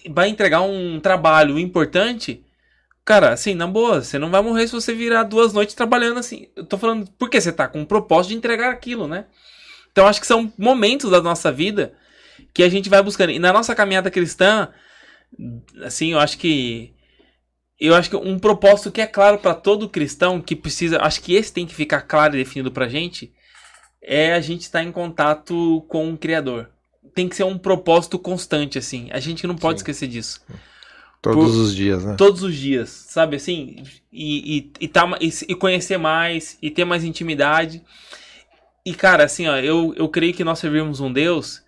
Vai 0.09 0.29
entregar 0.29 0.61
um 0.61 0.99
trabalho 0.99 1.57
importante 1.57 2.43
Cara, 3.09 3.33
assim, 3.33 3.55
na 3.55 3.65
boa, 3.65 4.03
você 4.03 4.19
não 4.19 4.29
vai 4.29 4.39
morrer 4.39 4.67
se 4.67 4.73
você 4.73 4.93
virar 4.93 5.23
duas 5.23 5.51
noites 5.51 5.73
trabalhando 5.73 6.19
assim. 6.19 6.47
Eu 6.55 6.63
tô 6.63 6.77
falando, 6.77 7.09
porque 7.17 7.41
você 7.41 7.51
tá 7.51 7.67
com 7.67 7.81
o 7.81 7.85
propósito 7.87 8.29
de 8.29 8.37
entregar 8.37 8.69
aquilo, 8.69 9.07
né? 9.07 9.25
Então 9.91 10.05
acho 10.05 10.21
que 10.21 10.27
são 10.27 10.53
momentos 10.55 11.09
da 11.09 11.19
nossa 11.19 11.51
vida 11.51 11.95
que 12.53 12.61
a 12.61 12.69
gente 12.69 12.87
vai 12.87 13.01
buscando. 13.01 13.31
E 13.31 13.39
na 13.39 13.51
nossa 13.51 13.73
caminhada 13.73 14.11
cristã, 14.11 14.69
assim, 15.83 16.11
eu 16.11 16.19
acho 16.19 16.37
que 16.37 16.93
eu 17.79 17.95
acho 17.95 18.11
que 18.11 18.15
um 18.15 18.37
propósito 18.37 18.91
que 18.91 19.01
é 19.01 19.07
claro 19.07 19.39
para 19.39 19.55
todo 19.55 19.89
cristão 19.89 20.39
que 20.39 20.55
precisa, 20.55 21.01
acho 21.01 21.19
que 21.23 21.33
esse 21.33 21.51
tem 21.51 21.65
que 21.65 21.73
ficar 21.73 22.01
claro 22.01 22.35
e 22.35 22.43
definido 22.43 22.71
pra 22.71 22.87
gente, 22.87 23.33
é 24.03 24.33
a 24.33 24.39
gente 24.39 24.61
estar 24.61 24.83
em 24.83 24.91
contato 24.91 25.83
com 25.89 26.13
o 26.13 26.17
criador. 26.17 26.69
Tem 27.13 27.27
que 27.27 27.35
ser 27.35 27.43
um 27.43 27.57
propósito 27.57 28.17
constante 28.17 28.77
assim. 28.77 29.09
A 29.11 29.19
gente 29.19 29.45
não 29.45 29.55
pode 29.55 29.79
Sim. 29.79 29.83
esquecer 29.83 30.07
disso. 30.07 30.41
Todos 31.21 31.51
por, 31.51 31.61
os 31.61 31.75
dias, 31.75 32.05
né? 32.05 32.15
Todos 32.17 32.43
os 32.43 32.55
dias, 32.55 32.89
sabe 32.89 33.35
assim? 33.35 33.83
E, 34.11 34.57
e, 34.57 34.71
e, 34.79 34.87
tá, 34.87 35.17
e, 35.19 35.27
e, 35.49 35.55
conhecer 35.55 35.97
mais, 35.97 36.57
e 36.61 36.71
ter 36.71 36.85
mais 36.85 37.03
intimidade. 37.03 37.83
E, 38.85 38.93
cara, 38.93 39.25
assim, 39.25 39.47
ó, 39.47 39.57
eu, 39.57 39.93
eu 39.97 40.07
creio 40.07 40.33
que 40.33 40.45
nós 40.45 40.59
servimos 40.59 41.01
um 41.01 41.11
Deus 41.11 41.61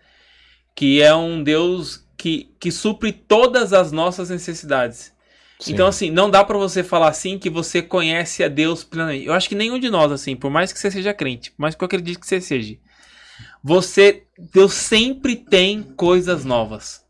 que 0.75 1.01
é 1.01 1.13
um 1.13 1.43
Deus 1.43 2.05
que, 2.17 2.53
que 2.59 2.71
supre 2.71 3.11
todas 3.11 3.73
as 3.73 3.91
nossas 3.91 4.29
necessidades. 4.29 5.13
Sim. 5.59 5.73
Então, 5.73 5.87
assim, 5.87 6.09
não 6.09 6.29
dá 6.29 6.43
para 6.43 6.57
você 6.57 6.83
falar 6.83 7.09
assim 7.09 7.37
que 7.37 7.49
você 7.49 7.81
conhece 7.81 8.43
a 8.43 8.47
Deus 8.47 8.83
plenamente. 8.83 9.25
Eu 9.25 9.33
acho 9.33 9.47
que 9.47 9.55
nenhum 9.55 9.77
de 9.77 9.89
nós, 9.89 10.11
assim, 10.11 10.35
por 10.35 10.49
mais 10.49 10.73
que 10.73 10.79
você 10.79 10.89
seja 10.89 11.13
crente, 11.13 11.51
por 11.51 11.61
mais 11.61 11.75
que 11.75 11.83
eu 11.83 11.85
acredite 11.85 12.19
que 12.19 12.25
você 12.25 12.41
seja, 12.41 12.77
você, 13.63 14.23
Deus 14.53 14.73
sempre 14.73 15.35
tem 15.35 15.83
coisas 15.83 16.43
novas. 16.43 17.03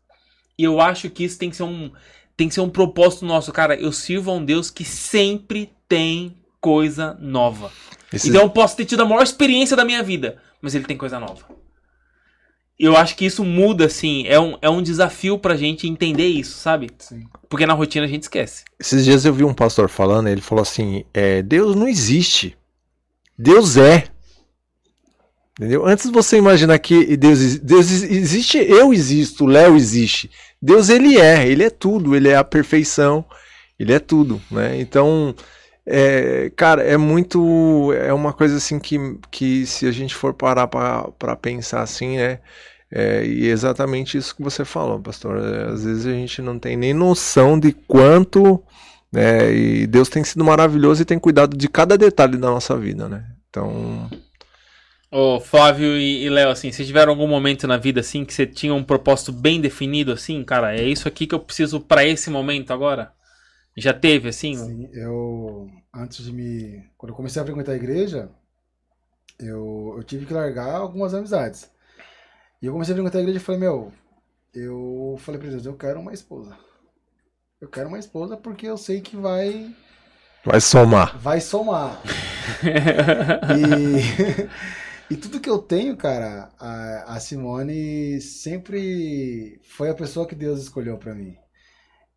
E 0.58 0.64
eu 0.64 0.80
acho 0.80 1.08
que 1.10 1.24
isso 1.24 1.38
tem 1.38 1.50
que 1.50 1.56
ser 1.56 1.62
um 1.64 1.90
tem 2.36 2.48
que 2.48 2.54
ser 2.54 2.60
um 2.60 2.70
propósito 2.70 3.24
nosso, 3.24 3.52
cara. 3.52 3.74
Eu 3.74 3.92
sirvo 3.92 4.30
a 4.30 4.34
um 4.34 4.44
Deus 4.44 4.70
que 4.70 4.84
sempre 4.84 5.70
tem 5.88 6.34
coisa 6.60 7.16
nova. 7.20 7.70
Esse... 8.12 8.28
Então 8.28 8.42
eu 8.42 8.50
posso 8.50 8.76
ter 8.76 8.84
tido 8.84 9.02
a 9.02 9.04
maior 9.04 9.22
experiência 9.22 9.76
da 9.76 9.84
minha 9.84 10.02
vida, 10.02 10.38
mas 10.60 10.74
ele 10.74 10.84
tem 10.84 10.96
coisa 10.96 11.20
nova. 11.20 11.44
Eu 12.78 12.96
acho 12.96 13.14
que 13.16 13.24
isso 13.24 13.44
muda, 13.44 13.84
assim, 13.86 14.26
é 14.26 14.40
um, 14.40 14.56
é 14.60 14.68
um 14.68 14.82
desafio 14.82 15.38
pra 15.38 15.56
gente 15.56 15.86
entender 15.86 16.26
isso, 16.26 16.58
sabe? 16.58 16.90
Sim. 16.98 17.24
Porque 17.48 17.66
na 17.66 17.74
rotina 17.74 18.06
a 18.06 18.08
gente 18.08 18.22
esquece. 18.22 18.64
Esses 18.80 19.04
dias 19.04 19.24
eu 19.24 19.32
vi 19.32 19.44
um 19.44 19.54
pastor 19.54 19.88
falando, 19.88 20.28
ele 20.28 20.40
falou 20.40 20.62
assim: 20.62 21.04
é, 21.14 21.42
Deus 21.42 21.76
não 21.76 21.86
existe. 21.86 22.56
Deus 23.38 23.76
é. 23.76 24.08
Entendeu? 25.58 25.86
Antes 25.86 26.06
de 26.06 26.12
você 26.12 26.38
imaginar 26.38 26.78
que 26.78 27.16
Deus, 27.16 27.58
Deus 27.58 27.90
existe, 27.90 28.58
eu 28.58 28.92
existo, 28.92 29.44
Léo 29.44 29.76
existe. 29.76 30.30
Deus 30.60 30.88
ele 30.88 31.18
é, 31.18 31.46
ele 31.46 31.62
é 31.62 31.70
tudo, 31.70 32.16
ele 32.16 32.28
é 32.28 32.36
a 32.36 32.44
perfeição, 32.44 33.24
ele 33.78 33.92
é 33.92 33.98
tudo, 33.98 34.40
né? 34.50 34.80
Então, 34.80 35.34
é, 35.84 36.50
cara, 36.56 36.82
é 36.82 36.96
muito, 36.96 37.92
é 37.92 38.12
uma 38.12 38.32
coisa 38.32 38.56
assim 38.56 38.78
que, 38.78 38.96
que 39.30 39.66
se 39.66 39.86
a 39.86 39.90
gente 39.90 40.14
for 40.14 40.32
parar 40.32 40.68
para 40.68 41.36
pensar 41.36 41.82
assim, 41.82 42.16
né? 42.16 42.38
É, 42.94 43.24
e 43.24 43.48
é 43.48 43.50
exatamente 43.50 44.18
isso 44.18 44.36
que 44.36 44.42
você 44.42 44.64
falou, 44.64 45.00
pastor. 45.00 45.38
É, 45.38 45.72
às 45.72 45.84
vezes 45.84 46.06
a 46.06 46.12
gente 46.12 46.40
não 46.40 46.58
tem 46.58 46.76
nem 46.76 46.94
noção 46.94 47.58
de 47.58 47.72
quanto, 47.72 48.62
né? 49.12 49.52
E 49.52 49.86
Deus 49.86 50.08
tem 50.08 50.22
sido 50.24 50.44
maravilhoso 50.44 51.02
e 51.02 51.06
tem 51.06 51.18
cuidado 51.18 51.56
de 51.56 51.68
cada 51.68 51.96
detalhe 51.98 52.36
da 52.36 52.50
nossa 52.50 52.76
vida, 52.76 53.08
né? 53.08 53.24
Então, 53.50 54.08
Ô, 55.12 55.38
Flávio 55.38 55.98
e, 55.98 56.24
e 56.24 56.30
Léo, 56.30 56.48
assim, 56.48 56.72
vocês 56.72 56.88
tiveram 56.88 57.12
algum 57.12 57.28
momento 57.28 57.66
na 57.66 57.76
vida, 57.76 58.00
assim, 58.00 58.24
que 58.24 58.32
você 58.32 58.46
tinha 58.46 58.72
um 58.74 58.82
propósito 58.82 59.30
bem 59.30 59.60
definido, 59.60 60.10
assim, 60.10 60.42
cara, 60.42 60.74
é 60.74 60.82
isso 60.82 61.06
aqui 61.06 61.26
que 61.26 61.34
eu 61.34 61.40
preciso 61.40 61.80
para 61.80 62.02
esse 62.02 62.30
momento 62.30 62.72
agora? 62.72 63.12
Já 63.76 63.92
teve, 63.92 64.30
assim? 64.30 64.54
Sim, 64.54 64.88
eu, 64.94 65.68
antes 65.94 66.24
de 66.24 66.32
me, 66.32 66.82
quando 66.96 67.10
eu 67.10 67.16
comecei 67.16 67.42
a 67.42 67.44
frequentar 67.44 67.72
a 67.72 67.76
igreja, 67.76 68.30
eu, 69.38 69.94
eu 69.98 70.02
tive 70.02 70.24
que 70.24 70.32
largar 70.32 70.76
algumas 70.76 71.12
amizades. 71.12 71.70
E 72.62 72.66
eu 72.66 72.72
comecei 72.72 72.94
a 72.94 72.96
frequentar 72.96 73.18
a 73.18 73.22
igreja 73.22 73.38
e 73.38 73.42
falei, 73.42 73.60
meu, 73.60 73.92
eu 74.54 75.16
falei 75.20 75.40
pra 75.40 75.50
Deus, 75.50 75.66
eu 75.66 75.76
quero 75.76 76.00
uma 76.00 76.14
esposa. 76.14 76.56
Eu 77.60 77.68
quero 77.68 77.88
uma 77.88 77.98
esposa 77.98 78.36
porque 78.36 78.66
eu 78.66 78.76
sei 78.78 79.00
que 79.00 79.16
vai 79.16 79.74
Vai 80.44 80.60
somar. 80.60 81.18
vai 81.18 81.40
somar. 81.40 82.00
e, 83.56 84.48
e 85.12 85.16
tudo 85.16 85.40
que 85.40 85.50
eu 85.50 85.58
tenho, 85.58 85.96
cara, 85.96 86.48
a, 86.58 87.14
a 87.16 87.20
Simone 87.20 88.20
sempre 88.20 89.60
foi 89.64 89.90
a 89.90 89.94
pessoa 89.94 90.26
que 90.26 90.34
Deus 90.34 90.62
escolheu 90.62 90.96
pra 90.96 91.14
mim. 91.14 91.34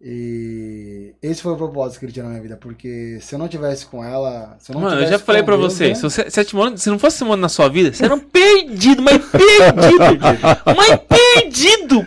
E 0.01 1.13
esse 1.21 1.41
foi 1.41 1.53
o 1.53 1.57
propósito 1.57 1.99
que 1.99 2.05
ele 2.05 2.11
tinha 2.13 2.23
na 2.23 2.29
minha 2.29 2.41
vida, 2.41 2.57
porque 2.57 3.17
se 3.21 3.33
eu 3.33 3.39
não 3.39 3.47
tivesse 3.47 3.85
com 3.85 4.03
ela, 4.03 4.55
se 4.59 4.71
eu 4.71 4.75
não 4.75 4.81
Mano, 4.81 5.01
eu 5.01 5.07
já 5.07 5.17
falei 5.17 5.41
pra 5.41 5.55
Deus, 5.57 5.73
você, 5.73 5.89
né? 5.89 5.95
se, 5.95 6.01
você 6.03 6.29
se, 6.29 6.45
Timone- 6.45 6.77
se 6.77 6.89
não 6.89 6.99
fosse 6.99 7.17
Simone 7.17 7.41
na 7.41 7.49
sua 7.49 7.67
vida, 7.69 7.91
você 7.93 8.05
era 8.05 8.13
um 8.13 8.19
perdido, 8.29 9.01
mas 9.01 9.17
perdido. 9.25 10.19
mas 10.75 10.99
perdido! 11.09 12.05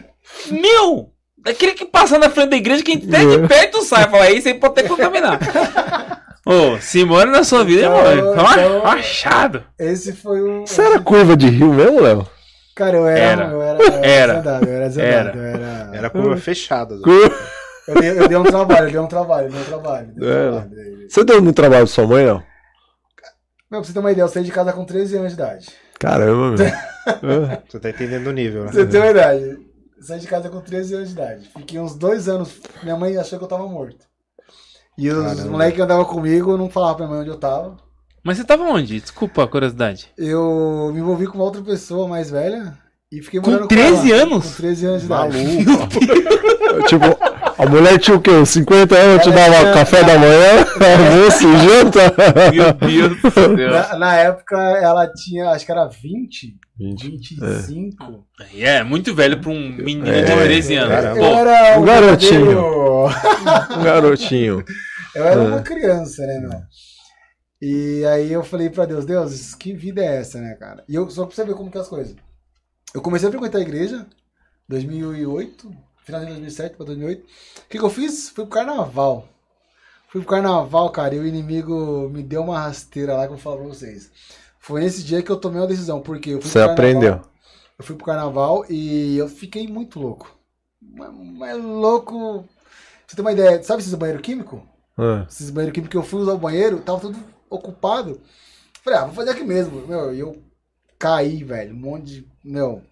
Meu! 0.50 1.12
Daquele 1.38 1.72
que 1.72 1.86
passa 1.86 2.18
na 2.18 2.28
frente 2.30 2.50
da 2.50 2.56
igreja, 2.56 2.82
que 2.82 2.92
até 2.92 3.24
de 3.24 3.48
perto 3.48 3.82
sai. 3.82 4.08
Fala, 4.10 4.24
aí 4.24 4.40
você 4.40 4.54
pode 4.54 4.72
até 4.78 4.88
contaminar. 4.88 5.38
Ô, 6.50 6.80
Simone 6.80 7.30
na 7.30 7.44
sua 7.44 7.62
vida, 7.62 7.82
Então, 7.82 7.92
mano. 8.02 8.22
Foi 8.34 8.52
então- 8.62 8.78
um 8.80 8.86
achado. 8.86 9.64
Esse 9.78 10.12
foi 10.14 10.40
o. 10.40 10.66
Você 10.66 10.80
era 10.80 10.98
curva 10.98 11.36
de 11.36 11.46
rio 11.48 11.72
mesmo, 11.74 12.00
Léo? 12.00 12.26
Cara, 12.74 12.96
eu 12.96 13.06
era. 13.06 13.20
Era. 13.20 13.44
Eu 13.50 13.62
era. 13.62 13.82
Eu 13.82 13.92
era. 13.92 14.06
Era. 14.06 14.60
Eu 14.64 14.72
era. 14.72 14.88
zangado, 14.90 15.38
Eu 15.38 15.44
era. 15.44 15.90
Era 15.92 16.10
curva 16.10 16.36
fechada. 16.38 16.94
Eu, 16.94 17.94
dei, 18.00 18.10
eu 18.18 18.28
dei 18.28 18.36
um 18.38 18.44
trabalho, 18.44 18.86
eu 18.86 18.90
dei 18.92 19.00
um 19.00 19.06
trabalho, 19.06 19.46
eu 19.48 19.50
dei 19.52 19.60
um 19.60 19.64
trabalho. 19.64 20.06
dei 20.14 20.28
um 20.28 20.30
É. 20.32 20.50
trabalho. 20.50 20.70
Você 21.08 21.24
deu 21.24 21.42
muito 21.42 21.56
trabalho 21.56 21.84
pra 21.84 21.94
sua 21.94 22.06
mãe, 22.06 22.24
não? 22.26 22.42
Meu, 23.70 23.80
pra 23.80 23.82
você 23.82 23.92
ter 23.92 23.98
uma 23.98 24.12
ideia, 24.12 24.24
eu 24.24 24.28
saí 24.28 24.44
de 24.44 24.52
casa 24.52 24.72
com 24.72 24.84
13 24.84 25.16
anos 25.16 25.28
de 25.28 25.34
idade. 25.34 25.66
Caramba, 25.98 26.56
meu. 26.56 26.66
É. 27.08 27.62
Você 27.68 27.80
tá 27.80 27.88
entendendo 27.90 28.26
o 28.26 28.32
nível, 28.32 28.64
né? 28.64 28.72
você 28.72 28.86
ter 28.86 28.98
uma 28.98 29.06
ideia. 29.10 29.34
Eu 29.96 30.02
saí 30.02 30.20
de 30.20 30.26
casa 30.26 30.48
com 30.50 30.60
13 30.60 30.94
anos 30.94 31.08
de 31.08 31.14
idade. 31.14 31.50
Fiquei 31.56 31.80
uns 31.80 31.94
dois 31.96 32.28
anos. 32.28 32.60
Minha 32.82 32.96
mãe 32.96 33.16
achou 33.16 33.38
que 33.38 33.44
eu 33.44 33.48
tava 33.48 33.66
morto. 33.66 34.06
E 34.98 35.08
os 35.10 35.24
Caramba. 35.24 35.50
moleques 35.50 35.76
que 35.76 35.82
andavam 35.82 36.04
comigo 36.04 36.56
não 36.58 36.68
falavam 36.68 36.96
pra 36.96 37.06
minha 37.06 37.14
mãe 37.18 37.20
onde 37.22 37.30
eu 37.30 37.38
tava. 37.40 37.76
Mas 38.24 38.36
você 38.36 38.44
tava 38.44 38.64
onde? 38.64 39.00
Desculpa 39.00 39.44
a 39.44 39.46
curiosidade. 39.48 40.08
Eu 40.18 40.90
me 40.92 40.98
envolvi 41.00 41.26
com 41.26 41.34
uma 41.38 41.44
outra 41.44 41.62
pessoa 41.62 42.08
mais 42.08 42.30
velha 42.30 42.76
e 43.10 43.22
fiquei 43.22 43.40
Com 43.40 43.50
morando 43.52 43.68
13 43.68 44.12
ela. 44.12 44.22
anos? 44.22 44.46
Com 44.50 44.56
13 44.56 44.86
anos 44.86 45.00
de 45.00 45.06
idade. 45.06 45.36
tipo, 46.88 47.04
a 47.58 47.66
mulher 47.66 47.98
tinha 47.98 48.16
o 48.16 48.20
quê? 48.20 48.30
Uns 48.30 48.50
50 48.50 48.94
anos, 48.96 49.22
te 49.24 49.30
dava 49.30 49.56
tinha- 49.58 49.74
café 49.74 50.04
da 50.04 50.18
manhã, 50.18 50.64
almoço, 50.78 51.58
janta. 51.58 52.00
Meu 52.52 52.72
Deus 52.72 53.20
do 53.22 53.30
céu. 53.30 53.56
Na, 53.70 53.98
na 53.98 54.14
época 54.16 54.56
ela 54.56 55.06
tinha, 55.12 55.50
acho 55.50 55.66
que 55.66 55.72
era 55.72 55.86
20, 55.86 56.56
20. 56.78 57.34
25. 57.40 58.24
É, 58.56 58.82
muito 58.82 59.14
velho 59.14 59.40
pra 59.40 59.50
um 59.50 59.58
menino 59.70 60.04
de 60.04 60.10
É, 60.10 60.24
13 60.24 60.74
anos. 60.76 61.16
Eu 61.16 61.22
Pô, 61.24 61.38
era 61.38 61.78
um 61.80 61.84
garotinho. 61.84 62.46
verdadeiro- 62.46 63.78
Um 63.78 63.82
garotinho. 63.82 64.64
Eu 65.14 65.24
era 65.24 65.40
É. 65.40 65.44
uma 65.46 65.62
criança, 65.62 66.24
né, 66.26 66.38
meu? 66.38 66.50
E 67.60 68.04
aí 68.06 68.32
eu 68.32 68.44
falei 68.44 68.70
pra 68.70 68.84
Deus, 68.84 69.04
Deus, 69.04 69.52
que 69.54 69.72
vida 69.72 70.00
é 70.04 70.18
essa, 70.18 70.38
né, 70.40 70.54
cara? 70.54 70.84
E 70.88 70.94
eu 70.94 71.10
só 71.10 71.24
pra 71.26 71.34
você 71.34 71.44
ver 71.44 71.54
como 71.54 71.70
que 71.72 71.78
é 71.78 71.80
as 71.80 71.88
coisas. 71.88 72.14
Eu 72.94 73.00
comecei 73.00 73.26
a 73.28 73.32
frequentar 73.32 73.58
a 73.58 73.62
igreja 73.62 74.06
2008, 74.68 75.68
final 76.08 76.20
de 76.22 76.26
2007 76.28 76.76
pra 76.76 76.86
2008. 76.86 77.20
O 77.22 77.24
que 77.68 77.78
que 77.78 77.84
eu 77.84 77.90
fiz? 77.90 78.30
Fui 78.30 78.44
pro 78.46 78.54
carnaval. 78.54 79.28
Fui 80.08 80.22
pro 80.22 80.30
carnaval, 80.30 80.88
cara, 80.90 81.14
e 81.14 81.18
o 81.18 81.26
inimigo 81.26 82.08
me 82.08 82.22
deu 82.22 82.42
uma 82.42 82.58
rasteira 82.58 83.14
lá 83.14 83.26
que 83.26 83.32
eu 83.32 83.36
vou 83.36 83.38
falar 83.38 83.56
pra 83.58 83.66
vocês. 83.66 84.10
Foi 84.58 84.80
nesse 84.80 85.02
dia 85.02 85.22
que 85.22 85.30
eu 85.30 85.36
tomei 85.36 85.60
uma 85.60 85.66
decisão, 85.66 86.00
porque 86.00 86.30
eu 86.30 86.40
fui 86.40 86.50
Você 86.50 86.58
pro 86.64 86.74
carnaval- 86.74 87.02
aprendeu. 87.02 87.30
Eu 87.78 87.84
fui 87.84 87.94
pro 87.94 88.06
carnaval 88.06 88.64
e 88.70 89.18
eu 89.18 89.28
fiquei 89.28 89.68
muito 89.68 90.00
louco. 90.00 90.34
Mas, 90.80 91.10
mas 91.14 91.62
louco. 91.62 92.44
Você 93.06 93.14
ter 93.16 93.20
uma 93.22 93.32
ideia, 93.32 93.62
sabe 93.62 93.82
esses 93.82 93.94
banheiro 93.94 94.22
químico? 94.22 94.66
Ah, 94.96 95.26
esses 95.28 95.50
banheiros 95.50 95.74
químicos 95.74 95.90
que 95.92 95.96
eu 95.96 96.02
fui 96.02 96.20
usar 96.22 96.32
o 96.32 96.38
banheiro, 96.38 96.80
tava 96.80 97.00
tudo 97.00 97.18
ocupado. 97.50 98.20
Falei, 98.82 98.98
ah, 98.98 99.04
vou 99.04 99.14
fazer 99.14 99.30
aqui 99.30 99.44
mesmo. 99.44 99.86
Meu, 99.86 100.12
e 100.14 100.20
eu 100.20 100.42
caí, 100.98 101.44
velho. 101.44 101.74
Um 101.74 101.78
monte 101.78 102.04
de. 102.06 102.28
Meu. 102.42 102.82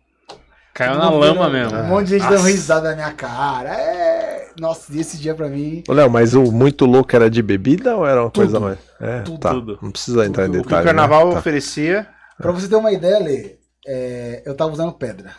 Caiu 0.76 0.98
na 0.98 1.08
lama 1.10 1.48
vendo- 1.48 1.52
mesmo. 1.52 1.78
Um 1.78 1.84
monte 1.86 2.06
de 2.08 2.10
gente 2.18 2.22
Nossa. 2.24 2.36
dando 2.36 2.46
risada 2.46 2.90
na 2.90 2.94
minha 2.96 3.12
cara. 3.12 3.70
É. 3.70 4.48
Nossa, 4.60 4.92
e 4.94 5.00
esse 5.00 5.16
dia 5.18 5.34
pra 5.34 5.48
mim. 5.48 5.82
Ô, 5.88 5.92
Léo, 5.92 6.10
mas 6.10 6.34
o 6.34 6.52
muito 6.52 6.84
louco 6.86 7.14
era 7.16 7.30
de 7.30 7.42
bebida 7.42 7.96
ou 7.96 8.06
era 8.06 8.22
uma 8.22 8.30
Tudo. 8.30 8.42
coisa 8.44 8.60
mais? 8.60 8.78
É, 9.00 9.20
Tudo. 9.20 9.38
tá. 9.38 9.50
Tudo. 9.52 9.78
Não 9.82 9.90
precisa 9.90 10.24
entrar 10.26 10.44
em 10.44 10.46
Tudo. 10.48 10.58
O 10.58 10.62
que 10.62 10.66
o 10.66 10.70
detalhes. 10.70 10.84
carnaval 10.86 11.26
né? 11.28 11.32
Tá. 11.32 11.38
oferecia. 11.38 12.06
Pra 12.38 12.52
você 12.52 12.68
ter 12.68 12.76
uma 12.76 12.92
ideia, 12.92 13.18
Lê, 13.18 13.56
é, 13.86 14.42
eu 14.44 14.54
tava 14.54 14.72
usando 14.72 14.92
pedra. 14.92 15.30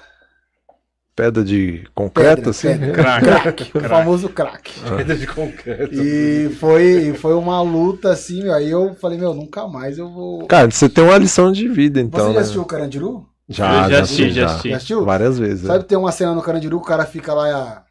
Pedra 1.16 1.44
de 1.44 1.84
concreto, 1.96 2.36
Pedra, 2.36 2.50
assim? 2.52 2.68
pedra. 2.68 2.92
Crack. 2.94 3.26
Crack. 3.26 3.72
O 3.78 3.82
famoso 3.82 4.30
crack. 4.30 4.72
Pedra 4.98 5.16
de 5.16 5.26
concreto. 5.26 5.94
E 5.96 6.50
foi, 6.60 7.14
foi 7.16 7.34
uma 7.34 7.60
luta 7.62 8.12
assim, 8.12 8.44
meu. 8.44 8.54
Aí 8.54 8.70
eu 8.70 8.94
falei, 8.96 9.18
meu, 9.18 9.34
nunca 9.34 9.68
mais 9.68 9.98
eu 9.98 10.12
vou. 10.12 10.46
Cara, 10.46 10.70
você 10.70 10.88
tem 10.88 11.04
uma 11.04 11.18
lição 11.18 11.52
de 11.52 11.68
vida, 11.68 12.00
então. 12.00 12.20
Você 12.20 12.28
já 12.28 12.34
né? 12.36 12.40
assistiu 12.42 12.62
o 12.62 12.66
Carandiru? 12.66 13.26
Eu 13.48 13.56
já 13.56 14.02
assisti, 14.02 14.32
já 14.32 14.46
assisti. 14.46 14.70
Já 14.70 14.78
assistiu? 14.78 15.06
Várias 15.06 15.40
vezes. 15.40 15.66
Sabe, 15.66 15.80
é. 15.80 15.88
tem 15.88 15.98
uma 15.98 16.12
cena 16.12 16.34
no 16.36 16.42
Carandiru, 16.42 16.78
o 16.78 16.82
cara 16.82 17.06
fica 17.06 17.34
lá 17.34 17.48
ah, 17.48 17.84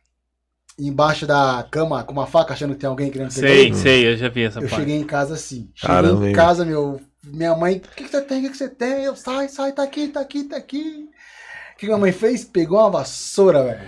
embaixo 0.79 1.27
da 1.27 1.67
cama 1.71 2.05
com 2.05 2.13
uma 2.13 2.27
faca 2.27 2.53
achando 2.53 2.75
que 2.75 2.81
tem 2.81 2.89
alguém 2.89 3.11
querendo 3.11 3.33
pegar 3.33 3.49
Sei, 3.49 3.67
ele? 3.67 3.75
sei, 3.75 4.07
eu 4.09 4.17
já 4.17 4.29
vi 4.29 4.43
essa 4.45 4.59
Eu 4.61 4.69
parte. 4.69 4.77
cheguei 4.77 4.97
em 4.97 5.05
casa 5.05 5.35
assim. 5.35 5.71
Cheguei 5.75 5.97
Caramba, 5.97 6.29
em 6.29 6.33
casa, 6.33 6.65
meu. 6.65 7.01
Minha 7.25 7.57
mãe, 7.57 7.79
o 7.79 7.81
que, 7.81 8.05
que 8.05 8.11
você 8.11 8.23
tem? 8.23 8.39
O 8.39 8.43
que, 8.43 8.51
que 8.51 8.57
você 8.57 8.69
tem? 8.69 9.05
Eu, 9.05 9.17
sai, 9.17 9.49
sai, 9.49 9.73
tá 9.73 9.83
aqui, 9.83 10.09
tá 10.09 10.21
aqui, 10.21 10.45
tá 10.45 10.57
aqui. 10.57 11.09
O 11.77 11.79
que 11.79 11.85
minha 11.87 11.99
mãe 11.99 12.11
fez? 12.11 12.43
Pegou 12.43 12.79
uma 12.79 12.89
vassoura, 12.91 13.63
velho. 13.63 13.81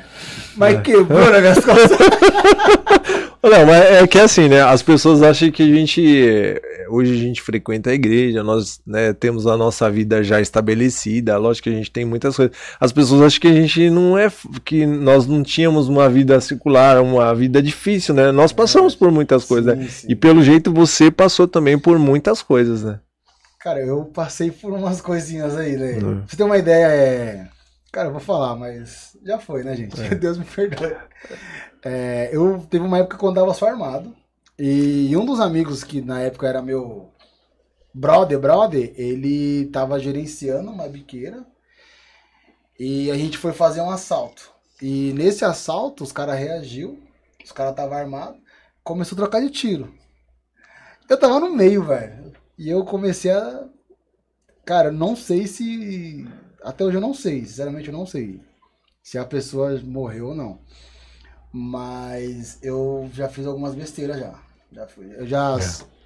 Mas 0.54 0.74
É. 0.76 0.80
quebrou 0.82 1.30
nas 1.30 1.40
minhas 1.40 1.64
costas. 1.64 1.96
Não, 3.42 3.64
mas 3.64 3.82
é 3.82 4.06
que 4.06 4.18
assim, 4.18 4.46
né? 4.46 4.60
As 4.60 4.82
pessoas 4.82 5.22
acham 5.22 5.50
que 5.50 5.62
a 5.62 5.66
gente. 5.66 6.60
Hoje 6.90 7.14
a 7.14 7.16
gente 7.16 7.40
frequenta 7.40 7.88
a 7.88 7.94
igreja, 7.94 8.42
nós 8.42 8.78
né, 8.86 9.14
temos 9.14 9.46
a 9.46 9.56
nossa 9.56 9.88
vida 9.90 10.22
já 10.22 10.38
estabelecida. 10.38 11.38
Lógico 11.38 11.64
que 11.64 11.70
a 11.74 11.78
gente 11.78 11.90
tem 11.90 12.04
muitas 12.04 12.36
coisas. 12.36 12.54
As 12.78 12.92
pessoas 12.92 13.22
acham 13.22 13.40
que 13.40 13.48
a 13.48 13.54
gente 13.54 13.88
não 13.88 14.18
é. 14.18 14.30
que 14.66 14.84
nós 14.84 15.26
não 15.26 15.42
tínhamos 15.42 15.88
uma 15.88 16.10
vida 16.10 16.38
circular, 16.42 17.00
uma 17.00 17.34
vida 17.34 17.62
difícil, 17.62 18.14
né? 18.14 18.30
Nós 18.32 18.52
passamos 18.52 18.94
por 18.94 19.10
muitas 19.10 19.44
coisas, 19.46 19.74
né? 19.74 19.84
Sim, 19.84 19.88
sim. 19.88 20.06
E 20.10 20.14
pelo 20.14 20.42
jeito 20.42 20.70
você 20.72 21.10
passou 21.10 21.48
também 21.48 21.78
por 21.78 21.98
muitas 21.98 22.42
coisas, 22.42 22.82
né? 22.82 22.98
Cara, 23.60 23.80
eu 23.80 24.04
passei 24.04 24.50
por 24.50 24.72
umas 24.72 25.00
coisinhas 25.00 25.56
aí, 25.56 25.74
né? 25.76 25.98
Hum. 26.02 26.16
Pra 26.18 26.22
você 26.28 26.36
ter 26.36 26.44
uma 26.44 26.58
ideia, 26.58 26.86
é. 26.86 27.46
Cara, 27.98 28.10
eu 28.10 28.12
vou 28.12 28.20
falar, 28.20 28.54
mas 28.54 29.18
já 29.24 29.40
foi, 29.40 29.64
né, 29.64 29.74
gente? 29.74 30.00
É. 30.00 30.10
Deus 30.14 30.38
me 30.38 30.44
perdoe. 30.44 30.96
É, 31.82 32.30
eu 32.32 32.64
teve 32.70 32.84
uma 32.84 32.98
época 32.98 33.18
que 33.18 33.24
eu 33.24 33.28
andava 33.28 33.52
só 33.52 33.66
armado. 33.66 34.14
E 34.56 35.16
um 35.16 35.26
dos 35.26 35.40
amigos 35.40 35.82
que 35.82 36.00
na 36.00 36.20
época 36.20 36.46
era 36.46 36.62
meu 36.62 37.12
brother, 37.92 38.38
brother, 38.38 38.94
ele 38.96 39.66
tava 39.72 39.98
gerenciando 39.98 40.70
uma 40.70 40.86
biqueira. 40.86 41.44
E 42.78 43.10
a 43.10 43.16
gente 43.16 43.36
foi 43.36 43.52
fazer 43.52 43.80
um 43.80 43.90
assalto. 43.90 44.48
E 44.80 45.12
nesse 45.14 45.44
assalto, 45.44 46.04
os 46.04 46.12
caras 46.12 46.38
reagiu, 46.38 47.02
os 47.44 47.50
caras 47.50 47.72
estavam 47.72 47.98
armados, 47.98 48.40
começou 48.84 49.16
a 49.16 49.22
trocar 49.22 49.40
de 49.40 49.50
tiro. 49.50 49.92
Eu 51.10 51.18
tava 51.18 51.40
no 51.40 51.50
meio, 51.50 51.82
velho. 51.82 52.32
E 52.56 52.70
eu 52.70 52.84
comecei 52.84 53.32
a. 53.32 53.66
Cara, 54.64 54.92
não 54.92 55.16
sei 55.16 55.48
se. 55.48 56.28
Até 56.68 56.84
hoje 56.84 56.96
eu 56.96 57.00
não 57.00 57.14
sei, 57.14 57.44
sinceramente 57.46 57.88
eu 57.88 57.94
não 57.94 58.04
sei. 58.04 58.40
Se 59.02 59.16
a 59.16 59.24
pessoa 59.24 59.80
morreu 59.82 60.28
ou 60.28 60.34
não. 60.34 60.60
Mas 61.52 62.58
eu 62.62 63.08
já 63.14 63.28
fiz 63.28 63.46
algumas 63.46 63.74
besteiras 63.74 64.18
já. 64.18 64.34
Já 64.70 64.86
fui. 64.86 65.10
Eu 65.16 65.26
já. 65.26 65.56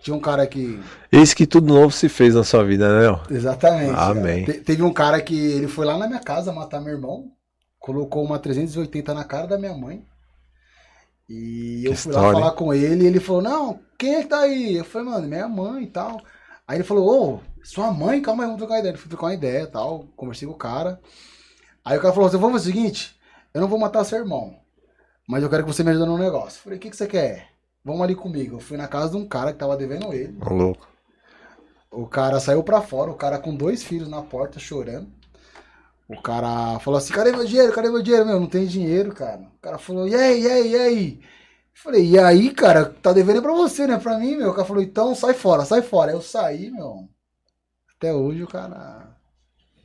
Tinha 0.01 0.15
um 0.15 0.21
cara 0.21 0.47
que. 0.47 0.81
Eis 1.11 1.35
que 1.35 1.47
tudo 1.47 1.75
novo 1.75 1.91
se 1.91 2.09
fez 2.09 2.35
na 2.35 2.45
sua 2.45 2.65
vida, 2.65 2.89
né? 2.89 3.01
Léo? 3.09 3.21
Exatamente. 3.31 3.93
Amém. 3.97 4.45
Te- 4.45 4.61
teve 4.61 4.83
um 4.83 4.93
cara 4.93 5.21
que 5.21 5.35
ele 5.35 5.67
foi 5.67 5.85
lá 5.85 5.99
na 5.99 6.07
minha 6.07 6.21
casa 6.21 6.53
matar 6.53 6.81
meu 6.81 6.93
irmão, 6.95 7.33
colocou 7.79 8.25
uma 8.25 8.39
380 8.39 9.13
na 9.15 9.25
cara 9.25 9.47
da 9.49 9.59
minha 9.59 9.75
mãe. 9.75 10.05
E 11.29 11.83
eu 11.85 11.93
Que 11.93 11.97
fui 11.97 12.13
lá 12.13 12.21
história, 12.21 12.41
falar 12.41 12.53
com 12.53 12.73
ele 12.73 13.05
e 13.05 13.07
ele 13.07 13.21
falou: 13.21 13.43
Não, 13.43 13.81
quem 13.99 14.15
é 14.17 14.23
que 14.23 14.29
tá 14.29 14.41
aí? 14.41 14.77
Eu 14.77 14.85
falei, 14.85 15.09
mano, 15.09 15.27
minha 15.29 15.49
mãe 15.49 15.85
e 15.85 15.87
tal. 15.89 16.21
Aí 16.67 16.77
ele 16.77 16.85
falou: 16.85 17.35
Ô, 17.35 17.41
sua 17.63 17.93
mãe, 17.93 18.21
calma 18.21 18.45
aí, 18.45 18.47
vamos 18.47 18.61
trocar 18.61 18.79
ideia. 18.79 18.93
Ele 18.93 18.99
foi 18.99 19.09
trocar 19.09 19.27
uma 19.27 19.35
ideia 19.35 19.63
e 19.63 19.67
tal. 19.67 20.07
Conversei 20.17 20.47
com 20.47 20.55
o 20.55 20.59
cara. 20.59 21.01
Aí 21.85 21.99
o 21.99 22.01
cara 22.01 22.15
falou: 22.15 22.29
Você 22.29 22.37
vamos 22.37 22.61
fazer 22.61 22.71
o 22.71 22.75
seguinte: 22.75 23.21
Eu 23.53 23.61
não 23.61 23.69
vou 23.69 23.79
matar 23.79 24.05
seu 24.05 24.19
irmão, 24.19 24.57
mas 25.29 25.43
eu 25.43 25.51
quero 25.51 25.65
que 25.65 25.73
você 25.73 25.83
me 25.83 25.91
ajude 25.91 26.07
num 26.07 26.19
negócio. 26.19 26.59
Eu 26.59 26.63
falei: 26.63 26.79
O 26.79 26.81
que, 26.81 26.91
que 26.91 26.97
você 26.97 27.07
quer? 27.07 27.49
Vamos 27.85 28.03
ali 28.03 28.15
comigo. 28.15 28.57
Eu 28.57 28.61
fui 28.61 28.77
na 28.77 28.87
casa 28.87 29.11
de 29.11 29.17
um 29.17 29.27
cara 29.27 29.53
que 29.53 29.59
tava 29.59 29.77
devendo 29.77 30.13
ele. 30.13 30.39
Ô, 30.41 30.55
louco. 30.55 30.89
O 31.91 32.07
cara 32.07 32.41
saiu 32.41 32.63
pra 32.63 32.81
fora, 32.81 33.11
o 33.11 33.17
cara 33.17 33.39
com 33.39 33.55
dois 33.55 33.83
filhos 33.83 34.09
na 34.09 34.23
porta 34.23 34.59
chorando. 34.59 35.09
O 36.09 36.21
cara 36.21 36.79
falou 36.79 36.99
assim: 36.99 37.13
cadê 37.13 37.33
meu 37.33 37.45
dinheiro? 37.45 37.73
Cadê 37.73 37.91
meu 37.91 38.03
dinheiro? 38.03 38.27
Meu, 38.27 38.41
não 38.41 38.47
tem 38.47 38.67
dinheiro, 38.67 39.13
cara. 39.15 39.41
O 39.41 39.61
cara 39.61 39.79
falou: 39.79 40.07
e 40.07 40.15
aí, 40.15 40.43
e 40.43 40.51
aí, 40.51 40.71
e 40.71 40.77
aí? 40.77 41.21
Falei: 41.75 42.07
e 42.11 42.19
aí, 42.19 42.51
cara? 42.51 42.85
Tá 42.85 43.13
devendo 43.13 43.43
pra 43.43 43.53
você, 43.53 43.87
né? 43.87 43.99
Pra 43.99 44.19
mim, 44.19 44.37
meu. 44.37 44.51
O 44.51 44.55
cara 44.55 44.67
falou: 44.67 44.83
então 44.83 45.15
sai 45.15 45.35
fora, 45.35 45.65
sai 45.65 45.83
fora. 45.83 46.11
Aí 46.13 46.17
eu 46.17 46.23
saí, 46.23 46.71
meu. 46.71 47.09
Até 47.97 48.13
hoje 48.13 48.43
o 48.43 48.49
cara 48.49 49.09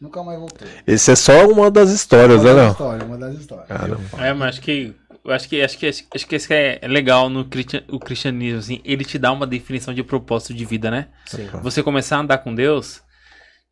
nunca 0.02 0.24
mais 0.24 0.40
voltou. 0.40 0.68
Esse 0.86 1.12
é 1.12 1.16
só 1.16 1.48
uma 1.48 1.70
das 1.72 1.90
histórias, 1.92 2.44
né, 2.44 2.50
uma 2.52 2.56
das 2.56 2.64
Léo? 2.64 2.72
histórias, 2.72 3.04
uma 3.08 3.18
das 3.18 3.36
histórias. 3.36 3.68
Caramba. 3.68 4.04
É, 4.18 4.34
mas 4.34 4.50
acho 4.50 4.62
que. 4.62 4.96
eu 5.24 5.32
Acho 5.32 5.48
que, 5.50 5.62
acho 5.62 5.78
que, 5.78 5.88
acho 5.88 6.28
que 6.28 6.36
esse 6.36 6.48
que 6.48 6.54
é 6.54 6.80
legal 6.88 7.30
no 7.30 7.46
cristian- 7.46 7.84
o 7.90 8.00
cristianismo, 8.00 8.60
assim, 8.60 8.82
ele 8.86 9.04
te 9.06 9.18
dá 9.20 9.32
uma 9.32 9.46
definição 9.48 9.94
de 9.94 10.04
propósito 10.04 10.54
de 10.54 10.66
vida, 10.66 10.90
né? 10.92 11.08
Sim. 11.26 11.48
Você 11.62 11.82
começar 11.84 12.18
a 12.18 12.20
andar 12.22 12.38
com 12.40 12.54
Deus, 12.56 13.02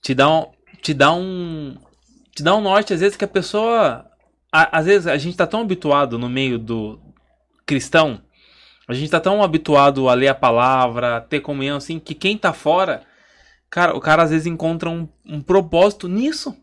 te 0.01 0.13
dá 0.13 0.29
um, 0.29 0.45
te 0.81 0.93
dá 0.93 1.13
um, 1.13 1.75
te 2.35 2.43
dá 2.43 2.55
um 2.55 2.61
norte, 2.61 2.93
às 2.93 2.99
vezes 2.99 3.15
que 3.17 3.23
a 3.25 3.27
pessoa, 3.27 4.05
a- 4.51 4.77
às 4.79 4.85
vezes 4.85 5.07
a 5.07 5.17
gente 5.17 5.37
tá 5.37 5.47
tão 5.47 5.61
habituado 5.61 6.19
no 6.19 6.27
meio 6.29 6.59
do 6.59 6.99
cristão, 7.65 8.21
a 8.87 8.93
gente 8.93 9.09
tá 9.09 9.19
tão 9.19 9.41
habituado 9.43 10.07
a 10.09 10.13
ler 10.13 10.27
a 10.27 10.35
palavra, 10.35 11.17
a 11.17 11.21
ter 11.21 11.39
comunhão, 11.39 11.77
assim, 11.77 11.99
que 11.99 12.13
quem 12.13 12.37
tá 12.37 12.53
fora, 12.53 13.01
cara, 13.69 13.95
o 13.95 13.99
cara 13.99 14.23
às 14.23 14.29
vezes 14.29 14.45
encontra 14.45 14.89
um, 14.89 15.07
um 15.25 15.41
propósito 15.41 16.07
nisso. 16.07 16.55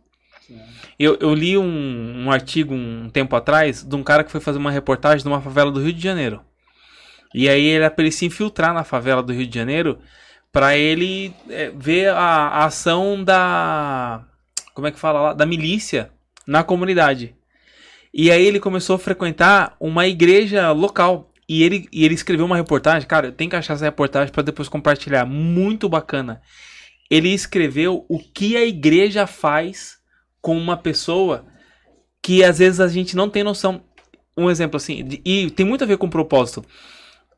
Eu, 0.99 1.17
eu 1.21 1.35
li 1.35 1.59
um, 1.59 2.25
um 2.25 2.31
artigo 2.31 2.75
um 2.75 3.09
tempo 3.11 3.35
atrás 3.35 3.83
de 3.83 3.97
um 3.97 4.05
cara 4.05 4.23
que 4.23 4.31
foi 4.31 4.41
fazer 4.41 4.59
uma 4.59 4.71
reportagem 4.71 5.25
numa 5.25 5.41
favela 5.41 5.71
do 5.71 5.81
Rio 5.81 5.93
de 5.93 6.03
Janeiro. 6.03 6.41
E 7.35 7.49
aí 7.49 7.65
ele 7.65 7.85
era 7.85 7.91
pra 7.91 8.05
ele 8.05 8.13
se 8.13 8.27
infiltrar 8.27 8.75
na 8.75 8.85
favela 8.85 9.23
do 9.23 9.33
Rio 9.33 9.47
de 9.47 9.55
Janeiro 9.55 9.99
pra 10.53 10.77
ele 10.77 11.35
é, 11.49 11.71
ver 11.71 12.11
a, 12.11 12.19
a 12.19 12.65
ação 12.67 13.25
da. 13.25 14.23
Como 14.75 14.87
é 14.87 14.93
que 14.93 14.99
fala 14.99 15.21
lá? 15.21 15.33
Da 15.33 15.47
milícia 15.47 16.11
na 16.47 16.63
comunidade. 16.63 17.35
E 18.15 18.31
aí 18.31 18.45
ele 18.45 18.61
começou 18.61 18.97
a 18.97 18.99
frequentar 18.99 19.77
uma 19.81 20.07
igreja 20.07 20.71
local. 20.73 21.31
E 21.49 21.63
ele, 21.63 21.89
e 21.93 22.05
ele 22.05 22.15
escreveu 22.15 22.47
uma 22.47 22.57
reportagem. 22.57 23.07
Cara, 23.09 23.27
eu 23.27 23.33
tenho 23.33 23.51
que 23.51 23.57
achar 23.57 23.75
essa 23.75 23.85
reportagem 23.85 24.33
pra 24.33 24.43
depois 24.43 24.69
compartilhar. 24.69 25.25
Muito 25.25 25.89
bacana. 25.89 26.41
Ele 27.11 27.29
escreveu 27.29 28.07
o 28.09 28.19
que 28.19 28.57
a 28.57 28.65
igreja 28.65 29.27
faz 29.27 29.99
com 30.41 30.57
uma 30.57 30.77
pessoa 30.77 31.45
que 32.23 32.43
às 32.45 32.59
vezes 32.59 32.81
a 32.81 32.89
gente 32.89 33.17
não 33.17 33.29
tem 33.29 33.43
noção. 33.43 33.83
Um 34.37 34.51
exemplo 34.51 34.77
assim, 34.77 35.05
de- 35.05 35.21
e 35.25 35.51
tem 35.51 35.67
muito 35.67 35.85
a 35.85 35.87
ver 35.87 35.99
com 35.99 36.09
propósito. 36.09 36.65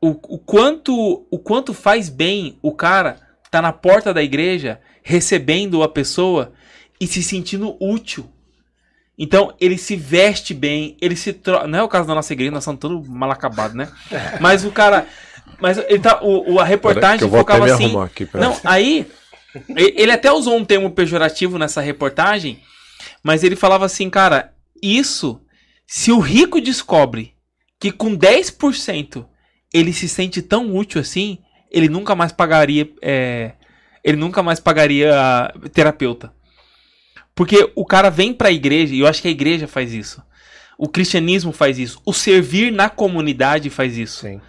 O, 0.01 0.09
o 0.35 0.39
quanto 0.39 1.25
o 1.31 1.39
quanto 1.39 1.73
faz 1.73 2.09
bem 2.09 2.57
o 2.61 2.71
cara 2.73 3.19
tá 3.49 3.61
na 3.61 3.73
porta 3.73 4.13
da 4.13 4.21
igreja 4.23 4.79
recebendo 5.03 5.81
a 5.83 5.89
pessoa 5.89 6.53
e 6.99 7.07
se 7.07 7.21
sentindo 7.23 7.75
útil. 7.81 8.29
Então 9.17 9.53
ele 9.59 9.77
se 9.77 9.95
veste 9.95 10.53
bem, 10.53 10.97
ele 11.01 11.15
se 11.15 11.31
tro... 11.33 11.65
não 11.67 11.79
é 11.79 11.83
o 11.83 11.87
caso 11.87 12.07
da 12.07 12.13
nossa 12.15 12.33
igreja, 12.33 12.51
nós 12.51 12.63
somos 12.63 12.79
todos 12.79 13.07
mal 13.07 13.31
acabados, 13.31 13.75
né? 13.75 13.87
Mas 14.41 14.65
o 14.65 14.71
cara, 14.71 15.07
mas 15.59 15.77
ele 15.77 15.99
tá 15.99 16.19
o, 16.21 16.53
o- 16.55 16.59
a 16.59 16.65
reportagem 16.65 17.19
focava 17.39 17.59
assim. 17.75 17.85
aqui. 17.85 17.93
Não, 18.41 18.57
aí 18.65 19.07
ele 19.69 20.11
até 20.11 20.31
usou 20.31 20.55
um 20.57 20.65
termo 20.65 20.91
pejorativo 20.91 21.57
nessa 21.57 21.79
reportagem, 21.79 22.59
mas 23.23 23.41
ele 23.43 23.55
falava 23.55 23.85
assim, 23.85 24.09
cara, 24.09 24.53
isso 24.83 25.39
se 25.87 26.11
o 26.11 26.19
rico 26.19 26.59
descobre 26.59 27.33
que 27.79 27.91
com 27.91 28.17
10% 28.17 29.25
ele 29.73 29.93
se 29.93 30.09
sente 30.09 30.41
tão 30.41 30.75
útil 30.75 30.99
assim, 30.99 31.37
ele 31.71 31.87
nunca 31.87 32.15
mais 32.15 32.31
pagaria 32.33 32.89
é, 33.01 33.53
ele 34.03 34.17
nunca 34.17 34.43
mais 34.43 34.59
pagaria 34.59 35.13
terapeuta. 35.73 36.33
Porque 37.35 37.69
o 37.75 37.85
cara 37.85 38.09
vem 38.09 38.33
pra 38.33 38.49
igreja, 38.49 38.95
e 38.95 39.01
eu 39.01 39.07
acho 39.07 39.21
que 39.21 39.27
a 39.27 39.31
igreja 39.31 39.67
faz 39.67 39.93
isso. 39.93 40.23
O 40.77 40.87
cristianismo 40.87 41.51
faz 41.51 41.77
isso. 41.77 42.01
O 42.05 42.13
servir 42.13 42.71
na 42.71 42.89
comunidade 42.89 43.69
faz 43.69 43.97
isso. 43.97 44.21
Sim. 44.21 44.41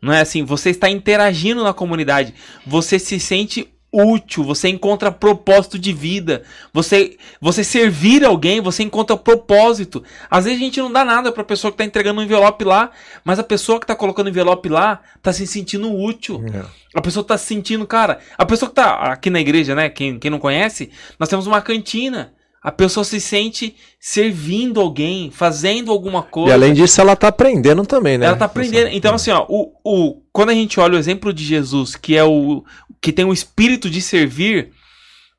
Não 0.00 0.12
é 0.12 0.20
assim, 0.20 0.42
você 0.42 0.70
está 0.70 0.88
interagindo 0.88 1.62
na 1.62 1.74
comunidade, 1.74 2.34
você 2.66 2.98
se 2.98 3.20
sente 3.20 3.68
útil, 3.92 4.44
você 4.44 4.68
encontra 4.68 5.10
propósito 5.10 5.78
de 5.78 5.92
vida, 5.92 6.42
você 6.72 7.16
você 7.40 7.64
servir 7.64 8.24
alguém, 8.24 8.60
você 8.60 8.82
encontra 8.82 9.16
propósito. 9.16 10.02
Às 10.30 10.44
vezes 10.44 10.60
a 10.60 10.64
gente 10.64 10.80
não 10.80 10.92
dá 10.92 11.04
nada 11.04 11.32
para 11.32 11.42
a 11.42 11.46
pessoa 11.46 11.70
que 11.70 11.74
está 11.74 11.84
entregando 11.84 12.20
um 12.20 12.24
envelope 12.24 12.64
lá, 12.64 12.90
mas 13.24 13.38
a 13.38 13.44
pessoa 13.44 13.78
que 13.78 13.84
está 13.84 13.94
colocando 13.94 14.28
envelope 14.28 14.68
lá 14.68 15.00
está 15.16 15.32
se 15.32 15.46
sentindo 15.46 15.92
útil. 15.92 16.44
É. 16.54 16.64
A 16.94 17.00
pessoa 17.00 17.24
tá 17.24 17.36
se 17.36 17.46
sentindo, 17.46 17.86
cara, 17.86 18.18
a 18.36 18.44
pessoa 18.44 18.68
que 18.68 18.74
tá 18.74 19.12
aqui 19.12 19.30
na 19.30 19.40
igreja, 19.40 19.74
né, 19.74 19.88
quem, 19.88 20.18
quem 20.18 20.30
não 20.30 20.38
conhece, 20.38 20.90
nós 21.18 21.28
temos 21.28 21.46
uma 21.46 21.60
cantina. 21.60 22.32
A 22.62 22.70
pessoa 22.70 23.04
se 23.04 23.18
sente 23.20 23.74
servindo 23.98 24.80
alguém, 24.80 25.30
fazendo 25.30 25.90
alguma 25.90 26.22
coisa. 26.22 26.50
E 26.50 26.52
além 26.52 26.74
disso, 26.74 27.00
ela 27.00 27.16
tá 27.16 27.28
aprendendo 27.28 27.86
também, 27.86 28.18
né? 28.18 28.26
Ela 28.26 28.36
tá 28.36 28.44
aprendendo. 28.44 28.88
Então, 28.88 29.14
assim, 29.14 29.30
ó, 29.30 29.46
o, 29.48 29.72
o, 29.82 30.22
quando 30.30 30.50
a 30.50 30.54
gente 30.54 30.78
olha 30.78 30.94
o 30.94 30.98
exemplo 30.98 31.32
de 31.32 31.42
Jesus, 31.42 31.96
que 31.96 32.16
é 32.16 32.24
o 32.24 32.62
que 33.00 33.12
tem 33.12 33.24
o 33.24 33.32
espírito 33.32 33.88
de 33.88 34.02
servir, 34.02 34.72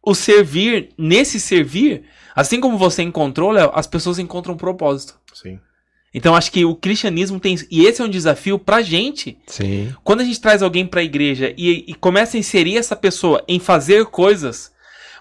o 0.03 0.15
servir, 0.15 0.89
nesse 0.97 1.39
servir, 1.39 2.03
assim 2.35 2.59
como 2.59 2.75
você 2.75 3.03
encontrou, 3.03 3.51
Léo, 3.51 3.71
as 3.75 3.85
pessoas 3.85 4.17
encontram 4.17 4.55
um 4.55 4.57
propósito. 4.57 5.13
Sim. 5.31 5.59
Então, 6.11 6.35
acho 6.35 6.51
que 6.51 6.65
o 6.65 6.75
cristianismo 6.75 7.39
tem. 7.39 7.55
E 7.69 7.85
esse 7.85 8.01
é 8.01 8.05
um 8.05 8.09
desafio 8.09 8.57
pra 8.57 8.81
gente. 8.81 9.37
Sim. 9.45 9.93
Quando 10.03 10.21
a 10.21 10.23
gente 10.23 10.41
traz 10.41 10.63
alguém 10.63 10.87
pra 10.87 11.03
igreja 11.03 11.53
e, 11.55 11.85
e 11.87 11.93
começa 11.93 12.35
a 12.35 12.39
inserir 12.39 12.77
essa 12.77 12.95
pessoa 12.95 13.43
em 13.47 13.59
fazer 13.59 14.05
coisas, 14.07 14.71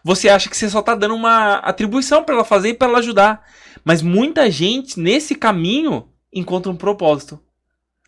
você 0.04 0.28
acha 0.28 0.48
que 0.48 0.56
você 0.56 0.68
só 0.68 0.80
tá 0.82 0.94
dando 0.94 1.14
uma 1.14 1.56
atribuição 1.56 2.22
pra 2.24 2.34
ela 2.34 2.44
fazer 2.44 2.70
e 2.70 2.74
pra 2.74 2.88
ela 2.88 2.98
ajudar. 2.98 3.42
Mas 3.84 4.02
muita 4.02 4.50
gente 4.50 4.98
nesse 5.00 5.34
caminho 5.34 6.08
encontra 6.32 6.70
um 6.70 6.76
propósito. 6.76 7.38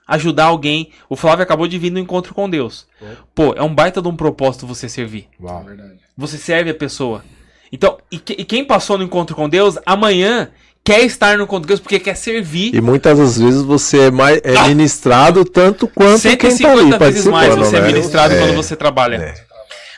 Ajudar 0.07 0.47
alguém. 0.47 0.90
O 1.09 1.16
Flávio 1.16 1.43
acabou 1.45 1.66
de 1.68 1.78
vir 1.78 1.90
no 1.90 1.99
encontro 1.99 2.34
com 2.34 2.51
Deus. 2.51 2.86
Pô, 3.34 3.55
é 3.57 3.62
um 3.62 3.74
baita 3.74 4.03
de 4.03 4.09
um 4.09 4.16
propósito 4.16 4.66
você 4.66 4.88
servir. 4.88 5.28
É 5.40 5.45
Uau. 5.45 5.64
verdade. 5.64 5.99
Você 6.18 6.36
serve 6.36 6.70
a 6.70 6.74
pessoa. 6.74 7.24
Então, 7.72 7.97
e, 8.11 8.18
que- 8.18 8.34
e 8.34 8.45
quem 8.45 8.64
passou 8.64 8.99
no 8.99 9.05
encontro 9.05 9.34
com 9.34 9.49
Deus, 9.49 9.78
amanhã 9.86 10.51
quer 10.84 11.01
estar 11.05 11.38
no 11.38 11.45
encontro 11.45 11.62
com 11.62 11.68
Deus 11.68 11.80
porque 11.80 11.99
quer 12.01 12.16
servir. 12.16 12.74
E 12.74 12.80
muitas 12.80 13.16
das 13.16 13.38
vezes 13.38 13.62
você 13.62 14.09
é, 14.09 14.11
mais, 14.11 14.40
é 14.45 14.68
ministrado 14.68 15.45
tanto 15.45 15.86
quanto 15.88 16.20
quem 16.20 16.36
tá 16.36 16.51
150 16.51 16.97
ali 16.97 17.12
vezes 17.14 17.26
mais 17.28 17.55
você 17.55 17.76
é 17.76 17.80
né? 17.80 17.86
ministrado 17.86 18.34
É. 18.34 18.38
quando 18.40 18.55
você 18.55 18.76
trabalha. 18.76 19.16
É. 19.16 19.52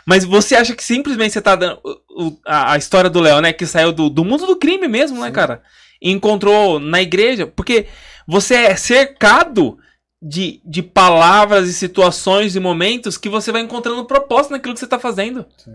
Mas 0.06 0.24
você 0.24 0.54
acha 0.54 0.74
que 0.74 0.84
simplesmente 0.84 1.32
você 1.32 1.40
tá 1.40 1.56
dando. 1.56 1.80
o- 1.84 2.26
o- 2.28 2.38
a, 2.46 2.72
a 2.72 2.76
história 2.76 3.08
do 3.08 3.20
Léo, 3.20 3.40
né? 3.40 3.52
Que 3.52 3.66
saiu 3.66 3.92
do, 3.92 4.10
do 4.10 4.24
mundo 4.24 4.46
do 4.46 4.56
crime 4.56 4.86
mesmo, 4.88 5.20
né, 5.20 5.30
cara? 5.30 5.62
E 6.00 6.10
encontrou 6.10 6.78
na 6.78 7.00
igreja. 7.00 7.46
Porque 7.46 7.86
você 8.26 8.54
é 8.54 8.76
cercado 8.76 9.78
de, 10.20 10.60
de 10.64 10.82
palavras 10.82 11.68
e 11.68 11.72
situações 11.72 12.54
e 12.54 12.60
momentos 12.60 13.16
que 13.16 13.28
você 13.28 13.50
vai 13.50 13.62
encontrando 13.62 14.04
propósito 14.04 14.52
naquilo 14.52 14.74
que 14.74 14.80
você 14.80 14.86
tá 14.86 14.98
fazendo. 14.98 15.46
Sim. 15.56 15.72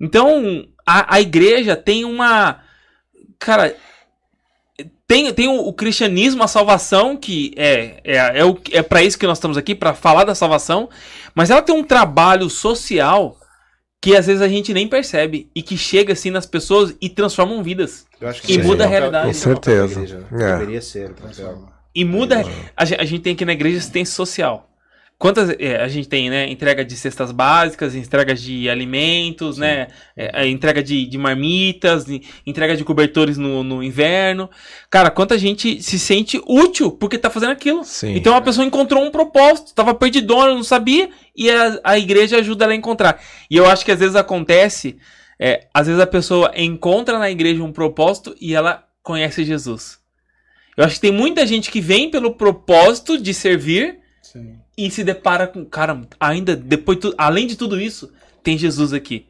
Então, 0.00 0.66
a, 0.86 1.16
a 1.16 1.20
igreja 1.20 1.74
tem 1.76 2.04
uma. 2.04 2.60
Cara. 3.38 3.74
Tem, 5.06 5.32
tem 5.34 5.46
o, 5.48 5.56
o 5.68 5.72
cristianismo, 5.74 6.42
a 6.42 6.48
salvação, 6.48 7.16
que 7.16 7.52
é, 7.56 8.00
é, 8.02 8.38
é, 8.40 8.44
o, 8.44 8.58
é 8.70 8.82
para 8.82 9.02
isso 9.02 9.18
que 9.18 9.26
nós 9.26 9.36
estamos 9.36 9.58
aqui, 9.58 9.74
para 9.74 9.92
falar 9.92 10.24
da 10.24 10.34
salvação, 10.34 10.88
mas 11.34 11.50
ela 11.50 11.60
tem 11.60 11.74
um 11.74 11.84
trabalho 11.84 12.48
social 12.48 13.36
que 14.02 14.16
às 14.16 14.26
vezes 14.26 14.42
a 14.42 14.48
gente 14.48 14.74
nem 14.74 14.88
percebe 14.88 15.48
e 15.54 15.62
que 15.62 15.78
chega 15.78 16.12
assim 16.12 16.28
nas 16.30 16.44
pessoas 16.44 16.92
e 17.00 17.08
transformam 17.08 17.62
vidas. 17.62 18.04
Eu 18.20 18.28
acho 18.28 18.42
E 18.50 18.56
esse 18.56 18.62
muda 18.66 18.82
é 18.82 18.86
a 18.86 18.90
realidade. 18.90 19.24
é 19.28 19.32
Com 19.32 19.34
certeza. 19.38 20.26
É. 20.32 20.58
Deveria 20.58 20.82
ser. 20.82 21.14
E 21.94 22.04
muda. 22.04 22.44
A, 22.76 22.84
gen- 22.84 22.98
a 23.00 23.04
gente 23.04 23.22
tem 23.22 23.32
aqui 23.34 23.44
na 23.44 23.52
igreja 23.52 23.78
assistência 23.78 24.12
social. 24.14 24.68
Quantas 25.22 25.54
é, 25.60 25.76
a 25.76 25.86
gente 25.86 26.08
tem, 26.08 26.28
né? 26.28 26.50
Entrega 26.50 26.84
de 26.84 26.96
cestas 26.96 27.30
básicas, 27.30 27.94
entrega 27.94 28.34
de 28.34 28.68
alimentos, 28.68 29.56
né? 29.56 29.86
é, 30.16 30.42
é, 30.42 30.48
entrega 30.48 30.82
de, 30.82 31.06
de 31.06 31.16
marmitas, 31.16 32.04
de- 32.04 32.22
entrega 32.44 32.76
de 32.76 32.82
cobertores 32.82 33.38
no, 33.38 33.62
no 33.62 33.84
inverno. 33.84 34.50
Cara, 34.90 35.12
quanta 35.12 35.38
gente 35.38 35.80
se 35.80 35.96
sente 35.96 36.42
útil 36.44 36.90
porque 36.90 37.16
tá 37.16 37.30
fazendo 37.30 37.52
aquilo. 37.52 37.84
Sim. 37.84 38.16
Então 38.16 38.34
a 38.34 38.40
pessoa 38.40 38.66
encontrou 38.66 39.00
um 39.00 39.12
propósito, 39.12 39.72
tava 39.76 39.94
perdidona, 39.94 40.56
não 40.56 40.64
sabia, 40.64 41.08
e 41.36 41.48
a, 41.48 41.78
a 41.84 41.96
igreja 41.96 42.38
ajuda 42.38 42.64
ela 42.64 42.72
a 42.72 42.76
encontrar. 42.76 43.22
E 43.48 43.56
eu 43.56 43.66
acho 43.70 43.84
que 43.84 43.92
às 43.92 44.00
vezes 44.00 44.16
acontece, 44.16 44.98
é, 45.38 45.68
às 45.72 45.86
vezes 45.86 46.02
a 46.02 46.06
pessoa 46.08 46.50
encontra 46.56 47.16
na 47.20 47.30
igreja 47.30 47.62
um 47.62 47.70
propósito 47.70 48.34
e 48.40 48.56
ela 48.56 48.88
conhece 49.04 49.44
Jesus. 49.44 50.00
Eu 50.76 50.82
acho 50.84 50.96
que 50.96 51.02
tem 51.02 51.12
muita 51.12 51.46
gente 51.46 51.70
que 51.70 51.80
vem 51.80 52.10
pelo 52.10 52.34
propósito 52.34 53.16
de 53.16 53.32
servir 53.32 53.92
Sim. 53.92 54.01
E 54.86 54.90
se 54.90 55.04
depara 55.04 55.46
com, 55.46 55.64
cara, 55.64 56.00
ainda 56.18 56.54
depois, 56.56 56.98
tu- 56.98 57.14
além 57.18 57.46
de 57.46 57.56
tudo 57.56 57.80
isso, 57.80 58.12
tem 58.42 58.56
Jesus 58.58 58.92
aqui. 58.92 59.26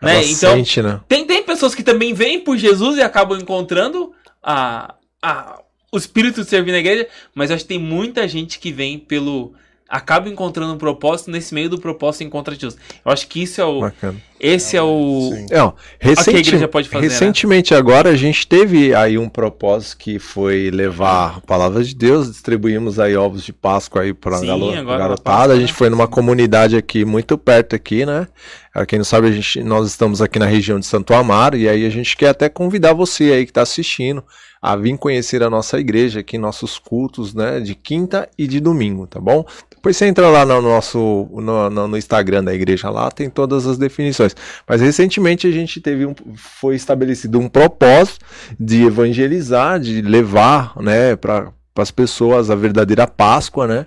Ela 0.00 0.12
Né? 0.14 0.24
Então, 0.24 0.54
sente, 0.54 0.80
né? 0.82 1.00
tem, 1.08 1.26
tem 1.26 1.42
pessoas 1.42 1.74
que 1.74 1.82
também 1.82 2.14
vêm 2.14 2.40
por 2.40 2.56
Jesus 2.56 2.96
e 2.96 3.02
acabam 3.02 3.38
encontrando 3.38 4.12
a, 4.42 4.94
a, 5.22 5.60
o 5.92 5.98
espírito 5.98 6.42
de 6.42 6.48
servir 6.48 6.72
na 6.72 6.78
igreja, 6.78 7.06
mas 7.34 7.50
acho 7.50 7.64
que 7.64 7.68
tem 7.68 7.78
muita 7.78 8.26
gente 8.26 8.58
que 8.58 8.72
vem 8.72 8.98
pelo 8.98 9.52
acaba 9.90 10.28
encontrando 10.28 10.72
um 10.72 10.78
propósito, 10.78 11.30
nesse 11.30 11.52
meio 11.52 11.68
do 11.68 11.78
propósito 11.80 12.22
encontra 12.24 12.54
Deus. 12.56 12.76
Eu 13.04 13.10
acho 13.10 13.26
que 13.26 13.42
isso 13.42 13.60
é 13.60 13.64
o. 13.64 13.80
Bacana. 13.80 14.16
Esse 14.38 14.74
é 14.76 14.82
o. 14.82 15.32
Sim. 15.34 15.46
Não, 15.50 15.74
recenti- 15.98 16.36
a 16.36 16.40
igreja 16.40 16.68
pode 16.68 16.88
fazer, 16.88 17.06
né? 17.08 17.12
recentemente 17.12 17.74
agora 17.74 18.08
a 18.08 18.16
gente 18.16 18.46
teve 18.46 18.94
aí 18.94 19.18
um 19.18 19.28
propósito 19.28 19.98
que 19.98 20.18
foi 20.18 20.70
levar 20.70 21.36
a 21.36 21.40
palavra 21.42 21.84
de 21.84 21.94
Deus, 21.94 22.30
distribuímos 22.30 22.98
aí 22.98 23.14
ovos 23.16 23.42
de 23.44 23.52
Páscoa 23.52 24.00
aí 24.02 24.14
para 24.14 24.36
a 24.36 24.38
Sim, 24.38 24.46
galo- 24.46 24.70
agora 24.70 24.82
na 24.82 24.98
garotada. 24.98 25.36
Páscoa, 25.38 25.54
a 25.56 25.60
gente 25.60 25.72
né? 25.72 25.76
foi 25.76 25.90
numa 25.90 26.08
comunidade 26.08 26.76
aqui 26.76 27.04
muito 27.04 27.36
perto 27.36 27.76
aqui, 27.76 28.06
né? 28.06 28.28
Pra 28.72 28.86
quem 28.86 28.98
não 29.00 29.04
sabe, 29.04 29.26
a 29.28 29.32
gente, 29.32 29.62
nós 29.62 29.88
estamos 29.88 30.22
aqui 30.22 30.38
na 30.38 30.46
região 30.46 30.78
de 30.78 30.86
Santo 30.86 31.12
Amaro 31.12 31.56
e 31.56 31.68
aí 31.68 31.84
a 31.84 31.90
gente 31.90 32.16
quer 32.16 32.28
até 32.28 32.48
convidar 32.48 32.94
você 32.94 33.24
aí 33.32 33.44
que 33.44 33.50
está 33.50 33.62
assistindo 33.62 34.24
a 34.62 34.76
vir 34.76 34.98
conhecer 34.98 35.42
a 35.42 35.48
nossa 35.50 35.78
igreja 35.78 36.20
aqui, 36.20 36.36
nossos 36.36 36.78
cultos, 36.78 37.34
né? 37.34 37.60
De 37.60 37.74
quinta 37.74 38.28
e 38.36 38.46
de 38.46 38.60
domingo, 38.60 39.06
tá 39.06 39.18
bom? 39.18 39.44
Depois 39.74 39.96
você 39.96 40.06
entra 40.06 40.28
lá 40.28 40.44
no 40.44 40.60
nosso 40.60 41.26
no, 41.32 41.70
no- 41.70 41.96
Instagram 41.96 42.44
da 42.44 42.52
igreja 42.52 42.90
lá, 42.90 43.10
tem 43.10 43.30
todas 43.30 43.66
as 43.66 43.78
definições. 43.78 44.36
Mas 44.68 44.82
recentemente 44.82 45.46
a 45.46 45.50
gente 45.50 45.80
teve 45.80 46.04
um, 46.04 46.14
foi 46.36 46.74
estabelecido 46.74 47.38
um 47.38 47.48
propósito 47.48 48.24
de 48.58 48.84
evangelizar, 48.84 49.80
de 49.80 50.02
levar, 50.02 50.74
né, 50.76 51.16
para 51.16 51.50
as 51.76 51.90
pessoas 51.90 52.50
a 52.50 52.54
verdadeira 52.54 53.06
Páscoa, 53.06 53.66
né? 53.66 53.86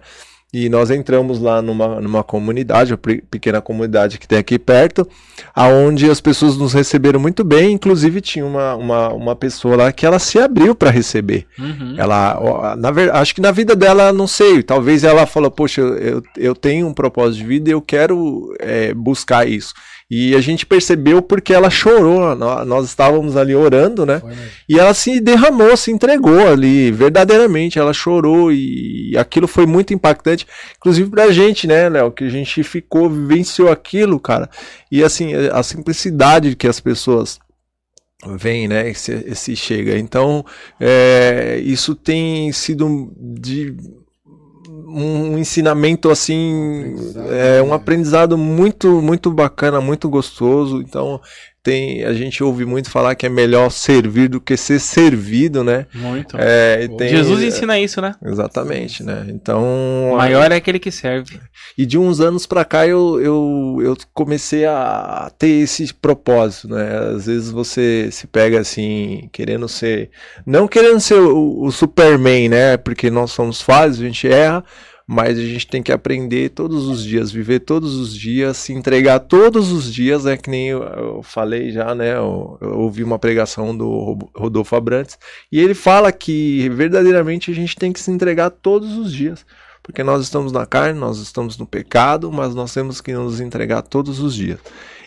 E 0.53 0.69
nós 0.69 0.91
entramos 0.91 1.39
lá 1.39 1.63
numa, 1.63 1.99
numa 1.99 2.23
comunidade, 2.23 2.91
uma 2.93 2.97
pe- 2.97 3.23
pequena 3.31 3.59
comunidade 3.59 4.19
que 4.19 4.27
tem 4.27 4.37
aqui 4.37 4.59
perto, 4.59 5.07
aonde 5.55 6.07
as 6.07 6.21
pessoas 6.21 6.55
nos 6.55 6.73
receberam 6.73 7.19
muito 7.19 7.43
bem, 7.43 7.71
inclusive 7.73 8.21
tinha 8.21 8.45
uma, 8.45 8.75
uma, 8.75 9.09
uma 9.09 9.35
pessoa 9.35 9.75
lá 9.75 9.91
que 9.91 10.05
ela 10.05 10.19
se 10.19 10.37
abriu 10.37 10.75
para 10.75 10.91
receber. 10.91 11.47
Uhum. 11.57 11.95
Ela, 11.97 12.75
na 12.77 13.19
acho 13.19 13.33
que 13.33 13.41
na 13.41 13.51
vida 13.51 13.75
dela, 13.75 14.13
não 14.13 14.27
sei, 14.27 14.61
talvez 14.61 15.03
ela 15.03 15.25
falou, 15.25 15.49
poxa, 15.49 15.81
eu, 15.81 15.97
eu, 15.97 16.23
eu 16.37 16.55
tenho 16.55 16.85
um 16.85 16.93
propósito 16.93 17.41
de 17.41 17.47
vida 17.47 17.69
e 17.69 17.73
eu 17.73 17.81
quero 17.81 18.55
é, 18.59 18.93
buscar 18.93 19.47
isso. 19.47 19.73
E 20.11 20.35
a 20.35 20.41
gente 20.41 20.65
percebeu 20.65 21.21
porque 21.21 21.53
ela 21.53 21.69
chorou, 21.69 22.35
nó- 22.35 22.63
nós 22.65 22.85
estávamos 22.85 23.35
ali 23.35 23.55
orando, 23.55 24.05
né? 24.05 24.19
Foi 24.19 24.29
mesmo. 24.29 24.45
E 24.69 24.77
ela 24.79 24.93
se 24.93 25.19
derramou, 25.19 25.75
se 25.75 25.91
entregou 25.91 26.47
ali, 26.47 26.91
verdadeiramente, 26.91 27.79
ela 27.79 27.93
chorou 27.93 28.51
e 28.51 29.15
aquilo 29.17 29.47
foi 29.47 29.65
muito 29.65 29.93
impactante, 29.93 30.45
inclusive 30.77 31.09
pra 31.09 31.31
gente, 31.31 31.65
né, 31.67 31.89
Léo, 31.89 32.11
que 32.11 32.25
a 32.25 32.29
gente 32.29 32.63
ficou, 32.63 33.09
vivenciou 33.09 33.71
aquilo, 33.71 34.19
cara. 34.19 34.49
E 34.91 35.03
assim, 35.03 35.33
a 35.51 35.63
simplicidade 35.63 36.55
que 36.55 36.67
as 36.67 36.79
pessoas 36.79 37.39
vem, 38.37 38.67
né, 38.67 38.89
esse, 38.89 39.11
esse 39.25 39.55
chega. 39.55 39.97
Então, 39.97 40.45
é, 40.79 41.59
isso 41.63 41.95
tem 41.95 42.51
sido 42.51 43.11
de 43.17 43.75
um 44.93 45.37
ensinamento 45.37 46.09
assim, 46.09 46.91
Aprendizado, 46.91 47.33
é 47.33 47.61
um 47.61 47.67
né? 47.67 47.73
aprendizado 47.75 48.37
muito 48.37 49.01
muito 49.01 49.31
bacana, 49.31 49.81
muito 49.81 50.09
gostoso. 50.09 50.81
Então, 50.81 51.19
tem 51.63 52.03
a 52.03 52.13
gente 52.13 52.43
ouve 52.43 52.65
muito 52.65 52.89
falar 52.91 53.15
que 53.15 53.25
é 53.25 53.29
melhor 53.29 53.69
servir 53.71 54.27
do 54.27 54.41
que 54.41 54.57
ser 54.57 54.79
servido, 54.79 55.63
né? 55.63 55.85
Muito. 55.93 56.35
É, 56.37 56.83
e 56.83 56.89
tem- 56.97 57.07
Jesus 57.09 57.41
ensina 57.41 57.79
isso, 57.79 58.01
né? 58.01 58.13
Exatamente, 58.23 59.01
né? 59.01 59.25
Então, 59.29 59.63
O 60.11 60.17
maior 60.17 60.51
é 60.51 60.55
aquele 60.57 60.77
que 60.77 60.91
serve. 60.91 61.39
e 61.77 61.85
de 61.85 61.97
uns 61.97 62.19
anos 62.19 62.45
pra 62.45 62.65
cá 62.65 62.85
eu, 62.85 63.19
eu, 63.21 63.77
eu 63.81 63.97
comecei 64.13 64.65
a 64.65 65.31
ter 65.39 65.47
esse 65.63 65.93
propósito, 65.93 66.67
né? 66.67 67.13
Às 67.15 67.25
vezes 67.27 67.49
você 67.49 68.09
se 68.11 68.27
pega 68.27 68.59
assim, 68.59 69.29
querendo 69.31 69.67
ser. 69.69 70.09
Não 70.45 70.67
querendo 70.67 70.99
ser 70.99 71.15
o, 71.19 71.63
o 71.63 71.71
Superman, 71.71 72.49
né? 72.49 72.75
Porque 72.77 73.09
nós 73.09 73.31
somos 73.31 73.61
falhos, 73.61 73.99
a 73.99 74.03
gente 74.03 74.27
erra, 74.27 74.63
mas 75.07 75.37
a 75.37 75.41
gente 75.41 75.67
tem 75.67 75.83
que 75.83 75.91
aprender 75.91 76.49
todos 76.49 76.87
os 76.87 77.03
dias, 77.03 77.31
viver 77.31 77.59
todos 77.59 77.95
os 77.95 78.15
dias, 78.15 78.57
se 78.57 78.73
entregar 78.73 79.19
todos 79.19 79.71
os 79.71 79.93
dias, 79.93 80.23
né? 80.23 80.37
Que 80.37 80.49
nem 80.49 80.69
eu, 80.69 80.83
eu 80.83 81.23
falei 81.23 81.71
já, 81.71 81.93
né? 81.93 82.15
Eu, 82.15 82.57
eu 82.61 82.79
ouvi 82.79 83.03
uma 83.03 83.19
pregação 83.19 83.75
do 83.75 83.87
Ro- 83.87 84.31
Rodolfo 84.35 84.75
Abrantes, 84.75 85.17
e 85.51 85.59
ele 85.59 85.73
fala 85.73 86.11
que 86.11 86.69
verdadeiramente 86.69 87.51
a 87.51 87.53
gente 87.53 87.75
tem 87.75 87.91
que 87.91 87.99
se 87.99 88.11
entregar 88.11 88.49
todos 88.49 88.97
os 88.97 89.11
dias. 89.11 89.45
Porque 89.83 90.01
nós 90.01 90.23
estamos 90.23 90.53
na 90.53 90.65
carne, 90.65 90.97
nós 90.97 91.17
estamos 91.19 91.57
no 91.57 91.67
pecado, 91.67 92.31
mas 92.31 92.55
nós 92.55 92.73
temos 92.73 93.01
que 93.01 93.11
nos 93.11 93.41
entregar 93.41 93.81
todos 93.81 94.21
os 94.21 94.33
dias. 94.33 94.57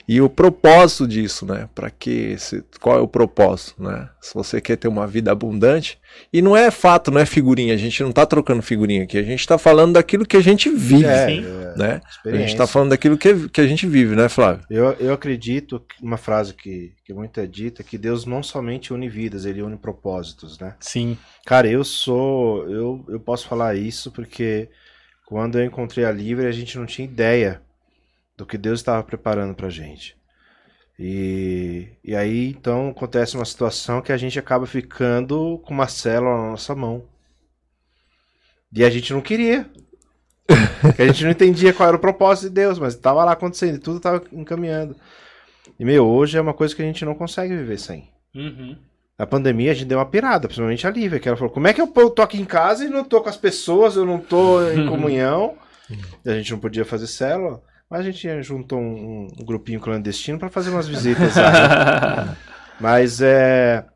E 0.09 0.21
o 0.21 0.29
propósito 0.31 1.07
disso, 1.07 1.45
né? 1.45 1.69
Para 1.75 1.91
que 1.91 2.39
se- 2.39 2.63
qual 2.81 2.97
é 2.99 3.01
o 3.01 3.09
propósito, 3.09 3.83
né? 3.83 4.09
Se 4.21 4.33
você 4.35 4.61
quer 4.61 4.77
ter 4.77 4.87
uma 4.87 5.05
vida 5.07 5.33
abundante, 5.33 5.99
e 6.33 6.41
não 6.41 6.57
é 6.57 6.71
fato, 6.71 7.11
não 7.11 7.21
é 7.21 7.27
figurinha, 7.27 7.75
a 7.75 7.77
gente 7.77 8.03
não 8.05 8.13
tá 8.13 8.25
trocando 8.25 8.63
figurinha 8.63 9.03
aqui, 9.03 9.19
a 9.19 9.23
gente 9.23 9.45
tá 9.47 9.59
falando 9.59 9.95
daquilo 9.95 10.25
que 10.25 10.37
a 10.37 10.41
gente 10.41 10.71
vive, 10.71 11.05
É, 11.05 11.27
Sim. 11.27 11.45
é, 11.45 11.77
né? 11.77 11.89
A 11.89 11.93
gente 11.95 12.11
experiência. 12.17 12.57
tá 12.59 12.67
falando 12.69 12.91
daquilo 12.91 13.19
que, 13.19 13.49
que 13.49 13.61
a 13.61 13.67
gente 13.67 13.85
vive, 13.87 14.15
né, 14.15 14.29
Flávio? 14.29 14.65
Eu, 14.71 14.93
eu 15.01 15.13
acredito 15.13 15.81
que 15.81 16.03
uma 16.05 16.17
frase 16.17 16.55
que, 16.55 16.93
que 17.05 17.13
muito 17.13 17.41
é 17.41 17.47
dita 17.47 17.83
que 17.83 17.99
Deus 17.99 18.25
não 18.25 18.43
somente 18.45 18.93
une 18.93 19.09
vidas, 19.09 19.45
ele 19.45 19.61
une 19.61 19.77
propósitos, 19.77 20.57
né? 20.61 20.75
Sim. 20.79 21.19
Cara, 21.45 21.69
eu 21.69 21.83
sou. 21.83 22.69
Eu, 22.71 23.05
eu 23.09 23.19
posso 23.21 23.49
falar 23.49 23.75
isso 23.75 24.13
porque 24.13 24.69
quando 25.27 25.59
eu 25.59 25.65
encontrei 25.65 26.05
a 26.05 26.13
Livre, 26.13 26.47
a 26.47 26.53
gente 26.53 26.79
não 26.79 26.87
tinha 26.87 27.05
ideia 27.07 27.61
do 28.37 28.47
que 28.47 28.59
Deus 28.59 28.81
estava 28.81 29.03
preparando 29.03 29.55
pra 29.55 29.71
gente. 29.71 30.17
E, 30.99 31.89
e 32.03 32.17
aí 32.17 32.49
então 32.51 32.89
acontece 32.89 33.37
uma 33.37 33.45
situação 33.45 34.01
que 34.01 34.13
a 34.13 34.17
gente 34.17 34.39
acaba 34.39 34.67
ficando 34.67 35.59
com 35.65 35.75
uma 35.75 35.89
célula 35.89 36.37
na 36.37 36.51
nossa 36.51 36.75
mão. 36.75 37.05
E 38.73 38.85
a 38.85 38.91
gente 38.91 39.13
não 39.13 39.21
queria. 39.21 39.69
A 40.99 41.07
gente 41.07 41.25
não 41.25 41.31
entendia 41.31 41.73
qual 41.73 41.89
era 41.89 41.97
o 41.97 42.01
propósito 42.01 42.49
de 42.49 42.55
Deus, 42.55 42.79
mas 42.79 42.95
estava 42.95 43.25
lá 43.25 43.33
acontecendo, 43.33 43.77
e 43.77 43.81
tudo 43.81 43.97
estava 43.97 44.23
encaminhando. 44.33 44.97
E, 45.79 45.85
meu, 45.85 46.07
hoje 46.07 46.39
é 46.39 46.41
uma 46.41 46.55
coisa 46.55 46.75
que 46.75 46.83
a 46.83 46.85
gente 46.85 47.05
não 47.05 47.15
consegue 47.15 47.57
viver 47.57 47.79
sem. 47.79 48.09
Uhum. 48.35 48.77
Na 49.19 49.27
pandemia 49.27 49.71
a 49.71 49.75
gente 49.75 49.89
deu 49.89 49.99
uma 49.99 50.07
pirada, 50.07 50.47
principalmente 50.47 50.87
a 50.87 50.91
Lívia, 50.91 51.19
que 51.19 51.29
ela 51.29 51.37
falou: 51.37 51.53
como 51.53 51.67
é 51.67 51.73
que 51.73 51.81
eu 51.81 51.89
tô 51.89 52.23
aqui 52.23 52.39
em 52.39 52.45
casa 52.45 52.85
e 52.85 52.89
não 52.89 53.03
tô 53.03 53.21
com 53.21 53.29
as 53.29 53.37
pessoas, 53.37 53.97
eu 53.97 54.05
não 54.05 54.19
tô 54.19 54.63
em 54.71 54.87
comunhão? 54.89 55.57
E 56.25 56.31
a 56.31 56.37
gente 56.37 56.53
não 56.53 56.59
podia 56.59 56.85
fazer 56.85 57.07
célula, 57.07 57.63
mas 57.91 58.01
a 58.01 58.11
gente 58.11 58.43
juntou 58.43 58.79
um, 58.79 59.29
um 59.39 59.45
grupinho 59.45 59.81
clandestino 59.81 60.39
para 60.39 60.49
fazer 60.51 60.71
umas 60.71 60.89
visitas 60.89 61.35
lá. 61.37 62.37
Mas 62.81 63.23
é. 63.23 63.87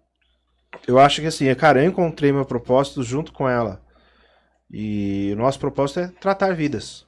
Eu 0.89 0.99
acho 0.99 1.21
que 1.21 1.27
assim, 1.27 1.55
cara, 1.55 1.83
eu 1.85 1.89
encontrei 1.91 2.33
meu 2.33 2.47
propósito 2.47 3.03
junto 3.03 3.31
com 3.33 3.47
ela. 3.49 3.83
E 4.71 5.31
o 5.35 5.37
nosso 5.37 5.59
propósito 5.59 6.01
é 6.01 6.09
tratar 6.09 6.55
vidas. 6.55 7.05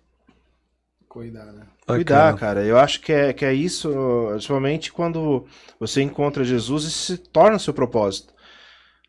Cuidar, 1.09 1.47
né? 1.53 1.63
Cuidar, 1.87 2.37
cara. 2.37 2.63
Eu 2.65 2.79
acho 2.79 3.01
que 3.01 3.13
é, 3.13 3.33
que 3.33 3.45
é 3.45 3.55
isso, 3.55 3.91
principalmente 4.33 4.93
quando 4.93 5.47
você 5.81 6.03
encontra 6.03 6.45
Jesus 6.45 6.85
e 6.85 6.91
se 6.91 7.17
torna 7.17 7.59
seu 7.59 7.73
propósito. 7.73 8.33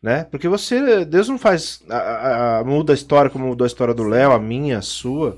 Né? 0.02 0.24
Porque 0.24 0.48
você, 0.48 1.04
Deus 1.04 1.28
não 1.28 1.38
faz, 1.38 1.82
a- 1.88 1.96
a- 1.96 2.58
a- 2.60 2.64
muda 2.64 2.92
a 2.92 2.94
história 2.94 3.30
como 3.30 3.46
mudou 3.46 3.64
a 3.64 3.68
história 3.68 3.94
do 3.94 4.04
Léo, 4.04 4.32
a 4.32 4.38
minha, 4.38 4.78
a 4.78 4.82
sua, 4.82 5.36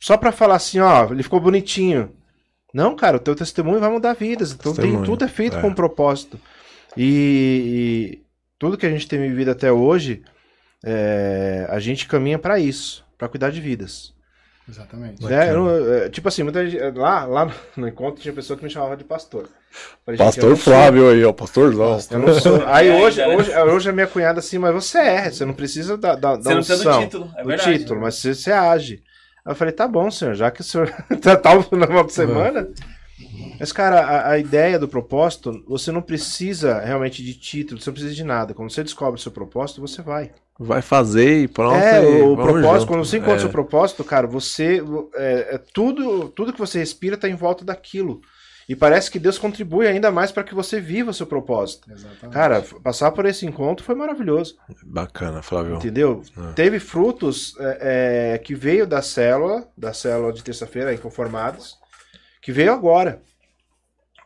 só 0.00 0.16
pra 0.16 0.32
falar 0.32 0.56
assim, 0.56 0.80
ó, 0.80 1.10
ele 1.10 1.22
ficou 1.22 1.40
bonitinho. 1.40 2.12
Não, 2.72 2.94
cara, 2.94 3.16
o 3.16 3.20
teu 3.20 3.34
testemunho 3.34 3.80
vai 3.80 3.90
mudar 3.90 4.12
vidas. 4.14 4.52
Então 4.52 4.74
tem, 4.74 5.02
tudo 5.02 5.24
é 5.24 5.28
feito 5.28 5.56
é. 5.56 5.60
com 5.60 5.68
um 5.68 5.74
propósito. 5.74 6.38
E, 6.96 8.18
e 8.20 8.22
tudo 8.58 8.76
que 8.76 8.86
a 8.86 8.90
gente 8.90 9.08
tem 9.08 9.20
vivido 9.20 9.50
até 9.50 9.72
hoje, 9.72 10.22
é, 10.84 11.66
a 11.70 11.78
gente 11.78 12.06
caminha 12.06 12.38
pra 12.38 12.58
isso, 12.58 13.04
pra 13.16 13.28
cuidar 13.28 13.50
de 13.50 13.60
vidas. 13.60 14.12
Exatamente. 14.68 15.22
Bacana. 15.22 15.44
É, 15.44 15.50
eu 15.54 15.94
é, 15.94 16.08
tipo 16.10 16.28
assim, 16.28 16.42
muita 16.42 16.68
gente, 16.68 16.78
lá, 16.98 17.24
lá 17.24 17.50
no 17.74 17.88
encontro 17.88 18.20
tinha 18.20 18.34
pessoa 18.34 18.56
que 18.56 18.62
me 18.62 18.68
chamava 18.68 18.98
de 18.98 19.04
pastor. 19.04 19.48
Falei, 20.04 20.18
Pastor 20.18 20.50
não 20.50 20.56
sou- 20.56 20.64
Flávio 20.64 21.08
aí, 21.10 21.24
ó, 21.24 21.32
pastorzão. 21.32 21.98
Eu 22.10 22.18
não 22.18 22.34
sou. 22.34 22.62
Aí 22.68 22.88
É, 22.88 22.94
hoje, 23.02 23.18
né? 23.18 23.34
hoje, 23.36 23.56
hoje 23.56 23.88
a 23.88 23.92
minha 23.92 24.06
cunhada 24.06 24.40
assim, 24.40 24.58
mas 24.58 24.74
você 24.74 24.98
é, 24.98 25.30
você 25.30 25.44
não 25.46 25.54
precisa 25.54 25.96
da, 25.96 26.14
da, 26.14 26.36
da 26.36 26.42
Você 26.42 26.48
não 26.50 26.56
precisa 26.56 26.82
do 26.84 26.88
unção, 26.90 27.02
título, 27.02 27.32
é 27.36 27.42
do 27.42 27.48
verdade. 27.48 27.78
título, 27.78 28.00
mas 28.00 28.14
você, 28.16 28.34
você 28.34 28.52
age. 28.52 29.02
Eu 29.48 29.54
falei, 29.54 29.72
tá 29.72 29.88
bom, 29.88 30.10
senhor, 30.10 30.34
já 30.34 30.50
que 30.50 30.60
o 30.60 30.64
senhor 30.64 30.90
tá 31.20 31.36
tal 31.36 31.62
de 31.62 32.12
semana. 32.12 32.68
Mas, 33.58 33.72
cara, 33.72 34.00
a, 34.00 34.30
a 34.32 34.38
ideia 34.38 34.78
do 34.78 34.86
propósito, 34.86 35.64
você 35.66 35.90
não 35.90 36.00
precisa 36.02 36.78
realmente 36.80 37.22
de 37.24 37.34
título, 37.34 37.80
você 37.80 37.90
não 37.90 37.94
precisa 37.94 38.14
de 38.14 38.24
nada. 38.24 38.54
Quando 38.54 38.70
você 38.70 38.84
descobre 38.84 39.18
o 39.18 39.22
seu 39.22 39.32
propósito, 39.32 39.80
você 39.80 40.02
vai. 40.02 40.30
Vai 40.58 40.82
fazer 40.82 41.42
e 41.42 41.48
pronto. 41.48 41.76
É, 41.76 42.00
o 42.00 42.36
propósito, 42.36 42.72
junto. 42.80 42.86
quando 42.86 43.04
você 43.04 43.16
encontra 43.16 43.34
o 43.34 43.38
É. 43.38 43.40
seu 43.40 43.50
propósito, 43.50 44.04
cara, 44.04 44.26
você. 44.26 44.82
É, 45.14 45.54
é 45.54 45.60
tudo, 45.72 46.28
tudo 46.28 46.52
que 46.52 46.58
você 46.58 46.78
respira 46.78 47.16
tá 47.16 47.28
em 47.28 47.34
volta 47.34 47.64
daquilo. 47.64 48.20
E 48.68 48.76
parece 48.76 49.10
que 49.10 49.18
Deus 49.18 49.38
contribui 49.38 49.86
ainda 49.86 50.10
mais 50.10 50.30
para 50.30 50.44
que 50.44 50.54
você 50.54 50.78
viva 50.78 51.10
o 51.10 51.14
seu 51.14 51.26
propósito. 51.26 51.90
Exatamente. 51.90 52.34
Cara, 52.34 52.62
passar 52.82 53.10
por 53.12 53.24
esse 53.24 53.46
encontro 53.46 53.82
foi 53.82 53.94
maravilhoso. 53.94 54.58
Bacana, 54.84 55.40
Flávio. 55.40 55.76
Entendeu? 55.76 56.22
É. 56.36 56.52
Teve 56.52 56.78
frutos 56.78 57.54
é, 57.58 58.34
é, 58.34 58.38
que 58.38 58.54
veio 58.54 58.86
da 58.86 59.00
célula, 59.00 59.66
da 59.74 59.94
célula 59.94 60.34
de 60.34 60.44
terça-feira, 60.44 60.92
inconformados, 60.92 61.78
que 62.42 62.52
veio 62.52 62.70
agora. 62.70 63.22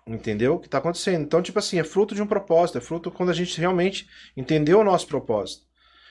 Entendeu? 0.05 0.55
O 0.55 0.59
que 0.59 0.67
está 0.67 0.79
acontecendo. 0.79 1.23
Então, 1.23 1.41
tipo 1.41 1.61
assim, 1.61 1.79
é 1.79 1.85
fruto 1.85 2.13
de 2.13 2.21
um 2.21 2.27
propósito, 2.27 2.79
é 2.79 2.81
fruto 2.81 3.13
quando 3.13 3.31
a 3.31 3.35
gente 3.35 3.61
realmente 3.61 4.09
entendeu 4.37 4.81
o 4.81 4.85
nosso 4.85 5.07
propósito. 5.07 5.63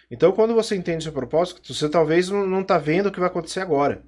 Então, 0.09 0.31
quando 0.31 0.53
você 0.53 0.77
entende 0.77 0.99
o 0.99 1.03
seu 1.03 1.11
propósito, 1.11 1.73
você 1.73 1.89
talvez 1.89 2.29
não, 2.29 2.47
não 2.47 2.63
tá 2.63 2.77
vendo 2.77 3.07
o 3.07 3.11
que 3.11 3.19
vai 3.19 3.27
acontecer 3.27 3.59
agora. 3.59 4.03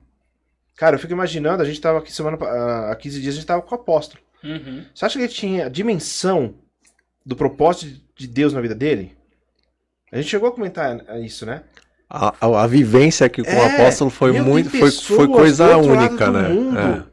Cara, 0.75 0.95
eu 0.95 0.99
fico 0.99 1.13
imaginando, 1.13 1.61
a 1.61 1.65
gente 1.65 1.79
tava 1.79 1.99
aqui 1.99 2.11
semana, 2.11 2.35
pa- 2.37 2.91
há 2.91 2.95
15 2.95 3.21
dias, 3.21 3.35
a 3.35 3.37
gente 3.37 3.47
tava 3.47 3.61
com 3.61 3.71
o 3.75 3.79
apóstolo. 3.79 4.21
Uhum. 4.43 4.83
Você 4.93 5.05
acha 5.05 5.17
que 5.17 5.23
ele 5.25 5.31
tinha 5.33 5.65
a 5.67 5.69
dimensão 5.69 6.55
do 7.25 7.35
propósito 7.35 8.01
de 8.17 8.27
Deus 8.27 8.53
na 8.53 8.59
vida 8.61 8.75
dele? 8.75 9.15
A 10.11 10.17
gente 10.17 10.29
chegou 10.29 10.49
a 10.49 10.51
comentar 10.51 10.97
isso, 11.23 11.45
né? 11.45 11.63
A, 12.09 12.33
a- 12.41 12.63
a 12.63 12.67
vivência 12.67 13.25
aqui 13.25 13.43
com 13.43 13.49
o 13.49 13.53
É, 13.53 13.75
apóstolo 13.75 14.09
foi 14.09 14.31
meu, 14.33 14.43
muito. 14.43 14.69
Foi, 14.69 14.91
foi 14.91 15.27
do 15.27 15.33
coisa 15.33 15.77
única, 15.77 16.25
do 16.25 16.31
né? 16.33 16.49
mundo. 16.49 17.11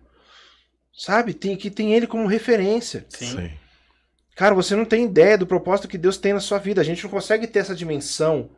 Sabe? 0.97 1.33
Tem, 1.33 1.57
que 1.57 1.71
tem 1.71 1.95
ele 1.95 2.07
como 2.07 2.27
referência. 2.27 3.07
É, 3.13 3.17
Sim. 3.17 3.37
sim. 3.37 3.51
Cara, 4.37 4.55
você 4.55 4.75
não 4.75 4.85
tem 4.85 5.05
ideia 5.05 5.37
do 5.37 5.47
propósito 5.47 5.89
que 5.89 5.99
Deus 5.99 6.17
tem 6.17 6.33
na 6.33 6.41
sua 6.41 6.59
vida. 6.59 6.81
A 6.81 6.85
gente 6.85 7.03
não 7.05 7.11
consegue 7.11 7.47
ter 7.47 7.59
essa 7.61 7.75
dimensão. 7.75 8.51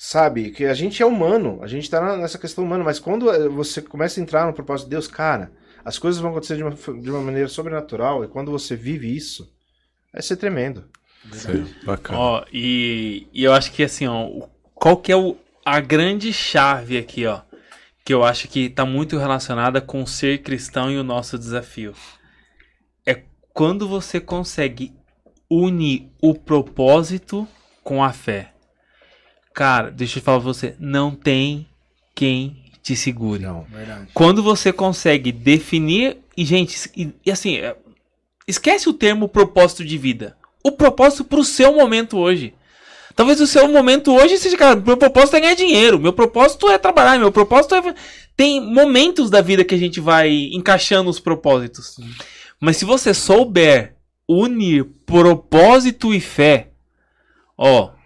Sabe? 0.00 0.52
Que 0.52 0.64
a 0.64 0.74
gente 0.74 1.02
é 1.02 1.06
humano. 1.06 1.58
A 1.60 1.66
gente 1.66 1.90
tá 1.90 2.16
nessa 2.16 2.38
questão 2.38 2.62
humana. 2.62 2.84
Mas 2.84 3.00
quando 3.00 3.28
eh, 3.30 3.48
você 3.48 3.82
começa 3.82 4.20
a 4.20 4.22
entrar 4.22 4.46
no 4.46 4.52
propósito 4.52 4.86
de 4.86 4.92
Deus, 4.92 5.08
cara, 5.08 5.50
as 5.84 5.98
coisas 5.98 6.20
vão 6.20 6.30
acontecer 6.30 6.56
de 6.56 6.62
uma, 6.62 6.70
de 6.70 7.10
uma 7.10 7.20
maneira 7.20 7.48
sobrenatural. 7.48 8.22
E 8.22 8.28
quando 8.28 8.52
você 8.52 8.76
vive 8.76 9.14
isso, 9.14 9.52
vai 10.12 10.22
ser 10.22 10.36
tremendo. 10.36 10.88
Sim, 11.32 11.66
bacana. 11.84 12.16
Ó, 12.16 12.44
e, 12.52 13.26
e 13.32 13.42
eu 13.42 13.52
acho 13.52 13.72
que 13.72 13.82
assim, 13.82 14.06
ó, 14.06 14.46
qual 14.72 14.96
que 14.96 15.10
é 15.10 15.16
o, 15.16 15.36
a 15.64 15.80
grande 15.80 16.32
chave 16.32 16.96
aqui, 16.96 17.26
ó, 17.26 17.40
que 18.04 18.14
eu 18.14 18.22
acho 18.22 18.46
que 18.46 18.70
tá 18.70 18.86
muito 18.86 19.18
relacionada 19.18 19.80
com 19.80 20.06
ser 20.06 20.42
cristão 20.42 20.90
e 20.92 20.96
o 20.96 21.02
nosso 21.02 21.36
desafio. 21.36 21.92
É 23.04 23.24
quando 23.52 23.88
você 23.88 24.20
consegue 24.20 24.94
unir 25.50 26.12
o 26.22 26.34
propósito 26.34 27.48
com 27.82 28.02
a 28.02 28.12
fé. 28.12 28.54
Cara, 29.54 29.90
deixa 29.90 30.18
eu 30.18 30.22
falar 30.22 30.38
pra 30.38 30.46
você, 30.46 30.74
não 30.78 31.14
tem 31.14 31.66
quem 32.14 32.56
te 32.82 32.96
segure. 32.96 33.42
Não. 33.42 33.66
Verdade. 33.70 34.08
Quando 34.14 34.42
você 34.42 34.72
consegue 34.72 35.30
definir. 35.30 36.18
E, 36.36 36.44
gente, 36.44 36.90
e, 36.96 37.12
e 37.26 37.30
assim, 37.30 37.56
é, 37.56 37.76
esquece 38.46 38.88
o 38.88 38.92
termo 38.92 39.28
propósito 39.28 39.84
de 39.84 39.98
vida. 39.98 40.36
O 40.62 40.72
propósito 40.72 41.24
pro 41.24 41.44
seu 41.44 41.74
momento 41.74 42.16
hoje. 42.16 42.54
Talvez 43.14 43.40
o 43.40 43.46
seu 43.48 43.66
momento 43.66 44.14
hoje 44.14 44.38
seja, 44.38 44.56
cara, 44.56 44.76
meu 44.76 44.96
propósito 44.96 45.36
é 45.36 45.40
ganhar 45.40 45.54
dinheiro, 45.54 45.98
meu 45.98 46.12
propósito 46.12 46.68
é 46.68 46.78
trabalhar, 46.78 47.18
meu 47.18 47.32
propósito 47.32 47.74
é. 47.74 47.94
Tem 48.36 48.60
momentos 48.60 49.28
da 49.28 49.40
vida 49.40 49.64
que 49.64 49.74
a 49.74 49.78
gente 49.78 49.98
vai 49.98 50.30
encaixando 50.52 51.10
os 51.10 51.18
propósitos. 51.18 51.96
Mas 52.60 52.76
se 52.76 52.84
você 52.84 53.12
souber 53.12 53.96
unir 54.28 54.84
propósito 55.04 56.14
e 56.14 56.20
fé, 56.20 56.70
ó. 57.56 57.97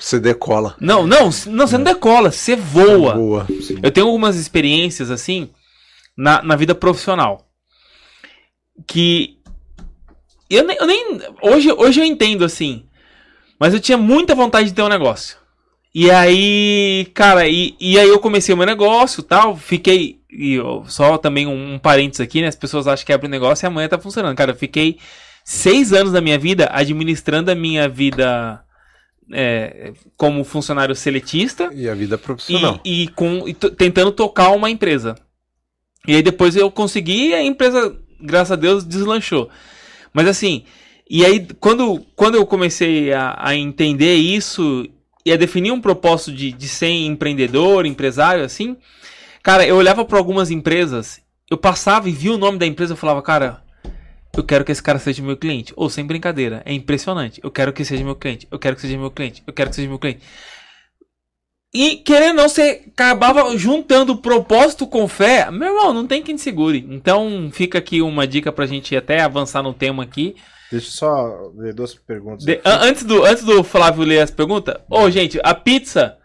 Você 0.00 0.18
decola. 0.18 0.74
Não, 0.80 1.06
não, 1.06 1.24
não, 1.46 1.66
você 1.66 1.76
não 1.76 1.84
decola, 1.84 2.30
você 2.32 2.56
voa. 2.56 3.14
Boa. 3.14 3.46
Eu 3.82 3.90
tenho 3.90 4.06
algumas 4.06 4.34
experiências 4.36 5.10
assim 5.10 5.50
na, 6.16 6.42
na 6.42 6.56
vida 6.56 6.74
profissional. 6.74 7.46
Que 8.86 9.36
eu 10.48 10.64
nem, 10.64 10.76
eu 10.78 10.86
nem 10.86 11.20
hoje, 11.42 11.70
hoje 11.72 12.00
eu 12.00 12.04
entendo 12.04 12.44
assim. 12.44 12.86
Mas 13.58 13.74
eu 13.74 13.80
tinha 13.80 13.98
muita 13.98 14.34
vontade 14.34 14.68
de 14.70 14.74
ter 14.74 14.82
um 14.82 14.88
negócio. 14.88 15.36
E 15.94 16.10
aí, 16.10 17.06
cara, 17.12 17.46
e, 17.46 17.76
e 17.78 17.98
aí 17.98 18.08
eu 18.08 18.18
comecei 18.20 18.54
o 18.54 18.56
meu 18.58 18.66
negócio 18.66 19.22
tal. 19.22 19.54
Fiquei. 19.56 20.18
E 20.30 20.54
eu- 20.54 20.84
só 20.88 21.18
também 21.18 21.46
um, 21.46 21.74
um 21.74 21.78
parênteses 21.78 22.20
aqui, 22.20 22.40
né? 22.40 22.48
As 22.48 22.56
pessoas 22.56 22.86
acham 22.86 23.04
que 23.04 23.12
abre 23.12 23.26
um 23.26 23.30
negócio 23.30 23.66
e 23.66 23.68
amanhã 23.68 23.86
tá 23.88 23.98
funcionando. 23.98 24.34
Cara, 24.36 24.52
eu 24.52 24.56
fiquei 24.56 24.98
seis 25.44 25.92
anos 25.92 26.12
da 26.12 26.20
minha 26.22 26.38
vida 26.38 26.70
administrando 26.72 27.50
a 27.50 27.54
minha 27.54 27.86
vida 27.88 28.62
é, 29.32 29.92
como 30.16 30.44
funcionário 30.44 30.94
seletista 30.94 31.70
E 31.72 31.88
a 31.88 31.94
vida 31.94 32.18
profissional. 32.18 32.80
e, 32.84 33.04
e 33.04 33.08
com, 33.08 33.48
e 33.48 33.54
tentando 33.54 34.12
tocar 34.12 34.50
uma 34.50 34.70
empresa. 34.70 35.14
E 36.06 36.14
aí 36.14 36.22
depois 36.22 36.56
eu 36.56 36.70
consegui 36.70 37.28
e 37.28 37.34
a 37.34 37.42
empresa, 37.42 37.96
graças 38.20 38.52
a 38.52 38.56
Deus, 38.56 38.84
deslanchou. 38.84 39.48
Mas 40.12 40.26
assim, 40.26 40.64
e 41.08 41.24
aí 41.24 41.46
quando, 41.60 42.04
quando 42.16 42.34
eu 42.36 42.46
comecei 42.46 43.12
a, 43.12 43.36
a 43.38 43.54
entender 43.54 44.14
isso 44.14 44.88
e 45.24 45.32
a 45.32 45.36
definir 45.36 45.72
um 45.72 45.80
propósito 45.80 46.32
de, 46.32 46.52
de 46.52 46.68
ser 46.68 46.88
empreendedor, 46.88 47.86
empresário, 47.86 48.44
assim, 48.44 48.76
cara, 49.42 49.66
eu 49.66 49.76
olhava 49.76 50.04
para 50.04 50.18
algumas 50.18 50.50
empresas, 50.50 51.20
eu 51.50 51.58
passava 51.58 52.08
e 52.08 52.12
via 52.12 52.32
o 52.32 52.38
nome 52.38 52.58
da 52.58 52.66
empresa, 52.66 52.94
eu 52.94 52.96
falava, 52.96 53.20
cara, 53.22 53.62
eu 54.36 54.44
quero 54.44 54.64
que 54.64 54.72
esse 54.72 54.82
cara 54.82 54.98
seja 54.98 55.22
meu 55.22 55.36
cliente. 55.36 55.72
Ou 55.76 55.90
sem 55.90 56.04
brincadeira, 56.04 56.62
é 56.64 56.72
impressionante. 56.72 57.40
Eu 57.42 57.50
quero 57.50 57.72
que 57.72 57.84
seja 57.84 58.04
meu 58.04 58.16
cliente. 58.16 58.46
Eu 58.50 58.58
quero 58.58 58.76
que 58.76 58.82
seja 58.82 58.96
meu 58.98 59.10
cliente. 59.10 59.42
Eu 59.46 59.52
quero 59.52 59.70
que 59.70 59.76
seja 59.76 59.88
meu 59.88 59.98
cliente. 59.98 60.20
E 61.72 61.96
querendo 61.98 62.30
ou 62.30 62.34
não, 62.42 62.48
você 62.48 62.82
acabava 62.92 63.56
juntando 63.56 64.16
propósito 64.16 64.86
com 64.88 65.06
fé. 65.06 65.50
Meu 65.50 65.68
irmão, 65.68 65.94
não 65.94 66.06
tem 66.06 66.22
quem 66.22 66.34
te 66.34 66.42
segure. 66.42 66.84
Então 66.90 67.48
fica 67.52 67.78
aqui 67.78 68.02
uma 68.02 68.26
dica 68.26 68.50
pra 68.50 68.66
gente 68.66 68.96
até 68.96 69.20
avançar 69.20 69.62
no 69.62 69.72
tema 69.72 70.02
aqui. 70.02 70.34
Deixa 70.70 70.86
eu 70.86 70.90
só 70.90 71.50
ver 71.56 71.72
duas 71.72 71.94
perguntas. 71.94 72.44
De- 72.44 72.60
an- 72.64 72.78
antes, 72.82 73.04
do, 73.04 73.24
antes 73.24 73.44
do 73.44 73.62
Flávio 73.62 74.04
ler 74.04 74.20
as 74.20 74.30
perguntas, 74.30 74.76
ô 74.88 75.08
gente, 75.10 75.38
a 75.44 75.54
pizza 75.54 76.16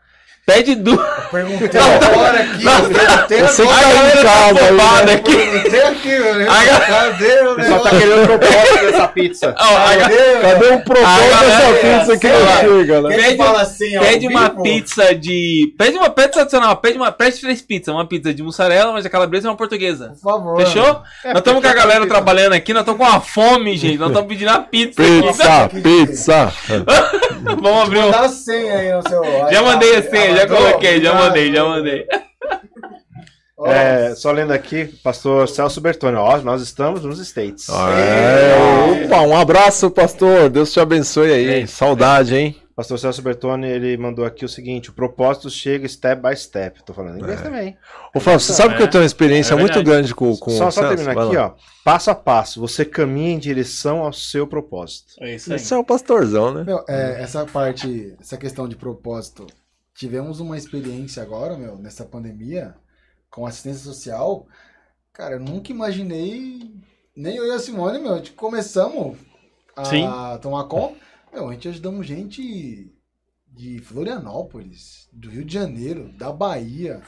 pede 0.46 0.76
duas. 0.76 1.00
Perguntei 1.32 1.82
agora 1.82 2.40
aqui, 2.40 2.66
eu 2.66 2.90
perguntei 2.90 3.42
Você 3.42 3.62
agora. 3.64 3.78
que 3.80 3.84
tá 3.84 4.20
em 4.20 4.24
casa 4.24 4.60
aí, 4.60 4.66
afobada 4.68 5.06
né? 5.06 5.14
aqui. 5.14 5.36
Perguntei 5.36 5.82
aqui, 5.82 6.10
velho. 6.10 6.46
Cadê 6.88 7.42
o 7.42 7.52
O 7.52 7.56
pessoal 7.56 7.80
tá 7.80 7.92
negócio? 7.92 8.00
querendo 8.00 8.24
o 8.24 8.26
propósito 8.28 8.86
dessa 8.86 9.08
pizza. 9.08 9.56
A- 9.58 9.96
Cadê, 9.98 10.16
Cadê 10.42 10.66
o 10.68 10.82
propósito 10.82 11.20
dessa 11.30 11.62
galera, 11.62 12.00
pizza 12.00 12.18
que 12.18 12.28
sei 12.28 12.40
não 12.40 12.78
chega, 12.80 13.02
né? 13.02 13.16
Pede- 13.18 13.38
fala 13.38 13.62
assim, 13.62 13.98
ó, 13.98 14.02
Pede 14.02 14.28
uma 14.28 14.50
vivo? 14.50 14.64
pizza 14.64 15.16
de. 15.16 15.74
Pede 15.78 15.98
uma 15.98 16.10
pizza 16.10 16.30
tradicional, 16.30 16.78
pede 16.78 16.98
uma. 16.98 17.12
Pede 17.12 17.42
três 17.42 17.62
pizzas. 17.62 17.94
Uma 17.94 18.06
pizza 18.08 18.34
de 18.34 18.44
mussarela, 18.44 18.92
uma 18.92 19.02
de 19.02 19.10
calabresa 19.10 19.48
e 19.48 19.50
uma 19.50 19.58
portuguesa. 19.58 20.10
Por 20.22 20.32
favor. 20.32 20.58
Fechou? 20.62 21.02
É, 21.24 21.30
nós 21.30 21.38
estamos 21.40 21.62
com 21.62 21.68
a 21.68 21.72
porque- 21.72 21.88
galera 21.88 22.08
trabalhando 22.08 22.54
aqui, 22.54 22.72
nós 22.74 22.82
estamos 22.82 23.00
com 23.02 23.08
uma 23.12 23.20
fome, 23.20 23.76
gente. 23.78 23.98
Nós 23.98 24.10
estamos 24.10 24.30
pedindo 24.30 24.50
a 24.52 24.60
pizza. 24.60 25.02
Pizza, 25.02 25.64
aqui. 25.66 25.82
pizza. 25.82 26.54
Vamos 27.62 27.84
abrir 27.84 28.00
um. 28.00 28.12
Dá 28.12 28.22
a 28.22 28.30
senha 28.30 28.78
aí 28.78 28.92
no 28.92 29.08
seu... 29.08 29.22
Já 29.52 29.62
mandei 29.62 29.96
a 29.98 30.02
senha, 30.02 30.35
já 30.36 30.48
coloquei, 30.48 31.02
já 31.02 31.14
mandei, 31.14 31.54
já 31.54 31.64
mandei. 31.66 32.06
É, 33.68 34.14
só 34.16 34.32
lendo 34.34 34.52
aqui, 34.52 34.86
pastor 35.02 35.48
Celso 35.48 35.80
Bertoni, 35.80 36.18
ó, 36.18 36.38
nós 36.42 36.62
estamos 36.62 37.04
nos 37.06 37.20
States. 37.20 37.68
É, 37.70 39.06
opa, 39.06 39.22
um 39.22 39.36
abraço, 39.36 39.90
pastor. 39.90 40.50
Deus 40.50 40.74
te 40.74 40.80
abençoe 40.80 41.32
aí. 41.32 41.62
É. 41.62 41.66
Saudade, 41.68 42.36
hein? 42.36 42.56
Pastor 42.76 43.00
Celso 43.00 43.22
Bertoni, 43.22 43.66
ele 43.68 43.96
mandou 43.96 44.26
aqui 44.26 44.44
o 44.44 44.50
seguinte: 44.50 44.90
o 44.90 44.94
propósito 44.94 45.50
chega 45.50 45.88
step 45.88 46.22
by 46.22 46.36
step. 46.36 46.84
Tô 46.84 46.94
falando 46.94 47.16
em 47.16 47.22
inglês 47.22 47.40
É. 47.40 47.44
também. 47.44 47.78
Ô, 48.14 48.20
Flávio, 48.20 48.42
você 48.42 48.52
sabe 48.52 48.74
É. 48.74 48.78
que 48.78 48.84
eu 48.84 48.90
tenho 48.90 49.02
uma 49.04 49.08
experiência 49.08 49.54
É 49.54 49.58
muito 49.58 49.82
grande 49.82 50.14
com, 50.14 50.36
com 50.36 50.52
só 50.52 50.68
o 50.68 50.72
só 50.72 50.82
Celso? 50.82 50.96
terminar 50.98 51.26
aqui, 51.26 51.38
ó. 51.38 51.52
Passo 51.86 52.12
a 52.12 52.16
passo, 52.16 52.60
você 52.60 52.84
caminha 52.84 53.32
em 53.32 53.40
direção 53.40 54.00
ao 54.00 54.12
seu 54.12 54.46
propósito. 54.46 55.14
É 55.22 55.34
isso 55.36 55.50
aí. 55.50 55.56
Esse 55.56 55.74
é 55.74 55.78
o 55.78 55.84
pastorzão, 55.84 56.54
né? 56.54 56.66
Meu, 56.66 56.84
é, 56.90 57.22
essa 57.24 57.46
parte, 57.46 58.14
essa 58.20 58.36
questão 58.36 58.68
de 58.68 58.76
propósito, 58.76 59.48
tivemos 59.96 60.40
uma 60.40 60.58
experiência 60.58 61.24
agora, 61.24 61.58
meu, 61.58 61.78
nessa 61.78 62.06
pandemia, 62.06 62.76
com 63.32 63.46
assistência 63.48 63.84
social. 63.84 64.48
Cara, 65.14 65.36
eu 65.36 65.40
nunca 65.40 65.72
imaginei, 65.72 66.76
nem 67.16 67.38
eu 67.38 67.48
e 67.48 67.52
a 67.52 67.60
Simone, 67.60 68.00
meu, 68.00 68.20
de 68.22 68.32
começamos 68.32 69.18
a 69.76 69.86
Sim. 69.86 70.06
tomar 70.42 70.66
conta. 70.66 70.98
Meu, 71.34 71.50
a 71.50 71.54
gente 71.54 71.68
ajudamos 71.70 72.06
gente 72.08 72.94
de 73.48 73.80
Florianópolis, 73.80 75.08
do 75.12 75.30
Rio 75.30 75.46
de 75.46 75.54
Janeiro, 75.54 76.12
da 76.14 76.32
Bahia. 76.32 77.02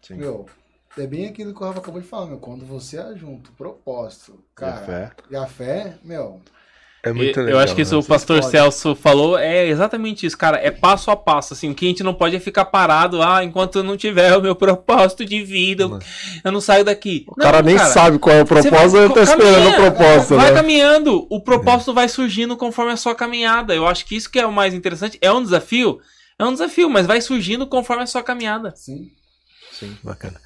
Sim. 0.00 0.14
Meu, 0.16 0.46
é 0.96 1.06
bem 1.06 1.26
aquilo 1.26 1.54
que 1.54 1.62
o 1.62 1.66
Rafa 1.66 1.80
acabou 1.80 2.00
de 2.00 2.06
falar, 2.06 2.26
meu. 2.26 2.38
Quando 2.38 2.66
você 2.66 2.98
ajunta 2.98 3.50
o 3.50 3.54
propósito, 3.54 4.44
E 4.60 4.64
a 4.68 4.72
cara, 4.72 4.86
fé. 4.86 5.12
e 5.30 5.36
a 5.36 5.46
fé, 5.46 5.98
meu, 6.02 6.40
É 7.04 7.12
muito 7.12 7.40
eu, 7.40 7.46
legal. 7.46 7.60
acho 7.62 7.74
que 7.74 7.82
isso 7.82 7.94
né? 7.94 8.00
o 8.00 8.04
pastor 8.04 8.36
Vocês 8.36 8.50
Celso 8.52 8.94
falou 8.94 9.36
é 9.36 9.66
exatamente 9.66 10.24
isso, 10.24 10.38
cara. 10.38 10.56
É 10.62 10.70
passo 10.70 11.10
a 11.10 11.16
passo. 11.16 11.52
Assim, 11.52 11.68
o 11.70 11.74
que 11.74 11.84
a 11.84 11.88
gente 11.88 12.04
não 12.04 12.14
pode 12.14 12.36
é 12.36 12.38
ficar 12.38 12.64
parado, 12.66 13.20
ah, 13.20 13.42
enquanto 13.42 13.78
eu 13.78 13.82
não 13.82 13.96
tiver 13.96 14.36
o 14.36 14.40
meu 14.40 14.54
propósito 14.56 15.24
de 15.24 15.42
vida, 15.42 15.82
eu- 15.82 15.98
eu 16.44 16.52
não 16.52 16.60
saio 16.60 16.84
daqui. 16.84 17.24
O 17.28 17.34
cara 17.34 17.60
nem 17.60 17.76
sabe 17.76 18.18
qual 18.20 18.36
é 18.36 18.42
o 18.42 18.46
propósito, 18.46 18.96
ele 18.98 19.12
tá 19.14 19.22
esperando 19.22 19.68
o 19.70 19.74
propósito, 19.74 20.36
Vai 20.36 20.50
né? 20.50 20.56
caminhando, 20.56 21.26
o 21.28 21.40
propósito 21.40 21.92
vai 21.92 22.08
surgindo 22.08 22.56
conforme 22.56 22.92
a 22.92 22.96
sua 22.96 23.14
caminhada. 23.16 23.74
Eu 23.74 23.86
acho 23.86 24.04
que 24.06 24.14
isso 24.14 24.30
que 24.30 24.38
é 24.38 24.46
o 24.46 24.52
mais 24.52 24.72
interessante. 24.72 25.18
É 25.20 25.32
um 25.32 25.42
desafio? 25.42 25.98
É 26.38 26.44
um 26.44 26.52
desafio, 26.52 26.88
mas 26.88 27.06
vai 27.06 27.20
surgindo 27.20 27.66
conforme 27.66 28.04
a 28.04 28.06
sua 28.06 28.22
caminhada. 28.22 28.72
Assim, 29.84 29.96
Bacana. 30.02 30.40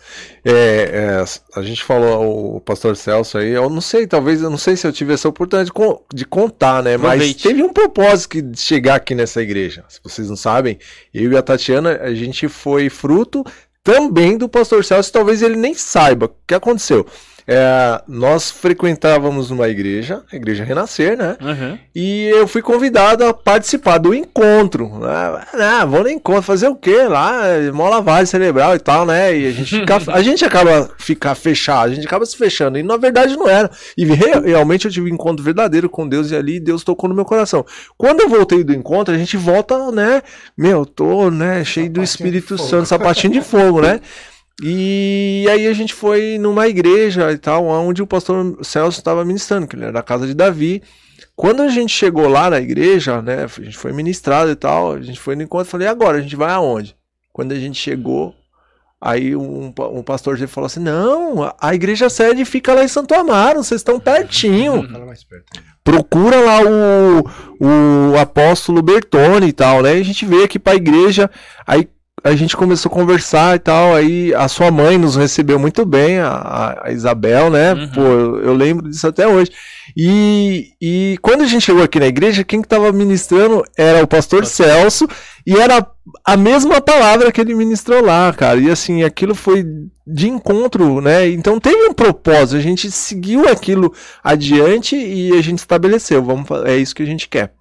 É, 0.44 1.20
é, 1.22 1.24
a 1.58 1.62
gente 1.62 1.82
falou 1.84 2.56
o 2.56 2.60
pastor 2.60 2.96
Celso 2.96 3.38
aí, 3.38 3.50
eu 3.50 3.68
não 3.68 3.80
sei, 3.80 4.06
talvez, 4.06 4.40
eu 4.42 4.50
não 4.50 4.58
sei 4.58 4.76
se 4.76 4.86
eu 4.86 4.92
tive 4.92 5.14
essa 5.14 5.28
oportunidade 5.28 5.66
de, 5.66 5.72
con- 5.72 6.02
de 6.12 6.24
contar, 6.24 6.82
né? 6.82 6.96
Mas 6.96 7.06
Aproveite. 7.14 7.42
teve 7.48 7.62
um 7.62 7.72
propósito 7.72 8.40
de 8.42 8.58
chegar 8.60 8.96
aqui 8.96 9.14
nessa 9.14 9.42
igreja. 9.42 9.84
Se 9.88 10.00
vocês 10.02 10.28
não 10.28 10.36
sabem, 10.36 10.78
eu 11.12 11.32
e 11.32 11.36
a 11.36 11.42
Tatiana, 11.42 12.00
a 12.02 12.14
gente 12.14 12.48
foi 12.48 12.88
fruto 12.88 13.44
também 13.84 14.36
do 14.36 14.48
pastor 14.48 14.84
Celso, 14.84 15.12
talvez 15.12 15.42
ele 15.42 15.56
nem 15.56 15.74
saiba 15.74 16.26
o 16.26 16.32
que 16.46 16.54
aconteceu. 16.54 17.06
É, 17.48 18.02
nós 18.08 18.50
frequentávamos 18.50 19.52
uma 19.52 19.68
igreja, 19.68 20.22
a 20.32 20.34
igreja 20.34 20.64
Renascer, 20.64 21.16
né? 21.16 21.36
Uhum. 21.40 21.78
E 21.94 22.24
eu 22.26 22.48
fui 22.48 22.60
convidado 22.60 23.24
a 23.24 23.32
participar 23.32 23.98
do 23.98 24.12
encontro. 24.12 25.00
Ah, 25.04 25.46
ah, 25.54 25.84
vou 25.84 26.02
no 26.02 26.08
encontro, 26.08 26.42
fazer 26.42 26.66
o 26.66 26.74
quê 26.74 27.02
lá? 27.04 27.42
Mó 27.72 27.88
lavagem 27.88 28.26
cerebral 28.26 28.74
e 28.74 28.80
tal, 28.80 29.06
né? 29.06 29.36
E 29.36 29.46
a 29.46 29.52
gente, 29.52 29.70
fica, 29.78 29.98
a 30.12 30.22
gente 30.22 30.44
acaba 30.44 30.90
ficar 30.98 31.36
fechado, 31.36 31.92
a 31.92 31.94
gente 31.94 32.06
acaba 32.06 32.26
se 32.26 32.36
fechando. 32.36 32.78
E 32.78 32.82
na 32.82 32.96
verdade 32.96 33.36
não 33.36 33.48
era. 33.48 33.70
E 33.96 34.04
re- 34.04 34.40
realmente 34.44 34.86
eu 34.86 34.90
tive 34.90 35.08
um 35.08 35.14
encontro 35.14 35.44
verdadeiro 35.44 35.88
com 35.88 36.08
Deus 36.08 36.32
e 36.32 36.36
ali 36.36 36.58
Deus 36.58 36.82
tocou 36.82 37.08
no 37.08 37.14
meu 37.14 37.24
coração. 37.24 37.64
Quando 37.96 38.22
eu 38.22 38.28
voltei 38.28 38.64
do 38.64 38.74
encontro, 38.74 39.14
a 39.14 39.18
gente 39.18 39.36
volta, 39.36 39.92
né? 39.92 40.20
Meu, 40.58 40.84
tô, 40.84 41.30
né, 41.30 41.64
cheio 41.64 41.88
do 41.88 42.04
Sapatinho 42.04 42.04
Espírito 42.04 42.54
de 42.56 42.58
fogo. 42.58 42.70
Santo, 42.70 42.86
sapatinho 42.86 43.32
de 43.34 43.40
fogo, 43.40 43.80
né? 43.80 44.00
E 44.62 45.46
aí 45.50 45.66
a 45.66 45.72
gente 45.74 45.92
foi 45.92 46.38
numa 46.38 46.66
igreja 46.66 47.30
e 47.30 47.38
tal, 47.38 47.66
onde 47.66 48.02
o 48.02 48.06
pastor 48.06 48.58
Celso 48.62 48.98
estava 48.98 49.24
ministrando, 49.24 49.66
que 49.66 49.76
ele 49.76 49.82
era 49.84 49.92
da 49.92 50.02
casa 50.02 50.26
de 50.26 50.34
Davi. 50.34 50.82
Quando 51.34 51.62
a 51.62 51.68
gente 51.68 51.92
chegou 51.92 52.26
lá 52.28 52.48
na 52.48 52.58
igreja, 52.58 53.20
né, 53.20 53.44
a 53.44 53.62
gente 53.62 53.76
foi 53.76 53.92
ministrado 53.92 54.50
e 54.50 54.56
tal, 54.56 54.92
a 54.92 55.02
gente 55.02 55.20
foi 55.20 55.36
no 55.36 55.42
encontro, 55.42 55.66
falei, 55.70 55.86
agora, 55.86 56.16
a 56.18 56.20
gente 56.22 56.36
vai 56.36 56.50
aonde? 56.50 56.96
Quando 57.32 57.52
a 57.52 57.56
gente 57.56 57.78
chegou, 57.78 58.34
aí 58.98 59.36
um, 59.36 59.70
um 59.92 60.02
pastor 60.02 60.38
falou 60.48 60.66
assim, 60.66 60.80
não, 60.80 61.42
a- 61.42 61.54
a 61.60 61.74
igreja 61.74 62.08
sede 62.08 62.42
fica 62.46 62.72
lá 62.72 62.82
em 62.82 62.88
Santo 62.88 63.12
Amaro, 63.14 63.62
vocês 63.62 63.80
estão 63.82 64.00
pertinho 64.00 64.82
procura 65.84 66.40
lá 66.40 66.60
o, 66.62 68.10
o 68.12 68.18
apóstolo 68.18 68.80
Bertone 68.82 69.48
e 69.48 69.52
tal, 69.52 69.82
né? 69.82 69.92
A 69.92 70.02
gente 70.02 70.24
veio 70.24 70.44
aqui 70.44 70.58
pra 70.58 70.74
igreja, 70.74 71.30
aí 71.66 71.88
a 72.32 72.36
gente 72.36 72.56
começou 72.56 72.90
a 72.90 72.94
conversar 72.94 73.54
e 73.54 73.58
tal, 73.60 73.94
aí 73.94 74.34
a 74.34 74.48
sua 74.48 74.68
mãe 74.70 74.98
nos 74.98 75.14
recebeu 75.14 75.58
muito 75.58 75.84
bem, 75.86 76.18
a- 76.18 76.76
a, 76.84 76.90
Isabel, 76.90 77.50
né? 77.50 77.72
Uhum. 77.72 77.88
Pô, 77.90 78.00
eu, 78.00 78.52
lembro 78.52 78.88
disso 78.88 79.06
até 79.06 79.28
hoje. 79.28 79.52
E, 79.96 80.70
e 80.80 81.18
quando 81.22 81.42
a 81.42 81.46
gente 81.46 81.64
chegou 81.64 81.82
aqui 81.84 82.00
na 82.00 82.06
igreja, 82.06 82.42
quem 82.42 82.60
que 82.60 82.66
tava 82.68 82.90
ministrando 82.90 83.64
era 83.76 84.02
o 84.02 84.08
pastor 84.08 84.44
Celso, 84.44 85.06
e 85.46 85.56
era 85.56 85.86
a 86.24 86.36
mesma 86.36 86.80
palavra 86.80 87.30
que 87.30 87.40
ele 87.40 87.54
ministrou 87.54 88.04
lá, 88.04 88.32
cara. 88.32 88.58
E 88.58 88.68
assim, 88.70 89.04
aquilo 89.04 89.34
foi 89.34 89.64
de 90.04 90.28
encontro, 90.28 91.00
né? 91.00 91.28
Então 91.28 91.60
teve 91.60 91.88
um 91.88 91.92
propósito, 91.94 92.56
a 92.56 92.60
gente 92.60 92.90
seguiu 92.90 93.48
aquilo 93.48 93.92
adiante 94.22 94.96
e 94.96 95.32
a 95.38 95.42
gente 95.42 95.58
estabeleceu, 95.60 96.22
vamos, 96.24 96.48
é 96.64 96.76
isso 96.76 96.94
que 96.94 97.02
a 97.04 97.06
gente 97.06 97.28
quer. 97.28 97.52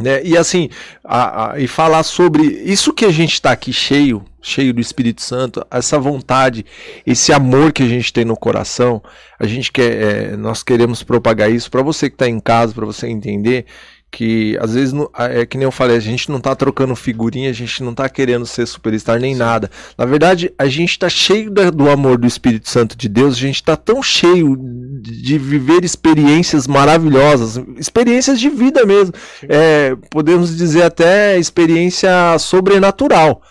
Né? 0.00 0.24
E 0.24 0.36
assim, 0.36 0.70
a- 1.04 1.52
a- 1.52 1.60
e 1.60 1.68
falar 1.68 2.02
sobre 2.02 2.42
isso 2.42 2.92
que 2.92 3.04
a 3.04 3.12
gente 3.12 3.34
está 3.34 3.52
aqui 3.52 3.72
cheio, 3.72 4.24
cheio 4.42 4.74
do 4.74 4.80
Espírito 4.80 5.22
Santo, 5.22 5.64
essa 5.70 6.00
vontade, 6.00 6.66
esse 7.06 7.32
amor 7.32 7.72
que 7.72 7.82
a 7.84 7.88
gente 7.88 8.12
tem 8.12 8.24
no 8.24 8.36
coração, 8.36 9.00
a 9.38 9.46
gente 9.46 9.70
quer, 9.70 10.32
é, 10.32 10.36
nós 10.36 10.64
queremos 10.64 11.04
propagar 11.04 11.48
isso 11.50 11.70
para 11.70 11.80
você 11.80 12.10
que 12.10 12.16
está 12.16 12.28
em 12.28 12.40
casa, 12.40 12.74
para 12.74 12.84
você 12.84 13.06
entender 13.06 13.66
que 14.14 14.56
às 14.60 14.74
vezes 14.74 14.94
é 15.18 15.44
que 15.44 15.58
nem 15.58 15.64
eu 15.64 15.72
falei, 15.72 15.96
a 15.96 16.00
gente 16.00 16.30
não 16.30 16.40
tá 16.40 16.54
trocando 16.54 16.94
figurinha, 16.94 17.50
a 17.50 17.52
gente 17.52 17.82
não 17.82 17.92
tá 17.92 18.08
querendo 18.08 18.46
ser 18.46 18.64
superstar 18.64 19.18
nem 19.18 19.34
nada. 19.34 19.68
Na 19.98 20.04
verdade, 20.04 20.54
a 20.56 20.66
gente 20.66 20.96
tá 20.96 21.08
cheio 21.08 21.50
do 21.50 21.90
amor 21.90 22.16
do 22.16 22.26
Espírito 22.26 22.70
Santo 22.70 22.96
de 22.96 23.08
Deus, 23.08 23.34
a 23.34 23.40
gente 23.40 23.60
tá 23.60 23.76
tão 23.76 24.00
cheio 24.00 24.56
de, 25.02 25.20
de 25.20 25.36
viver 25.36 25.84
experiências 25.84 26.68
maravilhosas, 26.68 27.60
experiências 27.76 28.38
de 28.38 28.48
vida 28.48 28.86
mesmo. 28.86 29.12
É, 29.48 29.96
podemos 30.10 30.56
dizer 30.56 30.84
até 30.84 31.36
experiência 31.36 32.38
sobrenatural. 32.38 33.42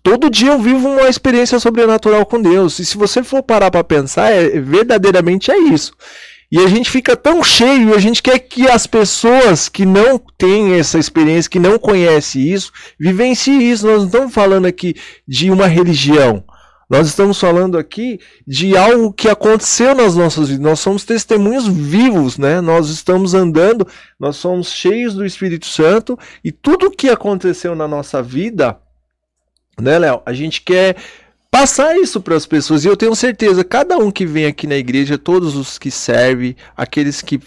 Todo 0.00 0.30
dia 0.30 0.52
eu 0.52 0.60
vivo 0.60 0.86
uma 0.86 1.08
experiência 1.08 1.58
sobrenatural 1.58 2.24
com 2.24 2.40
Deus. 2.40 2.78
E 2.78 2.84
se 2.84 2.96
você 2.96 3.24
for 3.24 3.42
parar 3.42 3.70
para 3.70 3.82
pensar, 3.82 4.30
é, 4.30 4.60
verdadeiramente 4.60 5.50
é 5.50 5.58
isso. 5.58 5.92
E 6.50 6.58
a 6.58 6.68
gente 6.68 6.90
fica 6.90 7.16
tão 7.16 7.42
cheio 7.42 7.90
e 7.90 7.94
a 7.94 7.98
gente 7.98 8.22
quer 8.22 8.38
que 8.38 8.68
as 8.68 8.86
pessoas 8.86 9.68
que 9.68 9.84
não 9.84 10.18
têm 10.18 10.74
essa 10.74 10.98
experiência, 10.98 11.50
que 11.50 11.58
não 11.58 11.78
conhecem 11.78 12.42
isso, 12.42 12.72
vivenciem 12.98 13.62
isso. 13.62 13.86
Nós 13.86 13.98
não 13.98 14.06
estamos 14.06 14.34
falando 14.34 14.66
aqui 14.66 14.94
de 15.26 15.50
uma 15.50 15.66
religião. 15.66 16.44
Nós 16.88 17.08
estamos 17.08 17.40
falando 17.40 17.78
aqui 17.78 18.20
de 18.46 18.76
algo 18.76 19.12
que 19.12 19.28
aconteceu 19.28 19.94
nas 19.94 20.14
nossas 20.14 20.48
vidas. 20.48 20.64
Nós 20.64 20.80
somos 20.80 21.04
testemunhos 21.04 21.66
vivos, 21.66 22.36
né? 22.36 22.60
Nós 22.60 22.90
estamos 22.90 23.34
andando, 23.34 23.86
nós 24.20 24.36
somos 24.36 24.70
cheios 24.70 25.14
do 25.14 25.24
Espírito 25.24 25.66
Santo 25.66 26.18
e 26.44 26.52
tudo 26.52 26.90
que 26.90 27.08
aconteceu 27.08 27.74
na 27.74 27.88
nossa 27.88 28.22
vida, 28.22 28.78
né, 29.80 29.98
Léo? 29.98 30.22
A 30.26 30.32
gente 30.32 30.60
quer 30.60 30.96
passar 31.54 31.96
isso 31.96 32.20
para 32.20 32.34
as 32.34 32.46
pessoas. 32.46 32.84
E 32.84 32.88
eu 32.88 32.96
tenho 32.96 33.14
certeza, 33.14 33.62
cada 33.62 33.96
um 33.96 34.10
que 34.10 34.26
vem 34.26 34.44
aqui 34.44 34.66
na 34.66 34.74
igreja, 34.74 35.16
todos 35.16 35.54
os 35.54 35.78
que 35.78 35.88
servem, 35.88 36.56
aqueles 36.76 37.22
que 37.22 37.40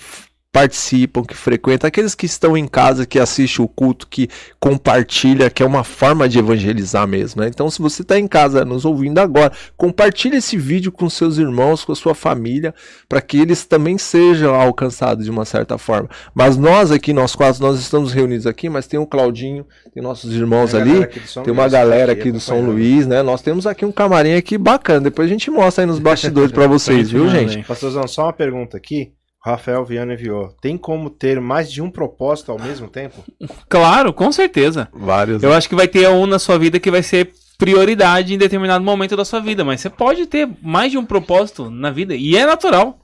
participam, 0.57 1.23
que 1.23 1.35
frequentam, 1.35 1.87
aqueles 1.87 2.15
que 2.15 2.25
estão 2.25 2.57
em 2.57 2.67
casa, 2.67 3.05
que 3.05 3.19
assistem 3.19 3.63
o 3.63 3.67
culto, 3.67 4.07
que 4.07 4.27
compartilha, 4.59 5.51
que 5.51 5.61
é 5.61 5.65
uma 5.65 5.83
forma 5.83 6.27
de 6.27 6.39
evangelizar 6.39 7.07
mesmo, 7.07 7.43
né? 7.43 7.47
Então, 7.47 7.69
se 7.69 7.79
você 7.79 8.01
está 8.01 8.17
em 8.17 8.27
casa 8.27 8.65
nos 8.65 8.83
ouvindo 8.83 9.19
agora, 9.19 9.51
compartilhe 9.77 10.37
esse 10.37 10.57
vídeo 10.57 10.91
com 10.91 11.07
seus 11.11 11.37
irmãos, 11.37 11.85
com 11.85 11.91
a 11.91 11.95
sua 11.95 12.15
família, 12.15 12.73
para 13.07 13.21
que 13.21 13.39
eles 13.39 13.65
também 13.65 13.99
sejam 13.99 14.55
alcançados 14.55 15.25
de 15.25 15.29
uma 15.29 15.45
certa 15.45 15.77
forma. 15.77 16.09
Mas 16.33 16.57
nós 16.57 16.91
aqui, 16.91 17.13
nós 17.13 17.35
quatro, 17.35 17.61
nós 17.61 17.79
estamos 17.79 18.11
reunidos 18.11 18.47
aqui, 18.47 18.67
mas 18.67 18.87
tem 18.87 18.99
o 18.99 19.05
Claudinho, 19.05 19.63
tem 19.93 20.01
nossos 20.01 20.33
irmãos 20.33 20.71
Tem 20.71 20.81
ali, 20.81 21.05
tem 21.43 21.53
uma 21.53 21.69
galera 21.69 22.13
aqui 22.13 22.31
do 22.31 22.39
São. 22.39 22.57
Luís, 22.61 23.05
né? 23.05 23.21
Nós 23.21 23.43
temos 23.43 23.67
aqui 23.67 23.85
um 23.85 23.91
camarim 23.91 24.33
aqui 24.33 24.57
bacana. 24.57 25.01
Depois 25.01 25.27
a 25.27 25.31
gente 25.31 25.51
mostra 25.51 25.83
aí 25.83 25.87
nos 25.87 25.99
bastidores 25.99 26.51
pra 26.51 26.65
vocês, 26.67 27.11
viu, 27.11 27.29
gente? 27.29 27.63
Pastorzão, 27.63 28.07
só 28.07 28.23
uma 28.23 28.33
pergunta 28.33 28.75
aqui. 28.75 29.11
Rafael 29.47 29.83
Viana 29.85 30.13
enviou. 30.13 30.49
Tem 30.61 30.77
como 30.77 31.09
ter 31.09 31.39
mais 31.39 31.71
de 31.71 31.81
um 31.81 31.89
propósito 31.89 32.51
ao 32.51 32.59
mesmo 32.59 32.87
tempo? 32.87 33.23
Claro, 33.69 34.13
com 34.13 34.31
certeza. 34.31 34.87
Vários. 34.93 35.43
Eu 35.43 35.53
acho 35.53 35.67
que 35.67 35.75
vai 35.75 35.87
ter 35.87 36.07
um 36.09 36.25
na 36.25 36.39
sua 36.39 36.57
vida 36.57 36.79
que 36.79 36.89
vai 36.89 37.03
ser 37.03 37.31
prioridade 37.57 38.33
em 38.33 38.37
determinado 38.37 38.83
momento 38.83 39.15
da 39.15 39.25
sua 39.25 39.39
vida, 39.39 39.63
mas 39.63 39.81
você 39.81 39.89
pode 39.89 40.25
ter 40.25 40.47
mais 40.61 40.91
de 40.91 40.97
um 40.97 41.05
propósito 41.05 41.69
na 41.69 41.91
vida 41.91 42.15
e 42.15 42.37
é 42.37 42.45
natural. 42.45 42.99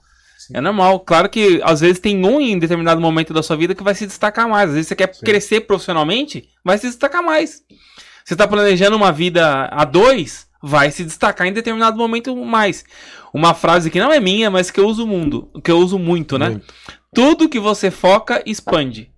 É 0.54 0.62
normal. 0.62 1.00
Claro 1.02 1.30
que 1.30 1.62
às 1.64 1.82
vezes 1.82 2.00
tem 2.00 2.26
um 2.26 2.40
em 2.40 2.58
determinado 2.60 3.00
momento 3.00 3.34
da 3.34 3.44
sua 3.44 3.56
vida 3.56 3.76
que 3.76 3.84
vai 3.84 3.96
se 3.96 4.06
destacar 4.06 4.48
mais. 4.48 4.70
Às 4.70 4.76
vezes 4.76 4.88
você 4.88 4.96
quer 4.96 5.14
Sim. 5.14 5.26
crescer 5.26 5.62
profissionalmente, 5.62 6.50
vai 6.64 6.78
se 6.78 6.88
destacar 6.88 7.24
mais. 7.24 7.62
Você 8.24 8.34
está 8.34 8.48
planejando 8.48 8.96
uma 8.96 9.12
vida 9.12 9.68
a 9.72 9.84
dois, 9.86 10.48
vai 10.64 10.90
se 10.92 11.04
destacar 11.04 11.46
em 11.46 11.52
determinado 11.52 11.98
momento 11.98 12.34
mais. 12.38 12.86
Uma 13.34 13.54
frase 13.54 13.92
que 13.92 14.00
não 14.00 14.14
é 14.14 14.20
minha, 14.22 14.50
mas 14.50 14.72
que 14.72 14.80
eu 14.80 14.88
uso 14.88 15.06
mundo, 15.06 15.50
que 15.62 15.70
eu 15.70 15.78
uso 15.78 16.00
muito, 16.00 16.40
né? 16.40 16.52
Muito. 16.52 16.74
Tudo 17.14 17.50
que 17.50 17.60
você 17.60 17.92
foca 17.92 18.42
expande. 18.46 19.12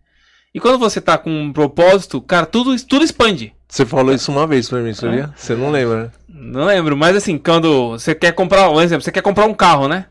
E 0.54 0.60
quando 0.60 0.80
você 0.80 1.00
tá 1.00 1.18
com 1.18 1.30
um 1.30 1.54
propósito, 1.54 2.20
cara, 2.20 2.46
tudo, 2.46 2.76
tudo 2.86 3.06
expande. 3.06 3.54
Você 3.68 3.86
falou 3.86 4.14
isso 4.14 4.32
uma 4.32 4.48
vez 4.48 4.68
pra 4.68 4.80
mim, 4.80 4.94
sabia? 4.94 5.32
Você 5.36 5.56
não 5.56 5.70
lembra, 5.70 6.06
né? 6.06 6.12
Não 6.28 6.66
lembro, 6.66 6.98
mas 6.98 7.16
assim, 7.16 7.38
quando 7.38 7.92
você 7.92 8.16
quer 8.16 8.32
comprar, 8.32 8.70
um 8.70 8.82
exemplo, 8.82 9.04
você 9.04 9.12
quer 9.12 9.22
comprar 9.22 9.46
um 9.46 9.54
carro, 9.54 9.88
né? 9.88 10.08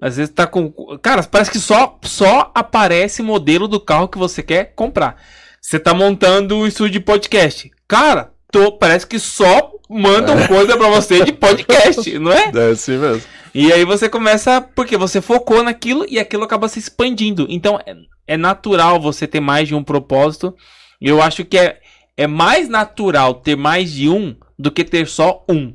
Às 0.00 0.16
vezes 0.16 0.34
tá 0.34 0.46
com. 0.46 0.70
Cara, 1.00 1.22
parece 1.22 1.50
que 1.50 1.58
só, 1.58 1.98
só 2.02 2.50
aparece 2.54 3.22
modelo 3.22 3.66
do 3.66 3.80
carro 3.80 4.08
que 4.08 4.18
você 4.18 4.42
quer 4.42 4.72
comprar. 4.74 5.16
Você 5.60 5.78
tá 5.78 5.94
montando 5.94 6.56
um 6.56 6.66
estúdio 6.66 6.92
de 6.92 7.00
podcast. 7.00 7.70
Cara, 7.88 8.32
tô, 8.50 8.72
parece 8.72 9.06
que 9.06 9.18
só 9.18 9.73
mandam 9.88 10.46
coisa 10.46 10.76
pra 10.76 10.88
você 10.88 11.24
de 11.24 11.32
podcast, 11.32 12.18
não 12.18 12.32
é? 12.32 12.50
É 12.54 12.70
assim 12.70 12.98
mesmo. 12.98 13.22
E 13.54 13.72
aí 13.72 13.84
você 13.84 14.08
começa, 14.08 14.60
porque 14.60 14.96
você 14.96 15.20
focou 15.20 15.62
naquilo 15.62 16.04
e 16.08 16.18
aquilo 16.18 16.44
acaba 16.44 16.68
se 16.68 16.78
expandindo. 16.78 17.46
Então 17.48 17.78
é, 17.86 17.94
é 18.26 18.36
natural 18.36 19.00
você 19.00 19.26
ter 19.26 19.40
mais 19.40 19.68
de 19.68 19.74
um 19.74 19.84
propósito. 19.84 20.54
Eu 21.00 21.22
acho 21.22 21.44
que 21.44 21.56
é, 21.56 21.80
é 22.16 22.26
mais 22.26 22.68
natural 22.68 23.34
ter 23.34 23.56
mais 23.56 23.92
de 23.92 24.08
um 24.08 24.34
do 24.58 24.70
que 24.70 24.84
ter 24.84 25.06
só 25.06 25.44
um. 25.48 25.72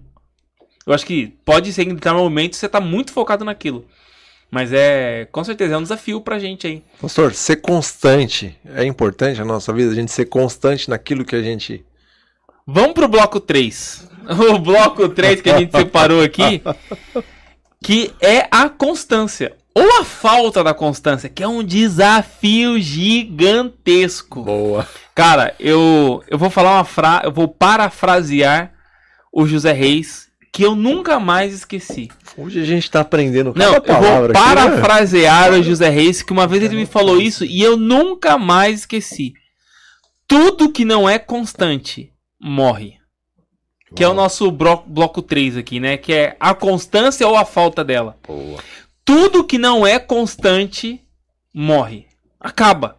Eu 0.85 0.93
acho 0.93 1.05
que 1.05 1.27
pode 1.45 1.71
ser 1.71 1.85
que 1.85 1.91
em 1.91 1.95
determinado 1.95 2.23
momento 2.23 2.55
você 2.55 2.67
tá 2.67 2.81
muito 2.81 3.13
focado 3.13 3.45
naquilo. 3.45 3.85
Mas 4.51 4.73
é, 4.73 5.27
com 5.31 5.43
certeza, 5.43 5.75
é 5.75 5.77
um 5.77 5.83
desafio 5.83 6.21
pra 6.21 6.39
gente 6.39 6.65
aí. 6.65 6.83
Pastor, 6.99 7.33
ser 7.33 7.57
constante 7.57 8.57
é 8.73 8.83
importante 8.83 9.37
na 9.37 9.45
nossa 9.45 9.71
vida, 9.71 9.91
a 9.91 9.95
gente 9.95 10.11
ser 10.11 10.25
constante 10.25 10.89
naquilo 10.89 11.23
que 11.23 11.35
a 11.35 11.41
gente. 11.41 11.85
Vamos 12.71 12.93
pro 12.93 13.07
bloco 13.07 13.39
3. 13.39 14.07
O 14.29 14.59
bloco 14.59 15.09
3 15.09 15.41
que 15.41 15.49
a 15.49 15.57
gente 15.57 15.75
separou 15.75 16.21
aqui, 16.21 16.61
que 17.83 18.11
é 18.21 18.47
a 18.51 18.69
constância. 18.69 19.57
Ou 19.73 20.01
a 20.01 20.05
falta 20.05 20.63
da 20.63 20.71
constância, 20.71 21.27
que 21.27 21.41
é 21.41 21.47
um 21.47 21.63
desafio 21.63 22.79
gigantesco. 22.79 24.43
Boa. 24.43 24.87
Cara, 25.15 25.55
eu, 25.59 26.23
eu 26.27 26.37
vou 26.37 26.51
falar 26.51 26.75
uma 26.75 26.83
frase, 26.83 27.25
eu 27.25 27.31
vou 27.31 27.47
parafrasear 27.47 28.71
o 29.33 29.47
José 29.47 29.71
Reis, 29.71 30.27
que 30.53 30.63
eu 30.63 30.75
nunca 30.75 31.19
mais 31.19 31.51
esqueci. 31.51 32.09
Hoje 32.37 32.61
a 32.61 32.65
gente 32.65 32.91
tá 32.91 32.99
aprendendo 32.99 33.51
cada 33.51 33.65
Não, 33.65 33.75
eu 33.77 34.01
vou 34.01 34.25
aqui, 34.25 34.27
né? 34.27 34.33
parafrasear 34.33 35.53
o 35.53 35.63
José 35.63 35.89
Reis, 35.89 36.21
que 36.21 36.31
uma 36.31 36.45
vez 36.45 36.61
ele 36.61 36.75
me 36.75 36.85
falou 36.85 37.19
isso 37.19 37.43
e 37.43 37.63
eu 37.63 37.75
nunca 37.75 38.37
mais 38.37 38.81
esqueci. 38.81 39.33
Tudo 40.27 40.71
que 40.71 40.85
não 40.85 41.09
é 41.09 41.17
constante 41.17 42.11
morre. 42.39 42.97
Que 43.95 44.03
é 44.03 44.07
o 44.07 44.13
nosso 44.13 44.51
bro- 44.51 44.83
bloco 44.85 45.21
3 45.21 45.57
aqui, 45.57 45.79
né? 45.79 45.97
Que 45.97 46.13
é 46.13 46.37
a 46.39 46.53
constância 46.53 47.27
ou 47.27 47.35
a 47.35 47.43
falta 47.45 47.83
dela. 47.83 48.17
Boa. 48.25 48.61
tudo 49.03 49.43
que 49.43 49.57
não 49.57 49.85
é 49.87 49.97
constante 49.97 51.01
morre. 51.53 52.05
Acaba. 52.39 52.97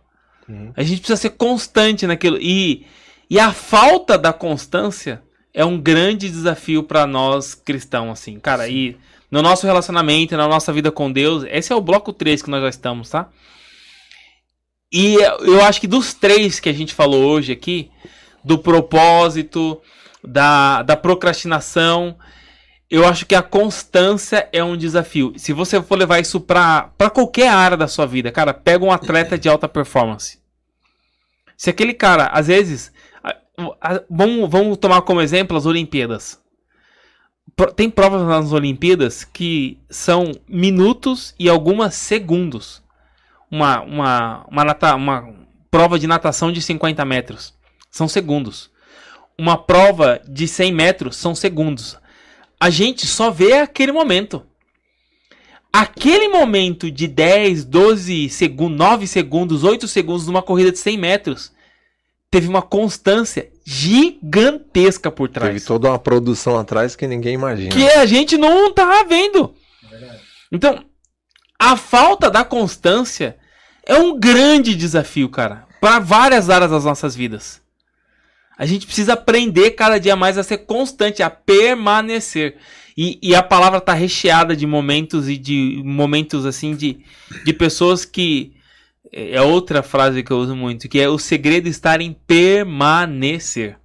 Uhum. 0.48 0.72
A 0.76 0.82
gente 0.82 0.98
precisa 0.98 1.16
ser 1.16 1.30
constante 1.30 2.06
naquilo. 2.08 2.36
E, 2.40 2.84
e 3.30 3.38
a 3.38 3.52
falta 3.52 4.18
da 4.18 4.32
constância 4.32 5.22
é 5.54 5.64
um 5.64 5.80
grande 5.80 6.28
desafio 6.28 6.82
para 6.82 7.06
nós 7.06 7.54
cristãos, 7.54 8.10
assim. 8.18 8.40
Cara, 8.40 8.68
e 8.68 8.96
no 9.30 9.40
nosso 9.42 9.64
relacionamento, 9.66 10.36
na 10.36 10.48
nossa 10.48 10.72
vida 10.72 10.90
com 10.90 11.10
Deus, 11.12 11.44
esse 11.48 11.72
é 11.72 11.76
o 11.76 11.80
bloco 11.80 12.12
3 12.12 12.42
que 12.42 12.50
nós 12.50 12.62
já 12.62 12.68
estamos, 12.68 13.08
tá? 13.10 13.28
E 14.92 15.14
eu 15.14 15.62
acho 15.64 15.80
que 15.80 15.86
dos 15.86 16.12
três 16.12 16.58
que 16.58 16.68
a 16.68 16.72
gente 16.72 16.92
falou 16.94 17.22
hoje 17.24 17.52
aqui, 17.52 17.88
do 18.44 18.58
propósito, 18.58 19.80
da, 20.22 20.82
da 20.82 20.96
procrastinação, 20.96 22.16
eu 22.90 23.06
acho 23.06 23.24
que 23.24 23.34
a 23.34 23.42
constância 23.42 24.48
é 24.52 24.62
um 24.62 24.76
desafio. 24.76 25.32
Se 25.36 25.52
você 25.52 25.80
for 25.80 25.96
levar 25.96 26.18
isso 26.18 26.40
para 26.40 26.90
qualquer 27.14 27.48
área 27.48 27.76
da 27.76 27.86
sua 27.86 28.06
vida, 28.06 28.32
cara, 28.32 28.52
pega 28.52 28.84
um 28.84 28.90
atleta 28.92 29.38
de 29.38 29.48
alta 29.48 29.68
performance. 29.68 30.40
Se 31.56 31.70
aquele 31.70 31.94
cara, 31.94 32.26
às 32.26 32.48
vezes, 32.48 32.92
vamos, 34.08 34.50
vamos 34.50 34.78
tomar 34.78 35.02
como 35.02 35.20
exemplo 35.20 35.56
as 35.56 35.66
Olimpíadas. 35.66 36.40
Tem 37.76 37.90
provas 37.90 38.22
nas 38.26 38.52
Olimpíadas 38.52 39.22
que 39.22 39.78
são 39.90 40.32
minutos 40.48 41.34
e 41.38 41.48
algumas 41.48 41.94
segundos. 41.94 42.82
Uma, 43.50 43.80
uma, 43.82 44.46
uma, 44.48 44.64
nata- 44.64 44.94
uma 44.94 45.28
prova 45.70 45.98
de 45.98 46.06
natação 46.06 46.50
de 46.52 46.62
50 46.62 47.04
metros 47.04 47.59
são 47.90 48.08
segundos. 48.08 48.70
Uma 49.36 49.56
prova 49.56 50.20
de 50.28 50.46
100 50.46 50.72
metros 50.72 51.16
são 51.16 51.34
segundos. 51.34 51.96
A 52.58 52.70
gente 52.70 53.06
só 53.06 53.30
vê 53.30 53.54
aquele 53.54 53.92
momento. 53.92 54.42
Aquele 55.72 56.28
momento 56.28 56.90
de 56.90 57.06
10, 57.06 57.64
12 57.64 58.28
segundos, 58.28 58.76
9 58.76 59.06
segundos, 59.06 59.64
8 59.64 59.88
segundos 59.88 60.26
numa 60.26 60.42
corrida 60.42 60.72
de 60.72 60.78
100 60.78 60.98
metros 60.98 61.52
teve 62.30 62.46
uma 62.48 62.62
constância 62.62 63.50
gigantesca 63.64 65.10
por 65.10 65.28
trás. 65.28 65.52
Teve 65.52 65.66
toda 65.66 65.88
uma 65.88 65.98
produção 65.98 66.58
atrás 66.58 66.94
que 66.94 67.06
ninguém 67.06 67.34
imagina. 67.34 67.70
Que 67.70 67.88
a 67.88 68.06
gente 68.06 68.38
não 68.38 68.72
tá 68.72 69.02
vendo. 69.02 69.54
Então, 70.52 70.84
a 71.58 71.76
falta 71.76 72.30
da 72.30 72.44
constância 72.44 73.36
é 73.84 73.96
um 73.96 74.18
grande 74.18 74.74
desafio, 74.74 75.28
cara, 75.28 75.66
para 75.80 75.98
várias 75.98 76.48
áreas 76.48 76.70
das 76.70 76.84
nossas 76.84 77.14
vidas. 77.16 77.60
A 78.60 78.66
gente 78.66 78.84
precisa 78.84 79.14
aprender 79.14 79.70
cada 79.70 79.98
dia 79.98 80.14
mais 80.14 80.36
a 80.36 80.42
ser 80.42 80.58
constante, 80.58 81.22
a 81.22 81.30
permanecer. 81.30 82.58
E, 82.94 83.18
e 83.22 83.34
a 83.34 83.42
palavra 83.42 83.80
tá 83.80 83.94
recheada 83.94 84.54
de 84.54 84.66
momentos 84.66 85.30
e 85.30 85.38
de 85.38 85.80
momentos 85.82 86.44
assim 86.44 86.76
de, 86.76 87.00
de 87.42 87.54
pessoas 87.54 88.04
que 88.04 88.52
é 89.10 89.40
outra 89.40 89.82
frase 89.82 90.22
que 90.22 90.30
eu 90.30 90.36
uso 90.36 90.54
muito, 90.54 90.90
que 90.90 91.00
é 91.00 91.08
o 91.08 91.16
segredo 91.16 91.70
estar 91.70 92.02
em 92.02 92.12
permanecer. 92.12 93.78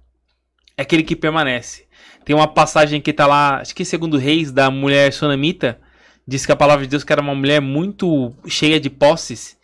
É 0.76 0.82
aquele 0.82 1.02
que 1.02 1.16
permanece. 1.16 1.86
Tem 2.22 2.36
uma 2.36 2.46
passagem 2.46 3.00
que 3.00 3.14
tá 3.14 3.26
lá, 3.26 3.62
acho 3.62 3.74
que 3.74 3.82
segundo 3.82 4.18
Reis, 4.18 4.52
da 4.52 4.70
mulher 4.70 5.10
sunamita, 5.10 5.80
diz 6.28 6.44
que 6.44 6.52
a 6.52 6.56
palavra 6.56 6.84
de 6.84 6.90
Deus 6.90 7.02
que 7.02 7.14
era 7.14 7.22
uma 7.22 7.34
mulher 7.34 7.62
muito 7.62 8.30
cheia 8.46 8.78
de 8.78 8.90
posses. 8.90 9.56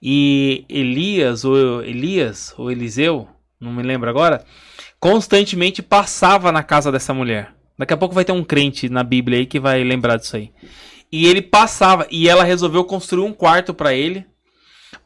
E 0.00 0.64
Elias, 0.70 1.44
ou 1.44 1.82
Elias, 1.82 2.54
ou 2.56 2.70
Eliseu, 2.70 3.28
não 3.64 3.72
me 3.72 3.82
lembro 3.82 4.08
agora, 4.08 4.44
constantemente 5.00 5.82
passava 5.82 6.52
na 6.52 6.62
casa 6.62 6.92
dessa 6.92 7.12
mulher. 7.12 7.52
Daqui 7.76 7.92
a 7.92 7.96
pouco 7.96 8.14
vai 8.14 8.24
ter 8.24 8.32
um 8.32 8.44
crente 8.44 8.88
na 8.88 9.02
Bíblia 9.02 9.38
aí 9.38 9.46
que 9.46 9.58
vai 9.58 9.82
lembrar 9.82 10.16
disso 10.16 10.36
aí. 10.36 10.52
E 11.10 11.26
ele 11.26 11.42
passava, 11.42 12.06
e 12.10 12.28
ela 12.28 12.44
resolveu 12.44 12.84
construir 12.84 13.24
um 13.24 13.32
quarto 13.32 13.74
para 13.74 13.92
ele, 13.92 14.26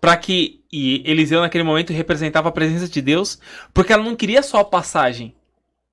para 0.00 0.16
que 0.16 0.58
e 0.70 1.02
Eliseu 1.10 1.40
naquele 1.40 1.64
momento 1.64 1.92
representava 1.92 2.50
a 2.50 2.52
presença 2.52 2.86
de 2.86 3.00
Deus, 3.00 3.38
porque 3.72 3.92
ela 3.92 4.02
não 4.02 4.14
queria 4.14 4.42
só 4.42 4.58
a 4.58 4.64
passagem. 4.64 5.34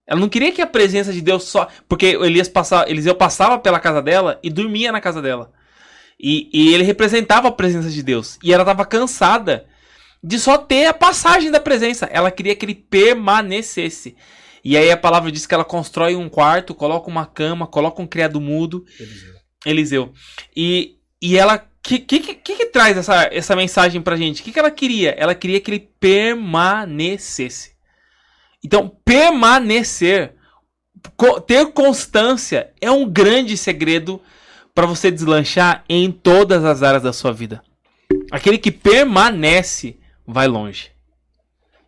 Ela 0.05 0.19
não 0.19 0.29
queria 0.29 0.51
que 0.51 0.61
a 0.61 0.67
presença 0.67 1.11
de 1.11 1.21
Deus 1.21 1.45
só. 1.45 1.67
Porque 1.87 2.07
Elias 2.07 2.47
passava, 2.47 2.89
Eliseu 2.89 3.15
passava 3.15 3.57
pela 3.57 3.79
casa 3.79 4.01
dela 4.01 4.39
e 4.43 4.49
dormia 4.49 4.91
na 4.91 5.01
casa 5.01 5.21
dela. 5.21 5.51
E, 6.19 6.49
e 6.53 6.73
ele 6.73 6.83
representava 6.83 7.47
a 7.47 7.51
presença 7.51 7.89
de 7.89 8.03
Deus. 8.03 8.37
E 8.43 8.53
ela 8.53 8.63
estava 8.63 8.85
cansada 8.85 9.65
de 10.26 10.39
só 10.39 10.57
ter 10.57 10.88
a 10.88 10.93
passagem 10.93 11.52
da 11.52 11.60
presença. 11.60 12.07
Ela 12.11 12.31
queria 12.31 12.56
que 12.56 12.65
ele 12.65 12.73
permanecesse. 12.73 14.15
E 14.64 14.76
aí 14.76 14.89
a 14.89 14.97
palavra 14.97 15.31
diz 15.31 15.45
que 15.45 15.53
ela 15.53 15.64
constrói 15.64 16.15
um 16.15 16.27
quarto, 16.27 16.73
coloca 16.73 17.07
uma 17.07 17.27
cama, 17.27 17.68
coloca 17.68 18.02
um 18.02 18.07
criado 18.07 18.41
mudo. 18.41 18.84
Eliseu. 19.64 20.11
E, 20.56 20.95
e 21.22 21.38
ela. 21.38 21.57
O 21.57 21.88
que, 21.88 21.99
que, 21.99 22.19
que, 22.19 22.56
que 22.56 22.65
traz 22.65 22.97
essa, 22.97 23.30
essa 23.31 23.56
mensagem 23.56 24.02
pra 24.02 24.15
gente? 24.15 24.41
O 24.41 24.43
que, 24.43 24.52
que 24.52 24.57
ela 24.57 24.72
queria? 24.72 25.11
Ela 25.11 25.35
queria 25.35 25.61
que 25.61 25.69
ele 25.69 25.88
permanecesse. 25.99 27.76
Então, 28.64 28.89
permanecer, 29.06 30.34
ter 31.45 31.72
constância 31.72 32.73
é 32.81 32.89
um 32.89 33.07
grande 33.07 33.56
segredo 33.56 34.19
para 34.73 34.88
você 34.88 35.11
deslanchar 35.11 35.85
em 35.88 36.11
todas 36.11 36.65
as 36.65 36.81
áreas 36.81 37.03
da 37.03 37.14
sua 37.14 37.31
vida. 37.31 37.61
Aquele 38.31 38.57
que 38.57 38.72
permanece 38.72 39.99
vai 40.27 40.47
longe. 40.47 40.91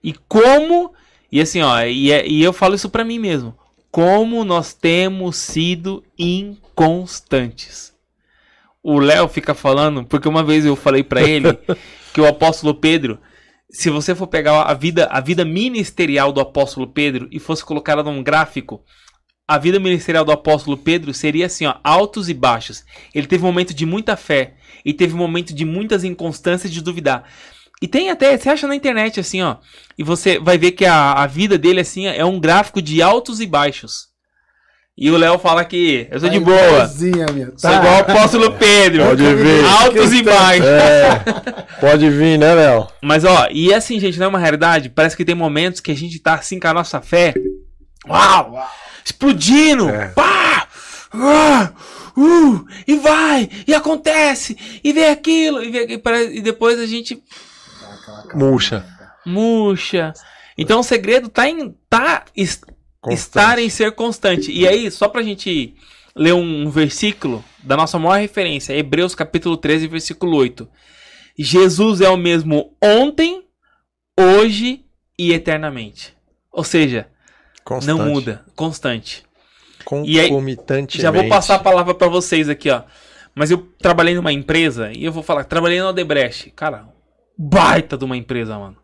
E 0.04 0.14
como, 0.28 0.94
e 1.32 1.42
assim, 1.42 1.62
ó, 1.62 1.82
e, 1.82 2.12
é- 2.12 2.28
e 2.28 2.44
eu 2.44 2.54
falo 2.54 2.76
isso 2.76 2.90
para 2.90 3.04
mim 3.04 3.20
mesmo, 3.20 3.58
como 3.92 4.44
nós 4.44 4.74
temos 4.74 5.36
sido 5.38 6.04
inconstantes. 6.18 7.94
O 8.84 9.00
Léo 9.00 9.28
fica 9.28 9.54
falando, 9.54 10.06
porque 10.06 10.28
uma 10.30 10.44
vez 10.44 10.66
eu 10.66 10.76
falei 10.76 11.04
para 11.04 11.22
ele 11.22 11.58
que 12.14 12.22
o 12.22 12.28
apóstolo 12.28 12.76
Pedro, 12.76 13.20
se 13.70 13.90
você 13.90 14.16
for 14.16 14.28
pegar 14.28 14.62
a 14.62 14.74
vida, 14.74 15.08
a 15.12 15.20
vida 15.20 15.44
ministerial 15.44 16.32
do 16.32 16.40
apóstolo 16.40 16.88
Pedro 16.88 17.28
e 17.32 17.40
fosse 17.40 17.66
colocá-la 17.66 18.04
num 18.04 18.24
gráfico, 18.24 18.82
a 19.48 19.58
vida 19.58 19.80
ministerial 19.80 20.26
do 20.26 20.32
apóstolo 20.32 20.78
Pedro 20.78 21.14
seria 21.14 21.46
assim, 21.46 21.66
ó, 21.66 21.76
altos 21.84 22.28
e 22.30 22.34
baixos. 22.34 22.84
Ele 23.16 23.28
teve 23.28 23.44
um 23.44 23.48
momento 23.48 23.74
de 23.74 23.86
muita 23.86 24.18
fé 24.18 24.56
e 24.84 24.94
teve 24.94 25.14
um 25.14 25.18
momento 25.18 25.54
de 25.54 25.64
muitas 25.66 26.04
inconstâncias 26.04 26.72
de 26.72 26.82
duvidar. 26.82 27.24
E 27.82 27.88
tem 27.88 28.10
até, 28.10 28.36
você 28.38 28.50
acha 28.50 28.68
na 28.68 28.76
internet 28.76 29.20
assim, 29.20 29.42
ó, 29.44 29.58
e 29.98 30.04
você 30.04 30.40
vai 30.40 30.58
ver 30.58 30.72
que 30.72 30.86
a, 30.86 31.14
a 31.14 31.28
vida 31.28 31.58
dele 31.58 31.80
assim 31.82 32.08
é 32.08 32.26
um 32.26 32.40
gráfico 32.40 32.82
de 32.82 33.02
altos 33.02 33.40
e 33.40 33.46
baixos. 33.46 34.08
E 35.00 35.12
o 35.12 35.18
Léo 35.18 35.38
fala 35.38 35.64
que 35.64 36.08
eu 36.10 36.20
sou 36.20 36.28
de 36.28 36.40
Tá 36.40 36.46
boa. 36.46 36.88
meu. 37.32 37.54
Sou 37.56 37.70
Tá. 37.70 37.78
igual 37.78 37.94
o 37.98 38.00
apóstolo 38.00 38.52
Pedro. 38.54 39.04
Pode 39.06 39.36
ver. 39.36 39.64
Altos 39.64 40.12
e 40.12 40.24
baixos. 40.24 40.66
É, 40.66 41.24
pode 41.80 42.10
vir, 42.10 42.40
né, 42.40 42.56
Léo? 42.56 42.88
Mas 43.04 43.24
ó, 43.24 43.48
e 43.52 43.72
assim, 43.72 44.00
gente, 44.00 44.18
não 44.18 44.26
é 44.26 44.30
uma 44.30 44.40
realidade. 44.40 44.90
Parece 44.90 45.16
que 45.16 45.24
tem 45.24 45.36
momentos 45.36 45.80
que 45.82 45.92
a 45.92 45.96
gente 45.96 46.18
tá 46.18 46.34
assim 46.34 46.60
com 46.60 46.68
a 46.68 46.74
nossa 46.74 47.00
fé. 47.00 47.36
Uau! 48.10 48.58
Explodindo! 49.06 49.88
É. 49.88 50.08
Pá! 50.08 50.68
Ah! 51.14 51.70
Uh! 52.18 52.66
E 52.88 52.96
vai! 52.96 53.48
E 53.68 53.76
acontece! 53.76 54.58
E 54.84 54.92
vê 54.92 55.10
aquilo! 55.10 55.64
E, 55.64 55.70
vê, 55.70 56.02
e 56.34 56.42
depois 56.42 56.80
a 56.80 56.88
gente 56.88 57.22
Murcha. 58.34 58.86
murcha. 59.26 60.14
Então 60.58 60.80
o 60.80 60.84
segredo 60.84 61.30
tá 61.30 61.48
em 61.48 61.76
tá, 61.90 62.26
estar 62.36 63.60
em 63.60 63.70
ser 63.70 63.92
constante. 63.92 64.52
E 64.52 64.68
aí, 64.68 64.90
só 64.90 65.08
pra 65.08 65.22
gente 65.22 65.76
ler 66.16 66.34
um 66.34 66.70
versículo 66.70 67.44
da 67.64 67.78
nossa 67.78 68.00
maior 68.00 68.20
referência, 68.20 68.74
Hebreus 68.74 69.14
capítulo 69.14 69.56
13, 69.56 69.88
versículo 69.88 70.36
8. 70.36 70.68
Jesus 71.38 72.02
é 72.02 72.10
o 72.10 72.18
mesmo 72.18 72.76
ontem, 72.82 73.44
hoje 74.20 74.84
e 75.18 75.32
eternamente. 75.32 76.16
Ou 76.52 76.64
seja, 76.64 77.08
Constante. 77.64 77.98
não 77.98 78.08
muda, 78.08 78.44
constante. 78.56 79.24
E 80.06 80.20
aí. 80.20 80.30
Já 81.02 81.12
vou 81.12 81.30
passar 81.30 81.56
a 81.56 81.60
palavra 81.60 81.94
pra 81.94 82.08
vocês 82.08 82.50
aqui, 82.50 82.70
ó. 82.70 82.82
Mas 83.36 83.52
eu 83.52 83.60
trabalhei 83.80 84.16
numa 84.16 84.34
empresa 84.34 84.92
e 84.92 85.06
eu 85.06 85.12
vou 85.12 85.22
falar, 85.22 85.44
trabalhei 85.44 85.80
na 85.80 85.90
Odebrecht. 85.90 86.50
Cara, 86.52 86.88
baita 87.38 87.98
de 87.98 88.04
uma 88.04 88.18
empresa, 88.18 88.58
mano. 88.58 88.78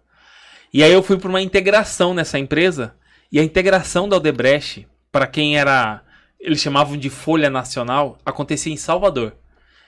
E 0.73 0.83
aí 0.83 0.91
eu 0.91 1.03
fui 1.03 1.17
pra 1.17 1.29
uma 1.29 1.41
integração 1.41 2.13
nessa 2.13 2.37
empresa. 2.37 2.95
E 3.31 3.39
a 3.39 3.43
integração 3.43 4.07
da 4.07 4.17
Odebrecht, 4.17 4.87
pra 5.11 5.25
quem 5.25 5.57
era. 5.57 6.01
Eles 6.39 6.59
chamavam 6.59 6.97
de 6.97 7.09
Folha 7.09 7.49
Nacional, 7.49 8.17
acontecia 8.25 8.71
em 8.71 8.77
Salvador. 8.77 9.33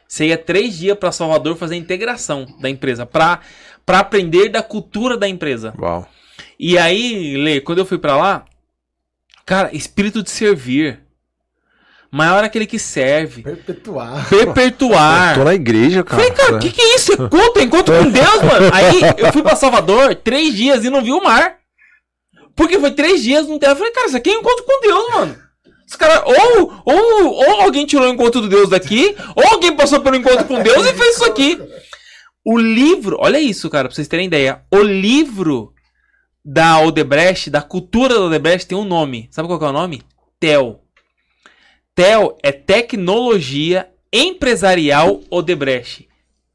Você 0.07 0.27
ia 0.27 0.37
três 0.37 0.77
dias 0.77 0.97
pra 0.97 1.11
Salvador 1.11 1.57
fazer 1.57 1.75
a 1.75 1.79
integração 1.79 2.45
da 2.61 2.69
empresa, 2.69 3.05
pra 3.05 3.41
aprender 3.87 4.49
da 4.49 4.63
cultura 4.63 5.17
da 5.17 5.27
empresa. 5.27 5.73
Uau. 5.77 6.07
E 6.57 6.77
aí, 6.77 7.35
Lê, 7.37 7.59
quando 7.59 7.79
eu 7.79 7.85
fui 7.85 7.97
pra 7.97 8.15
lá, 8.15 8.45
cara, 9.45 9.75
espírito 9.75 10.23
de 10.23 10.29
servir. 10.29 11.01
Maior 12.15 12.43
é 12.43 12.47
aquele 12.47 12.65
que 12.65 12.79
serve. 12.79 13.41
Perpetuar. 13.41 14.29
Perpetuar. 14.29 15.35
Tô 15.35 15.43
na 15.43 15.53
igreja, 15.53 16.01
cara. 16.01 16.23
Falei, 16.23 16.37
cara, 16.37 16.55
o 16.55 16.59
que, 16.59 16.71
que 16.71 16.81
é 16.81 16.95
isso? 16.95 17.11
É 17.11 17.17
culto, 17.17 17.59
é 17.59 17.63
encontro 17.63 17.93
com 17.93 18.09
Deus, 18.09 18.41
mano. 18.41 18.69
Aí 18.71 19.01
eu 19.17 19.33
fui 19.33 19.43
pra 19.43 19.53
Salvador 19.53 20.15
três 20.15 20.55
dias 20.55 20.85
e 20.85 20.89
não 20.89 21.03
vi 21.03 21.11
o 21.11 21.21
mar. 21.21 21.57
Porque 22.55 22.79
foi 22.79 22.91
três 22.91 23.21
dias 23.21 23.49
no 23.49 23.59
terra. 23.59 23.73
Eu 23.73 23.75
falei, 23.75 23.91
cara, 23.91 24.07
isso 24.07 24.15
aqui 24.15 24.29
é 24.29 24.33
encontro 24.33 24.63
com 24.63 24.79
Deus, 24.79 25.13
mano. 25.13 25.37
Os 25.85 25.95
caras, 25.97 26.23
ou, 26.25 26.73
ou, 26.85 27.33
ou 27.33 27.61
alguém 27.63 27.85
tirou 27.85 28.07
o 28.07 28.13
encontro 28.13 28.39
do 28.39 28.47
Deus 28.47 28.69
daqui, 28.69 29.13
ou 29.35 29.45
alguém 29.51 29.75
passou 29.75 29.99
pelo 29.99 30.15
encontro 30.15 30.45
com 30.45 30.63
Deus 30.63 30.87
e 30.87 30.93
fez 30.93 31.15
isso 31.15 31.25
aqui. 31.25 31.61
O 32.45 32.57
livro, 32.57 33.17
olha 33.19 33.41
isso, 33.41 33.69
cara, 33.69 33.89
pra 33.89 33.93
vocês 33.93 34.07
terem 34.07 34.27
ideia. 34.27 34.61
O 34.73 34.79
livro 34.81 35.73
da 36.45 36.79
Odebrecht, 36.79 37.49
da 37.49 37.61
cultura 37.61 38.13
da 38.13 38.21
Odebrecht, 38.21 38.65
tem 38.65 38.77
um 38.77 38.85
nome. 38.85 39.27
Sabe 39.31 39.49
qual 39.49 39.59
que 39.59 39.65
é 39.65 39.67
o 39.67 39.73
nome? 39.73 40.01
TEL. 40.39 40.84
TEL 41.95 42.37
é 42.43 42.51
Tecnologia 42.51 43.89
Empresarial 44.11 45.21
Odebrecht. 45.29 46.09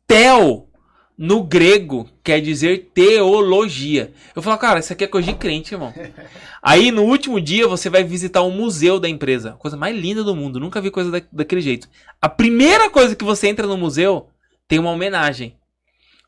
TEL, 0.07 0.69
no 1.17 1.43
grego, 1.43 2.07
quer 2.23 2.43
dizer 2.43 2.91
teologia. 2.93 4.12
Eu 4.37 4.43
falo, 4.43 4.59
cara, 4.59 4.81
isso 4.81 4.93
aqui 4.93 5.05
é 5.05 5.07
coisa 5.07 5.33
de 5.33 5.39
crente, 5.39 5.73
irmão. 5.73 5.95
Aí, 6.62 6.91
no 6.91 7.05
último 7.05 7.41
dia, 7.41 7.67
você 7.67 7.89
vai 7.89 8.05
visitar 8.05 8.43
um 8.43 8.51
museu 8.51 9.01
da 9.01 9.09
empresa. 9.09 9.53
Coisa 9.53 9.79
mais 9.79 9.97
linda 9.97 10.23
do 10.23 10.37
mundo. 10.37 10.61
Nunca 10.61 10.79
vi 10.79 10.91
coisa 10.91 11.11
da, 11.11 11.23
daquele 11.33 11.62
jeito. 11.62 11.89
A 12.21 12.29
primeira 12.29 12.91
coisa 12.91 13.17
que 13.17 13.25
você 13.25 13.49
entra 13.49 13.67
no 13.67 13.79
museu 13.79 14.29
tem 14.69 14.79
uma 14.79 14.91
homenagem. 14.91 15.57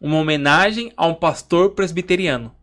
Uma 0.01 0.17
homenagem 0.17 0.91
a 0.97 1.07
um 1.07 1.15
pastor 1.15 1.73
presbiteriano. 1.73 2.55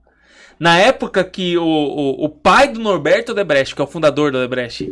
Na 0.59 0.79
época 0.79 1.23
que 1.23 1.59
o, 1.59 1.63
o, 1.63 2.25
o 2.25 2.29
pai 2.29 2.69
do 2.69 2.79
Norberto 2.79 3.33
Odebrecht, 3.33 3.75
que 3.75 3.81
é 3.81 3.83
o 3.83 3.87
fundador 3.87 4.31
do 4.31 4.39
Odebrecht, 4.39 4.89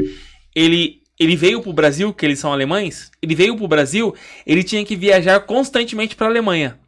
ele 0.56 1.02
ele 1.19 1.35
veio 1.35 1.61
para 1.61 1.69
o 1.69 1.73
Brasil, 1.73 2.14
que 2.14 2.26
eles 2.26 2.39
são 2.39 2.53
alemães, 2.53 3.11
ele 3.22 3.34
veio 3.34 3.56
para 3.56 3.65
o 3.65 3.68
Brasil, 3.68 4.14
ele 4.45 4.64
tinha 4.64 4.85
que 4.85 4.95
viajar 4.95 5.39
constantemente 5.41 6.15
para 6.15 6.27
a 6.27 6.30
Alemanha. 6.30 6.80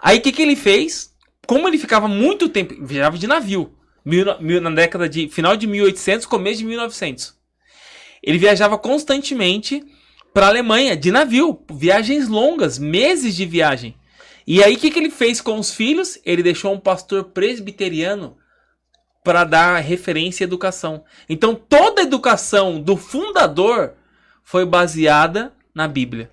Aí 0.00 0.18
o 0.18 0.20
que, 0.20 0.32
que 0.32 0.42
ele 0.42 0.54
fez? 0.54 1.12
Como 1.46 1.66
ele 1.66 1.78
ficava 1.78 2.06
muito 2.06 2.48
tempo, 2.48 2.74
viajava 2.84 3.18
de 3.18 3.26
navio, 3.26 3.72
mil, 4.04 4.24
mil, 4.40 4.60
na 4.60 4.70
década 4.70 5.08
de 5.08 5.28
final 5.28 5.56
de 5.56 5.66
1800, 5.66 6.26
começo 6.26 6.58
de 6.58 6.64
1900. 6.64 7.34
Ele 8.22 8.38
viajava 8.38 8.78
constantemente 8.78 9.82
para 10.32 10.46
a 10.46 10.48
Alemanha 10.50 10.96
de 10.96 11.10
navio, 11.10 11.60
viagens 11.72 12.28
longas, 12.28 12.78
meses 12.78 13.34
de 13.34 13.46
viagem. 13.46 13.96
E 14.46 14.62
aí 14.62 14.74
o 14.74 14.78
que, 14.78 14.90
que 14.90 14.98
ele 14.98 15.10
fez 15.10 15.40
com 15.40 15.58
os 15.58 15.72
filhos? 15.72 16.18
Ele 16.24 16.42
deixou 16.42 16.72
um 16.72 16.78
pastor 16.78 17.24
presbiteriano 17.24 18.36
para 19.26 19.42
dar 19.42 19.80
referência 19.80 20.44
à 20.44 20.46
educação. 20.46 21.02
Então 21.28 21.52
toda 21.52 22.00
a 22.00 22.04
educação 22.04 22.80
do 22.80 22.96
fundador 22.96 23.94
foi 24.44 24.64
baseada 24.64 25.52
na 25.74 25.88
Bíblia. 25.88 26.30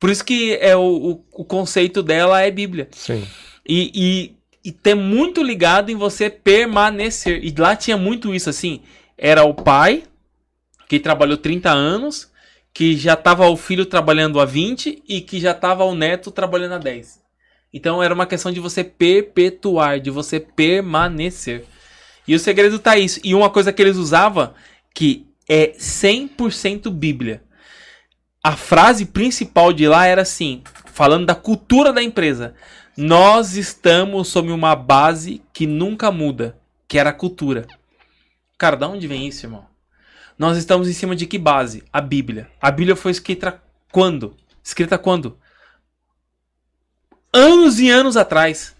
Por 0.00 0.10
isso 0.10 0.24
que 0.24 0.56
é 0.56 0.74
o, 0.74 0.80
o, 0.82 1.24
o 1.30 1.44
conceito 1.44 2.02
dela 2.02 2.42
é 2.42 2.50
Bíblia. 2.50 2.88
Sim. 2.90 3.24
E, 3.64 3.92
e, 3.94 4.68
e 4.68 4.72
tem 4.72 4.96
muito 4.96 5.44
ligado 5.44 5.90
em 5.90 5.94
você 5.94 6.28
permanecer. 6.28 7.38
E 7.44 7.54
lá 7.56 7.76
tinha 7.76 7.96
muito 7.96 8.34
isso 8.34 8.50
assim. 8.50 8.82
Era 9.16 9.44
o 9.44 9.54
pai 9.54 10.02
que 10.88 10.98
trabalhou 10.98 11.36
30 11.36 11.70
anos, 11.70 12.32
que 12.72 12.96
já 12.96 13.14
estava 13.14 13.48
o 13.48 13.56
filho 13.56 13.86
trabalhando 13.86 14.40
há 14.40 14.44
20 14.44 15.04
e 15.08 15.20
que 15.20 15.38
já 15.38 15.52
estava 15.52 15.84
o 15.84 15.94
neto 15.94 16.32
trabalhando 16.32 16.72
há 16.72 16.78
10. 16.78 17.22
Então 17.72 18.02
era 18.02 18.12
uma 18.12 18.26
questão 18.26 18.50
de 18.50 18.58
você 18.58 18.82
perpetuar, 18.82 20.00
de 20.00 20.10
você 20.10 20.40
permanecer. 20.40 21.64
E 22.26 22.34
o 22.34 22.38
segredo 22.38 22.78
tá 22.78 22.96
isso. 22.96 23.20
E 23.22 23.34
uma 23.34 23.50
coisa 23.50 23.72
que 23.72 23.82
eles 23.82 23.96
usavam 23.96 24.54
que 24.94 25.26
é 25.48 25.72
100% 25.78 26.90
Bíblia. 26.90 27.42
A 28.42 28.56
frase 28.56 29.06
principal 29.06 29.72
de 29.72 29.88
lá 29.88 30.06
era 30.06 30.22
assim, 30.22 30.62
falando 30.86 31.26
da 31.26 31.34
cultura 31.34 31.92
da 31.92 32.02
empresa. 32.02 32.54
Nós 32.96 33.56
estamos 33.56 34.28
sob 34.28 34.52
uma 34.52 34.76
base 34.76 35.42
que 35.52 35.66
nunca 35.66 36.12
muda, 36.12 36.58
que 36.86 36.98
era 36.98 37.10
a 37.10 37.14
cultura. 37.14 37.66
Cara, 38.56 38.76
da 38.76 38.88
onde 38.88 39.06
vem 39.06 39.26
isso, 39.26 39.46
irmão? 39.46 39.66
Nós 40.38 40.56
estamos 40.56 40.88
em 40.88 40.92
cima 40.92 41.16
de 41.16 41.26
que 41.26 41.38
base? 41.38 41.82
A 41.92 42.00
Bíblia. 42.00 42.48
A 42.60 42.70
Bíblia 42.70 42.96
foi 42.96 43.12
escrita 43.12 43.60
quando? 43.90 44.36
Escrita 44.62 44.98
quando? 44.98 45.38
Anos 47.32 47.80
e 47.80 47.90
anos 47.90 48.16
atrás. 48.16 48.74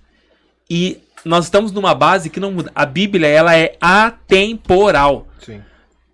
E 0.69 1.01
nós 1.25 1.45
estamos 1.45 1.73
numa 1.73 1.95
base 1.95 2.31
que 2.31 2.41
não 2.41 2.53
muda. 2.53 2.71
A 2.75 2.85
Bíblia, 2.87 3.27
ela 3.27 3.57
é 3.57 3.77
atemporal. 3.81 5.27
Sim. 5.45 5.63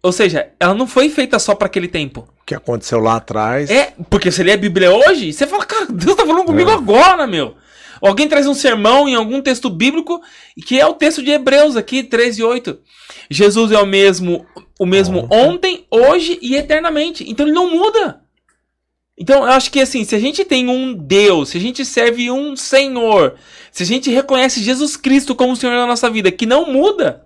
Ou 0.03 0.12
seja, 0.12 0.49
ela 0.59 0.74
não 0.74 0.87
foi 0.87 1.09
feita 1.11 1.39
só 1.39 1.55
para 1.55 1.66
aquele 1.66 1.89
tempo. 1.89 2.28
O 2.41 2.45
que 2.47 2.55
aconteceu 2.55 2.99
lá 2.99 3.16
atrás. 3.16 3.70
É, 3.70 3.93
porque 4.09 4.31
você 4.31 4.43
lê 4.43 4.53
a 4.53 4.57
Bíblia 4.57 4.91
hoje, 4.93 5.32
você 5.32 5.47
fala, 5.47 5.65
cara, 5.65 5.87
Deus 5.87 6.16
tá 6.16 6.24
falando 6.27 6.47
comigo 6.47 6.70
É. 6.70 6.74
agora, 6.74 7.27
meu. 7.27 7.57
Alguém 8.01 8.27
traz 8.28 8.47
um 8.47 8.55
sermão 8.55 9.07
em 9.07 9.15
algum 9.15 9.43
texto 9.43 9.69
bíblico, 9.69 10.23
que 10.66 10.81
é 10.81 10.87
o 10.87 10.95
texto 10.95 11.23
de 11.23 11.31
Hebreus 11.32 11.77
aqui, 11.77 12.03
13 12.03 12.41
e 12.41 12.45
8. 12.45 12.78
Jesus 13.31 13.73
é 13.73 13.78
o 13.78 13.85
mesmo, 13.87 14.47
o 14.78 14.87
mesmo 14.87 15.28
ontem, 15.31 15.85
hoje 15.91 16.39
e 16.41 16.57
eternamente. 16.57 17.28
Então 17.28 17.45
ele 17.47 17.55
não 17.55 17.70
muda. 17.70 18.23
Então 19.19 19.45
eu 19.45 19.51
acho 19.53 19.70
que 19.70 19.81
assim, 19.81 20.03
se 20.03 20.15
a 20.15 20.19
gente 20.19 20.47
tem 20.47 20.66
um 20.69 20.95
Deus, 20.95 21.51
se 21.51 21.59
a 21.59 21.61
gente 21.61 21.85
serve 21.85 22.31
um 22.31 22.57
Senhor, 22.57 23.35
se 23.71 23.83
a 23.83 23.87
gente 23.87 24.11
reconhece 24.11 24.63
Jesus 24.63 24.97
Cristo 24.97 25.35
como 25.35 25.53
o 25.53 25.57
Senhor 25.57 25.75
da 25.75 25.87
nossa 25.87 26.11
vida, 26.11 26.31
que 26.31 26.47
não 26.47 26.71
muda, 26.71 27.25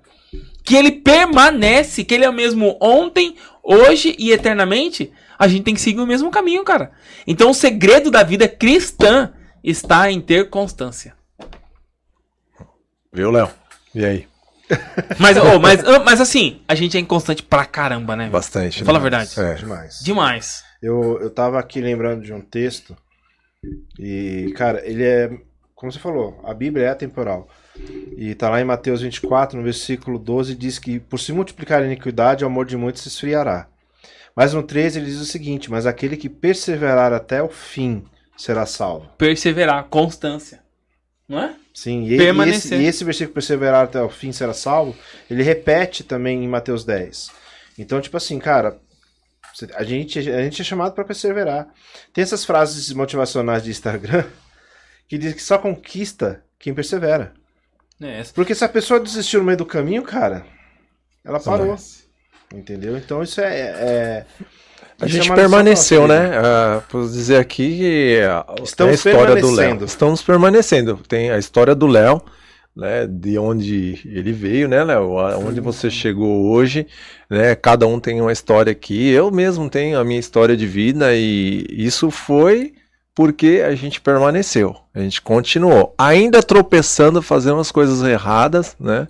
que 0.64 0.76
ele 0.76 0.92
permanece, 0.92 2.04
que 2.04 2.14
ele 2.14 2.24
é 2.24 2.30
o 2.30 2.32
mesmo 2.32 2.76
ontem, 2.80 3.36
hoje 3.62 4.14
e 4.18 4.32
eternamente, 4.32 5.12
a 5.38 5.48
gente 5.48 5.64
tem 5.64 5.74
que 5.74 5.80
seguir 5.80 6.00
o 6.00 6.06
mesmo 6.06 6.30
caminho, 6.30 6.64
cara. 6.64 6.92
Então 7.26 7.50
o 7.50 7.54
segredo 7.54 8.10
da 8.10 8.22
vida 8.22 8.48
cristã 8.48 9.32
está 9.62 10.10
em 10.10 10.20
ter 10.20 10.50
constância. 10.50 11.14
Viu, 13.12 13.30
Léo? 13.30 13.50
E 13.94 14.04
aí? 14.04 14.26
Mas, 15.18 15.36
oh, 15.36 15.58
mas, 15.58 15.82
mas 16.04 16.20
assim, 16.20 16.62
a 16.66 16.74
gente 16.74 16.96
é 16.96 17.00
inconstante 17.00 17.42
pra 17.42 17.64
caramba, 17.64 18.16
né? 18.16 18.28
Bastante. 18.28 18.82
Fala 18.82 18.98
a 18.98 19.02
verdade. 19.02 19.38
É. 19.38 19.54
Demais. 19.54 20.00
Demais. 20.02 20.64
Eu, 20.82 21.18
eu 21.20 21.30
tava 21.30 21.58
aqui 21.58 21.80
lembrando 21.80 22.22
de 22.22 22.32
um 22.32 22.40
texto 22.40 22.96
e, 23.98 24.52
cara, 24.56 24.82
ele 24.84 25.04
é, 25.04 25.30
como 25.74 25.90
você 25.90 25.98
falou, 25.98 26.40
a 26.44 26.54
Bíblia 26.54 26.86
é 26.86 26.88
atemporal. 26.90 27.48
E 28.16 28.34
tá 28.34 28.48
lá 28.48 28.60
em 28.60 28.64
Mateus 28.64 29.00
24, 29.00 29.58
no 29.58 29.64
versículo 29.64 30.18
12, 30.18 30.54
diz 30.54 30.78
que 30.78 31.00
por 31.00 31.18
se 31.18 31.32
multiplicar 31.32 31.82
a 31.82 31.86
iniquidade, 31.86 32.44
o 32.44 32.46
amor 32.46 32.66
de 32.66 32.76
muitos 32.76 33.02
se 33.02 33.08
esfriará. 33.08 33.66
Mas 34.36 34.52
no 34.52 34.62
13 34.62 34.98
ele 34.98 35.06
diz 35.06 35.20
o 35.20 35.24
seguinte, 35.24 35.70
mas 35.70 35.86
aquele 35.86 36.16
que 36.16 36.28
perseverar 36.28 37.12
até 37.12 37.42
o 37.42 37.48
fim 37.48 38.04
será 38.36 38.66
salvo. 38.66 39.08
Perseverar, 39.16 39.84
constância. 39.84 40.62
Não 41.28 41.38
é? 41.38 41.54
Sim, 41.72 42.04
e, 42.04 42.10
e, 42.10 42.14
esse, 42.14 42.24
Permanecer. 42.24 42.80
e 42.80 42.86
esse 42.86 43.04
versículo 43.04 43.34
perseverar 43.34 43.84
até 43.84 44.00
o 44.00 44.08
fim 44.08 44.30
será 44.30 44.52
salvo, 44.52 44.96
ele 45.30 45.42
repete 45.42 46.04
também 46.04 46.44
em 46.44 46.48
Mateus 46.48 46.84
10. 46.84 47.30
Então, 47.78 48.00
tipo 48.00 48.16
assim, 48.16 48.38
cara, 48.38 48.78
a 49.74 49.84
gente, 49.84 50.18
a 50.18 50.42
gente 50.42 50.60
é 50.60 50.64
chamado 50.64 50.94
para 50.94 51.04
perseverar. 51.04 51.68
Tem 52.12 52.22
essas 52.22 52.44
frases 52.44 52.92
motivacionais 52.92 53.62
de 53.62 53.70
Instagram 53.70 54.24
que 55.14 55.18
diz 55.18 55.34
que 55.34 55.42
só 55.42 55.58
conquista 55.58 56.42
quem 56.58 56.74
persevera. 56.74 57.32
É, 58.02 58.22
Porque 58.34 58.54
se 58.54 58.64
a 58.64 58.68
pessoa 58.68 58.98
desistiu 58.98 59.40
no 59.40 59.46
meio 59.46 59.58
do 59.58 59.64
caminho, 59.64 60.02
cara, 60.02 60.44
ela 61.24 61.38
parou. 61.38 61.66
Nossa. 61.68 62.02
Entendeu? 62.52 62.96
Então 62.96 63.22
isso 63.22 63.40
é. 63.40 63.60
é- 63.60 64.26
A 65.00 65.06
isso 65.06 65.16
é 65.16 65.20
gente 65.20 65.30
uma 65.30 65.36
lição 65.36 65.36
permaneceu, 65.36 66.08
né? 66.08 66.30
Posso 66.88 67.12
dizer 67.12 67.36
aqui 67.36 67.78
que 67.78 68.20
a, 68.22 68.44
Estamos 68.62 68.92
a 69.06 69.10
história 69.10 69.36
do 69.40 69.50
Léo. 69.50 69.84
Estamos 69.84 70.22
permanecendo. 70.22 70.96
Tem 71.08 71.30
a 71.30 71.38
história 71.38 71.74
do 71.74 71.86
Léo, 71.86 72.20
né? 72.76 73.06
De 73.06 73.38
onde 73.38 74.00
ele 74.04 74.32
veio, 74.32 74.68
né, 74.68 74.82
Léo? 74.84 75.18
A- 75.18 75.38
Onde 75.38 75.60
você 75.60 75.88
chegou 75.90 76.50
hoje, 76.50 76.86
né? 77.30 77.54
Cada 77.54 77.86
um 77.86 77.98
tem 78.00 78.20
uma 78.20 78.32
história 78.32 78.72
aqui. 78.72 79.08
Eu 79.10 79.30
mesmo 79.30 79.70
tenho 79.70 79.98
a 79.98 80.04
minha 80.04 80.18
história 80.20 80.56
de 80.56 80.66
vida 80.66 81.14
e 81.14 81.64
isso 81.70 82.10
foi 82.10 82.74
porque 83.14 83.62
a 83.64 83.74
gente 83.74 84.00
permaneceu. 84.00 84.74
A 84.94 85.00
gente 85.00 85.22
continuou, 85.22 85.94
ainda 85.96 86.42
tropeçando, 86.42 87.22
fazendo 87.22 87.60
as 87.60 87.70
coisas 87.70 88.02
erradas, 88.02 88.76
né? 88.78 89.06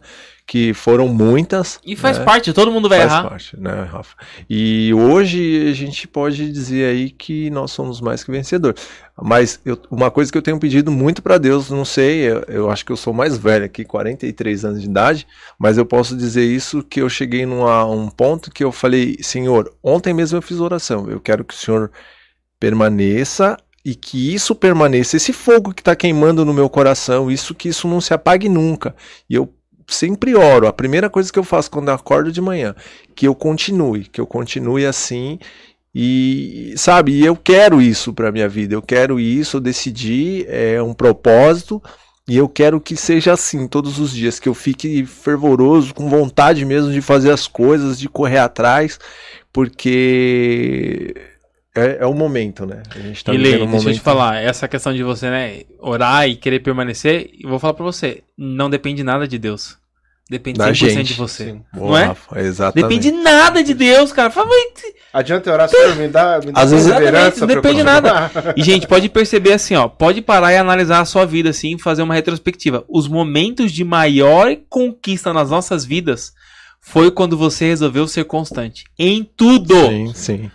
Que 0.46 0.74
foram 0.74 1.08
muitas. 1.08 1.80
E 1.82 1.96
faz 1.96 2.18
né? 2.18 2.24
parte, 2.24 2.52
todo 2.52 2.70
mundo 2.70 2.86
vai 2.86 2.98
Faz 2.98 3.10
errar. 3.12 3.28
parte, 3.30 3.58
né, 3.58 3.88
Rafa? 3.90 4.14
E 4.48 4.92
hoje 4.92 5.70
a 5.70 5.72
gente 5.72 6.06
pode 6.06 6.52
dizer 6.52 6.84
aí 6.90 7.08
que 7.08 7.48
nós 7.48 7.70
somos 7.70 7.98
mais 7.98 8.22
que 8.22 8.30
vencedores. 8.30 8.78
Mas 9.22 9.58
eu- 9.64 9.80
uma 9.90 10.10
coisa 10.10 10.30
que 10.30 10.36
eu 10.36 10.42
tenho 10.42 10.58
pedido 10.60 10.90
muito 10.90 11.22
para 11.22 11.38
Deus, 11.38 11.70
não 11.70 11.84
sei, 11.84 12.30
eu, 12.30 12.44
eu 12.46 12.70
acho 12.70 12.84
que 12.84 12.92
eu 12.92 12.96
sou 12.96 13.14
mais 13.14 13.38
velho 13.38 13.64
aqui, 13.64 13.86
43 13.86 14.66
anos 14.66 14.82
de 14.82 14.86
idade, 14.86 15.26
mas 15.58 15.78
eu 15.78 15.86
posso 15.86 16.14
dizer 16.14 16.44
isso 16.44 16.82
que 16.82 17.00
eu 17.00 17.08
cheguei 17.08 17.46
num 17.46 17.64
um 17.90 18.10
ponto 18.10 18.50
que 18.50 18.62
eu 18.64 18.70
falei, 18.70 19.16
Senhor, 19.22 19.72
ontem 19.82 20.12
mesmo 20.12 20.36
eu 20.36 20.42
fiz 20.42 20.60
oração, 20.60 21.08
eu 21.08 21.20
quero 21.20 21.42
que 21.42 21.54
o 21.54 21.56
Senhor 21.56 21.90
permaneça 22.60 23.56
e 23.84 23.94
que 23.94 24.34
isso 24.34 24.54
permaneça, 24.54 25.16
esse 25.16 25.32
fogo 25.32 25.74
que 25.74 25.82
está 25.82 25.94
queimando 25.94 26.44
no 26.44 26.54
meu 26.54 26.70
coração, 26.70 27.30
isso 27.30 27.54
que 27.54 27.68
isso 27.68 27.86
não 27.86 28.00
se 28.00 28.14
apague 28.14 28.48
nunca. 28.48 28.94
E 29.28 29.34
eu 29.34 29.52
sempre 29.86 30.34
oro, 30.34 30.66
a 30.66 30.72
primeira 30.72 31.10
coisa 31.10 31.30
que 31.30 31.38
eu 31.38 31.44
faço 31.44 31.70
quando 31.70 31.88
eu 31.88 31.94
acordo 31.94 32.32
de 32.32 32.40
manhã, 32.40 32.74
que 33.14 33.28
eu 33.28 33.34
continue, 33.34 34.04
que 34.06 34.20
eu 34.20 34.26
continue 34.26 34.86
assim 34.86 35.38
e 35.94 36.74
sabe, 36.76 37.24
eu 37.24 37.36
quero 37.36 37.80
isso 37.82 38.12
para 38.12 38.32
minha 38.32 38.48
vida, 38.48 38.74
eu 38.74 38.82
quero 38.82 39.20
isso, 39.20 39.58
eu 39.58 39.60
decidi, 39.60 40.44
é 40.48 40.82
um 40.82 40.94
propósito 40.94 41.82
E 42.26 42.36
eu 42.38 42.48
quero 42.48 42.80
que 42.80 42.96
seja 42.96 43.34
assim 43.34 43.68
todos 43.68 43.98
os 43.98 44.10
dias, 44.12 44.40
que 44.40 44.48
eu 44.48 44.54
fique 44.54 45.04
fervoroso, 45.04 45.92
com 45.94 46.08
vontade 46.08 46.64
mesmo 46.64 46.90
de 46.90 47.02
fazer 47.02 47.30
as 47.30 47.46
coisas, 47.46 47.98
de 47.98 48.08
correr 48.08 48.38
atrás, 48.38 48.98
porque 49.52 51.14
é, 51.74 51.98
é 52.00 52.06
o 52.06 52.14
momento, 52.14 52.64
né? 52.66 52.82
A 52.94 52.98
gente 52.98 53.24
tá 53.24 53.32
e 53.34 53.36
Lê, 53.36 53.52
vivendo 53.52 53.68
um 53.68 53.72
deixa 53.72 53.90
eu 53.90 53.94
te 53.94 54.00
falar, 54.00 54.42
essa 54.42 54.68
questão 54.68 54.92
de 54.94 55.02
você, 55.02 55.28
né, 55.30 55.62
orar 55.80 56.28
e 56.28 56.36
querer 56.36 56.60
permanecer, 56.60 57.30
eu 57.40 57.48
vou 57.48 57.58
falar 57.58 57.74
pra 57.74 57.84
você, 57.84 58.22
não 58.38 58.70
depende 58.70 59.02
nada 59.02 59.26
de 59.26 59.38
Deus. 59.38 59.76
Depende 60.30 60.58
Da 60.58 60.70
100% 60.70 60.74
gente. 60.74 61.04
de 61.08 61.14
você. 61.14 61.44
Sim. 61.50 61.62
Boa, 61.74 61.90
não 61.90 61.98
é? 61.98 62.04
Rafa, 62.06 62.40
exatamente. 62.40 62.98
Depende 62.98 63.22
nada 63.22 63.62
de 63.62 63.74
Deus, 63.74 64.10
cara. 64.10 64.30
Fala, 64.30 64.48
mas 64.48 64.82
Adianta 65.12 65.52
orar, 65.52 65.68
Senhor, 65.68 65.94
me 65.96 66.08
dá, 66.08 66.40
me 66.44 66.50
dá 66.50 66.60
Às 66.62 66.70
vezes- 66.70 66.86
não 66.88 67.46
depende 67.46 67.60
continuar. 67.84 68.30
E, 68.56 68.62
gente, 68.64 68.86
pode 68.86 69.08
perceber 69.10 69.52
assim, 69.52 69.74
ó. 69.74 69.86
Pode 69.86 70.22
parar 70.22 70.50
e 70.52 70.56
analisar 70.56 71.00
a 71.00 71.04
sua 71.04 71.26
vida, 71.26 71.50
assim, 71.50 71.76
e 71.76 71.78
fazer 71.78 72.02
uma 72.02 72.14
retrospectiva. 72.14 72.84
Os 72.88 73.06
momentos 73.06 73.70
de 73.70 73.84
maior 73.84 74.56
conquista 74.68 75.30
nas 75.32 75.50
nossas 75.50 75.84
vidas 75.84 76.32
foi 76.80 77.10
quando 77.10 77.36
você 77.36 77.66
resolveu 77.66 78.08
ser 78.08 78.24
constante. 78.24 78.84
Em 78.98 79.22
tudo. 79.22 79.74
Sim, 79.88 80.12
sim. 80.14 80.50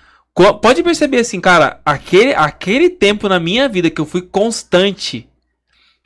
Pode 0.61 0.81
perceber 0.83 1.19
assim, 1.19 1.41
cara, 1.41 1.81
aquele, 1.85 2.33
aquele 2.33 2.89
tempo 2.89 3.27
na 3.27 3.39
minha 3.39 3.67
vida 3.67 3.89
que 3.89 3.99
eu 3.99 4.05
fui 4.05 4.21
constante, 4.21 5.27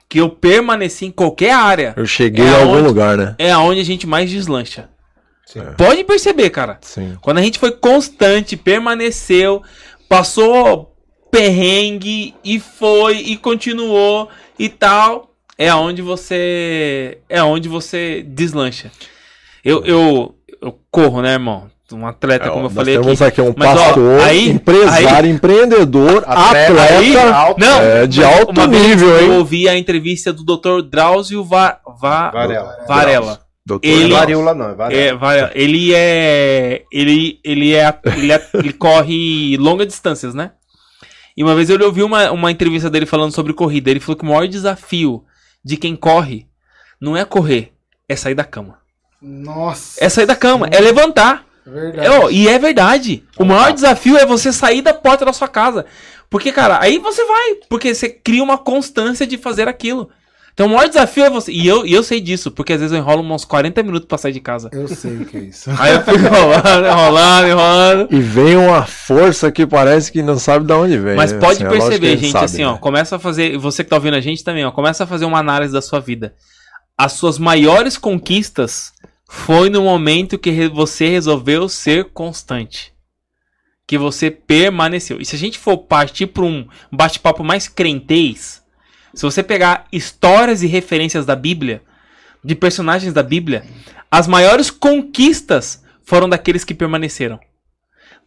que 0.10 0.19
eu 0.19 0.30
permaneci 0.30 1.05
em 1.05 1.11
qualquer 1.11 1.53
área, 1.53 1.93
Eu 1.95 2.05
cheguei 2.07 2.43
É 2.45 2.49
a 2.49 2.57
algum 2.61 2.73
aonde- 2.73 2.88
lugar, 2.88 3.18
né? 3.18 3.35
é 3.38 3.51
aonde 3.51 3.80
a 3.80 3.85
gente 3.85 4.07
mais 4.07 4.30
deslancha. 4.31 4.89
Sim. 5.45 5.61
Pode 5.77 6.03
perceber, 6.03 6.49
cara. 6.49 6.80
Sim. 6.81 7.15
Quando 7.22 7.38
a 7.38 7.41
gente 7.43 7.60
foi 7.60 7.72
constante, 7.73 8.57
permaneceu, 8.57 9.61
passou 10.10 10.95
perrengue 11.30 12.34
e 12.43 12.60
foi 12.60 13.18
e 13.18 13.38
continuou 13.38 14.30
e 14.57 14.68
tal, 14.69 15.31
é 15.57 15.69
aonde 15.69 16.01
você 16.01 17.19
é 17.30 17.38
aonde 17.39 17.68
você 17.69 18.23
deslancha. 18.27 18.91
Eu, 19.64 19.84
eu, 19.85 20.35
eu 20.61 20.80
corro, 20.91 21.22
né, 21.22 21.34
irmão? 21.34 21.69
Um 21.91 22.07
atleta, 22.07 22.45
É, 22.45 22.49
como 22.49 22.61
eu 22.61 22.64
nós 22.64 22.73
falei 22.73 22.97
temos 22.97 23.22
aqui. 23.22 23.41
aqui, 23.41 23.49
um 23.49 23.53
Mas, 23.55 23.77
ó, 23.80 23.84
pastor, 23.85 24.19
aí- 24.22 24.49
empresário, 24.49 25.30
empreendedor, 25.30 26.23
atleta, 26.26 26.81
Aí- 26.81 27.14
não, 27.57 27.81
é, 27.81 28.07
de 28.07 28.22
mas 28.22 28.39
alto 28.39 28.51
uma 28.51 28.68
vez 28.68 28.88
nível, 28.88 29.10
Eu 29.10 29.22
hein? 29.34 29.38
ouvi 29.38 29.69
a 29.69 29.77
entrevista 29.77 30.34
do 30.34 30.43
Dr. 30.43 30.81
Drauzio 30.89 31.43
Va, 31.43 31.80
Va- 31.99 32.31
Varela. 32.31 32.77
Varela. 32.88 33.39
Doutor 33.65 33.88
Ele- 33.88 34.10
Não 34.10 34.15
é 34.18 34.19
varíola, 34.19 34.53
não, 34.55 34.69
é 34.69 34.73
varíola. 34.73 35.45
É, 35.45 35.51
ele 35.55 35.93
é. 35.93 36.84
Ele, 36.91 37.39
ele 37.45 37.73
é. 37.76 37.97
Ele, 38.18 38.31
é- 38.31 38.49
ele 38.55 38.73
corre 38.73 39.55
longas 39.57 39.88
distâncias, 39.88 40.34
né? 40.34 40.51
E 41.38 41.43
uma 41.43 41.55
vez 41.55 41.69
eu 41.69 41.80
ouvi 41.85 42.01
uma, 42.03 42.30
uma 42.31 42.51
entrevista 42.51 42.89
dele 42.89 43.05
falando 43.05 43.31
sobre 43.34 43.53
corrida. 43.53 43.89
Ele 43.91 43.99
falou 43.99 44.18
que 44.18 44.23
o 44.26 44.27
maior 44.27 44.47
desafio 44.47 45.23
de 45.64 45.77
quem 45.77 45.95
corre 45.95 46.45
não 46.99 47.15
é 47.15 47.23
correr, 47.23 47.72
é 48.10 48.15
sair 48.15 48.35
da 48.35 48.43
cama. 48.43 48.80
Nossa. 49.22 50.03
É 50.03 50.10
sair 50.10 50.26
da 50.26 50.35
cama, 50.35 50.68
é 50.72 50.80
levantar. 50.81 51.45
Verdade. 51.65 52.07
É, 52.07 52.11
ó, 52.11 52.30
e 52.30 52.48
é 52.48 52.60
verdade. 52.60 53.23
O 53.38 53.45
maior 53.45 53.72
desafio 53.72 54.18
é 54.18 54.26
você 54.26 54.52
sair 54.52 54.81
da 54.81 54.94
porta 54.94 55.26
da 55.26 55.34
sua 55.34 55.48
casa. 55.48 55.85
Porque, 56.30 56.52
cara, 56.52 56.80
aí 56.81 56.98
você 56.98 57.23
vai. 57.26 57.56
Porque 57.69 57.94
você 57.94 58.10
cria 58.10 58.44
uma 58.44 58.57
constância 58.57 59.26
de 59.26 59.38
fazer 59.38 59.68
aquilo. 59.68 60.10
Então 60.53 60.68
o 60.68 60.69
maior 60.69 60.88
desafio 60.88 61.26
é 61.26 61.30
você. 61.30 61.52
E 61.52 61.68
eu, 61.68 61.85
e 61.85 61.94
eu 61.94 62.03
sei 62.03 62.22
disso, 62.22 62.52
porque 62.52 62.73
às 62.73 62.80
vezes 62.80 62.94
eu 62.94 62.99
enrolo 62.99 63.23
uns 63.23 63.44
40 63.44 63.81
minutos 63.81 64.07
pra 64.07 64.19
sair 64.19 64.34
de 64.34 64.40
casa. 64.40 64.69
Eu 64.72 64.88
sei 64.88 65.18
o 65.18 65.26
que 65.26 65.38
é 65.38 65.40
isso. 65.41 65.69
Aí 65.80 65.94
eu 65.94 66.02
fico 66.02 66.18
enrolando, 66.18 66.85
enrolando, 66.85 67.48
enrolando. 67.48 68.07
E 68.11 68.19
vem 68.19 68.56
uma 68.56 68.85
força 68.85 69.52
que 69.52 69.65
parece 69.65 70.11
que 70.11 70.22
não 70.22 70.38
sabe 70.38 70.65
de 70.65 70.73
onde 70.73 70.98
vem. 70.98 71.15
Mas 71.15 71.31
né? 71.31 71.40
pode 71.40 71.53
Assim, 71.53 71.65
é 71.65 71.69
que 71.69 71.73
perceber, 71.73 72.18
gente 72.18 72.31
sabe, 72.31 72.45
assim, 72.45 72.64
ó, 72.64 72.73
né? 72.73 72.77
começa 72.80 73.15
a 73.15 73.19
fazer, 73.19 73.57
você 73.57 73.84
que 73.84 73.90
tá 73.90 73.95
ouvindo 73.95 74.15
a 74.15 74.22
gente 74.22 74.44
também, 74.44 74.64
ó, 74.64 74.72
começa 74.72 75.06
a 75.06 75.07
fazer 75.07 75.26
uma 75.26 75.40
análise 75.40 75.73
da 75.73 75.81
sua 75.81 75.99
vida. 75.99 76.35
As 76.95 77.14
suas 77.14 77.40
maiores 77.40 77.98
conquistas 77.98 78.94
foi 79.35 79.68
no 79.68 79.81
momento 79.81 80.38
que 80.38 80.69
você 80.69 81.10
resolveu 81.10 81.68
ser 81.68 82.05
constante. 82.11 82.93
Que 83.85 83.97
você 83.97 84.30
permaneceu. 84.30 85.19
E 85.19 85.26
se 85.26 85.35
a 85.35 85.39
gente 85.39 85.57
for 85.57 85.76
partir 85.76 86.27
para 86.27 86.43
um 86.43 86.68
bate-papo 86.91 87.43
mais 87.43 87.68
crentez, 87.68 88.64
se 89.11 89.23
você 89.23 89.41
pegar 89.41 89.88
histórias 89.91 90.61
e 90.61 90.68
referências 90.68 91.26
da 91.26 91.35
Bíblia, 91.35 91.81
de 92.43 92.53
personagens 92.53 93.11
da 93.11 93.23
Bíblia, 93.23 93.65
as 94.10 94.27
maiores 94.27 94.69
conquistas 94.69 95.84
foram 96.03 96.30
daqueles 96.30 96.64
que 96.64 96.76
permaneceram. 96.76 97.39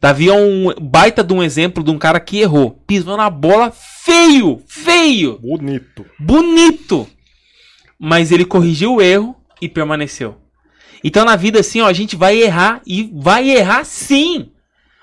Davi 0.00 0.28
é 0.28 0.34
um 0.34 0.74
baita 0.74 1.22
de 1.22 1.32
um 1.32 1.42
exemplo 1.42 1.84
de 1.84 1.90
um 1.90 1.98
cara 1.98 2.18
que 2.18 2.40
errou. 2.40 2.82
Pisou 2.84 3.16
na 3.16 3.30
bola 3.30 3.70
feio, 3.70 4.60
feio, 4.66 5.38
Bonito. 5.38 6.04
bonito. 6.18 7.08
Mas 7.98 8.32
ele 8.32 8.44
corrigiu 8.44 8.96
o 8.96 9.00
erro 9.00 9.36
e 9.62 9.68
permaneceu. 9.68 10.45
Então 11.02 11.24
na 11.24 11.36
vida 11.36 11.60
assim, 11.60 11.80
ó, 11.80 11.86
a 11.86 11.92
gente 11.92 12.16
vai 12.16 12.36
errar 12.36 12.80
e 12.86 13.10
vai 13.14 13.50
errar 13.50 13.84
sim. 13.84 14.50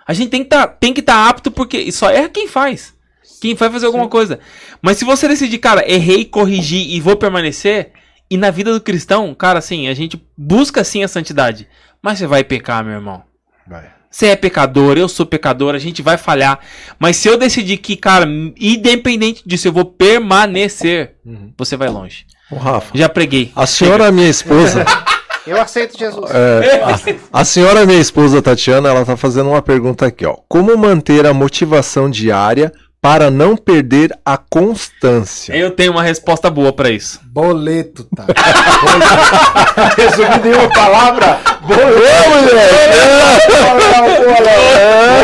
A 0.06 0.14
gente 0.14 0.30
tem 0.30 0.44
que 0.44 0.50
tá, 0.50 0.68
tem 0.68 0.94
que 0.94 1.00
estar 1.00 1.30
apto 1.30 1.50
porque 1.50 1.92
só 1.92 2.10
erra 2.10 2.30
quem 2.30 2.48
faz. 2.48 2.94
Quem 3.42 3.56
vai 3.56 3.70
fazer 3.70 3.86
alguma 3.86 4.08
coisa. 4.08 4.40
Mas 4.82 4.98
se 4.98 5.06
você 5.06 5.28
decidir, 5.28 5.58
cara, 5.58 5.90
errei, 5.90 6.26
corrigi 6.26 6.96
e 6.96 7.00
vou 7.02 7.16
permanecer, 7.16 7.92
e 8.30 8.38
na 8.38 8.50
vida 8.52 8.74
do 8.74 8.82
cristão, 8.82 9.34
cara, 9.34 9.60
assim, 9.60 9.88
a 9.88 9.94
gente 9.94 10.22
busca 10.38 10.84
sim 10.84 11.04
a 11.04 11.08
santidade. 11.08 11.68
Mas 12.02 12.20
você 12.20 12.28
vai 12.28 12.44
pecar, 12.44 12.84
meu 12.84 12.94
irmão. 12.94 13.24
Vai. 13.68 13.92
Você 14.10 14.28
é 14.28 14.36
pecador, 14.36 14.98
eu 14.98 15.10
sou 15.10 15.26
pecador, 15.26 15.74
a 15.74 15.80
gente 15.80 16.02
vai 16.02 16.18
falhar. 16.18 16.60
Mas 17.00 17.18
se 17.18 17.28
eu 17.28 17.38
decidir 17.38 17.78
que, 17.78 17.96
cara, 17.96 18.26
independente 18.58 19.42
disso, 19.46 19.68
eu 19.68 19.74
vou 19.74 19.86
permanecer, 19.86 21.16
você 21.58 21.76
vai 21.76 21.90
longe. 21.90 22.26
Ô, 22.52 22.56
Rafa, 22.56 22.96
Já 22.96 23.10
preguei. 23.10 23.52
a 23.56 23.66
senhora, 23.66 24.12
minha 24.12 24.30
esposa, 24.30 24.86
Eu 25.46 25.60
aceito 25.60 25.98
Jesus. 25.98 26.32
é, 26.32 26.82
a, 27.34 27.42
a 27.42 27.46
senhora, 27.46 27.86
minha 27.86 28.00
esposa 28.00 28.42
Tatiana, 28.42 28.90
ela 28.90 29.06
tá 29.06 29.18
fazendo 29.18 29.50
uma 29.50 29.62
pergunta 29.62 30.06
aqui, 30.06 30.26
ó. 30.26 30.36
Como 30.48 30.76
manter 30.78 31.26
a 31.26 31.34
motivação 31.34 32.10
diária 32.10 32.72
para 33.02 33.30
não 33.30 33.58
perder 33.58 34.18
a 34.26 34.38
constância? 34.38 35.54
Eu 35.54 35.72
tenho 35.72 35.92
uma 35.92 36.02
resposta 36.02 36.50
boa 36.50 36.72
pra 36.72 36.90
isso. 36.90 37.20
Boleto, 37.26 38.08
tá? 38.16 38.26
Resumido 39.98 40.48
em 40.48 40.54
uma 40.54 40.70
palavra. 40.70 41.40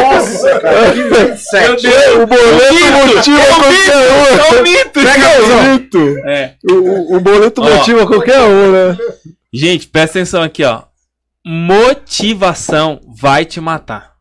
Nossa, 0.02 0.60
cara, 0.60 0.91
que 0.91 1.04
27. 1.04 1.88
O 2.22 2.28
boleto 2.28 2.74
motiva 3.16 3.46
qualquer 3.46 3.96
um. 3.98 4.26
É 4.40 4.60
um 4.60 4.64
mito, 4.64 5.00
O 5.00 5.64
mito. 5.72 6.18
É. 6.28 6.54
O, 6.70 6.74
o- 6.74 7.16
o 7.16 7.20
boleto 7.20 7.62
motiva 7.64 8.06
qualquer 8.06 8.40
um, 8.41 8.72
né? 8.72 8.98
Gente, 9.54 9.88
presta 9.88 10.20
atenção 10.20 10.44
aqui, 10.44 10.64
ó. 10.64 10.84
Motivação 11.46 13.00
vai 13.08 13.46
te 13.46 13.60
matar. 13.62 14.14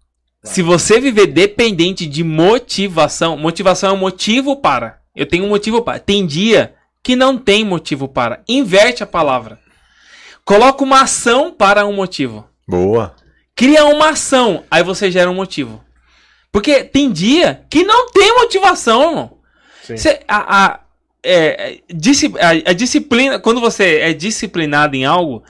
Se 0.42 0.62
você 0.62 1.00
viver 1.00 1.26
dependente 1.26 2.06
de 2.06 2.22
motivação, 2.24 3.36
motivação 3.36 3.90
é 3.90 3.92
um 3.92 3.96
motivo 3.98 4.56
para. 4.56 5.00
Eu 5.14 5.26
tenho 5.26 5.44
um 5.44 5.48
motivo 5.48 5.82
para. 5.82 5.98
Tem 5.98 6.26
dia 6.26 6.74
que 7.02 7.16
não 7.16 7.36
tem 7.36 7.64
motivo 7.64 8.08
para. 8.08 8.42
Inverte 8.48 9.02
a 9.02 9.06
palavra. 9.06 9.58
Coloca 10.44 10.82
uma 10.84 11.02
ação 11.02 11.52
para 11.52 11.84
um 11.86 11.92
motivo. 11.92 12.48
Boa. 12.66 13.14
Cria 13.54 13.84
uma 13.86 14.10
ação, 14.10 14.64
aí 14.70 14.82
você 14.82 15.10
gera 15.10 15.30
um 15.30 15.34
motivo. 15.34 15.84
Porque 16.52 16.84
tem 16.84 17.10
dia 17.12 17.66
que 17.68 17.82
não 17.84 18.10
tem 18.10 18.32
motivação, 18.34 19.10
irmão. 19.10 19.38
Sim. 19.82 19.96
Cê- 19.96 20.20
a, 20.28 20.64
a- 20.66 20.80
é, 21.22 21.72
é, 21.72 21.78
disci- 21.92 22.32
a- 22.38 22.70
a 22.70 22.72
disciplina, 22.72 23.38
quando 23.38 23.60
você 23.60 23.96
é 24.00 24.12
disciplinado 24.12 24.94
em 24.96 25.04
algo, 25.04 25.42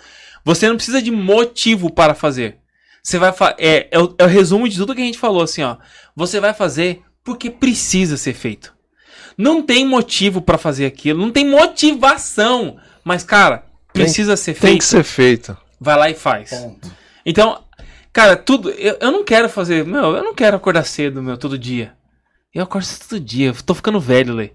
você 0.44 0.68
não 0.68 0.76
precisa 0.76 1.00
de 1.02 1.10
motivo 1.10 1.92
para 1.92 2.14
fazer. 2.14 2.56
Você 3.02 3.18
vai 3.18 3.32
fa- 3.32 3.54
é, 3.58 3.88
é, 3.90 3.98
o, 3.98 4.14
é 4.18 4.24
o 4.24 4.28
resumo 4.28 4.68
de 4.68 4.76
tudo 4.76 4.94
que 4.94 5.00
a 5.02 5.04
gente 5.04 5.18
falou, 5.18 5.42
assim, 5.42 5.62
ó. 5.62 5.76
Você 6.16 6.40
vai 6.40 6.52
fazer 6.52 7.02
porque 7.24 7.50
precisa 7.50 8.16
ser 8.16 8.34
feito. 8.34 8.74
Não 9.36 9.62
tem 9.62 9.86
motivo 9.86 10.40
para 10.42 10.58
fazer 10.58 10.86
aquilo, 10.86 11.20
não 11.20 11.30
tem 11.30 11.44
motivação. 11.48 12.76
Mas, 13.04 13.22
cara, 13.24 13.58
Tem- 13.92 14.02
precisa 14.04 14.36
ser 14.36 14.52
Tem 14.54 14.60
feito. 14.60 14.78
que 14.78 14.84
ser 14.84 15.04
feito. 15.04 15.56
Vai 15.80 15.96
lá 15.96 16.10
e 16.10 16.14
faz. 16.14 16.50
Ponto. 16.50 16.90
Então, 17.24 17.62
cara, 18.12 18.36
tudo. 18.36 18.70
Eu, 18.70 18.96
eu 19.00 19.12
não 19.12 19.24
quero 19.24 19.48
fazer. 19.48 19.84
Meu, 19.84 20.16
eu 20.16 20.24
não 20.24 20.34
quero 20.34 20.56
acordar 20.56 20.84
cedo, 20.84 21.22
meu, 21.22 21.36
todo 21.36 21.56
dia. 21.58 21.92
Eu 22.52 22.64
acordo 22.64 22.84
cedo 22.84 23.08
todo 23.08 23.20
dia. 23.20 23.48
Eu 23.48 23.54
tô 23.62 23.74
ficando 23.74 24.00
velho, 24.00 24.34
Lê. 24.34 24.50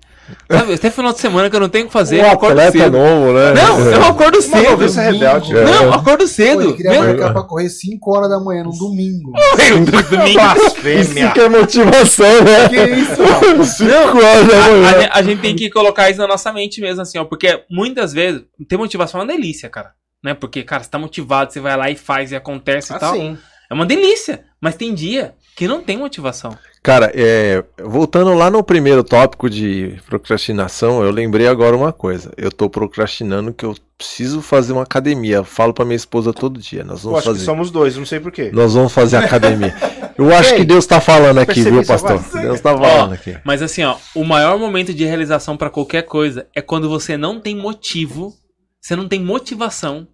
Sabe, 0.49 0.73
até 0.73 0.89
final 0.89 1.11
de 1.13 1.19
semana 1.19 1.49
que 1.49 1.55
eu 1.55 1.59
não 1.59 1.69
tenho 1.69 1.85
o 1.85 1.87
que 1.87 1.93
fazer. 1.93 2.21
Um 2.21 2.25
eu 2.25 2.31
acordo 2.31 2.61
cedo. 2.71 2.97
novo, 2.97 3.33
né? 3.33 3.53
Não, 3.53 3.79
eu 3.79 4.03
acordo 4.05 4.41
cedo. 4.41 5.01
rebelde. 5.01 5.57
É. 5.57 5.63
Não, 5.65 5.83
eu 5.83 5.93
acordo 5.93 6.19
Pô, 6.21 6.27
cedo. 6.27 6.61
ele 6.61 6.73
queria 6.73 6.91
Meu, 6.91 7.03
marcar 7.03 7.33
pra 7.33 7.43
correr 7.43 7.69
5 7.69 8.15
horas 8.15 8.29
da 8.29 8.39
manhã, 8.39 8.63
no 8.63 8.71
domingo. 8.71 9.31
domingo. 9.33 10.33
Blasfêmia. 10.33 11.01
Isso 11.25 11.33
que 11.33 11.39
é 11.39 11.49
motivação, 11.49 12.43
né? 12.43 12.69
Que 12.69 12.83
isso, 12.95 13.21
mano? 13.21 13.63
Cinco 13.65 14.17
horas 14.17 14.47
da 14.47 14.65
A, 14.65 14.69
manhã. 14.69 14.87
a 14.87 14.99
gente- 15.01 15.11
a 15.13 15.21
gente 15.23 15.41
tem 15.41 15.55
que 15.55 15.69
colocar 15.69 16.09
isso 16.09 16.19
na 16.19 16.27
nossa 16.27 16.51
mente 16.53 16.79
mesmo, 16.81 17.01
assim, 17.01 17.17
ó. 17.17 17.25
Porque 17.25 17.63
muitas 17.69 18.13
vezes 18.13 18.41
ter 18.67 18.77
motivação 18.77 19.19
é 19.21 19.23
uma 19.23 19.31
delícia, 19.33 19.69
cara. 19.69 19.91
Né? 20.23 20.33
Porque, 20.33 20.63
cara, 20.63 20.83
você 20.83 20.89
tá 20.89 20.97
motivado, 20.97 21.51
você 21.51 21.59
vai 21.59 21.75
lá 21.75 21.89
e 21.89 21.95
faz 21.95 22.31
e 22.31 22.35
acontece 22.35 22.93
e 22.93 22.99
tal. 22.99 23.13
Assim. 23.13 23.37
É 23.69 23.73
uma 23.73 23.85
delícia. 23.85 24.45
Mas 24.61 24.75
tem 24.75 24.93
dia 24.93 25.33
que 25.55 25.67
não 25.67 25.81
tem 25.81 25.97
motivação. 25.97 26.55
Cara, 26.83 27.09
é, 27.15 27.63
voltando 27.81 28.33
lá 28.33 28.51
no 28.51 28.61
primeiro 28.61 29.05
tópico 29.05 29.49
de 29.49 29.97
procrastinação, 30.05 31.01
eu 31.01 31.11
lembrei 31.11 31.47
agora 31.47 31.77
uma 31.77 31.93
coisa. 31.93 32.33
Eu 32.35 32.51
tô 32.51 32.69
procrastinando 32.69 33.53
que 33.53 33.63
eu 33.65 33.73
preciso 33.97 34.41
fazer 34.41 34.73
uma 34.73 34.83
academia. 34.83 35.37
Eu 35.37 35.45
falo 35.45 35.73
pra 35.73 35.85
minha 35.85 35.95
esposa 35.95 36.33
todo 36.33 36.59
dia. 36.59 36.83
Nós 36.83 36.97
Eu 36.97 37.11
vamos 37.11 37.19
acho 37.19 37.27
que 37.29 37.33
fazer. 37.35 37.45
somos 37.45 37.71
dois, 37.71 37.95
não 37.95 38.05
sei 38.05 38.19
porquê. 38.19 38.51
Nós 38.51 38.73
vamos 38.73 38.91
fazer 38.91 39.15
academia. 39.15 39.73
Eu 40.17 40.31
acho 40.35 40.51
Ei, 40.51 40.57
que 40.57 40.65
Deus 40.65 40.85
tá 40.85 41.01
falando 41.01 41.39
aqui, 41.39 41.63
viu, 41.63 41.83
pastor? 41.83 42.21
Deus 42.39 42.61
tá 42.61 42.77
falando 42.77 43.13
aqui. 43.13 43.35
Mas 43.43 43.63
assim, 43.63 43.83
ó, 43.83 43.95
o 44.13 44.23
maior 44.23 44.59
momento 44.59 44.93
de 44.93 45.05
realização 45.05 45.57
pra 45.57 45.71
qualquer 45.71 46.03
coisa 46.03 46.45
é 46.53 46.61
quando 46.61 46.87
você 46.87 47.17
não 47.17 47.39
tem 47.39 47.55
motivo, 47.55 48.31
você 48.79 48.95
não 48.95 49.07
tem 49.07 49.19
motivação, 49.19 50.07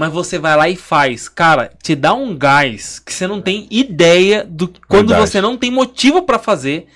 mas 0.00 0.10
você 0.10 0.38
vai 0.38 0.56
lá 0.56 0.66
e 0.66 0.76
faz. 0.76 1.28
Cara, 1.28 1.70
te 1.82 1.94
dá 1.94 2.14
um 2.14 2.34
gás 2.34 2.98
que 2.98 3.12
você 3.12 3.26
não 3.26 3.38
tem 3.42 3.68
ideia 3.70 4.42
do 4.48 4.66
quando 4.88 5.08
Verdade. 5.08 5.28
você 5.30 5.42
não 5.42 5.58
tem 5.58 5.70
motivo 5.70 6.22
pra 6.22 6.38
fazer. 6.38 6.86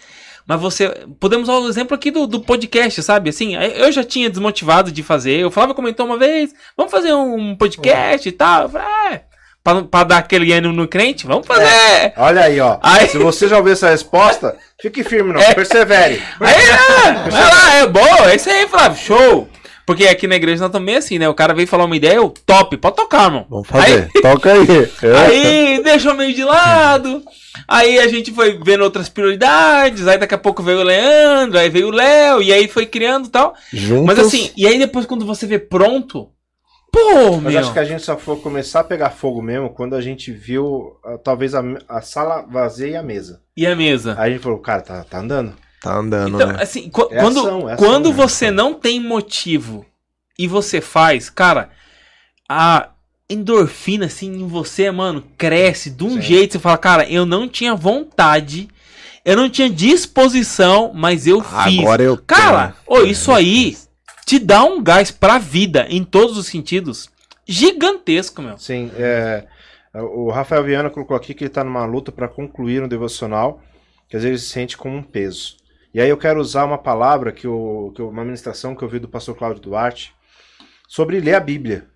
Mas 0.47 0.59
você. 0.59 0.89
Podemos 1.21 1.47
usar 1.51 1.59
o 1.59 1.69
exemplo 1.69 1.95
aqui 1.95 2.11
do, 2.11 2.27
do 2.27 2.41
podcast, 2.41 3.03
sabe? 3.03 3.29
Assim, 3.29 3.57
eu 3.57 3.93
já 3.93 4.03
tinha 4.03 4.31
desmotivado 4.31 4.91
de 4.91 5.03
fazer. 5.03 5.45
O 5.45 5.51
Flávio 5.51 5.75
comentou 5.75 6.07
uma 6.07 6.17
vez: 6.17 6.55
vamos 6.75 6.91
fazer 6.91 7.13
um 7.13 7.55
podcast 7.55 8.27
e 8.27 8.33
tal. 8.33 8.63
Eu 8.63 8.69
falei, 8.71 8.89
é. 9.13 9.21
Pra, 9.63 9.83
pra 9.83 10.05
dar 10.05 10.19
aquele 10.19 10.51
ânimo 10.55 10.73
no 10.73 10.89
crente, 10.89 11.27
vamos 11.27 11.47
fazer! 11.47 12.15
Olha 12.17 12.43
aí, 12.43 12.59
ó. 12.59 12.79
Aí- 12.83 13.09
Se 13.09 13.19
você 13.19 13.49
já 13.49 13.59
ouviu 13.59 13.75
essa 13.75 13.91
resposta, 13.91 14.57
fique 14.81 15.05
firme, 15.05 15.33
não. 15.35 15.41
É. 15.41 15.53
Persevere. 15.55 16.23
Aí, 16.41 16.55
é, 16.55 17.31
vai 17.31 17.43
lá, 17.43 17.75
é 17.77 17.87
bom, 17.87 18.29
é 18.29 18.37
isso 18.37 18.49
aí, 18.51 18.67
Flávio, 18.69 18.99
show! 18.99 19.49
Porque 19.87 20.07
aqui 20.07 20.27
na 20.27 20.37
igreja 20.37 20.63
nós 20.63 20.73
também 20.73 20.97
assim, 20.97 21.19
né? 21.19 21.29
O 21.29 21.35
cara 21.35 21.53
veio 21.55 21.69
falar 21.69 21.85
uma 21.85 21.97
ideia, 21.97 22.17
eu, 22.17 22.33
top, 22.47 22.77
pode 22.79 22.97
tocar, 22.97 23.25
irmão. 23.25 23.47
Vamos 23.51 23.69
fazer. 23.69 24.11
Toca 24.23 24.53
aí. 24.53 24.67
Aí 25.27 25.83
deixou 25.83 26.15
meio 26.15 26.35
de 26.35 26.43
lado. 26.43 27.23
Aí 27.69 27.99
a 27.99 28.09
gente 28.09 28.33
foi 28.33 28.59
vendo 28.63 28.83
outras 28.83 29.09
prioridades. 29.09 30.07
Aí 30.09 30.19
daqui 30.19 30.35
a 30.35 30.39
pouco 30.39 30.63
veio 30.63 30.81
o 30.81 30.83
Leandro, 30.83 31.59
aí 31.59 31.69
veio 31.69 31.89
o 31.89 31.93
Léo, 31.93 32.43
e 32.43 32.53
aí 32.53 32.67
foi 32.67 32.87
criando 32.87 33.27
e 33.27 33.31
tal. 33.31 33.55
Juntos. 33.73 34.07
Mas 34.07 34.19
assim, 34.19 34.51
e 34.57 34.67
aí 34.67 34.79
depois 34.79 35.07
quando 35.07 35.25
você 35.25 35.47
vê 35.47 35.59
pronto, 35.59 36.31
pô, 36.91 37.37
Mas 37.41 37.53
meu. 37.53 37.61
acho 37.61 37.73
que 37.73 37.79
a 37.79 37.85
gente 37.85 38.03
só 38.03 38.17
foi 38.17 38.37
começar 38.37 38.81
a 38.81 38.85
pegar 38.85 39.11
fogo 39.11 39.43
mesmo 39.43 39.71
quando 39.71 39.95
a 39.95 40.01
gente 40.01 40.33
viu, 40.33 40.97
ah, 41.05 41.19
talvez, 41.23 41.55
a, 41.55 41.63
a 41.89 42.01
sala 42.01 42.43
vazia 42.43 42.89
e 42.89 42.97
a 42.97 43.03
mesa. 43.03 43.41
E 43.57 43.67
a 43.67 43.77
mesa? 43.77 44.17
Aí 44.19 44.31
a 44.31 44.33
gente 44.33 44.43
falou, 44.43 44.59
cara, 44.59 44.83
tá, 44.83 45.05
tá 45.05 45.19
andando. 45.19 45.55
Tá 45.85 45.99
andando, 45.99 46.37
Então, 46.37 46.49
né? 46.49 46.57
assim, 46.63 46.89
qu- 46.89 47.09
É 47.11 47.19
quando, 47.21 47.41
ação, 47.41 47.69
é 47.69 47.75
ação, 47.75 47.77
quando 47.77 48.09
né? 48.09 48.15
você 48.15 48.51
não 48.51 48.73
tem 48.73 48.99
motivo 48.99 49.85
e 50.39 50.49
você 50.49 50.81
faz, 50.81 51.29
cara, 51.29 51.69
a 52.49 52.89
endorfina, 53.29 54.07
assim, 54.07 54.33
em 54.33 54.49
você, 54.49 54.91
mano, 54.91 55.23
cresce 55.37 55.91
de 55.91 56.03
um 56.03 56.13
Sim. 56.15 56.23
jeito. 56.23 56.53
Você 56.53 56.59
fala, 56.59 56.79
cara, 56.79 57.07
eu 57.11 57.27
não 57.27 57.47
tinha 57.47 57.75
vontade, 57.75 58.67
eu 59.27 59.37
não 59.37 59.51
tinha 59.51 59.69
disposição, 59.69 60.91
mas 60.95 61.27
eu 61.27 61.43
fiz. 61.43 61.81
Agora 61.81 62.03
eu 62.03 62.17
Cara, 62.17 62.75
ô, 62.87 63.01
isso 63.03 63.31
aí 63.31 63.77
te 64.25 64.39
dá 64.39 64.65
um 64.65 64.83
gás 64.83 65.11
pra 65.11 65.37
vida, 65.37 65.87
em 65.91 66.03
todos 66.03 66.39
os 66.39 66.47
sentidos, 66.47 67.11
gigantesco, 67.47 68.41
meu. 68.41 68.57
Sim, 68.57 68.91
é, 68.97 69.45
o 69.93 70.31
Rafael 70.31 70.65
Viana 70.65 70.89
colocou 70.89 71.15
aqui 71.15 71.35
que 71.35 71.45
ele 71.45 71.51
tá 71.51 71.63
numa 71.63 71.85
luta 71.85 72.11
para 72.11 72.27
concluir 72.27 72.83
um 72.83 72.89
devocional, 72.89 73.61
que 74.09 74.17
às 74.17 74.23
vezes 74.23 74.41
ele 74.41 74.47
se 74.47 74.51
sente 74.51 74.77
como 74.79 74.97
um 74.97 75.03
peso. 75.03 75.63
E 75.95 76.01
aí 76.01 76.09
eu 76.09 76.17
quero 76.19 76.41
usar 76.41 76.65
uma 76.65 76.77
palavra, 76.77 77.31
que, 77.33 77.47
eu, 77.47 77.93
que 77.95 78.03
eu- 78.03 78.09
uma 78.09 78.25
ministração 78.25 78.75
que 78.75 78.83
eu 78.83 78.89
vi 78.89 78.99
do 78.99 79.09
pastor 79.09 79.37
Cláudio 79.37 79.63
Duarte, 79.63 80.13
sobre 80.89 81.21
ler 81.21 81.35
a 81.35 81.41
Bíblia, 81.41 81.87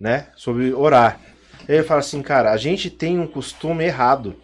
né? 0.00 0.28
Sobre 0.36 0.72
orar. 0.72 1.20
Ele 1.68 1.82
fala 1.82 2.00
assim, 2.00 2.22
cara, 2.22 2.52
a 2.52 2.56
gente 2.56 2.88
tem 2.88 3.18
um 3.18 3.26
costume 3.26 3.84
errado, 3.84 4.36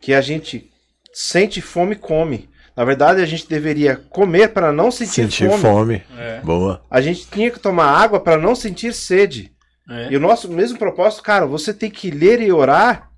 que 0.00 0.12
a 0.12 0.20
gente 0.20 0.70
sente 1.12 1.60
fome 1.60 1.92
e 1.92 1.98
come. 1.98 2.50
Na 2.76 2.84
verdade, 2.84 3.20
a 3.22 3.26
gente 3.26 3.48
deveria 3.48 3.96
comer 3.96 4.48
para 4.48 4.72
não 4.72 4.90
sentir, 4.90 5.12
Sentir 5.30 5.48
fome. 5.48 5.62
fome. 5.62 6.02
É, 6.18 6.40
Boa. 6.40 6.82
A 6.90 7.00
gente 7.00 7.26
tinha 7.28 7.50
que 7.50 7.60
tomar 7.60 7.86
água 7.86 8.18
para 8.18 8.36
não 8.36 8.54
sentir 8.54 8.92
sede. 8.92 9.52
é. 9.88 10.08
E 10.10 10.16
o 10.16 10.20
nosso 10.20 10.50
mesmo 10.50 10.78
propósito, 10.78 11.22
cara, 11.22 11.46
você 11.46 11.72
tem 11.72 11.90
que 11.90 12.10
ler 12.10 12.40
e 12.40 12.50
orar 12.50 13.10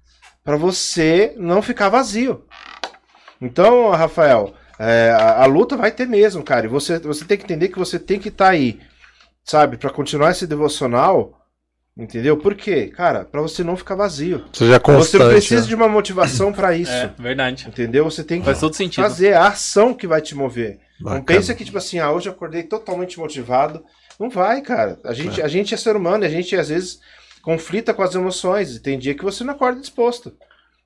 para 0.45 0.57
você 0.57 1.33
não 1.39 1.63
ficar 1.63 1.89
vazio. 1.89 2.45
Então, 3.45 3.91
Rafael, 3.91 4.55
é, 4.79 5.11
a, 5.11 5.43
a 5.43 5.47
luta 5.47 5.77
vai 5.77 5.91
ter 5.91 6.07
mesmo, 6.07 6.43
cara. 6.43 6.67
E 6.67 6.69
você, 6.69 6.99
você 6.99 7.25
tem 7.25 7.37
que 7.39 7.45
entender 7.45 7.69
que 7.69 7.79
você 7.79 7.99
tem 7.99 8.19
que 8.19 8.29
estar 8.29 8.49
aí, 8.49 8.81
sabe, 9.45 9.77
para 9.77 9.91
continuar 9.91 10.31
esse 10.31 10.47
devocional, 10.47 11.41
entendeu? 11.97 12.37
Por 12.37 12.55
quê? 12.55 12.89
Cara, 12.89 13.25
para 13.25 13.41
você 13.41 13.63
não 13.63 13.77
ficar 13.77 13.95
vazio. 13.95 14.45
Seja 14.53 14.81
constante. 14.81 15.23
você 15.23 15.31
precisa 15.31 15.63
né? 15.63 15.69
de 15.69 15.75
uma 15.75 15.89
motivação 15.89 16.53
para 16.53 16.75
isso. 16.75 16.93
É, 16.93 17.13
verdade. 17.19 17.67
Entendeu? 17.69 18.05
Você 18.05 18.25
tem 18.25 18.41
que 18.41 18.47
Faz 18.47 18.61
todo 18.61 18.75
sentido. 18.75 19.03
fazer 19.03 19.35
a 19.35 19.49
ação 19.49 19.95
que 19.95 20.07
vai 20.07 20.21
te 20.21 20.35
mover. 20.35 20.81
Não 21.01 21.13
Bacana. 21.13 21.25
pensa 21.25 21.55
que, 21.55 21.65
tipo 21.65 21.79
assim, 21.79 21.99
ah, 21.99 22.11
hoje 22.11 22.29
eu 22.29 22.33
acordei 22.33 22.63
totalmente 22.63 23.19
motivado. 23.19 23.85
Não 24.19 24.31
vai, 24.31 24.61
cara. 24.61 24.99
A 25.05 25.13
gente, 25.13 25.43
a 25.43 25.49
gente 25.49 25.75
é 25.75 25.77
ser 25.77 25.97
humano 25.97 26.25
e 26.25 26.27
a 26.27 26.31
gente, 26.31 26.57
às 26.57 26.69
vezes, 26.69 27.01
conflita 27.43 27.93
com 27.93 28.03
as 28.03 28.15
emoções. 28.15 28.77
E 28.77 28.81
tem 28.81 28.99
dia 28.99 29.15
que 29.15 29.25
você 29.25 29.45
não 29.45 29.55
acorda 29.55 29.81
disposto. 29.81 30.33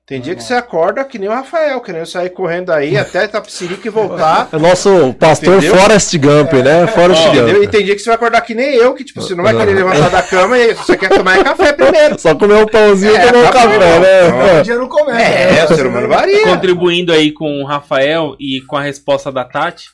Tem 0.09 0.19
dia 0.19 0.33
que 0.33 0.41
você 0.41 0.55
acorda 0.55 1.05
que 1.05 1.19
nem 1.19 1.29
o 1.29 1.31
Rafael, 1.31 1.79
querendo 1.81 2.07
sair 2.07 2.31
correndo 2.31 2.71
aí 2.71 2.97
até 2.97 3.27
Tapsirica 3.27 3.87
e 3.87 3.91
voltar. 3.91 4.49
É 4.51 4.55
o 4.55 4.59
nosso 4.59 5.13
pastor 5.13 5.57
Entendeu? 5.57 5.75
Forrest 5.75 6.17
Gump, 6.17 6.51
né? 6.53 6.87
Forrest 6.87 7.27
Entendeu? 7.27 7.49
E 7.49 7.59
Gump. 7.59 7.69
tem 7.69 7.85
dia 7.85 7.93
que 7.93 8.01
você 8.01 8.09
vai 8.09 8.15
acordar 8.15 8.41
que 8.41 8.55
nem 8.55 8.73
eu, 8.73 8.95
que 8.95 9.03
tipo, 9.03 9.21
você 9.21 9.35
não 9.35 9.43
vai 9.43 9.53
Não. 9.53 9.59
querer 9.59 9.75
levantar 9.75 10.09
da 10.09 10.23
cama 10.23 10.57
e 10.57 10.73
você 10.73 10.97
quer 10.97 11.09
tomar 11.09 11.43
café 11.43 11.73
primeiro. 11.73 12.17
Só 12.17 12.33
comer 12.33 12.55
um 12.55 12.65
pãozinho 12.65 13.11
e 13.11 13.15
É, 13.17 13.31
tomar 13.31 13.49
um 13.49 13.51
café, 13.51 13.99
né? 13.99 14.59
O 14.59 14.63
dia 14.63 14.75
não 14.79 14.89
começa. 14.89 15.21
É, 15.21 15.53
né? 15.53 15.65
o 15.65 15.75
ser 15.75 15.85
humano 15.85 16.07
varia. 16.07 16.43
Contribuindo 16.43 17.13
aí 17.13 17.31
com 17.31 17.61
o 17.61 17.65
Rafael 17.67 18.35
e 18.39 18.61
com 18.61 18.77
a 18.77 18.81
resposta 18.81 19.31
da 19.31 19.45
Tati, 19.45 19.91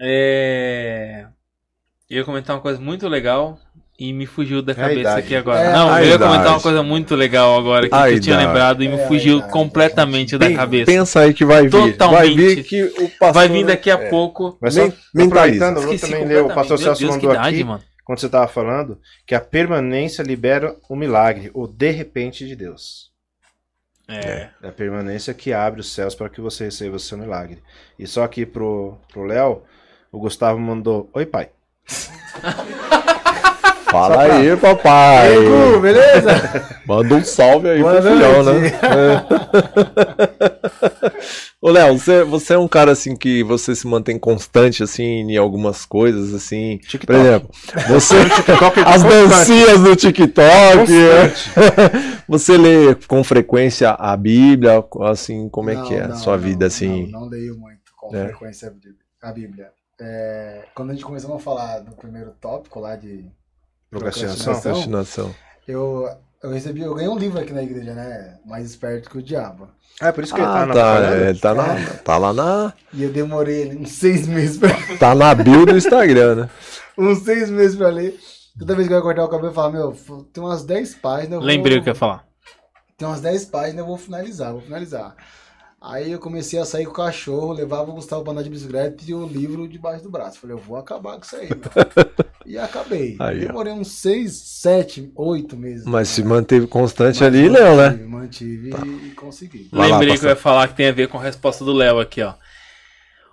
é... 0.00 1.26
eu 2.10 2.18
ia 2.18 2.24
comentar 2.24 2.56
uma 2.56 2.62
coisa 2.62 2.80
muito 2.80 3.06
legal 3.06 3.56
e 3.98 4.12
me 4.12 4.26
fugiu 4.26 4.62
da 4.62 4.72
É 4.72 4.74
cabeça 4.76 5.16
aqui 5.16 5.34
agora. 5.34 5.58
É, 5.60 5.72
Não, 5.72 5.88
eu 5.98 6.04
ia 6.04 6.14
idade. 6.14 6.30
comentar 6.30 6.52
uma 6.52 6.60
coisa 6.60 6.82
muito 6.84 7.16
legal 7.16 7.58
agora 7.58 7.86
A 7.90 8.06
que 8.08 8.14
eu 8.14 8.20
tinha 8.20 8.36
lembrado 8.36 8.82
e 8.84 8.88
me 8.88 8.94
É, 8.94 9.06
fugiu 9.08 9.38
idade, 9.38 9.52
completamente 9.52 10.38
da 10.38 10.52
cabeça. 10.54 10.86
Pensa 10.86 11.20
aí 11.20 11.34
que 11.34 11.44
vai 11.44 11.62
vir. 11.62 11.70
Vai 11.70 11.90
Totalmente. 11.92 12.36
vir 12.36 12.62
que 12.64 12.82
o 12.84 13.08
pastor... 13.18 13.32
Vai 13.34 13.48
vir 13.48 13.66
daqui 13.66 13.90
a 13.90 13.94
é. 13.94 14.08
pouco. 14.08 14.56
Mas 14.60 14.74
só 14.74 14.82
Men- 14.82 14.92
mentaliza. 15.12 15.68
aproveitando, 15.68 15.92
eu 15.92 15.98
também 16.00 16.24
ler 16.26 16.42
o 16.44 16.54
pastor 16.54 16.78
Celso 16.78 17.00
Deus, 17.00 17.16
que 17.16 17.26
mandou 17.26 17.32
idade, 17.40 17.56
aqui. 17.56 17.64
mano. 17.64 17.82
quando 18.04 18.20
você 18.20 18.26
estava 18.26 18.46
falando, 18.46 18.98
que 19.26 19.34
a 19.34 19.40
permanência 19.40 20.22
libera 20.22 20.76
o 20.88 20.94
milagre, 20.94 21.50
o 21.52 21.66
de 21.66 21.90
repente 21.90 22.46
de 22.46 22.54
Deus. 22.54 23.08
É. 24.08 24.48
É 24.62 24.68
a 24.68 24.72
permanência 24.72 25.34
que 25.34 25.52
abre 25.52 25.80
os 25.80 25.92
céus 25.92 26.14
para 26.14 26.28
que 26.30 26.40
você 26.40 26.64
receba 26.64 26.96
o 26.96 27.00
seu 27.00 27.18
milagre. 27.18 27.58
E 27.98 28.06
só 28.06 28.22
aqui 28.22 28.46
pro 28.46 28.96
pro 29.12 29.24
Léo, 29.24 29.62
o 30.12 30.18
Gustavo 30.20 30.58
mandou: 30.58 31.10
Oi, 31.12 31.26
pai. 31.26 31.50
Fala 33.90 34.14
pra- 34.24 34.34
aí, 34.36 34.56
papai. 34.56 35.34
Beleza? 35.80 36.78
Manda 36.86 37.14
um 37.14 37.24
salve 37.24 37.68
aí 37.70 37.80
Boa 37.80 38.00
pro 38.00 38.10
filhão, 38.10 38.42
né? 38.44 38.68
É. 38.68 40.48
Ô, 41.60 41.70
Léo, 41.70 41.98
você, 41.98 42.22
você 42.24 42.54
é 42.54 42.58
um 42.58 42.68
cara 42.68 42.92
assim 42.92 43.16
que 43.16 43.42
você 43.42 43.74
se 43.74 43.86
mantém 43.86 44.18
constante 44.18 44.82
assim 44.82 45.02
em 45.04 45.36
algumas 45.36 45.84
coisas 45.84 46.32
assim. 46.34 46.78
Por 46.78 46.88
TikTok. 46.88 47.18
exemplo, 47.20 47.50
você 47.88 48.16
é 48.20 48.84
as 48.86 49.02
dancinhas 49.02 49.80
do 49.80 49.96
TikTok, 49.96 50.78
Constante. 50.78 51.50
você 52.28 52.56
lê 52.56 52.94
com 53.06 53.24
frequência 53.24 53.90
a 53.90 54.16
Bíblia, 54.16 54.84
assim, 55.02 55.48
como 55.48 55.70
é 55.70 55.74
Não, 55.74 55.84
que 55.84 55.94
é 55.94 56.04
a 56.04 56.08
não, 56.08 56.16
sua 56.16 56.36
não, 56.36 56.42
vida 56.42 56.66
assim? 56.66 57.10
Não, 57.10 57.28
leio 57.28 57.56
muito 57.58 57.78
com 57.96 58.14
É. 58.14 58.26
frequência 58.26 58.68
a 58.68 58.70
Bíblia. 58.70 58.94
A 59.22 59.32
Bíblia. 59.32 59.68
É, 60.00 60.62
quando 60.76 60.90
a 60.90 60.92
gente 60.92 61.04
começou 61.04 61.34
a 61.34 61.40
falar 61.40 61.80
no 61.82 61.90
primeiro 61.96 62.30
tópico 62.40 62.78
lá 62.78 62.94
de 62.94 63.24
Procrastinação. 63.90 64.52
Procrastinação. 64.54 65.34
eu, 65.66 66.08
eu 66.42 66.50
recebi, 66.50 66.80
eu 66.82 66.94
ganhei 66.94 67.08
um 67.10 67.18
livro 67.18 67.40
aqui 67.40 67.52
na 67.52 67.62
igreja, 67.62 67.94
né? 67.94 68.38
Mais 68.44 68.66
esperto 68.66 69.08
que 69.10 69.18
o 69.18 69.22
diabo. 69.22 69.68
Ah, 70.00 70.08
é 70.08 70.12
por 70.12 70.22
isso 70.22 70.32
que 70.34 70.40
ele 70.40 70.46
tá 70.46 70.62
Ah, 70.62 70.66
na 70.66 70.74
tá, 70.74 71.00
é, 71.00 71.34
tá, 71.34 71.54
na, 71.54 71.84
tá 72.04 72.18
lá 72.18 72.32
na, 72.32 72.72
E 72.92 73.02
eu 73.02 73.10
demorei 73.12 73.62
ali 73.62 73.76
uns 73.76 73.90
seis 73.92 74.28
meses 74.28 74.56
pra, 74.58 74.68
tá 74.98 75.14
na 75.14 75.34
bio 75.34 75.66
do 75.66 75.76
Instagram, 75.76 76.34
né? 76.36 76.50
uns 76.96 77.18
seis 77.24 77.50
meses 77.50 77.76
pra 77.76 77.88
ler. 77.88 78.16
Toda 78.58 78.74
vez 78.74 78.86
que 78.88 78.94
eu 78.94 78.98
ia 78.98 79.02
cortar 79.02 79.24
o 79.24 79.28
cabelo, 79.28 79.48
eu 79.48 79.54
falava, 79.54 79.72
meu, 79.76 79.96
tem 80.32 80.42
umas 80.42 80.64
10 80.64 80.94
páginas. 80.96 81.32
eu 81.34 81.38
vou- 81.38 81.46
Lembrei 81.46 81.78
o 81.78 81.82
que 81.82 81.88
eu 81.88 81.92
ia 81.92 81.98
falar. 81.98 82.24
Tem 82.96 83.06
umas 83.06 83.20
10 83.20 83.44
páginas, 83.46 83.78
eu 83.78 83.86
vou 83.86 83.96
finalizar, 83.96 84.52
vou 84.52 84.60
finalizar. 84.60 85.14
Aí 85.90 86.12
eu 86.12 86.18
comecei 86.18 86.58
a 86.58 86.66
sair 86.66 86.84
com 86.84 86.90
o 86.90 86.94
cachorro, 86.94 87.52
levava 87.54 87.90
o 87.90 87.94
Gustavo 87.94 88.22
pra 88.22 88.32
andar 88.32 88.42
de 88.42 88.50
bicicleta 88.50 89.02
e 89.06 89.14
o 89.14 89.26
livro 89.26 89.66
debaixo 89.66 90.02
do 90.02 90.10
braço. 90.10 90.38
Falei, 90.38 90.54
eu 90.54 90.60
vou 90.60 90.76
acabar 90.76 91.16
com 91.16 91.24
isso 91.24 91.34
aí, 91.34 91.48
e 92.44 92.58
acabei. 92.58 93.16
Aí, 93.18 93.44
ó. 93.44 93.46
Demorei 93.46 93.72
uns 93.72 93.88
6, 93.92 94.30
7, 94.30 95.10
8 95.16 95.56
meses. 95.56 95.86
Mas 95.86 96.08
se 96.08 96.22
né? 96.22 96.28
manteve 96.28 96.66
constante 96.66 97.20
Mas 97.20 97.22
ali, 97.22 97.48
Léo, 97.48 97.76
né? 97.76 97.90
Mantive, 98.04 98.68
mantive 98.68 99.06
e 99.08 99.10
consegui. 99.12 99.68
Vai 99.72 99.88
lá, 99.88 99.94
Lembrei 99.96 100.08
que 100.10 100.14
pastor. 100.16 100.28
eu 100.30 100.32
ia 100.36 100.36
falar 100.42 100.68
que 100.68 100.74
tem 100.74 100.88
a 100.88 100.92
ver 100.92 101.08
com 101.08 101.16
a 101.18 101.22
resposta 101.22 101.64
do 101.64 101.72
Léo 101.72 101.98
aqui, 102.00 102.20
ó. 102.20 102.34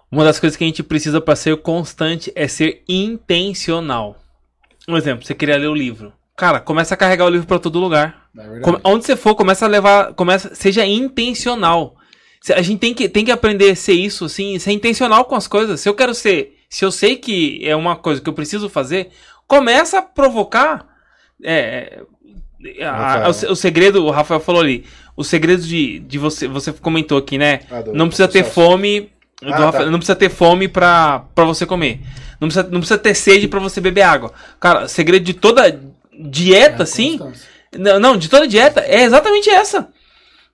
Uma 0.09 0.23
das 0.23 0.39
coisas 0.39 0.55
que 0.55 0.63
a 0.63 0.67
gente 0.67 0.81
precisa 0.81 1.19
para 1.19 1.35
ser 1.35 1.57
constante 1.57 2.31
é 2.35 2.47
ser 2.47 2.83
intencional. 2.87 4.15
Um 4.87 4.95
exemplo, 4.95 5.25
você 5.25 5.35
queria 5.35 5.57
ler 5.57 5.67
o 5.67 5.75
livro. 5.75 6.13
Cara, 6.37 6.61
começa 6.61 6.93
a 6.93 6.97
carregar 6.97 7.25
o 7.25 7.29
livro 7.29 7.47
para 7.47 7.59
todo 7.59 7.79
lugar. 7.79 8.27
Na 8.33 8.43
verdade. 8.43 8.61
Come- 8.63 8.79
onde 8.83 9.05
você 9.05 9.17
for, 9.17 9.35
começa 9.35 9.65
a 9.65 9.67
levar, 9.67 10.13
começa, 10.13 10.55
seja 10.55 10.85
intencional. 10.85 11.97
A 12.53 12.61
gente 12.61 12.79
tem 12.79 12.93
que, 12.93 13.07
tem 13.09 13.25
que 13.25 13.31
aprender 13.31 13.71
a 13.71 13.75
ser 13.75 13.93
isso, 13.93 14.25
assim, 14.25 14.57
ser 14.59 14.71
intencional 14.71 15.25
com 15.25 15.35
as 15.35 15.47
coisas. 15.47 15.79
Se 15.81 15.89
eu 15.89 15.93
quero 15.93 16.13
ser, 16.13 16.55
se 16.69 16.83
eu 16.85 16.91
sei 16.91 17.15
que 17.15 17.59
é 17.63 17.75
uma 17.75 17.95
coisa 17.95 18.21
que 18.21 18.29
eu 18.29 18.33
preciso 18.33 18.69
fazer, 18.69 19.09
começa 19.47 19.99
a 19.99 20.01
provocar. 20.01 20.85
É, 21.43 22.01
é, 22.77 22.85
a- 22.85 22.91
Rafael. 23.23 23.49
o, 23.49 23.51
o 23.53 23.55
segredo, 23.55 24.05
o 24.05 24.11
Rafael 24.11 24.39
falou 24.39 24.61
ali, 24.61 24.85
o 25.17 25.23
segredo 25.23 25.63
de, 25.63 25.99
de 25.99 26.17
você, 26.17 26.47
você 26.47 26.71
comentou 26.73 27.17
aqui, 27.17 27.37
né? 27.37 27.61
Ah, 27.71 27.81
do- 27.81 27.93
Não 27.93 28.07
precisa 28.07 28.27
ter 28.27 28.43
fome. 28.43 29.09
do 29.41 29.53
Ah, 29.53 29.57
Rafael, 29.57 29.85
tá. 29.85 29.91
Não 29.91 29.99
precisa 29.99 30.15
ter 30.15 30.29
fome 30.29 30.67
pra, 30.67 31.25
pra 31.33 31.43
você 31.45 31.65
comer. 31.65 31.99
Não 32.39 32.47
precisa, 32.47 32.63
não 32.69 32.79
precisa 32.79 32.97
ter 32.97 33.13
sede 33.15 33.47
pra 33.47 33.59
você 33.59 33.79
beber 33.81 34.01
água. 34.03 34.31
Cara, 34.59 34.85
o 34.85 34.87
segredo 34.87 35.23
de 35.23 35.33
toda 35.33 35.79
dieta, 36.17 36.81
É, 36.81 36.83
assim. 36.83 37.19
Não, 37.77 37.99
não, 37.99 38.17
de 38.17 38.29
toda 38.29 38.47
dieta 38.47 38.81
é 38.81 39.03
exatamente 39.03 39.49
essa. 39.49 39.89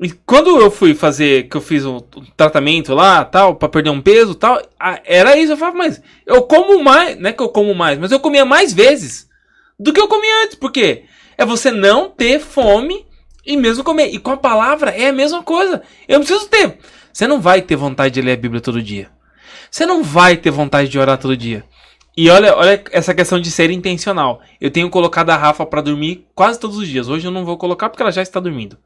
E 0.01 0.09
quando 0.09 0.59
eu 0.59 0.71
fui 0.71 0.95
fazer, 0.95 1.47
que 1.47 1.55
eu 1.55 1.61
fiz 1.61 1.85
um 1.85 1.99
tratamento 2.35 2.95
lá, 2.95 3.23
tal, 3.23 3.55
pra 3.55 3.69
perder 3.69 3.91
um 3.91 4.01
peso, 4.01 4.33
tal, 4.33 4.59
era 5.05 5.37
isso. 5.37 5.53
Eu 5.53 5.57
falava, 5.57 5.77
mas 5.77 6.01
eu 6.25 6.41
como 6.41 6.83
mais, 6.83 7.19
não 7.19 7.29
é 7.29 7.33
que 7.33 7.43
eu 7.43 7.49
como 7.49 7.75
mais, 7.75 7.99
mas 7.99 8.11
eu 8.11 8.19
comia 8.19 8.43
mais 8.43 8.73
vezes 8.73 9.29
do 9.79 9.93
que 9.93 10.01
eu 10.01 10.07
comia 10.07 10.43
antes. 10.43 10.55
Por 10.55 10.71
quê? 10.71 11.03
É 11.37 11.45
você 11.45 11.69
não 11.69 12.09
ter 12.09 12.39
fome 12.39 13.05
e 13.45 13.55
mesmo 13.55 13.83
comer. 13.83 14.07
E 14.07 14.17
com 14.17 14.31
a 14.31 14.37
palavra 14.37 14.89
é 14.89 15.09
a 15.09 15.13
mesma 15.13 15.43
coisa. 15.43 15.83
Eu 16.07 16.17
não 16.17 16.25
preciso 16.25 16.49
ter. 16.49 16.79
Você 17.13 17.27
não 17.27 17.39
vai 17.39 17.61
ter 17.61 17.75
vontade 17.75 18.15
de 18.15 18.21
ler 18.21 18.33
a 18.33 18.37
Bíblia 18.37 18.59
todo 18.59 18.81
dia. 18.81 19.09
Você 19.69 19.85
não 19.85 20.03
vai 20.03 20.35
ter 20.35 20.49
vontade 20.49 20.89
de 20.89 20.97
orar 20.97 21.19
todo 21.19 21.37
dia. 21.37 21.63
E 22.17 22.27
olha, 22.29 22.55
olha 22.57 22.83
essa 22.91 23.13
questão 23.13 23.39
de 23.39 23.51
ser 23.51 23.69
intencional. 23.69 24.41
Eu 24.59 24.71
tenho 24.71 24.89
colocado 24.89 25.29
a 25.29 25.37
Rafa 25.37 25.65
pra 25.65 25.79
dormir 25.79 26.25
quase 26.33 26.59
todos 26.59 26.77
os 26.77 26.87
dias. 26.87 27.07
Hoje 27.07 27.27
eu 27.27 27.31
não 27.31 27.45
vou 27.45 27.57
colocar 27.57 27.87
porque 27.89 28.01
ela 28.01 28.11
já 28.11 28.21
está 28.21 28.39
dormindo. 28.39 28.77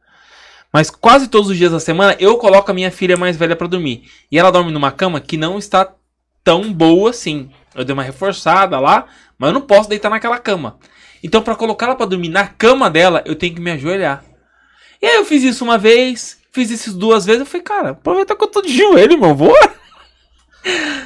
Mas 0.75 0.89
quase 0.89 1.29
todos 1.29 1.49
os 1.49 1.55
dias 1.55 1.71
da 1.71 1.79
semana 1.79 2.17
eu 2.19 2.35
coloco 2.35 2.69
a 2.69 2.73
minha 2.73 2.91
filha 2.91 3.15
mais 3.15 3.37
velha 3.37 3.55
pra 3.55 3.65
dormir. 3.65 4.11
E 4.29 4.37
ela 4.37 4.51
dorme 4.51 4.73
numa 4.73 4.91
cama 4.91 5.21
que 5.21 5.37
não 5.37 5.57
está 5.57 5.89
tão 6.43 6.73
boa 6.73 7.11
assim. 7.11 7.49
Eu 7.73 7.85
dei 7.85 7.93
uma 7.93 8.03
reforçada 8.03 8.77
lá, 8.77 9.05
mas 9.39 9.47
eu 9.47 9.53
não 9.53 9.61
posso 9.61 9.87
deitar 9.87 10.09
naquela 10.09 10.37
cama. 10.37 10.77
Então 11.23 11.41
pra 11.41 11.55
colocar 11.55 11.85
ela 11.85 11.95
pra 11.95 12.05
dormir 12.05 12.27
na 12.27 12.45
cama 12.45 12.89
dela, 12.89 13.23
eu 13.25 13.37
tenho 13.37 13.55
que 13.55 13.61
me 13.61 13.71
ajoelhar. 13.71 14.21
E 15.01 15.05
aí 15.05 15.15
eu 15.15 15.23
fiz 15.23 15.43
isso 15.43 15.63
uma 15.63 15.77
vez, 15.77 16.39
fiz 16.51 16.69
isso 16.69 16.91
duas 16.91 17.25
vezes, 17.25 17.39
eu 17.39 17.45
falei, 17.45 17.63
cara, 17.63 17.89
aproveita 17.91 18.35
que 18.35 18.43
eu 18.43 18.47
tô 18.49 18.61
de 18.61 18.75
joelho, 18.75 19.13
irmão, 19.13 19.33
vou. 19.33 19.55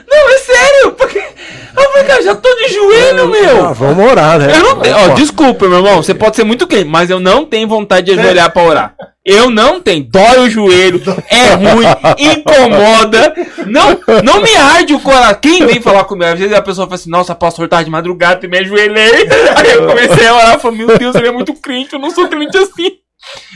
Não, 0.09 0.29
é 0.29 0.37
sério, 0.37 0.93
porque. 0.93 1.19
Eu 1.19 1.91
falei, 1.91 2.07
cara, 2.07 2.23
já 2.23 2.35
tô 2.35 2.55
de 2.55 2.69
joelho, 2.69 3.27
meu. 3.27 3.65
Ah, 3.67 3.73
vamos 3.73 4.03
orar, 4.03 4.39
né? 4.39 4.55
Eu 4.55 4.63
não 4.63 4.79
tenho. 4.79 4.95
Ó, 4.95 5.07
desculpa, 5.09 5.67
meu 5.67 5.79
irmão. 5.79 6.01
Você 6.01 6.13
pode 6.13 6.37
ser 6.37 6.43
muito 6.43 6.65
quente, 6.65 6.85
mas 6.85 7.09
eu 7.09 7.19
não 7.19 7.45
tenho 7.45 7.67
vontade 7.67 8.05
de 8.07 8.19
ajoelhar 8.19 8.51
pra 8.51 8.63
orar. 8.63 8.95
Eu 9.29 9.51
não 9.51 9.79
tenho. 9.79 10.03
Dói 10.05 10.39
o 10.39 10.49
joelho, 10.49 10.99
é 11.29 11.53
ruim, 11.53 11.85
incomoda. 12.17 13.35
Não, 13.67 13.99
não 14.23 14.41
me 14.41 14.55
arde 14.55 14.95
o 14.95 14.99
coração. 14.99 15.39
Quem 15.39 15.67
vem 15.67 15.79
falar 15.79 16.03
comigo? 16.05 16.31
Às 16.31 16.39
vezes 16.39 16.55
a 16.55 16.61
pessoa 16.63 16.87
fala 16.87 16.95
assim: 16.95 17.11
Nossa, 17.11 17.35
pastor, 17.35 17.67
tá 17.67 17.83
de 17.83 17.91
madrugada 17.91 18.43
e 18.43 18.49
me 18.49 18.57
ajoelhei. 18.57 19.27
Aí 19.55 19.71
eu 19.75 19.85
comecei 19.85 20.25
a 20.27 20.35
orar 20.35 20.55
e 20.55 20.59
falei: 20.59 20.77
Meu 20.79 20.97
Deus, 20.97 21.15
ele 21.15 21.27
é 21.27 21.31
muito 21.31 21.53
crente. 21.53 21.93
Eu 21.93 21.99
não 21.99 22.09
sou 22.09 22.27
crente 22.27 22.57
assim. 22.57 22.91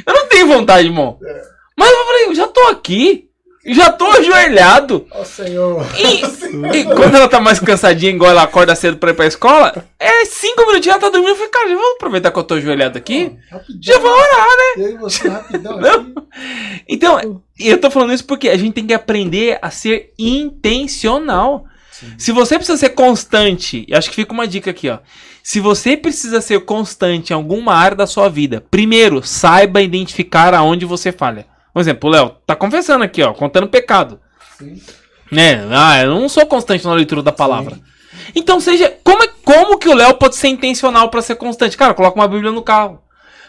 Eu 0.06 0.14
não 0.14 0.28
tenho 0.28 0.48
vontade, 0.48 0.88
irmão. 0.88 1.18
Mas 1.76 1.90
eu 1.90 2.06
falei: 2.06 2.26
Eu 2.26 2.36
já 2.36 2.48
tô 2.48 2.62
aqui. 2.68 3.26
Já 3.65 3.91
tô 3.91 4.06
ajoelhado. 4.06 5.07
Ó 5.11 5.23
Senhor. 5.23 5.85
E, 5.98 6.77
e 6.77 6.84
quando 6.95 7.15
ela 7.15 7.30
tá 7.30 7.40
mais 7.40 7.60
cansadinha, 7.60 8.11
igual 8.11 8.31
ela 8.31 8.44
acorda 8.44 8.76
cedo 8.76 8.98
pra 8.98 9.11
ir 9.11 9.14
pra 9.14 9.26
escola, 9.26 9.85
é 9.98 10.26
cinco 10.26 10.65
minutinhos 10.65 10.95
ela 10.95 10.99
tá 10.99 11.10
dormindo. 11.10 11.30
Eu 11.30 11.35
falei, 11.35 11.49
cara, 11.49 11.76
vou 11.76 11.94
aproveitar 11.94 12.31
que 12.31 12.40
eu 12.40 12.44
tô 12.44 12.56
ajoelhado 12.56 12.98
aqui. 12.98 13.38
Rapidão. 13.49 13.80
Já 13.81 13.99
vou 13.99 14.11
orar, 14.11 14.48
né? 14.48 14.84
Eu 14.84 14.90
e 14.90 14.98
você 14.98 15.30
rapidão. 15.30 15.80
Não. 15.80 16.14
Então, 16.90 17.41
eu 17.57 17.80
tô 17.80 17.90
falando 17.90 18.14
isso 18.14 18.26
porque 18.26 18.49
a 18.49 18.57
gente 18.57 18.73
tem 18.73 18.85
que 18.85 18.94
aprender 18.94 19.57
a 19.61 19.69
ser 19.69 20.14
intencional. 20.19 21.65
Se 22.18 22.34
você 22.34 22.57
precisa 22.57 22.77
ser 22.77 22.90
constante, 22.90 23.85
e 23.88 23.95
acho 23.95 24.10
que 24.10 24.15
fica 24.15 24.34
uma 24.34 24.48
dica 24.48 24.72
aqui, 24.72 24.90
ó. 24.90 24.99
Se 25.41 25.60
você 25.60 25.95
precisa 25.95 26.41
ser 26.41 26.61
constante 26.61 27.31
em 27.31 27.34
alguma 27.34 27.73
área 27.73 27.95
da 27.95 28.07
sua 28.07 28.27
vida, 28.30 28.64
primeiro, 28.69 29.22
saiba 29.23 29.81
identificar 29.81 30.53
aonde 30.53 30.85
você 30.85 31.11
falha. 31.11 31.45
Por 31.74 31.80
exemplo, 31.80 32.10
o 32.10 32.14
Léo 32.14 32.30
tá 32.45 32.56
confessando 32.56 33.04
aqui, 33.04 33.24
ó, 33.24 33.34
contando 33.34 33.68
pecado. 33.68 34.20
Sim. 34.58 34.80
né? 35.32 35.68
Ah, 35.72 36.04
eu 36.04 36.12
não 36.12 36.30
sou 36.30 36.45
constante 36.45 36.86
na 36.86 36.94
leitura 36.94 37.24
da 37.24 37.32
palavra. 37.32 37.80
Então 38.36 38.60
seja, 38.60 38.95
como 39.04 39.24
é, 39.24 39.28
como 39.44 39.78
que 39.78 39.90
o 39.90 39.95
Léo 39.95 40.14
pode 40.16 40.36
ser 40.36 40.50
intencional 40.50 41.10
pra 41.10 41.22
ser 41.22 41.36
constante? 41.36 41.76
Cara, 41.76 41.94
coloca 41.94 42.20
uma 42.20 42.28
Bíblia 42.28 42.52
no 42.52 42.62
carro. 42.62 43.02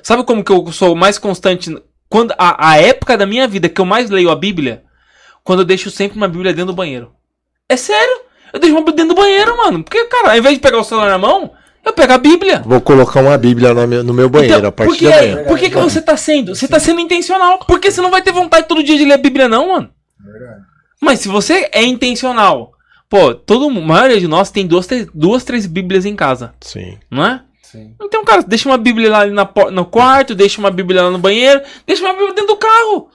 Sabe 0.02 0.24
como 0.24 0.42
que 0.42 0.50
eu 0.50 0.72
sou 0.72 0.94
mais 0.94 1.18
constante 1.18 1.76
quando 2.08 2.32
a, 2.38 2.70
a 2.70 2.76
época 2.78 3.16
da 3.16 3.26
minha 3.26 3.46
vida 3.46 3.68
que 3.68 3.80
eu 3.80 3.84
mais 3.84 4.10
leio 4.10 4.30
a 4.30 4.36
Bíblia? 4.36 4.84
Quando 5.42 5.60
eu 5.60 5.66
deixo 5.66 5.90
sempre 5.90 6.16
uma 6.16 6.28
Bíblia 6.28 6.52
dentro 6.52 6.72
do 6.72 6.76
banheiro. 6.76 7.12
É 7.68 7.76
sério? 7.76 8.20
Eu 8.52 8.58
deixo 8.58 8.74
uma 8.74 8.80
Bíblia 8.82 8.96
dentro 9.04 9.14
do 9.14 9.20
banheiro, 9.20 9.56
mano. 9.56 9.84
Porque, 9.84 10.04
cara, 10.06 10.32
ao 10.32 10.38
invés 10.38 10.54
de 10.54 10.60
pegar 10.60 10.78
o 10.78 10.84
celular 10.84 11.10
na 11.10 11.18
mão, 11.18 11.52
eu 11.84 11.92
pego 11.92 12.12
a 12.12 12.18
Bíblia. 12.18 12.62
Vou 12.64 12.80
colocar 12.80 13.20
uma 13.20 13.36
Bíblia 13.36 13.74
no 13.74 13.86
meu, 13.86 14.02
no 14.04 14.14
meu 14.14 14.28
banheiro 14.28 14.56
Então, 14.58 14.68
a 14.68 14.72
partir 14.72 14.90
por 14.90 14.96
que, 14.98 15.06
de 15.06 15.12
amanhã. 15.12 15.44
por 15.44 15.58
que, 15.58 15.70
que 15.70 15.76
você 15.76 16.00
tá 16.00 16.16
sendo? 16.16 16.54
Você 16.54 16.66
tá 16.68 16.78
sendo 16.78 17.00
intencional. 17.00 17.58
Porque 17.66 17.90
você 17.90 18.00
não 18.00 18.10
vai 18.10 18.22
ter 18.22 18.32
vontade 18.32 18.66
todo 18.68 18.82
dia 18.82 18.96
de 18.96 19.04
ler 19.04 19.14
a 19.14 19.18
Bíblia, 19.18 19.48
não, 19.48 19.68
mano. 19.72 19.90
Verdade. 20.18 20.60
Mas 21.00 21.20
se 21.20 21.28
você 21.28 21.68
é 21.72 21.82
intencional, 21.84 22.72
pô, 23.10 23.34
todo 23.34 23.68
a 23.68 23.70
maioria 23.80 24.18
de 24.18 24.26
nós 24.26 24.50
tem 24.50 24.66
duas, 24.66 24.86
três, 24.86 25.06
duas, 25.14 25.44
três 25.44 25.66
Bíblias 25.66 26.06
em 26.06 26.16
casa, 26.16 26.54
Sim. 26.60 26.96
não 27.10 27.24
é? 27.24 27.42
Sim. 27.62 27.94
Então, 28.00 28.24
cara, 28.24 28.42
deixa 28.42 28.68
uma 28.68 28.78
Bíblia 28.78 29.10
lá 29.10 29.26
na, 29.26 29.44
por- 29.44 29.70
no 29.70 29.84
quarto, 29.84 30.34
deixa 30.34 30.60
uma 30.60 30.70
Bíblia 30.70 31.02
lá 31.02 31.10
no 31.10 31.18
banheiro, 31.18 31.60
deixa 31.86 32.02
uma 32.04 32.12
Bíblia 32.12 32.32
dentro 32.34 32.54
do 32.54 32.56
carro. 32.56 33.08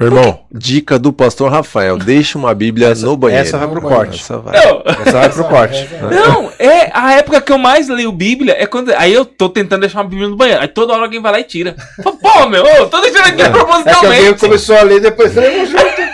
Meu 0.00 0.08
irmão, 0.08 0.40
dica 0.50 0.98
do 0.98 1.12
pastor 1.12 1.50
Rafael: 1.50 1.98
deixa 1.98 2.38
uma 2.38 2.54
Bíblia 2.54 2.94
no 2.94 3.18
banheiro. 3.18 3.46
Essa 3.46 3.58
vai 3.58 3.68
pro 3.68 3.82
corte. 3.82 4.18
Essa 4.18 4.38
vai. 4.38 4.58
Não, 4.58 4.82
Essa 4.86 5.12
vai 5.12 5.28
pro 5.28 5.44
corte. 5.44 5.88
não, 6.10 6.50
é 6.58 6.90
a 6.94 7.12
época 7.16 7.38
que 7.42 7.52
eu 7.52 7.58
mais 7.58 7.86
leio 7.86 8.10
Bíblia 8.10 8.56
é 8.58 8.64
quando. 8.64 8.90
Aí 8.92 9.12
eu 9.12 9.26
tô 9.26 9.50
tentando 9.50 9.82
deixar 9.82 9.98
uma 9.98 10.08
Bíblia 10.08 10.26
no 10.26 10.36
banheiro. 10.36 10.62
Aí 10.62 10.68
toda 10.68 10.94
hora 10.94 11.02
alguém 11.02 11.20
vai 11.20 11.32
lá 11.32 11.40
e 11.40 11.44
tira. 11.44 11.76
Pô, 12.02 12.46
meu, 12.46 12.64
eu 12.64 12.88
tô 12.88 12.98
deixando 13.02 13.26
aqui 13.26 13.32
É 13.32 13.34
que 13.34 13.42
alguém 13.42 13.52
propositalmente. 13.52 14.40
começou 14.40 14.74
a 14.74 14.82
ler 14.82 15.00
depois 15.00 15.34
falei, 15.34 15.50
vamos 15.50 15.68
junto. 15.68 16.10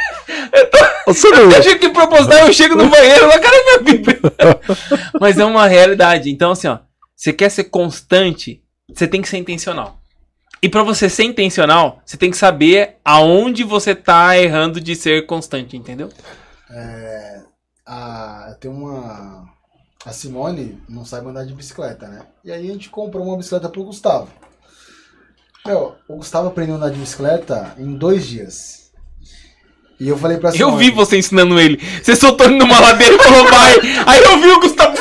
Você 1.07 1.31
não 1.31 1.43
Eu 1.43 1.49
deixo 1.51 1.71
aqui 1.71 1.89
proposital, 1.91 2.39
eu 2.41 2.53
chego 2.53 2.75
no 2.75 2.89
banheiro, 2.89 3.29
lá, 3.29 3.39
cadê 3.39 3.63
minha 3.63 3.79
Bíblia? 3.79 4.21
Mas 5.21 5.39
é 5.39 5.45
uma 5.45 5.69
realidade. 5.69 6.29
Então, 6.29 6.51
assim, 6.51 6.67
ó, 6.67 6.79
você 7.15 7.33
quer 7.33 7.51
ser 7.51 7.65
constante, 7.65 8.61
você 8.93 9.07
tem 9.07 9.23
que 9.23 9.29
ser 9.29 9.37
intencional. 9.37 9.97
E 10.63 10.69
pra 10.69 10.83
você 10.83 11.09
ser 11.09 11.25
intencional, 11.25 12.01
você 12.05 12.17
tem 12.17 12.31
que 12.31 12.37
saber 12.37 12.97
aonde 13.05 13.63
você 13.63 13.95
tá 13.95 14.37
errando 14.39 14.81
de 14.81 14.97
ser 14.97 15.27
constante, 15.27 15.77
entendeu? 15.77 16.09
É, 16.71 17.41
a, 17.87 18.57
tem 18.61 18.71
uma. 18.71 19.45
A 20.05 20.13
Simone 20.13 20.81
não 20.89 21.05
sabe 21.05 21.29
andar 21.29 21.45
de 21.45 21.53
bicicleta, 21.53 22.07
né? 22.09 22.23
E 22.45 22.51
aí 22.53 22.69
a 22.69 22.73
gente 22.73 22.89
comprou 22.89 23.25
uma 23.25 23.37
bicicleta 23.37 23.69
pro 23.69 23.85
Gustavo. 23.85 24.29
Meu, 25.67 25.97
o 26.09 26.17
Gustavo 26.17 26.49
aprendeu 26.49 26.75
a 26.77 26.79
andar 26.79 26.91
de 26.91 26.99
bicicleta 26.99 27.75
em 27.77 27.93
dois 27.95 28.25
dias. 28.27 28.87
E 29.99 30.09
eu 30.09 30.17
falei 30.17 30.37
pra 30.39 30.51
Eu 30.51 30.55
Simone. 30.55 30.79
vi 30.79 30.91
você 30.91 31.19
ensinando 31.19 31.59
ele. 31.59 31.79
Você 32.03 32.15
soltou 32.15 32.47
ele 32.47 32.57
numa 32.59 32.79
ladeira 32.79 33.15
e 33.15 33.19
falou, 33.19 33.45
vai. 33.51 33.75
Aí 34.07 34.23
eu 34.23 34.39
vi 34.41 34.49
o 34.49 34.61
Gustavo. 34.61 34.95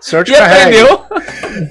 O 0.00 0.04
senhor 0.04 0.24
te 0.24 0.32
E 0.32 0.36
carrega. 0.36 0.62
aprendeu. 0.64 1.06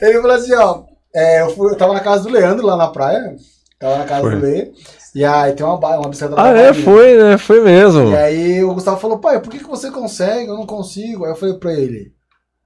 Ele 0.01 0.21
falou 0.21 0.35
assim, 0.35 0.53
ó. 0.53 0.83
É, 1.13 1.41
eu, 1.41 1.49
fui, 1.49 1.71
eu 1.71 1.77
tava 1.77 1.93
na 1.93 1.99
casa 1.99 2.23
do 2.23 2.29
Leandro 2.29 2.65
lá 2.65 2.75
na 2.75 2.87
praia. 2.87 3.35
Tava 3.79 3.97
na 3.97 4.05
casa 4.05 4.21
Foi. 4.21 4.35
do 4.35 4.41
Lê. 4.41 4.71
E 5.13 5.25
aí 5.25 5.53
tem 5.53 5.65
uma, 5.65 5.75
uma 5.75 6.07
bicicleta 6.07 6.41
Ah, 6.41 6.49
é, 6.49 6.73
foi, 6.73 7.17
né? 7.17 7.37
Foi 7.37 7.61
mesmo. 7.61 8.11
E 8.11 8.15
aí 8.15 8.63
o 8.63 8.73
Gustavo 8.73 8.99
falou, 8.99 9.17
pai, 9.17 9.41
por 9.41 9.49
que, 9.49 9.57
que 9.59 9.67
você 9.67 9.89
consegue? 9.89 10.49
Eu 10.49 10.55
não 10.55 10.65
consigo. 10.65 11.25
Aí 11.25 11.31
eu 11.31 11.35
falei 11.35 11.55
pra 11.55 11.73
ele, 11.73 12.13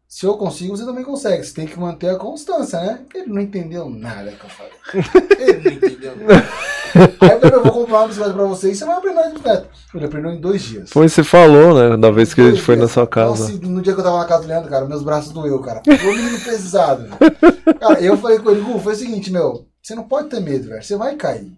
se 0.07 0.25
eu 0.25 0.37
consigo, 0.37 0.75
você 0.75 0.85
também 0.85 1.03
consegue. 1.03 1.43
Você 1.43 1.53
tem 1.53 1.65
que 1.65 1.79
manter 1.79 2.09
a 2.09 2.17
constância, 2.17 2.79
né? 2.79 2.99
Ele 3.15 3.27
não 3.27 3.41
entendeu 3.41 3.89
nada 3.89 4.31
que 4.31 4.43
eu 4.43 4.49
falei. 4.49 4.71
Ele 5.39 5.63
não 5.63 5.71
entendeu 5.71 6.15
nada. 6.17 6.47
Aí 6.95 7.29
eu 7.31 7.39
falei, 7.39 7.55
eu 7.55 7.63
vou 7.63 7.71
comprar 7.71 7.99
uma 7.99 8.07
bicicleta 8.07 8.33
pra 8.33 8.45
você 8.45 8.71
e 8.71 8.75
você 8.75 8.85
vai 8.85 8.97
aprender 8.97 9.19
a 9.19 9.29
bicicleta. 9.29 9.67
Ele 9.93 10.05
aprendeu 10.05 10.31
em 10.31 10.39
dois 10.39 10.61
dias. 10.61 10.89
Foi, 10.89 11.07
você 11.07 11.23
falou, 11.23 11.73
né? 11.73 11.97
Da 11.97 12.11
vez 12.11 12.33
que 12.33 12.41
a 12.41 12.49
gente 12.49 12.61
foi 12.61 12.75
na 12.75 12.87
sua 12.87 13.05
casa. 13.05 13.43
Nossa, 13.43 13.67
no 13.67 13.81
dia 13.81 13.93
que 13.93 13.99
eu 13.99 14.03
tava 14.03 14.17
na 14.17 14.25
casa 14.25 14.43
do 14.43 14.47
Leandro, 14.47 14.69
cara, 14.69 14.85
meus 14.85 15.03
braços 15.03 15.31
doeu, 15.31 15.59
cara. 15.59 15.81
Um 15.87 16.15
menino 16.15 16.39
pesado. 16.39 17.03
velho. 17.03 17.79
Cara, 17.79 18.01
eu 18.01 18.17
falei 18.17 18.39
com 18.39 18.51
ele, 18.51 18.61
Gu, 18.61 18.79
foi 18.79 18.93
o 18.93 18.97
seguinte, 18.97 19.31
meu, 19.31 19.65
você 19.81 19.95
não 19.95 20.03
pode 20.03 20.29
ter 20.29 20.39
medo, 20.39 20.69
velho. 20.69 20.81
Você 20.83 20.95
vai 20.95 21.15
cair. 21.15 21.51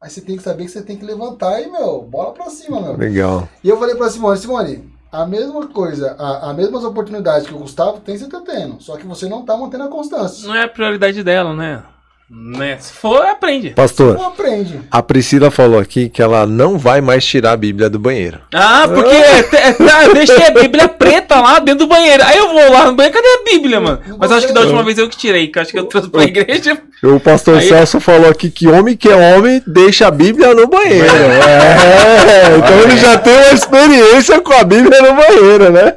Mas 0.00 0.12
você 0.12 0.20
tem 0.20 0.36
que 0.36 0.42
saber 0.42 0.64
que 0.64 0.70
você 0.70 0.82
tem 0.82 0.96
que 0.96 1.04
levantar 1.04 1.60
e, 1.60 1.70
meu, 1.70 2.02
bola 2.02 2.32
pra 2.32 2.50
cima, 2.50 2.80
meu. 2.80 2.96
Legal. 2.96 3.48
E 3.64 3.68
eu 3.68 3.78
falei 3.78 3.94
pra 3.94 4.10
Simone, 4.10 4.38
Simone, 4.38 4.84
a 5.10 5.24
mesma 5.26 5.66
coisa, 5.68 6.14
a, 6.18 6.50
a 6.50 6.54
mesmas 6.54 6.84
oportunidades 6.84 7.48
que 7.48 7.54
o 7.54 7.58
Gustavo 7.58 8.00
tem, 8.00 8.16
você 8.16 8.28
tá 8.28 8.40
tendo. 8.40 8.80
Só 8.82 8.96
que 8.96 9.06
você 9.06 9.28
não 9.28 9.44
tá 9.44 9.56
mantendo 9.56 9.84
a 9.84 9.88
constância. 9.88 10.46
Não 10.46 10.54
é 10.54 10.64
a 10.64 10.68
prioridade 10.68 11.22
dela, 11.24 11.54
né? 11.54 11.82
Né? 12.28 12.76
Se 12.80 12.92
for, 12.92 13.24
aprende. 13.24 13.70
Pastor, 13.70 14.14
Não 14.14 14.26
aprende. 14.26 14.80
a 14.90 15.00
Priscila 15.00 15.48
falou 15.48 15.78
aqui 15.78 16.08
que 16.08 16.20
ela 16.20 16.44
não 16.44 16.76
vai 16.76 17.00
mais 17.00 17.24
tirar 17.24 17.52
a 17.52 17.56
Bíblia 17.56 17.88
do 17.88 18.00
banheiro. 18.00 18.40
Ah, 18.52 18.88
porque 18.92 19.14
eu 20.08 20.12
deixei 20.14 20.44
a 20.44 20.50
Bíblia 20.50 20.88
preta 20.88 21.40
lá 21.40 21.60
dentro 21.60 21.86
do 21.86 21.88
banheiro. 21.88 22.24
Aí 22.24 22.36
eu 22.36 22.48
vou 22.48 22.72
lá 22.72 22.86
no 22.86 22.94
banheiro, 22.96 23.16
cadê 23.16 23.28
a 23.28 23.44
Bíblia, 23.44 23.80
mano? 23.80 24.00
Mas 24.18 24.32
acho 24.32 24.48
que 24.48 24.52
da 24.52 24.62
última 24.62 24.82
vez 24.82 24.98
eu 24.98 25.08
que 25.08 25.16
tirei, 25.16 25.46
que 25.46 25.56
eu 25.56 25.62
acho 25.62 25.70
que 25.70 25.78
eu 25.78 25.84
trouxe 25.84 26.08
pra 26.10 26.24
igreja. 26.24 26.76
O 27.04 27.20
pastor 27.20 27.58
Aí- 27.58 27.68
Celso 27.68 28.00
falou 28.00 28.28
aqui 28.28 28.50
que 28.50 28.66
homem 28.66 28.96
que 28.96 29.08
é 29.08 29.14
homem 29.36 29.62
deixa 29.64 30.08
a 30.08 30.10
Bíblia 30.10 30.52
no 30.52 30.66
banheiro. 30.66 31.06
É, 31.06 32.56
então 32.56 32.80
ele 32.80 32.96
já 32.96 33.18
tem 33.18 33.34
uma 33.34 33.52
experiência 33.52 34.40
com 34.40 34.52
a 34.52 34.64
Bíblia 34.64 35.00
no 35.00 35.14
banheiro, 35.14 35.70
né? 35.70 35.94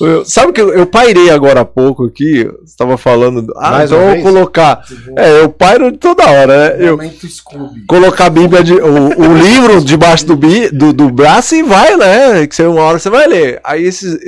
Eu- 0.00 0.24
sabe 0.24 0.52
que 0.52 0.60
eu, 0.60 0.74
eu 0.74 0.86
pairei 0.86 1.30
agora 1.30 1.60
há 1.60 1.64
pouco 1.64 2.04
aqui, 2.04 2.44
você 2.44 2.64
estava 2.64 2.98
falando, 2.98 3.46
ah, 3.56 3.70
Mais 3.70 3.90
então 3.92 4.04
vou 4.06 4.22
colocar. 4.22 4.82
É, 5.16 5.40
eu 5.40 5.48
pairo 5.54 5.96
toda 5.96 6.24
hora, 6.26 6.70
né? 6.70 6.76
Eu 6.78 6.96
Momento 6.96 7.26
Scooby. 7.26 7.84
colocar 7.86 8.26
a 8.26 8.30
Bíblia, 8.30 8.62
de, 8.62 8.74
o, 8.74 9.20
o 9.20 9.34
livro 9.34 9.82
debaixo 9.84 10.26
do, 10.26 10.36
bi, 10.36 10.68
do, 10.70 10.92
do 10.92 11.10
braço 11.10 11.54
e 11.54 11.62
vai, 11.62 11.96
né? 11.96 12.46
Que 12.46 12.54
você, 12.54 12.64
uma 12.64 12.82
hora 12.82 12.98
você 12.98 13.10
vai 13.10 13.26
ler. 13.26 13.60
Aí 13.64 13.84
esses, 13.84 14.18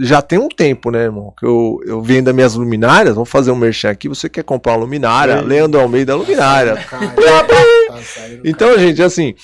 já 0.00 0.22
tem 0.22 0.38
um 0.38 0.48
tempo, 0.48 0.90
né, 0.90 1.04
irmão? 1.04 1.32
Que 1.38 1.46
eu, 1.46 1.80
eu 1.86 2.02
vendo 2.02 2.28
as 2.28 2.34
minhas 2.34 2.54
luminárias, 2.54 3.14
vamos 3.14 3.30
fazer 3.30 3.50
um 3.50 3.56
merchan 3.56 3.90
aqui. 3.90 4.08
Você 4.08 4.28
quer 4.28 4.42
comprar 4.42 4.72
uma 4.72 4.80
luminária? 4.80 5.40
Leandro 5.40 5.80
Almeida 5.80 6.14
luminária. 6.14 6.76
Tá 6.76 8.02
saindo, 8.02 8.42
Então, 8.44 8.78
gente, 8.78 9.02
assim, 9.02 9.34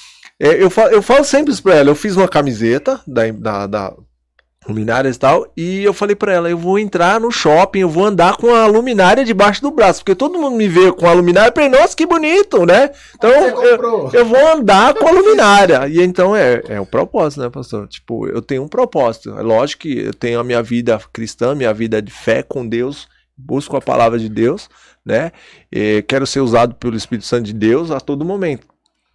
é, 0.41 0.63
eu, 0.63 0.71
falo, 0.71 0.91
eu 0.91 1.03
falo 1.03 1.25
sempre 1.25 1.53
isso 1.53 1.63
pra 1.63 1.75
ela. 1.75 1.91
Eu 1.91 1.95
fiz 1.95 2.17
uma 2.17 2.29
camiseta 2.29 3.01
da, 3.07 3.31
da, 3.31 3.67
da 3.67 3.93
luminárias 4.67 5.17
e 5.17 5.19
tal, 5.19 5.53
e 5.57 5.83
eu 5.83 5.93
falei 5.93 6.15
pra 6.15 6.33
ela, 6.33 6.49
eu 6.49 6.57
vou 6.57 6.79
entrar 6.79 7.21
no 7.21 7.31
shopping, 7.31 7.81
eu 7.81 7.89
vou 7.89 8.05
andar 8.05 8.37
com 8.37 8.55
a 8.55 8.67
luminária 8.67 9.25
debaixo 9.25 9.61
do 9.61 9.71
braço, 9.71 10.01
porque 10.01 10.15
todo 10.15 10.39
mundo 10.39 10.57
me 10.57 10.69
vê 10.69 10.93
com 10.93 11.07
a 11.07 11.13
luminária 11.13 11.51
e 11.51 11.55
falei, 11.55 11.69
nossa, 11.69 11.97
que 11.97 12.07
bonito, 12.07 12.65
né? 12.65 12.91
Então, 13.15 13.31
eu, 13.31 14.11
eu 14.13 14.25
vou 14.25 14.53
andar 14.53 14.95
com 14.95 15.09
a 15.09 15.11
luminária. 15.11 15.89
E 15.89 16.01
então 16.01 16.35
é, 16.35 16.63
é 16.69 16.81
o 16.81 16.87
propósito, 16.87 17.43
né, 17.43 17.51
pastor? 17.51 17.89
Tipo, 17.89 18.29
eu 18.29 18.41
tenho 18.41 18.63
um 18.63 18.69
propósito. 18.69 19.37
É 19.37 19.43
lógico 19.43 19.83
que 19.83 19.99
eu 19.99 20.15
tenho 20.15 20.39
a 20.39 20.45
minha 20.45 20.63
vida 20.63 21.01
cristã, 21.13 21.55
minha 21.55 21.75
vida 21.75 22.01
de 22.01 22.13
fé 22.13 22.43
com 22.43 22.67
Deus, 22.67 23.09
busco 23.37 23.77
a 23.77 23.81
palavra 23.81 24.19
de 24.19 24.29
Deus, 24.29 24.69
né? 25.05 25.33
E 25.73 26.05
quero 26.07 26.27
ser 26.27 26.41
usado 26.41 26.75
pelo 26.77 26.97
Espírito 26.97 27.27
Santo 27.27 27.45
de 27.45 27.53
Deus 27.53 27.91
a 27.91 27.99
todo 27.99 28.25
momento. 28.25 28.67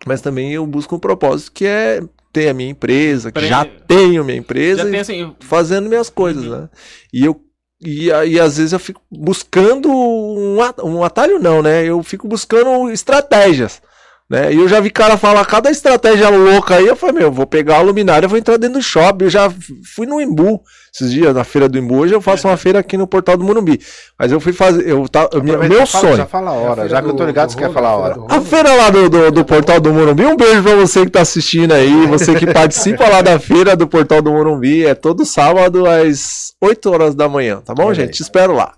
Mas 0.06 0.22
também 0.22 0.54
eu 0.54 0.66
busco 0.68 0.96
um 0.96 1.00
propósito 1.00 1.52
que 1.54 1.66
é 1.66 2.02
ter 2.38 2.50
a 2.50 2.54
minha 2.54 2.70
empresa, 2.70 3.32
que 3.32 3.40
Pre- 3.40 3.48
já 3.48 3.66
tenho 3.66 4.24
minha 4.24 4.38
empresa 4.38 4.84
Já 4.84 4.90
e 4.98 5.00
assim. 5.00 5.36
fazendo 5.40 5.90
minhas 5.90 6.08
coisas, 6.10 6.44
né? 6.46 6.70
E 7.12 7.26
eu 7.26 7.42
e 7.82 8.12
aí 8.12 8.40
às 8.40 8.58
vezes 8.58 8.74
eu 8.74 8.80
fico 8.80 9.02
buscando 9.12 9.88
um, 9.90 10.58
um 10.84 11.04
atalho 11.04 11.40
não, 11.40 11.62
né? 11.64 11.84
Eu 11.86 12.02
fico 12.04 12.28
buscando 12.28 12.92
estratégias, 12.92 13.82
né? 14.30 14.54
E 14.54 14.58
eu 14.58 14.68
já 14.68 14.80
vi 14.80 14.90
cara 14.90 15.18
falar 15.18 15.46
cada 15.46 15.70
estratégia 15.72 16.30
louca 16.30 16.76
aí, 16.76 16.86
eu 16.88 16.96
falei, 16.96 17.16
meu, 17.16 17.24
eu 17.28 17.32
vou 17.32 17.46
pegar 17.48 17.78
a 17.78 17.82
luminária, 17.82 18.28
vou 18.28 18.38
entrar 18.38 18.58
dentro 18.58 18.80
do 18.80 18.84
shopping. 18.84 19.26
Eu 19.26 19.30
já 19.30 19.50
fui 19.96 20.06
no 20.06 20.20
Embu 20.20 20.62
esses 20.94 21.12
dias, 21.12 21.34
na 21.34 21.44
feira 21.44 21.70
do 21.70 21.78
Embu. 21.78 21.98
Hoje 22.00 22.14
eu 22.14 22.20
faço 22.22 22.48
uma 22.48 22.58
feira 22.58 22.80
aqui 22.80 22.98
no 22.98 23.06
Portal 23.08 23.38
do 23.38 23.44
Morumbi. 23.44 23.80
Mas 24.18 24.32
eu 24.32 24.40
fui 24.40 24.52
fazer, 24.52 24.88
eu 24.90 25.08
tá, 25.08 25.22
meu, 25.22 25.56
Aproveita, 25.56 25.68
meu 25.68 25.80
já 25.80 25.86
fala- 25.86 26.02
sonho. 26.04 26.18
Já 26.18 26.26
fala 26.26 26.52
a 26.52 26.54
É 26.54 26.58
a 26.58 26.62
hora, 26.62 26.76
feira 26.76 26.90
já 26.90 27.02
que 27.02 27.08
eu 27.08 27.12
tô 27.14 27.18
do- 27.18 27.26
ligado, 27.28 27.48
do 27.48 27.54
você 27.54 27.60
quer 27.60 27.72
falar 27.72 27.90
a 27.90 27.96
hora. 27.96 28.14
do 28.16 28.26
A 28.30 28.42
feira 28.42 28.74
lá 28.76 28.90
do, 28.90 29.10
do, 29.10 29.32
do 29.32 29.46
Portal 29.46 29.80
do 29.80 29.94
Morumbi, 29.94 30.26
um 30.26 30.36
beijo 30.36 30.64
pra 30.64 30.76
você 30.76 31.06
que 31.06 31.12
tá 31.12 31.22
assistindo 31.22 31.72
aí, 31.74 32.08
você 32.08 32.36
que 32.36 32.52
participa 32.52 33.08
lá 33.08 33.22
da 33.22 33.40
feira 33.40 33.76
do 33.76 33.88
Portal 33.88 34.22
do 34.22 34.32
Morumbi, 34.32 34.86
é 34.86 34.96
todo 34.96 35.24
sábado 35.26 35.86
às 35.88 36.54
8 36.62 36.90
horas 36.92 37.16
da 37.16 37.30
manhã, 37.30 37.62
tá 37.64 37.74
bom, 37.76 37.86
Olha 37.86 37.94
gente? 37.96 38.08
aí. 38.08 38.14
Te 38.14 38.22
espero 38.24 38.54
lá. 38.54 38.74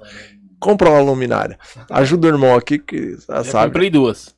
Compra 0.59 0.89
uma 0.89 0.99
luminária. 1.01 1.57
Ajuda 1.89 2.27
o 2.27 2.31
irmão 2.31 2.53
aqui 2.53 2.77
que 2.77 3.15
já 3.27 3.37
Já 3.37 3.43
sabe. 3.45 3.65
comprei 3.67 3.89
duas. 3.89 4.37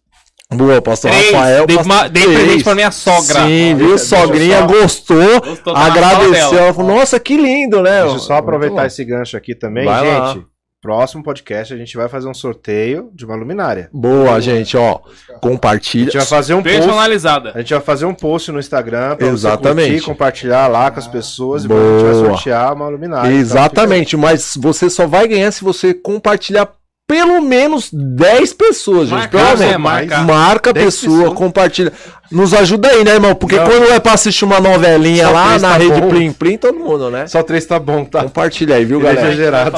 Boa, 0.54 0.82
pastor 0.82 1.12
Três. 1.12 1.32
Rafael. 1.32 1.66
Dei, 1.66 1.76
pastor- 1.78 1.94
uma- 1.96 2.08
dei 2.10 2.24
presente 2.24 2.64
pra 2.64 2.76
minha 2.76 2.92
sogra. 2.92 3.46
Sim, 3.46 3.76
viu? 3.76 3.98
Sogrinha 3.98 4.60
só- 4.60 4.68
gostou, 4.68 5.42
Gostou 5.42 5.74
sala 5.74 5.86
agradeceu. 5.86 6.58
Ela 6.60 6.74
falou, 6.74 6.96
nossa, 6.96 7.20
que 7.20 7.38
lindo, 7.38 7.82
né? 7.82 8.02
Deixa 8.02 8.16
eu 8.16 8.20
só 8.20 8.34
aproveitar 8.36 8.86
esse 8.86 9.04
gancho 9.06 9.38
aqui 9.38 9.56
também, 9.56 9.86
Vai 9.86 10.06
lá. 10.20 10.34
gente. 10.34 10.46
Próximo 10.82 11.22
podcast 11.24 11.72
a 11.72 11.78
gente 11.78 11.96
vai 11.96 12.10
fazer 12.10 12.28
um 12.28 12.34
sorteio 12.34 13.12
de 13.14 13.24
uma 13.24 13.36
luminária. 13.36 13.88
Boa, 13.94 14.42
gente, 14.42 14.76
ó. 14.76 15.00
A 15.30 15.38
Compartilha. 15.40 16.06
gente 16.06 16.18
vai 16.18 16.26
fazer 16.26 16.56
um 16.56 16.64
post. 16.64 16.76
Personalizada. 16.76 17.52
A 17.54 17.60
gente 17.60 17.72
vai 17.72 17.84
fazer 17.84 18.06
um 18.08 18.14
post 18.16 18.52
no 18.52 18.60
Instagram 18.60 19.16
pra 19.16 19.28
Exatamente. 19.28 19.86
você 19.86 19.92
curtir, 19.92 20.06
compartilhar 20.08 20.68
lá 20.68 20.90
com 20.90 20.98
as 20.98 21.08
pessoas 21.08 21.64
e 21.64 21.68
depois 21.68 21.86
a 21.88 21.92
gente 22.00 22.04
vai 22.04 22.14
Boa. 22.14 22.26
sortear 22.34 22.74
uma 22.74 22.90
luminária. 22.90 23.28
Então, 23.28 23.40
Exatamente, 23.40 24.18
mas 24.18 24.54
você 24.58 24.90
só 24.90 25.06
vai 25.06 25.28
ganhar 25.28 25.52
se 25.52 25.64
você 25.64 25.94
compartilhar 25.94 26.68
pelo 27.12 27.42
menos 27.42 27.90
10 27.92 28.54
pessoas, 28.54 29.10
gente. 29.10 29.18
Marcar, 29.18 29.48
pelo 29.48 29.60
né? 29.60 29.66
menos. 29.66 29.82
Marcar. 29.82 30.26
Marca 30.26 30.70
a 30.70 30.74
10 30.74 30.86
pessoa, 30.86 31.18
pessoas. 31.18 31.38
compartilha. 31.38 31.92
Nos 32.32 32.54
ajuda 32.54 32.88
aí, 32.88 33.04
né, 33.04 33.16
irmão? 33.16 33.36
Porque 33.36 33.58
Não. 33.58 33.66
quando 33.66 33.92
é 33.92 34.00
pra 34.00 34.14
assistir 34.14 34.46
uma 34.46 34.62
novelinha 34.62 35.26
Só 35.26 35.34
lá 35.34 35.60
na 35.60 35.72
tá 35.72 35.78
rede 35.78 36.00
bom. 36.00 36.08
Plim 36.08 36.32
Plim, 36.32 36.58
todo 36.58 36.80
mundo, 36.80 37.12
né? 37.12 37.28
Só 37.28 37.44
três 37.44 37.66
tá 37.66 37.78
bom, 37.78 38.06
tá? 38.06 38.24
Compartilha 38.24 38.78
aí, 38.78 38.86
viu, 38.86 39.00
Ele 39.00 39.08
é 39.08 39.14
galera? 39.14 39.28
exagerado. 39.28 39.78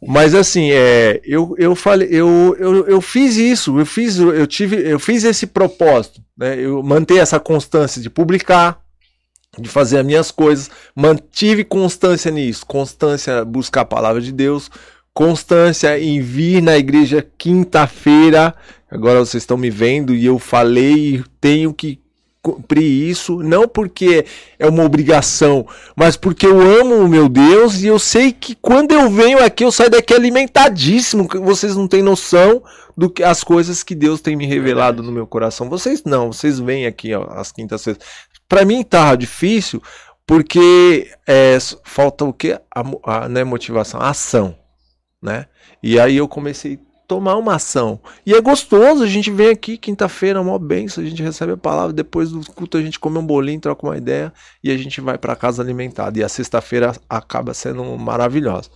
Mas 0.00 0.32
assim, 0.32 0.70
é, 0.70 1.20
eu, 1.24 1.56
eu 1.58 1.74
falei, 1.74 2.06
eu, 2.08 2.56
eu, 2.60 2.86
eu 2.86 3.00
fiz 3.00 3.36
isso, 3.36 3.76
eu 3.76 3.84
fiz, 3.84 4.18
eu 4.18 4.46
tive, 4.46 4.76
eu 4.76 5.00
fiz 5.00 5.24
esse 5.24 5.48
propósito, 5.48 6.20
né? 6.38 6.54
Eu 6.56 6.84
manter 6.84 7.16
essa 7.16 7.40
constância 7.40 8.00
de 8.00 8.08
publicar, 8.08 8.78
de 9.58 9.68
fazer 9.68 9.98
as 9.98 10.06
minhas 10.06 10.30
coisas, 10.30 10.70
mantive 10.94 11.64
constância 11.64 12.30
nisso, 12.30 12.64
constância 12.64 13.44
buscar 13.44 13.80
a 13.80 13.84
palavra 13.84 14.20
de 14.20 14.30
Deus, 14.30 14.70
constância 15.14 15.98
em 15.98 16.20
vir 16.20 16.62
na 16.62 16.76
igreja 16.78 17.26
quinta-feira. 17.36 18.54
Agora 18.90 19.20
vocês 19.20 19.42
estão 19.42 19.56
me 19.56 19.70
vendo 19.70 20.14
e 20.14 20.26
eu 20.26 20.38
falei, 20.38 21.22
tenho 21.40 21.72
que 21.72 22.00
cumprir 22.42 22.82
isso, 22.82 23.42
não 23.42 23.68
porque 23.68 24.24
é 24.58 24.66
uma 24.66 24.84
obrigação, 24.84 25.66
mas 25.94 26.16
porque 26.16 26.46
eu 26.46 26.60
amo 26.60 26.96
o 26.96 27.08
meu 27.08 27.28
Deus 27.28 27.82
e 27.82 27.86
eu 27.86 27.98
sei 27.98 28.32
que 28.32 28.54
quando 28.54 28.92
eu 28.92 29.10
venho 29.10 29.44
aqui 29.44 29.62
eu 29.62 29.70
saio 29.70 29.90
daqui 29.90 30.14
alimentadíssimo, 30.14 31.28
vocês 31.42 31.76
não 31.76 31.86
têm 31.86 32.02
noção 32.02 32.62
do 32.96 33.10
que 33.10 33.22
as 33.22 33.44
coisas 33.44 33.82
que 33.82 33.94
Deus 33.94 34.20
tem 34.20 34.36
me 34.36 34.46
revelado 34.46 35.02
no 35.02 35.12
meu 35.12 35.26
coração. 35.26 35.68
Vocês 35.68 36.02
não, 36.04 36.32
vocês 36.32 36.58
vêm 36.58 36.86
aqui 36.86 37.14
ó, 37.14 37.24
às 37.30 37.52
quintas-feiras. 37.52 38.02
Para 38.48 38.64
mim 38.64 38.82
tá 38.82 39.14
difícil 39.14 39.82
porque 40.26 41.10
é, 41.26 41.58
falta 41.84 42.24
o 42.24 42.32
que? 42.32 42.52
A, 42.52 42.62
a, 43.04 43.28
não 43.28 43.40
é 43.40 43.44
motivação, 43.44 44.00
a 44.00 44.10
ação, 44.10 44.56
né? 45.22 45.46
E 45.82 45.98
aí 45.98 46.16
eu 46.16 46.28
comecei 46.28 46.74
a 46.74 47.06
tomar 47.06 47.36
uma 47.36 47.56
ação. 47.56 48.00
E 48.24 48.34
é 48.34 48.40
gostoso, 48.40 49.02
a 49.02 49.06
gente 49.06 49.30
vem 49.30 49.48
aqui 49.48 49.76
quinta-feira, 49.76 50.42
mó 50.42 50.58
benção, 50.58 51.02
a 51.02 51.06
gente 51.06 51.22
recebe 51.22 51.52
a 51.52 51.56
palavra, 51.56 51.92
depois 51.92 52.30
do 52.30 52.40
culto 52.52 52.76
a 52.76 52.82
gente 52.82 52.98
come 52.98 53.18
um 53.18 53.26
bolinho, 53.26 53.60
troca 53.60 53.86
uma 53.86 53.96
ideia 53.96 54.32
e 54.62 54.70
a 54.70 54.76
gente 54.76 55.00
vai 55.00 55.18
para 55.18 55.34
casa 55.34 55.62
alimentado. 55.62 56.18
E 56.18 56.22
a 56.22 56.28
sexta-feira 56.28 56.92
acaba 57.08 57.52
sendo 57.52 57.84
maravilhosa. 57.98 58.70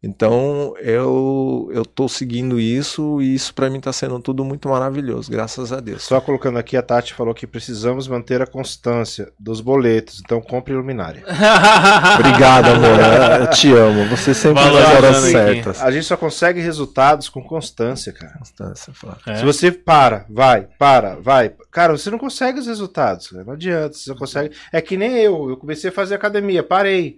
Então 0.00 0.74
eu 0.78 1.68
eu 1.72 1.84
tô 1.84 2.08
seguindo 2.08 2.60
isso 2.60 3.20
e 3.20 3.34
isso 3.34 3.52
para 3.52 3.68
mim 3.68 3.80
tá 3.80 3.92
sendo 3.92 4.20
tudo 4.20 4.44
muito 4.44 4.68
maravilhoso, 4.68 5.28
graças 5.28 5.72
a 5.72 5.80
Deus. 5.80 6.04
Só 6.04 6.20
colocando 6.20 6.56
aqui, 6.56 6.76
a 6.76 6.82
Tati 6.82 7.14
falou 7.14 7.34
que 7.34 7.48
precisamos 7.48 8.06
manter 8.06 8.40
a 8.40 8.46
constância 8.46 9.32
dos 9.38 9.60
boletos, 9.60 10.20
então 10.24 10.40
compre 10.40 10.72
luminária. 10.72 11.24
Obrigado, 12.14 12.68
amor. 12.68 13.40
Eu 13.40 13.50
te 13.50 13.72
amo. 13.72 14.08
Você 14.08 14.32
sempre 14.32 14.62
nas 14.62 14.72
Valorizando 14.72 15.06
horas 15.06 15.16
certas. 15.16 15.82
A 15.82 15.90
gente 15.90 16.06
só 16.06 16.16
consegue 16.16 16.60
resultados 16.60 17.28
com 17.28 17.42
constância, 17.42 18.12
cara. 18.12 18.38
Constância. 18.38 18.92
É. 19.26 19.36
Se 19.36 19.44
você 19.44 19.72
para, 19.72 20.26
vai, 20.30 20.68
para, 20.78 21.16
vai. 21.16 21.52
Cara, 21.72 21.96
você 21.96 22.08
não 22.08 22.18
consegue 22.18 22.60
os 22.60 22.68
resultados. 22.68 23.28
cara. 23.28 23.42
Não 23.42 23.54
adianta. 23.54 23.94
Você 23.94 24.10
não 24.10 24.16
consegue. 24.16 24.54
É 24.72 24.80
que 24.80 24.96
nem 24.96 25.16
eu. 25.16 25.50
Eu 25.50 25.56
comecei 25.56 25.90
a 25.90 25.92
fazer 25.92 26.14
academia, 26.14 26.62
parei. 26.62 27.16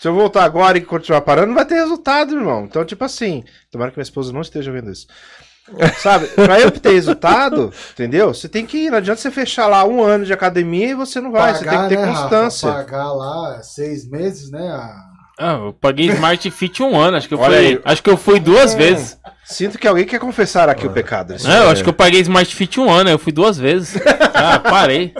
Se 0.00 0.06
eu 0.06 0.14
voltar 0.14 0.44
agora 0.44 0.78
e 0.78 0.80
continuar 0.80 1.20
parando, 1.22 1.48
não 1.48 1.54
vai 1.54 1.64
ter 1.66 1.74
resultado, 1.74 2.34
irmão. 2.34 2.64
Então, 2.64 2.84
tipo 2.84 3.04
assim, 3.04 3.42
tomara 3.70 3.90
que 3.90 3.96
minha 3.98 4.02
esposa 4.04 4.32
não 4.32 4.40
esteja 4.42 4.70
vendo 4.70 4.90
isso. 4.92 5.06
Sabe, 5.98 6.28
pra 6.28 6.58
eu 6.60 6.70
ter 6.70 6.92
resultado, 6.92 7.72
entendeu? 7.92 8.32
Você 8.32 8.48
tem 8.48 8.64
que 8.64 8.86
ir. 8.86 8.90
Não 8.90 8.98
adianta 8.98 9.20
você 9.20 9.30
fechar 9.30 9.66
lá 9.66 9.84
um 9.84 10.02
ano 10.02 10.24
de 10.24 10.32
academia 10.32 10.90
e 10.90 10.94
você 10.94 11.20
não 11.20 11.30
vai. 11.30 11.52
você 11.54 11.64
tem 11.64 11.78
que 11.82 11.88
ter 11.88 11.96
né, 11.98 12.04
Rafa? 12.04 12.20
constância. 12.22 12.72
pagar 12.72 13.12
lá 13.12 13.60
seis 13.62 14.08
meses, 14.08 14.50
né? 14.50 14.66
a- 14.66 14.94
Ah, 15.40 15.52
eu 15.66 15.72
paguei 15.72 16.06
Smart 16.08 16.50
Fit 16.50 16.82
um 16.82 16.98
ano, 16.98 17.16
acho 17.16 17.28
que 17.28 17.34
eu 17.34 17.38
Olha 17.38 17.56
fui. 17.58 17.66
aí. 17.66 17.80
Acho 17.84 18.02
que 18.02 18.10
eu 18.10 18.16
fui 18.16 18.40
duas 18.40 18.74
Hum. 18.74 18.78
vezes. 18.78 19.18
Sinto 19.44 19.78
que 19.78 19.86
alguém 19.86 20.04
quer 20.06 20.18
confessar 20.18 20.68
aqui 20.68 20.86
o 20.86 20.90
pecado. 20.90 21.34
Esse 21.34 21.46
Não, 21.46 21.64
eu 21.64 21.70
acho 21.70 21.82
que 21.82 21.88
eu 21.88 21.92
paguei 21.94 22.20
Smart 22.22 22.54
Fit 22.56 22.80
um 22.80 22.90
ano, 22.90 23.10
eu 23.10 23.18
fui 23.18 23.32
duas 23.32 23.58
vezes. 23.58 24.00
Ah, 24.40 24.58
parei. 24.60 25.12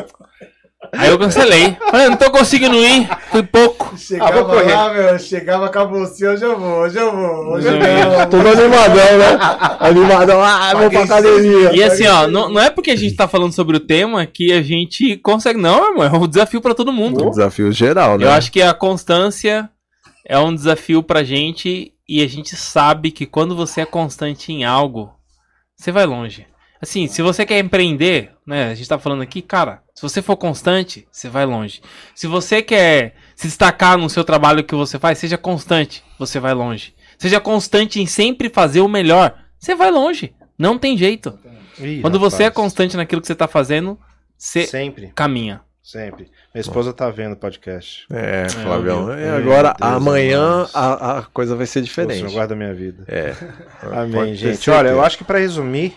Aí 0.93 1.11
eu 1.11 1.19
cancelei. 1.19 1.77
Falei, 1.91 2.09
não 2.09 2.17
tô 2.17 2.31
conseguindo 2.31 2.77
ir, 2.77 3.09
fui 3.31 3.43
pouco. 3.43 3.97
Chegava 3.97 4.43
vou 4.43 4.45
correr. 4.47 4.75
lá, 4.75 4.93
meu, 4.93 5.19
chegava, 5.19 5.67
acabou 5.67 6.03
assim, 6.03 6.27
hoje 6.27 6.45
eu 6.45 6.59
vou, 6.59 6.81
hoje 6.81 6.99
eu 6.99 7.13
vou, 7.15 7.55
hoje 7.55 7.69
eu 7.69 7.73
não. 7.73 8.31
Todo 8.31 8.49
animadão, 8.49 9.19
né? 9.19 9.39
Animadão, 9.81 10.43
ah, 10.43 10.75
vou 10.75 10.91
pra 10.91 11.03
academia. 11.03 11.75
E 11.75 11.83
assim, 11.83 12.07
ó, 12.07 12.27
não, 12.27 12.49
não 12.49 12.61
é 12.61 12.71
porque 12.71 12.91
a 12.91 12.97
gente 12.97 13.15
tá 13.15 13.29
falando 13.29 13.53
sobre 13.53 13.77
o 13.77 13.81
tema 13.81 14.27
que 14.27 14.53
a 14.53 14.63
gente 14.63 15.17
consegue, 15.19 15.61
não, 15.61 15.91
irmão. 15.91 16.05
É 16.05 16.11
um 16.11 16.27
desafio 16.27 16.61
pra 16.61 16.75
todo 16.75 16.93
mundo. 16.93 17.27
Um 17.27 17.31
desafio 17.31 17.71
geral, 17.73 18.19
né? 18.19 18.25
Eu 18.25 18.31
acho 18.31 18.51
que 18.51 18.63
a 18.63 18.73
constância 18.75 19.71
é 20.27 20.39
um 20.39 20.55
desafio 20.55 21.03
pra 21.03 21.23
gente 21.23 21.93
e 22.09 22.23
a 22.23 22.27
gente 22.27 22.57
sabe 22.57 23.11
que 23.11 23.27
quando 23.27 23.55
você 23.55 23.83
é 23.83 23.87
constante 23.87 24.53
em 24.53 24.65
algo, 24.65 25.13
você 25.77 25.93
vai 25.93 26.07
longe. 26.07 26.47
Assim, 26.81 27.07
se 27.09 27.23
você 27.23 27.45
quer 27.45 27.59
empreender, 27.59 28.31
né? 28.47 28.71
A 28.71 28.75
gente 28.75 28.89
tá 28.89 28.99
falando 28.99 29.23
aqui, 29.23 29.43
cara, 29.43 29.83
se 29.95 30.03
você 30.03 30.23
for 30.23 30.37
constante, 30.37 31.07
você 31.11 31.29
vai 31.29 31.45
longe. 31.45 31.81
Se 32.15 32.27
você 32.27 32.63
quer 32.63 33.15
se 33.35 33.47
destacar 33.49 33.99
no 33.99 34.09
seu 34.09 34.23
trabalho 34.25 34.63
que 34.63 34.75
você 34.75 34.99
faz, 34.99 35.19
seja 35.19 35.37
constante, 35.37 36.05
você 36.19 36.39
vai 36.39 36.55
longe. 36.55 36.95
Seja 37.19 37.41
constante 37.41 38.01
em 38.01 38.07
sempre 38.07 38.49
fazer 38.49 38.81
o 38.81 38.89
melhor, 38.89 39.35
você 39.59 39.75
vai 39.75 39.91
longe. 39.91 40.33
Não 40.57 40.79
tem 40.79 40.97
jeito. 40.97 41.37
Ih, 41.81 42.01
Quando 42.01 42.19
você 42.19 42.45
é 42.45 42.47
rapaz, 42.47 42.57
constante 42.65 42.97
naquilo 42.97 43.21
que 43.21 43.27
você 43.27 43.35
tá 43.35 43.49
fazendo, 43.49 43.99
você 44.37 44.65
Sempre, 44.67 45.13
caminha. 45.15 45.61
sempre. 45.83 46.31
Minha 46.55 46.61
esposa 46.61 46.93
tá 46.93 47.11
vendo 47.11 47.33
o 47.33 47.37
podcast. 47.37 48.05
É, 48.11 48.49
Flavião. 48.49 49.07
meu 49.07 49.15
E 49.15 49.23
Deus, 49.23 49.35
agora, 49.35 49.75
Deus 49.79 49.93
amanhã, 49.93 50.67
a, 50.75 51.19
a 51.19 51.23
coisa 51.23 51.55
vai 51.57 51.67
ser 51.67 51.81
O 51.81 51.87
Senhor 51.87 52.07
diferente. 52.07 52.33
guarda 52.33 52.55
a 52.55 52.57
minha 52.57 52.73
vida. 52.75 53.05
É. 53.09 53.35
Amém, 53.93 54.35
gente. 54.35 54.69
Olha, 54.71 54.89
eu 54.89 55.03
acho 55.03 55.19
que 55.19 55.25
pra 55.25 55.39
resumir, 55.39 55.97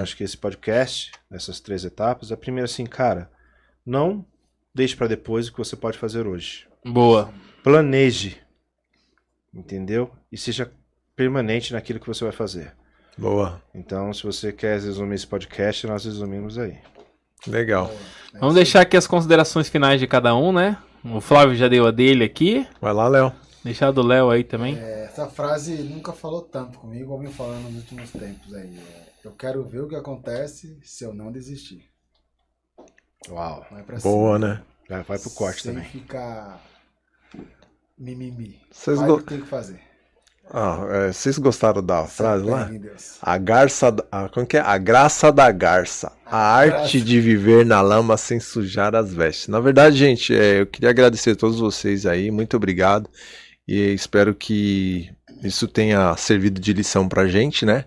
acho 0.00 0.16
que 0.16 0.24
esse 0.24 0.36
podcast, 0.36 1.12
essas 1.30 1.60
três 1.60 1.84
etapas, 1.84 2.30
a 2.30 2.36
primeira 2.36 2.66
assim, 2.66 2.86
cara, 2.86 3.30
não 3.84 4.24
deixe 4.74 4.96
pra 4.96 5.06
depois 5.06 5.48
o 5.48 5.52
que 5.52 5.58
você 5.58 5.76
pode 5.76 5.98
fazer 5.98 6.26
hoje. 6.26 6.66
Boa. 6.84 7.32
Planeje, 7.62 8.38
entendeu? 9.52 10.10
E 10.30 10.36
seja 10.36 10.70
permanente 11.16 11.72
naquilo 11.72 12.00
que 12.00 12.06
você 12.06 12.24
vai 12.24 12.32
fazer. 12.32 12.72
Boa. 13.16 13.62
Então, 13.74 14.12
se 14.12 14.22
você 14.24 14.52
quer 14.52 14.80
resumir 14.80 15.14
esse 15.14 15.26
podcast, 15.26 15.86
nós 15.86 16.04
resumimos 16.04 16.58
aí. 16.58 16.76
Legal. 17.46 17.92
Vamos 18.40 18.54
deixar 18.54 18.80
aqui 18.80 18.96
as 18.96 19.06
considerações 19.06 19.68
finais 19.68 20.00
de 20.00 20.06
cada 20.06 20.34
um, 20.34 20.52
né? 20.52 20.76
O 21.04 21.20
Flávio 21.20 21.54
já 21.54 21.68
deu 21.68 21.86
a 21.86 21.90
dele 21.90 22.24
aqui. 22.24 22.66
Vai 22.80 22.92
lá, 22.92 23.06
Léo. 23.06 23.32
Deixar 23.62 23.88
a 23.88 23.92
do 23.92 24.02
Léo 24.02 24.30
aí 24.30 24.42
também. 24.42 24.78
É, 24.78 25.04
Essa 25.04 25.26
frase 25.28 25.74
nunca 25.82 26.12
falou 26.12 26.42
tanto 26.42 26.78
comigo, 26.78 27.12
ou 27.12 27.20
vim 27.20 27.28
falando 27.28 27.64
nos 27.64 27.76
últimos 27.82 28.10
tempos 28.10 28.52
aí. 28.54 28.76
É, 28.76 29.03
eu 29.26 29.32
quero 29.32 29.64
ver 29.64 29.80
o 29.80 29.88
que 29.88 29.96
acontece 29.96 30.78
se 30.82 31.04
eu 31.04 31.14
não 31.14 31.30
desistir. 31.32 31.84
Uau. 33.28 33.66
Vai 33.70 33.82
pra 33.82 33.98
Boa, 33.98 34.38
cima. 34.38 34.48
né? 34.48 34.62
Vai, 34.88 35.02
vai 35.02 35.18
pro 35.18 35.30
corte 35.30 35.62
Sem 35.62 35.74
também. 35.74 35.88
ficar 35.88 36.60
mimimi. 37.98 38.60
Vocês 38.70 39.00
go- 39.00 39.18
que 39.18 39.24
tem 39.24 39.40
que 39.40 39.46
fazer. 39.46 39.80
Ah, 40.50 40.78
é, 40.90 41.12
vocês 41.12 41.38
gostaram 41.38 41.82
da 41.82 42.04
frase 42.06 42.44
lá? 42.44 42.70
A 43.22 43.38
garça, 43.38 43.90
da- 43.90 44.04
a, 44.12 44.28
como 44.28 44.46
que 44.46 44.58
é? 44.58 44.60
A 44.60 44.76
graça 44.76 45.32
da 45.32 45.50
garça. 45.50 46.12
A 46.26 46.36
A 46.36 46.54
arte 46.56 46.70
graça. 46.98 47.00
de 47.00 47.18
viver 47.20 47.64
na 47.64 47.80
lama 47.80 48.16
sem 48.18 48.38
sujar 48.38 48.94
as 48.94 49.14
vestes. 49.14 49.48
Na 49.48 49.58
verdade, 49.58 49.96
gente, 49.96 50.34
é, 50.36 50.60
eu 50.60 50.66
queria 50.66 50.90
agradecer 50.90 51.30
a 51.30 51.36
todos 51.36 51.58
vocês 51.60 52.04
aí. 52.04 52.30
Muito 52.30 52.58
obrigado. 52.58 53.08
E 53.66 53.94
espero 53.94 54.34
que 54.34 55.10
isso 55.42 55.66
tenha 55.66 56.14
servido 56.18 56.60
de 56.60 56.74
lição 56.74 57.08
pra 57.08 57.26
gente, 57.26 57.64
né? 57.64 57.86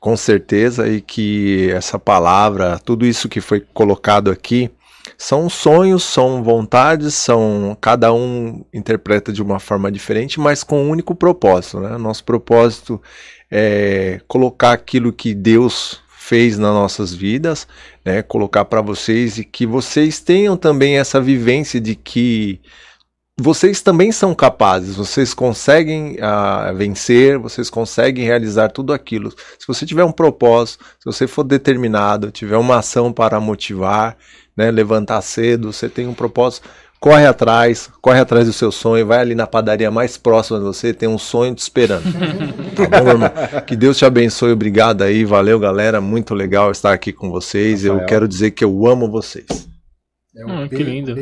Com 0.00 0.16
certeza. 0.16 0.88
E 0.88 1.00
que 1.00 1.70
essa 1.70 1.98
palavra, 1.98 2.78
tudo 2.78 3.06
isso 3.06 3.28
que 3.28 3.40
foi 3.40 3.60
colocado 3.60 4.30
aqui, 4.30 4.70
são 5.16 5.48
sonhos, 5.48 6.02
são 6.02 6.42
vontades, 6.42 7.14
são 7.14 7.76
cada 7.80 8.12
um 8.12 8.64
interpreta 8.72 9.32
de 9.32 9.42
uma 9.42 9.58
forma 9.58 9.90
diferente, 9.90 10.38
mas 10.38 10.62
com 10.62 10.84
um 10.84 10.90
único 10.90 11.14
propósito, 11.14 11.80
né? 11.80 11.96
Nosso 11.96 12.24
propósito 12.24 13.00
é 13.50 14.20
colocar 14.26 14.72
aquilo 14.72 15.12
que 15.12 15.34
Deus 15.34 16.00
fez 16.08 16.58
nas 16.58 16.72
nossas 16.72 17.14
vidas, 17.14 17.66
né? 18.04 18.20
Colocar 18.20 18.64
para 18.64 18.80
vocês 18.80 19.38
e 19.38 19.44
que 19.44 19.64
vocês 19.64 20.20
tenham 20.20 20.56
também 20.56 20.98
essa 20.98 21.20
vivência 21.20 21.80
de 21.80 21.94
que 21.94 22.60
vocês 23.38 23.82
também 23.82 24.10
são 24.12 24.34
capazes, 24.34 24.96
vocês 24.96 25.34
conseguem 25.34 26.16
ah, 26.22 26.72
vencer, 26.74 27.38
vocês 27.38 27.68
conseguem 27.68 28.24
realizar 28.24 28.70
tudo 28.70 28.94
aquilo. 28.94 29.30
Se 29.58 29.66
você 29.66 29.84
tiver 29.84 30.04
um 30.04 30.12
propósito, 30.12 30.82
se 30.98 31.04
você 31.04 31.26
for 31.26 31.44
determinado, 31.44 32.30
tiver 32.30 32.56
uma 32.56 32.78
ação 32.78 33.12
para 33.12 33.38
motivar, 33.38 34.16
né, 34.56 34.70
levantar 34.70 35.20
cedo, 35.20 35.70
você 35.70 35.86
tem 35.86 36.06
um 36.06 36.14
propósito, 36.14 36.66
corre 36.98 37.26
atrás, 37.26 37.90
corre 38.00 38.20
atrás 38.20 38.46
do 38.46 38.54
seu 38.54 38.72
sonho, 38.72 39.06
vai 39.06 39.18
ali 39.18 39.34
na 39.34 39.46
padaria 39.46 39.90
mais 39.90 40.16
próxima 40.16 40.58
de 40.58 40.64
você, 40.64 40.94
tem 40.94 41.08
um 41.08 41.18
sonho 41.18 41.54
te 41.54 41.60
esperando. 41.60 42.04
Tá 42.74 43.00
bom, 43.00 43.08
irmão? 43.08 43.30
Que 43.66 43.76
Deus 43.76 43.98
te 43.98 44.04
abençoe, 44.06 44.52
obrigado 44.52 45.02
aí, 45.02 45.26
valeu 45.26 45.58
galera, 45.58 46.00
muito 46.00 46.34
legal 46.34 46.70
estar 46.70 46.92
aqui 46.92 47.12
com 47.12 47.30
vocês. 47.30 47.84
Eu 47.84 47.92
Rafael. 47.92 48.08
quero 48.08 48.28
dizer 48.28 48.52
que 48.52 48.64
eu 48.64 48.86
amo 48.86 49.10
vocês. 49.10 49.75
É 50.36 50.68
que 50.68 50.82
lindo. 50.82 51.14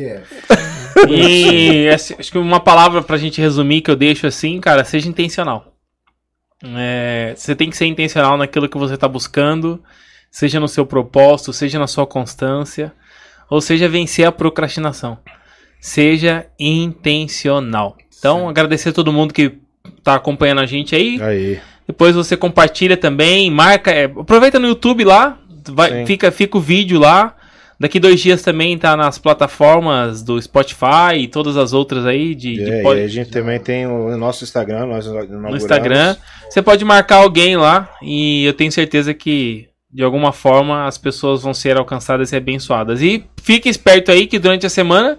E 1.08 1.88
assim, 1.88 2.14
acho 2.18 2.32
que 2.32 2.38
uma 2.38 2.60
palavra 2.60 3.02
pra 3.02 3.16
gente 3.16 3.40
resumir 3.40 3.80
que 3.80 3.90
eu 3.90 3.96
deixo 3.96 4.26
assim, 4.26 4.60
cara, 4.60 4.84
seja 4.84 5.08
intencional. 5.08 5.72
É, 6.76 7.34
você 7.36 7.54
tem 7.54 7.70
que 7.70 7.76
ser 7.76 7.86
intencional 7.86 8.36
naquilo 8.36 8.68
que 8.68 8.78
você 8.78 8.96
tá 8.96 9.06
buscando, 9.06 9.82
seja 10.30 10.58
no 10.58 10.66
seu 10.66 10.86
propósito, 10.86 11.52
seja 11.52 11.78
na 11.78 11.86
sua 11.86 12.06
constância, 12.06 12.92
ou 13.50 13.60
seja, 13.60 13.88
vencer 13.88 14.26
a 14.26 14.32
procrastinação. 14.32 15.18
Seja 15.80 16.46
intencional. 16.58 17.96
Então, 18.18 18.48
agradecer 18.48 18.88
a 18.88 18.92
todo 18.92 19.12
mundo 19.12 19.34
que 19.34 19.58
tá 20.02 20.14
acompanhando 20.14 20.62
a 20.62 20.66
gente 20.66 20.96
aí. 20.96 21.20
Aí. 21.20 21.60
Depois 21.86 22.14
você 22.16 22.36
compartilha 22.36 22.96
também, 22.96 23.50
marca, 23.50 23.90
é, 23.90 24.04
aproveita 24.04 24.58
no 24.58 24.66
YouTube 24.66 25.04
lá, 25.04 25.38
vai, 25.68 25.90
Sim. 25.90 26.06
fica, 26.06 26.32
fica 26.32 26.56
o 26.56 26.60
vídeo 26.60 26.98
lá. 26.98 27.36
Daqui 27.84 28.00
dois 28.00 28.18
dias 28.18 28.40
também 28.40 28.78
tá 28.78 28.96
nas 28.96 29.18
plataformas 29.18 30.22
do 30.22 30.40
Spotify 30.40 31.18
e 31.18 31.28
todas 31.28 31.54
as 31.58 31.74
outras 31.74 32.06
aí 32.06 32.34
de, 32.34 32.54
de 32.54 32.70
É, 32.70 32.82
pod- 32.82 32.98
e 32.98 33.04
a 33.04 33.08
gente 33.08 33.28
também 33.28 33.60
tem 33.60 33.86
o 33.86 34.16
nosso 34.16 34.42
Instagram, 34.42 34.86
nós 34.86 35.06
no 35.06 35.54
Instagram. 35.54 36.16
Você 36.48 36.62
pode 36.62 36.82
marcar 36.82 37.16
alguém 37.16 37.58
lá 37.58 37.90
e 38.00 38.42
eu 38.46 38.54
tenho 38.54 38.72
certeza 38.72 39.12
que 39.12 39.68
de 39.92 40.02
alguma 40.02 40.32
forma 40.32 40.86
as 40.86 40.96
pessoas 40.96 41.42
vão 41.42 41.52
ser 41.52 41.76
alcançadas 41.76 42.32
e 42.32 42.36
abençoadas. 42.36 43.02
E 43.02 43.22
fique 43.42 43.68
esperto 43.68 44.10
aí 44.10 44.26
que 44.26 44.38
durante 44.38 44.64
a 44.64 44.70
semana 44.70 45.18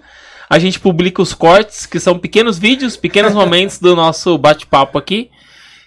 a 0.50 0.58
gente 0.58 0.80
publica 0.80 1.22
os 1.22 1.32
cortes, 1.32 1.86
que 1.86 2.00
são 2.00 2.18
pequenos 2.18 2.58
vídeos, 2.58 2.96
pequenos 2.96 3.30
momentos 3.38 3.78
do 3.78 3.94
nosso 3.94 4.36
bate-papo 4.36 4.98
aqui. 4.98 5.30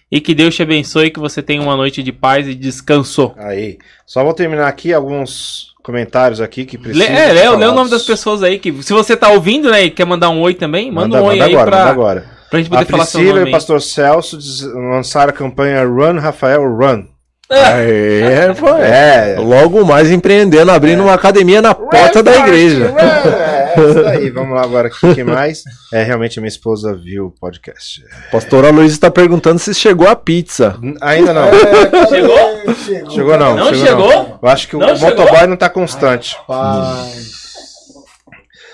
E 0.09 0.21
que 0.21 0.33
Deus 0.33 0.55
te 0.55 0.63
abençoe 0.63 1.11
que 1.11 1.19
você 1.19 1.43
tenha 1.43 1.61
uma 1.61 1.75
noite 1.75 2.01
de 2.01 2.13
paz 2.13 2.47
e 2.47 2.55
descanso. 2.55 3.33
Aí. 3.37 3.77
Só 4.05 4.23
vou 4.23 4.33
terminar 4.33 4.69
aqui 4.69 4.93
alguns 4.93 5.68
comentários 5.89 6.39
aqui 6.39 6.65
que 6.65 6.77
Lê, 6.77 6.83
precisam. 6.83 7.07
é, 7.15 7.31
lê, 7.33 7.49
lê 7.49 7.65
o 7.65 7.73
nome 7.73 7.89
das 7.89 8.03
pessoas 8.03 8.43
aí. 8.43 8.59
que 8.59 8.71
Se 8.83 8.93
você 8.93 9.17
tá 9.17 9.29
ouvindo, 9.29 9.71
né, 9.71 9.85
e 9.85 9.89
quer 9.89 10.05
mandar 10.05 10.29
um 10.29 10.39
oi 10.41 10.53
também, 10.53 10.91
manda, 10.91 11.19
um 11.19 11.25
oi 11.25 11.33
manda 11.35 11.45
aí 11.45 11.51
agora, 11.53 11.65
manda 11.71 11.81
pra, 11.81 11.91
agora. 11.91 12.25
pra 12.49 12.59
gente 12.59 12.69
poder 12.69 12.83
A 12.83 12.85
falar 12.85 13.05
seu 13.05 13.19
Priscila 13.19 13.39
nome. 13.39 13.49
e 13.49 13.53
o 13.53 13.55
pastor 13.55 13.81
Celso 13.81 14.37
lançaram 14.91 15.31
a 15.31 15.33
campanha 15.33 15.83
Run 15.83 16.19
Rafael 16.19 16.61
Run. 16.63 17.05
É, 17.51 18.53
É. 18.83 19.35
Logo 19.39 19.83
mais 19.83 20.11
empreendendo, 20.11 20.69
abrindo 20.69 21.01
uma 21.01 21.15
academia 21.15 21.59
na 21.63 21.73
porta 21.73 22.21
da 22.21 22.35
igreja. 22.37 22.93
É, 23.79 23.89
isso 23.89 24.07
aí. 24.07 24.29
Vamos 24.29 24.55
lá 24.55 24.61
agora 24.63 24.87
aqui. 24.87 25.13
Quem 25.15 25.23
mais? 25.23 25.63
É, 25.93 26.03
realmente 26.03 26.39
a 26.39 26.41
minha 26.41 26.49
esposa 26.49 26.93
viu 26.95 27.27
o 27.27 27.31
podcast. 27.31 28.03
Pastora 28.31 28.69
Luiz 28.71 28.91
está 28.91 29.09
perguntando 29.09 29.59
se 29.59 29.73
chegou 29.73 30.07
a 30.07 30.15
pizza. 30.15 30.77
Ainda 31.01 31.33
não. 31.33 31.47
Chegou? 32.09 32.75
Chegou. 32.75 33.11
Chegou 33.11 33.37
não. 33.37 33.55
Não 33.55 33.73
chegou? 33.73 34.39
Eu 34.41 34.49
acho 34.49 34.67
que 34.67 34.75
Não 34.75 34.93
o 34.93 34.95
chegou? 34.97 35.09
motoboy 35.25 35.47
não 35.47 35.57
tá 35.57 35.69
constante. 35.69 36.35
Paz. 36.47 37.39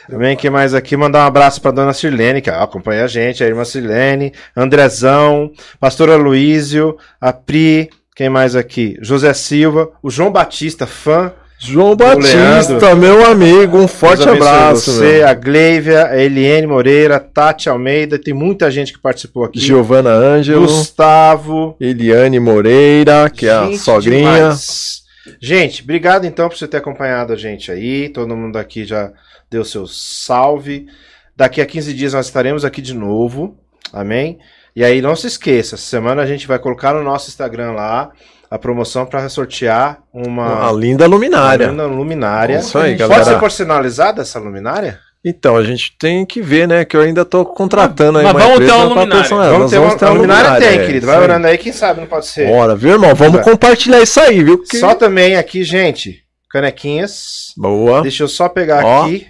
Também 0.10 0.36
quem 0.38 0.52
mais 0.52 0.74
aqui? 0.76 0.96
Mandar 0.96 1.24
um 1.24 1.28
abraço 1.28 1.60
pra 1.60 1.72
dona 1.72 1.92
Sirlene, 1.94 2.42
que 2.42 2.50
acompanha 2.50 3.06
a 3.06 3.08
gente, 3.08 3.44
a 3.44 3.48
irmã 3.48 3.66
Sirlene, 3.66 4.34
Andrezão, 4.56 5.52
pastora 5.80 6.16
Luísio, 6.16 6.96
a 7.20 7.34
Pri, 7.34 7.90
quem 8.16 8.30
mais 8.30 8.56
aqui? 8.56 8.98
José 9.02 9.34
Silva, 9.34 9.90
o 10.04 10.12
João 10.12 10.32
Batista, 10.32 10.86
fã. 10.86 11.34
João 11.58 11.96
Leandro. 11.96 12.22
Batista, 12.22 12.96
meu 12.96 13.26
amigo, 13.26 13.78
um 13.78 13.88
forte 13.88 14.28
abraço. 14.28 14.92
Você, 14.92 15.20
meu. 15.20 15.28
a 15.28 15.34
Gleivia, 15.34 16.08
a 16.08 16.18
Eliane 16.18 16.68
Moreira, 16.68 17.20
Tati 17.20 17.70
Almeida, 17.70 18.20
tem 18.20 18.34
muita 18.34 18.70
gente 18.70 18.92
que 18.92 19.00
participou 19.00 19.46
aqui. 19.46 19.60
Giovana 19.60 20.10
Ângelo, 20.10 20.62
Gustavo. 20.62 21.76
Eliane 21.80 22.40
Moreira, 22.40 23.30
que 23.30 23.48
é 23.48 23.52
a 23.52 23.78
sogrinha. 23.78 24.34
demais. 24.34 25.04
Gente, 25.42 25.82
obrigado 25.82 26.26
então 26.26 26.50
por 26.50 26.58
você 26.58 26.68
ter 26.68 26.78
acompanhado 26.78 27.34
a 27.34 27.36
gente 27.36 27.72
aí. 27.72 28.10
Todo 28.10 28.36
mundo 28.36 28.58
aqui 28.58 28.86
já 28.86 29.12
deu 29.50 29.64
seu 29.64 29.88
salve. 29.88 30.88
Daqui 31.36 31.62
a 31.62 31.66
15 31.66 31.94
dias 31.94 32.14
nós 32.14 32.28
estaremos 32.28 32.64
aqui 32.64 32.82
de 32.82 32.94
novo. 32.94 33.58
Amém? 33.92 34.40
E 34.76 34.84
aí 34.84 35.02
não 35.02 35.16
se 35.16 35.26
esqueça, 35.26 35.76
essa 35.76 35.86
semana 35.86 36.22
a 36.22 36.26
gente 36.26 36.46
vai 36.48 36.60
colocar 36.60 36.94
no 36.94 37.02
nosso 37.02 37.30
Instagram 37.30 37.72
lá 37.72 38.12
a 38.56 38.60
promoção 38.60 39.06
para 39.06 39.28
sortear 39.30 40.00
uma, 40.14 40.70
A 40.70 40.72
linda 40.72 41.06
luminária. 41.06 41.72
uma 41.72 41.84
luminária. 41.86 42.58
Isso 42.60 42.78
aí, 42.78 42.92
Pode 42.98 43.00
galera. 43.10 43.24
ser 43.26 43.40
personalizada 43.40 44.22
essa 44.22 44.40
luminária? 44.40 45.00
Então, 45.28 45.56
a 45.58 45.64
gente 45.64 45.96
tem 45.98 46.24
que 46.26 46.40
ver, 46.42 46.68
né? 46.68 46.86
Que 46.86 46.96
eu 46.96 47.02
ainda 47.02 47.26
tô 47.26 47.44
contratando 47.44 48.20
aí 48.20 48.24
Mas 48.24 48.34
uma 48.34 48.40
vamos 48.42 48.58
ter 48.60 48.64
empresa 48.66 48.76
uma 48.86 48.94
pra 48.94 49.02
luminária. 49.04 49.30
vamos 49.30 49.60
Nós 49.60 49.72
ter 49.72 49.78
uma, 49.80 49.98
ter 49.98 50.06
a 50.06 50.10
luminária 50.10 50.60
tem, 50.60 50.80
é, 50.80 50.86
querido. 50.86 51.08
Vai 51.08 51.18
orando 51.20 51.48
aí, 51.48 51.58
quem 51.58 51.74
sabe 51.74 52.00
não 52.02 52.08
pode 52.08 52.28
ser. 52.28 52.48
Bora, 52.48 52.76
viu, 52.76 52.92
irmão? 52.92 53.14
Vamos 53.16 53.34
Vai. 53.38 53.44
compartilhar 53.44 54.02
isso 54.02 54.20
aí, 54.20 54.44
viu? 54.44 54.62
Que- 54.64 54.78
Só 54.78 54.94
também 54.94 55.36
aqui, 55.36 55.64
gente, 55.64 56.24
canequinhas. 56.52 57.54
Boa. 57.58 58.04
Deixa 58.04 58.24
eu 58.24 58.28
só 58.28 58.48
pegar 58.48 58.86
Ó. 58.86 59.06
aqui. 59.06 59.26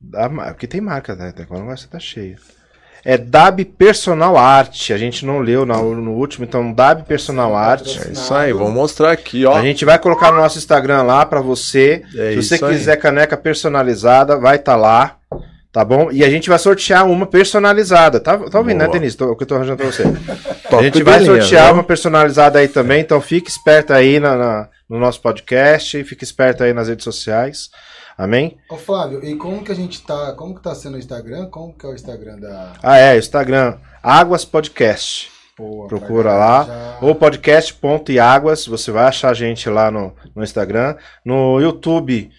Da 0.00 0.28
Porque 0.30 0.66
tem 0.66 0.80
marca, 0.80 1.14
né? 1.14 1.28
Até 1.28 1.42
agora 1.42 1.60
não 1.60 1.66
vai 1.66 1.74
estar 1.74 2.00
cheio. 2.00 2.36
É 3.04 3.16
Dab 3.16 3.64
Personal 3.64 4.36
Art. 4.36 4.90
A 4.90 4.96
gente 4.96 5.24
não 5.24 5.38
leu 5.40 5.64
no, 5.64 5.94
no 5.94 6.12
último, 6.12 6.44
então 6.44 6.72
Dab 6.72 7.02
Personal 7.04 7.54
Art. 7.56 7.86
É 8.06 8.12
isso 8.12 8.34
aí, 8.34 8.52
vou 8.52 8.70
mostrar 8.70 9.12
aqui, 9.12 9.44
ó. 9.46 9.54
A 9.56 9.62
gente 9.62 9.84
vai 9.84 9.98
colocar 9.98 10.30
no 10.32 10.38
nosso 10.38 10.58
Instagram 10.58 11.02
lá 11.02 11.24
pra 11.26 11.40
você. 11.40 12.02
É 12.14 12.30
Se 12.32 12.42
você 12.42 12.54
isso 12.56 12.64
aí. 12.66 12.72
quiser 12.76 12.96
caneca 12.96 13.36
personalizada, 13.36 14.36
vai 14.38 14.56
estar 14.56 14.76
lá. 14.76 15.16
Tá 15.70 15.84
bom? 15.84 16.08
E 16.10 16.24
a 16.24 16.30
gente 16.30 16.48
vai 16.48 16.58
sortear 16.58 17.06
uma 17.06 17.26
personalizada. 17.26 18.18
Tá, 18.18 18.36
tá 18.38 18.58
ouvindo, 18.58 18.78
né, 18.78 18.86
Boa. 18.86 18.98
Denise? 18.98 19.16
Tô- 19.16 19.26
O 19.32 19.36
que 19.36 19.42
eu 19.42 19.46
tô 19.46 19.54
arranjando 19.54 19.76
pra 19.76 19.86
você. 19.86 20.02
A 20.76 20.82
gente 20.82 21.02
vai 21.02 21.18
linha, 21.18 21.40
sortear 21.40 21.66
viu? 21.66 21.74
uma 21.74 21.82
personalizada 21.84 22.58
aí 22.58 22.68
também, 22.68 23.00
então 23.00 23.20
fique 23.22 23.48
esperto 23.50 23.92
aí 23.92 24.20
na, 24.20 24.36
na- 24.36 24.68
no 24.88 24.98
nosso 24.98 25.20
podcast, 25.22 26.02
fique 26.04 26.24
esperto 26.24 26.62
aí 26.62 26.72
nas 26.74 26.88
redes 26.88 27.04
sociais. 27.04 27.68
Amém? 28.18 28.58
Ô 28.68 28.76
Flávio, 28.76 29.24
e 29.24 29.36
como 29.36 29.62
que 29.62 29.70
a 29.70 29.74
gente 29.76 30.02
tá. 30.02 30.32
Como 30.32 30.52
que 30.54 30.60
tá 30.60 30.74
sendo 30.74 30.96
o 30.96 30.98
Instagram? 30.98 31.46
Como 31.50 31.72
que 31.72 31.86
é 31.86 31.88
o 31.88 31.94
Instagram 31.94 32.40
da. 32.40 32.72
Ah, 32.82 32.98
é, 32.98 33.16
Instagram, 33.16 33.78
Águas 34.02 34.44
Podcast. 34.44 35.30
Boa, 35.56 35.86
Procura 35.86 36.32
lá. 36.34 36.64
já- 36.64 36.98
Ou 37.00 37.14
podcast.iáguas, 37.14 38.66
você 38.66 38.90
vai 38.90 39.04
achar 39.04 39.30
a 39.30 39.34
gente 39.34 39.68
lá 39.70 39.90
no, 39.90 40.12
no 40.34 40.42
Instagram. 40.42 40.96
No 41.24 41.60
YouTube, 41.60 42.30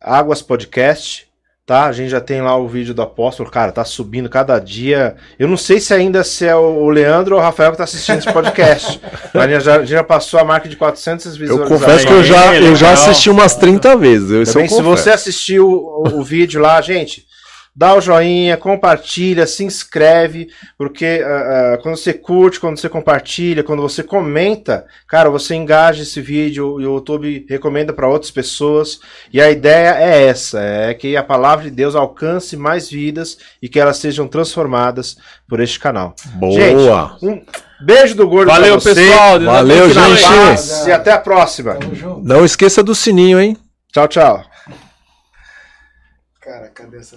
Águas 0.00 0.40
Podcast, 0.42 1.26
tá? 1.66 1.84
A 1.86 1.92
gente 1.92 2.10
já 2.10 2.20
tem 2.20 2.42
lá 2.42 2.56
o 2.56 2.68
vídeo 2.68 2.92
do 2.94 3.02
apóstolo, 3.02 3.50
cara, 3.50 3.72
tá 3.72 3.84
subindo 3.84 4.28
cada 4.28 4.58
dia. 4.58 5.16
Eu 5.38 5.48
não 5.48 5.56
sei 5.56 5.80
se 5.80 5.94
ainda 5.94 6.22
se 6.22 6.46
é 6.46 6.54
o 6.54 6.88
Leandro 6.88 7.34
ou 7.34 7.40
o 7.40 7.44
Rafael 7.44 7.72
que 7.72 7.78
tá 7.78 7.84
assistindo 7.84 8.18
esse 8.18 8.32
podcast. 8.32 9.00
A 9.34 9.48
gente 9.48 9.64
já, 9.64 9.74
a 9.76 9.78
gente 9.80 9.90
já 9.90 10.04
passou 10.04 10.38
a 10.38 10.44
marca 10.44 10.68
de 10.68 10.76
400 10.76 11.26
Eu 11.26 11.32
visualizações. 11.32 11.80
confesso 11.80 12.06
que 12.06 12.12
eu 12.12 12.22
já, 12.22 12.54
eu 12.54 12.76
já 12.76 12.92
assisti 12.92 13.28
umas 13.28 13.56
30 13.56 13.96
vezes. 13.96 14.30
Eu, 14.30 14.44
Também, 14.44 14.70
eu 14.70 14.76
se 14.76 14.82
você 14.82 15.10
assistiu 15.10 15.68
o, 15.68 16.20
o 16.20 16.24
vídeo 16.24 16.60
lá, 16.60 16.80
gente, 16.80 17.26
dá 17.74 17.94
o 17.94 18.00
joinha, 18.00 18.56
compartilha, 18.56 19.46
se 19.46 19.64
inscreve, 19.64 20.48
porque 20.78 21.22
ah, 21.24 21.74
ah, 21.74 21.78
quando 21.82 21.96
você 21.96 22.12
curte, 22.12 22.60
quando 22.60 22.78
você 22.78 22.88
compartilha, 22.88 23.64
quando 23.64 23.82
você 23.82 24.02
comenta, 24.02 24.86
cara, 25.08 25.28
você 25.28 25.56
engaja 25.56 26.02
esse 26.02 26.20
vídeo 26.20 26.80
e 26.80 26.86
o 26.86 26.94
YouTube 26.94 27.44
recomenda 27.48 27.92
para 27.92 28.08
outras 28.08 28.30
pessoas. 28.30 29.00
E 29.32 29.40
a 29.40 29.50
ideia 29.50 29.96
é 29.98 30.26
essa, 30.26 30.60
é 30.60 30.94
que 30.94 31.16
a 31.16 31.22
palavra 31.22 31.64
de 31.64 31.70
Deus 31.70 31.96
alcance 31.96 32.56
mais 32.56 32.88
vidas 32.88 33.38
e 33.60 33.68
que 33.68 33.80
elas 33.80 33.96
sejam 33.96 34.28
transformadas 34.28 35.16
por 35.48 35.60
este 35.60 35.80
canal. 35.80 36.14
Boa. 36.36 36.52
Gente, 36.52 37.26
um 37.26 37.44
beijo 37.84 38.14
do 38.14 38.28
gordo 38.28 38.50
Valeu, 38.50 38.80
pra 38.80 38.80
você. 38.80 38.94
pessoal. 38.94 39.38
Deus 39.38 39.50
Valeu, 39.50 39.90
gente. 39.90 40.88
E 40.88 40.92
até 40.92 41.10
a 41.10 41.18
próxima. 41.18 41.76
Não 42.22 42.44
esqueça 42.44 42.82
do 42.84 42.94
sininho, 42.94 43.40
hein? 43.40 43.56
Tchau, 43.92 44.06
tchau. 44.06 44.44
Cara, 46.40 46.68
cadê 46.68 46.98
essa 46.98 47.16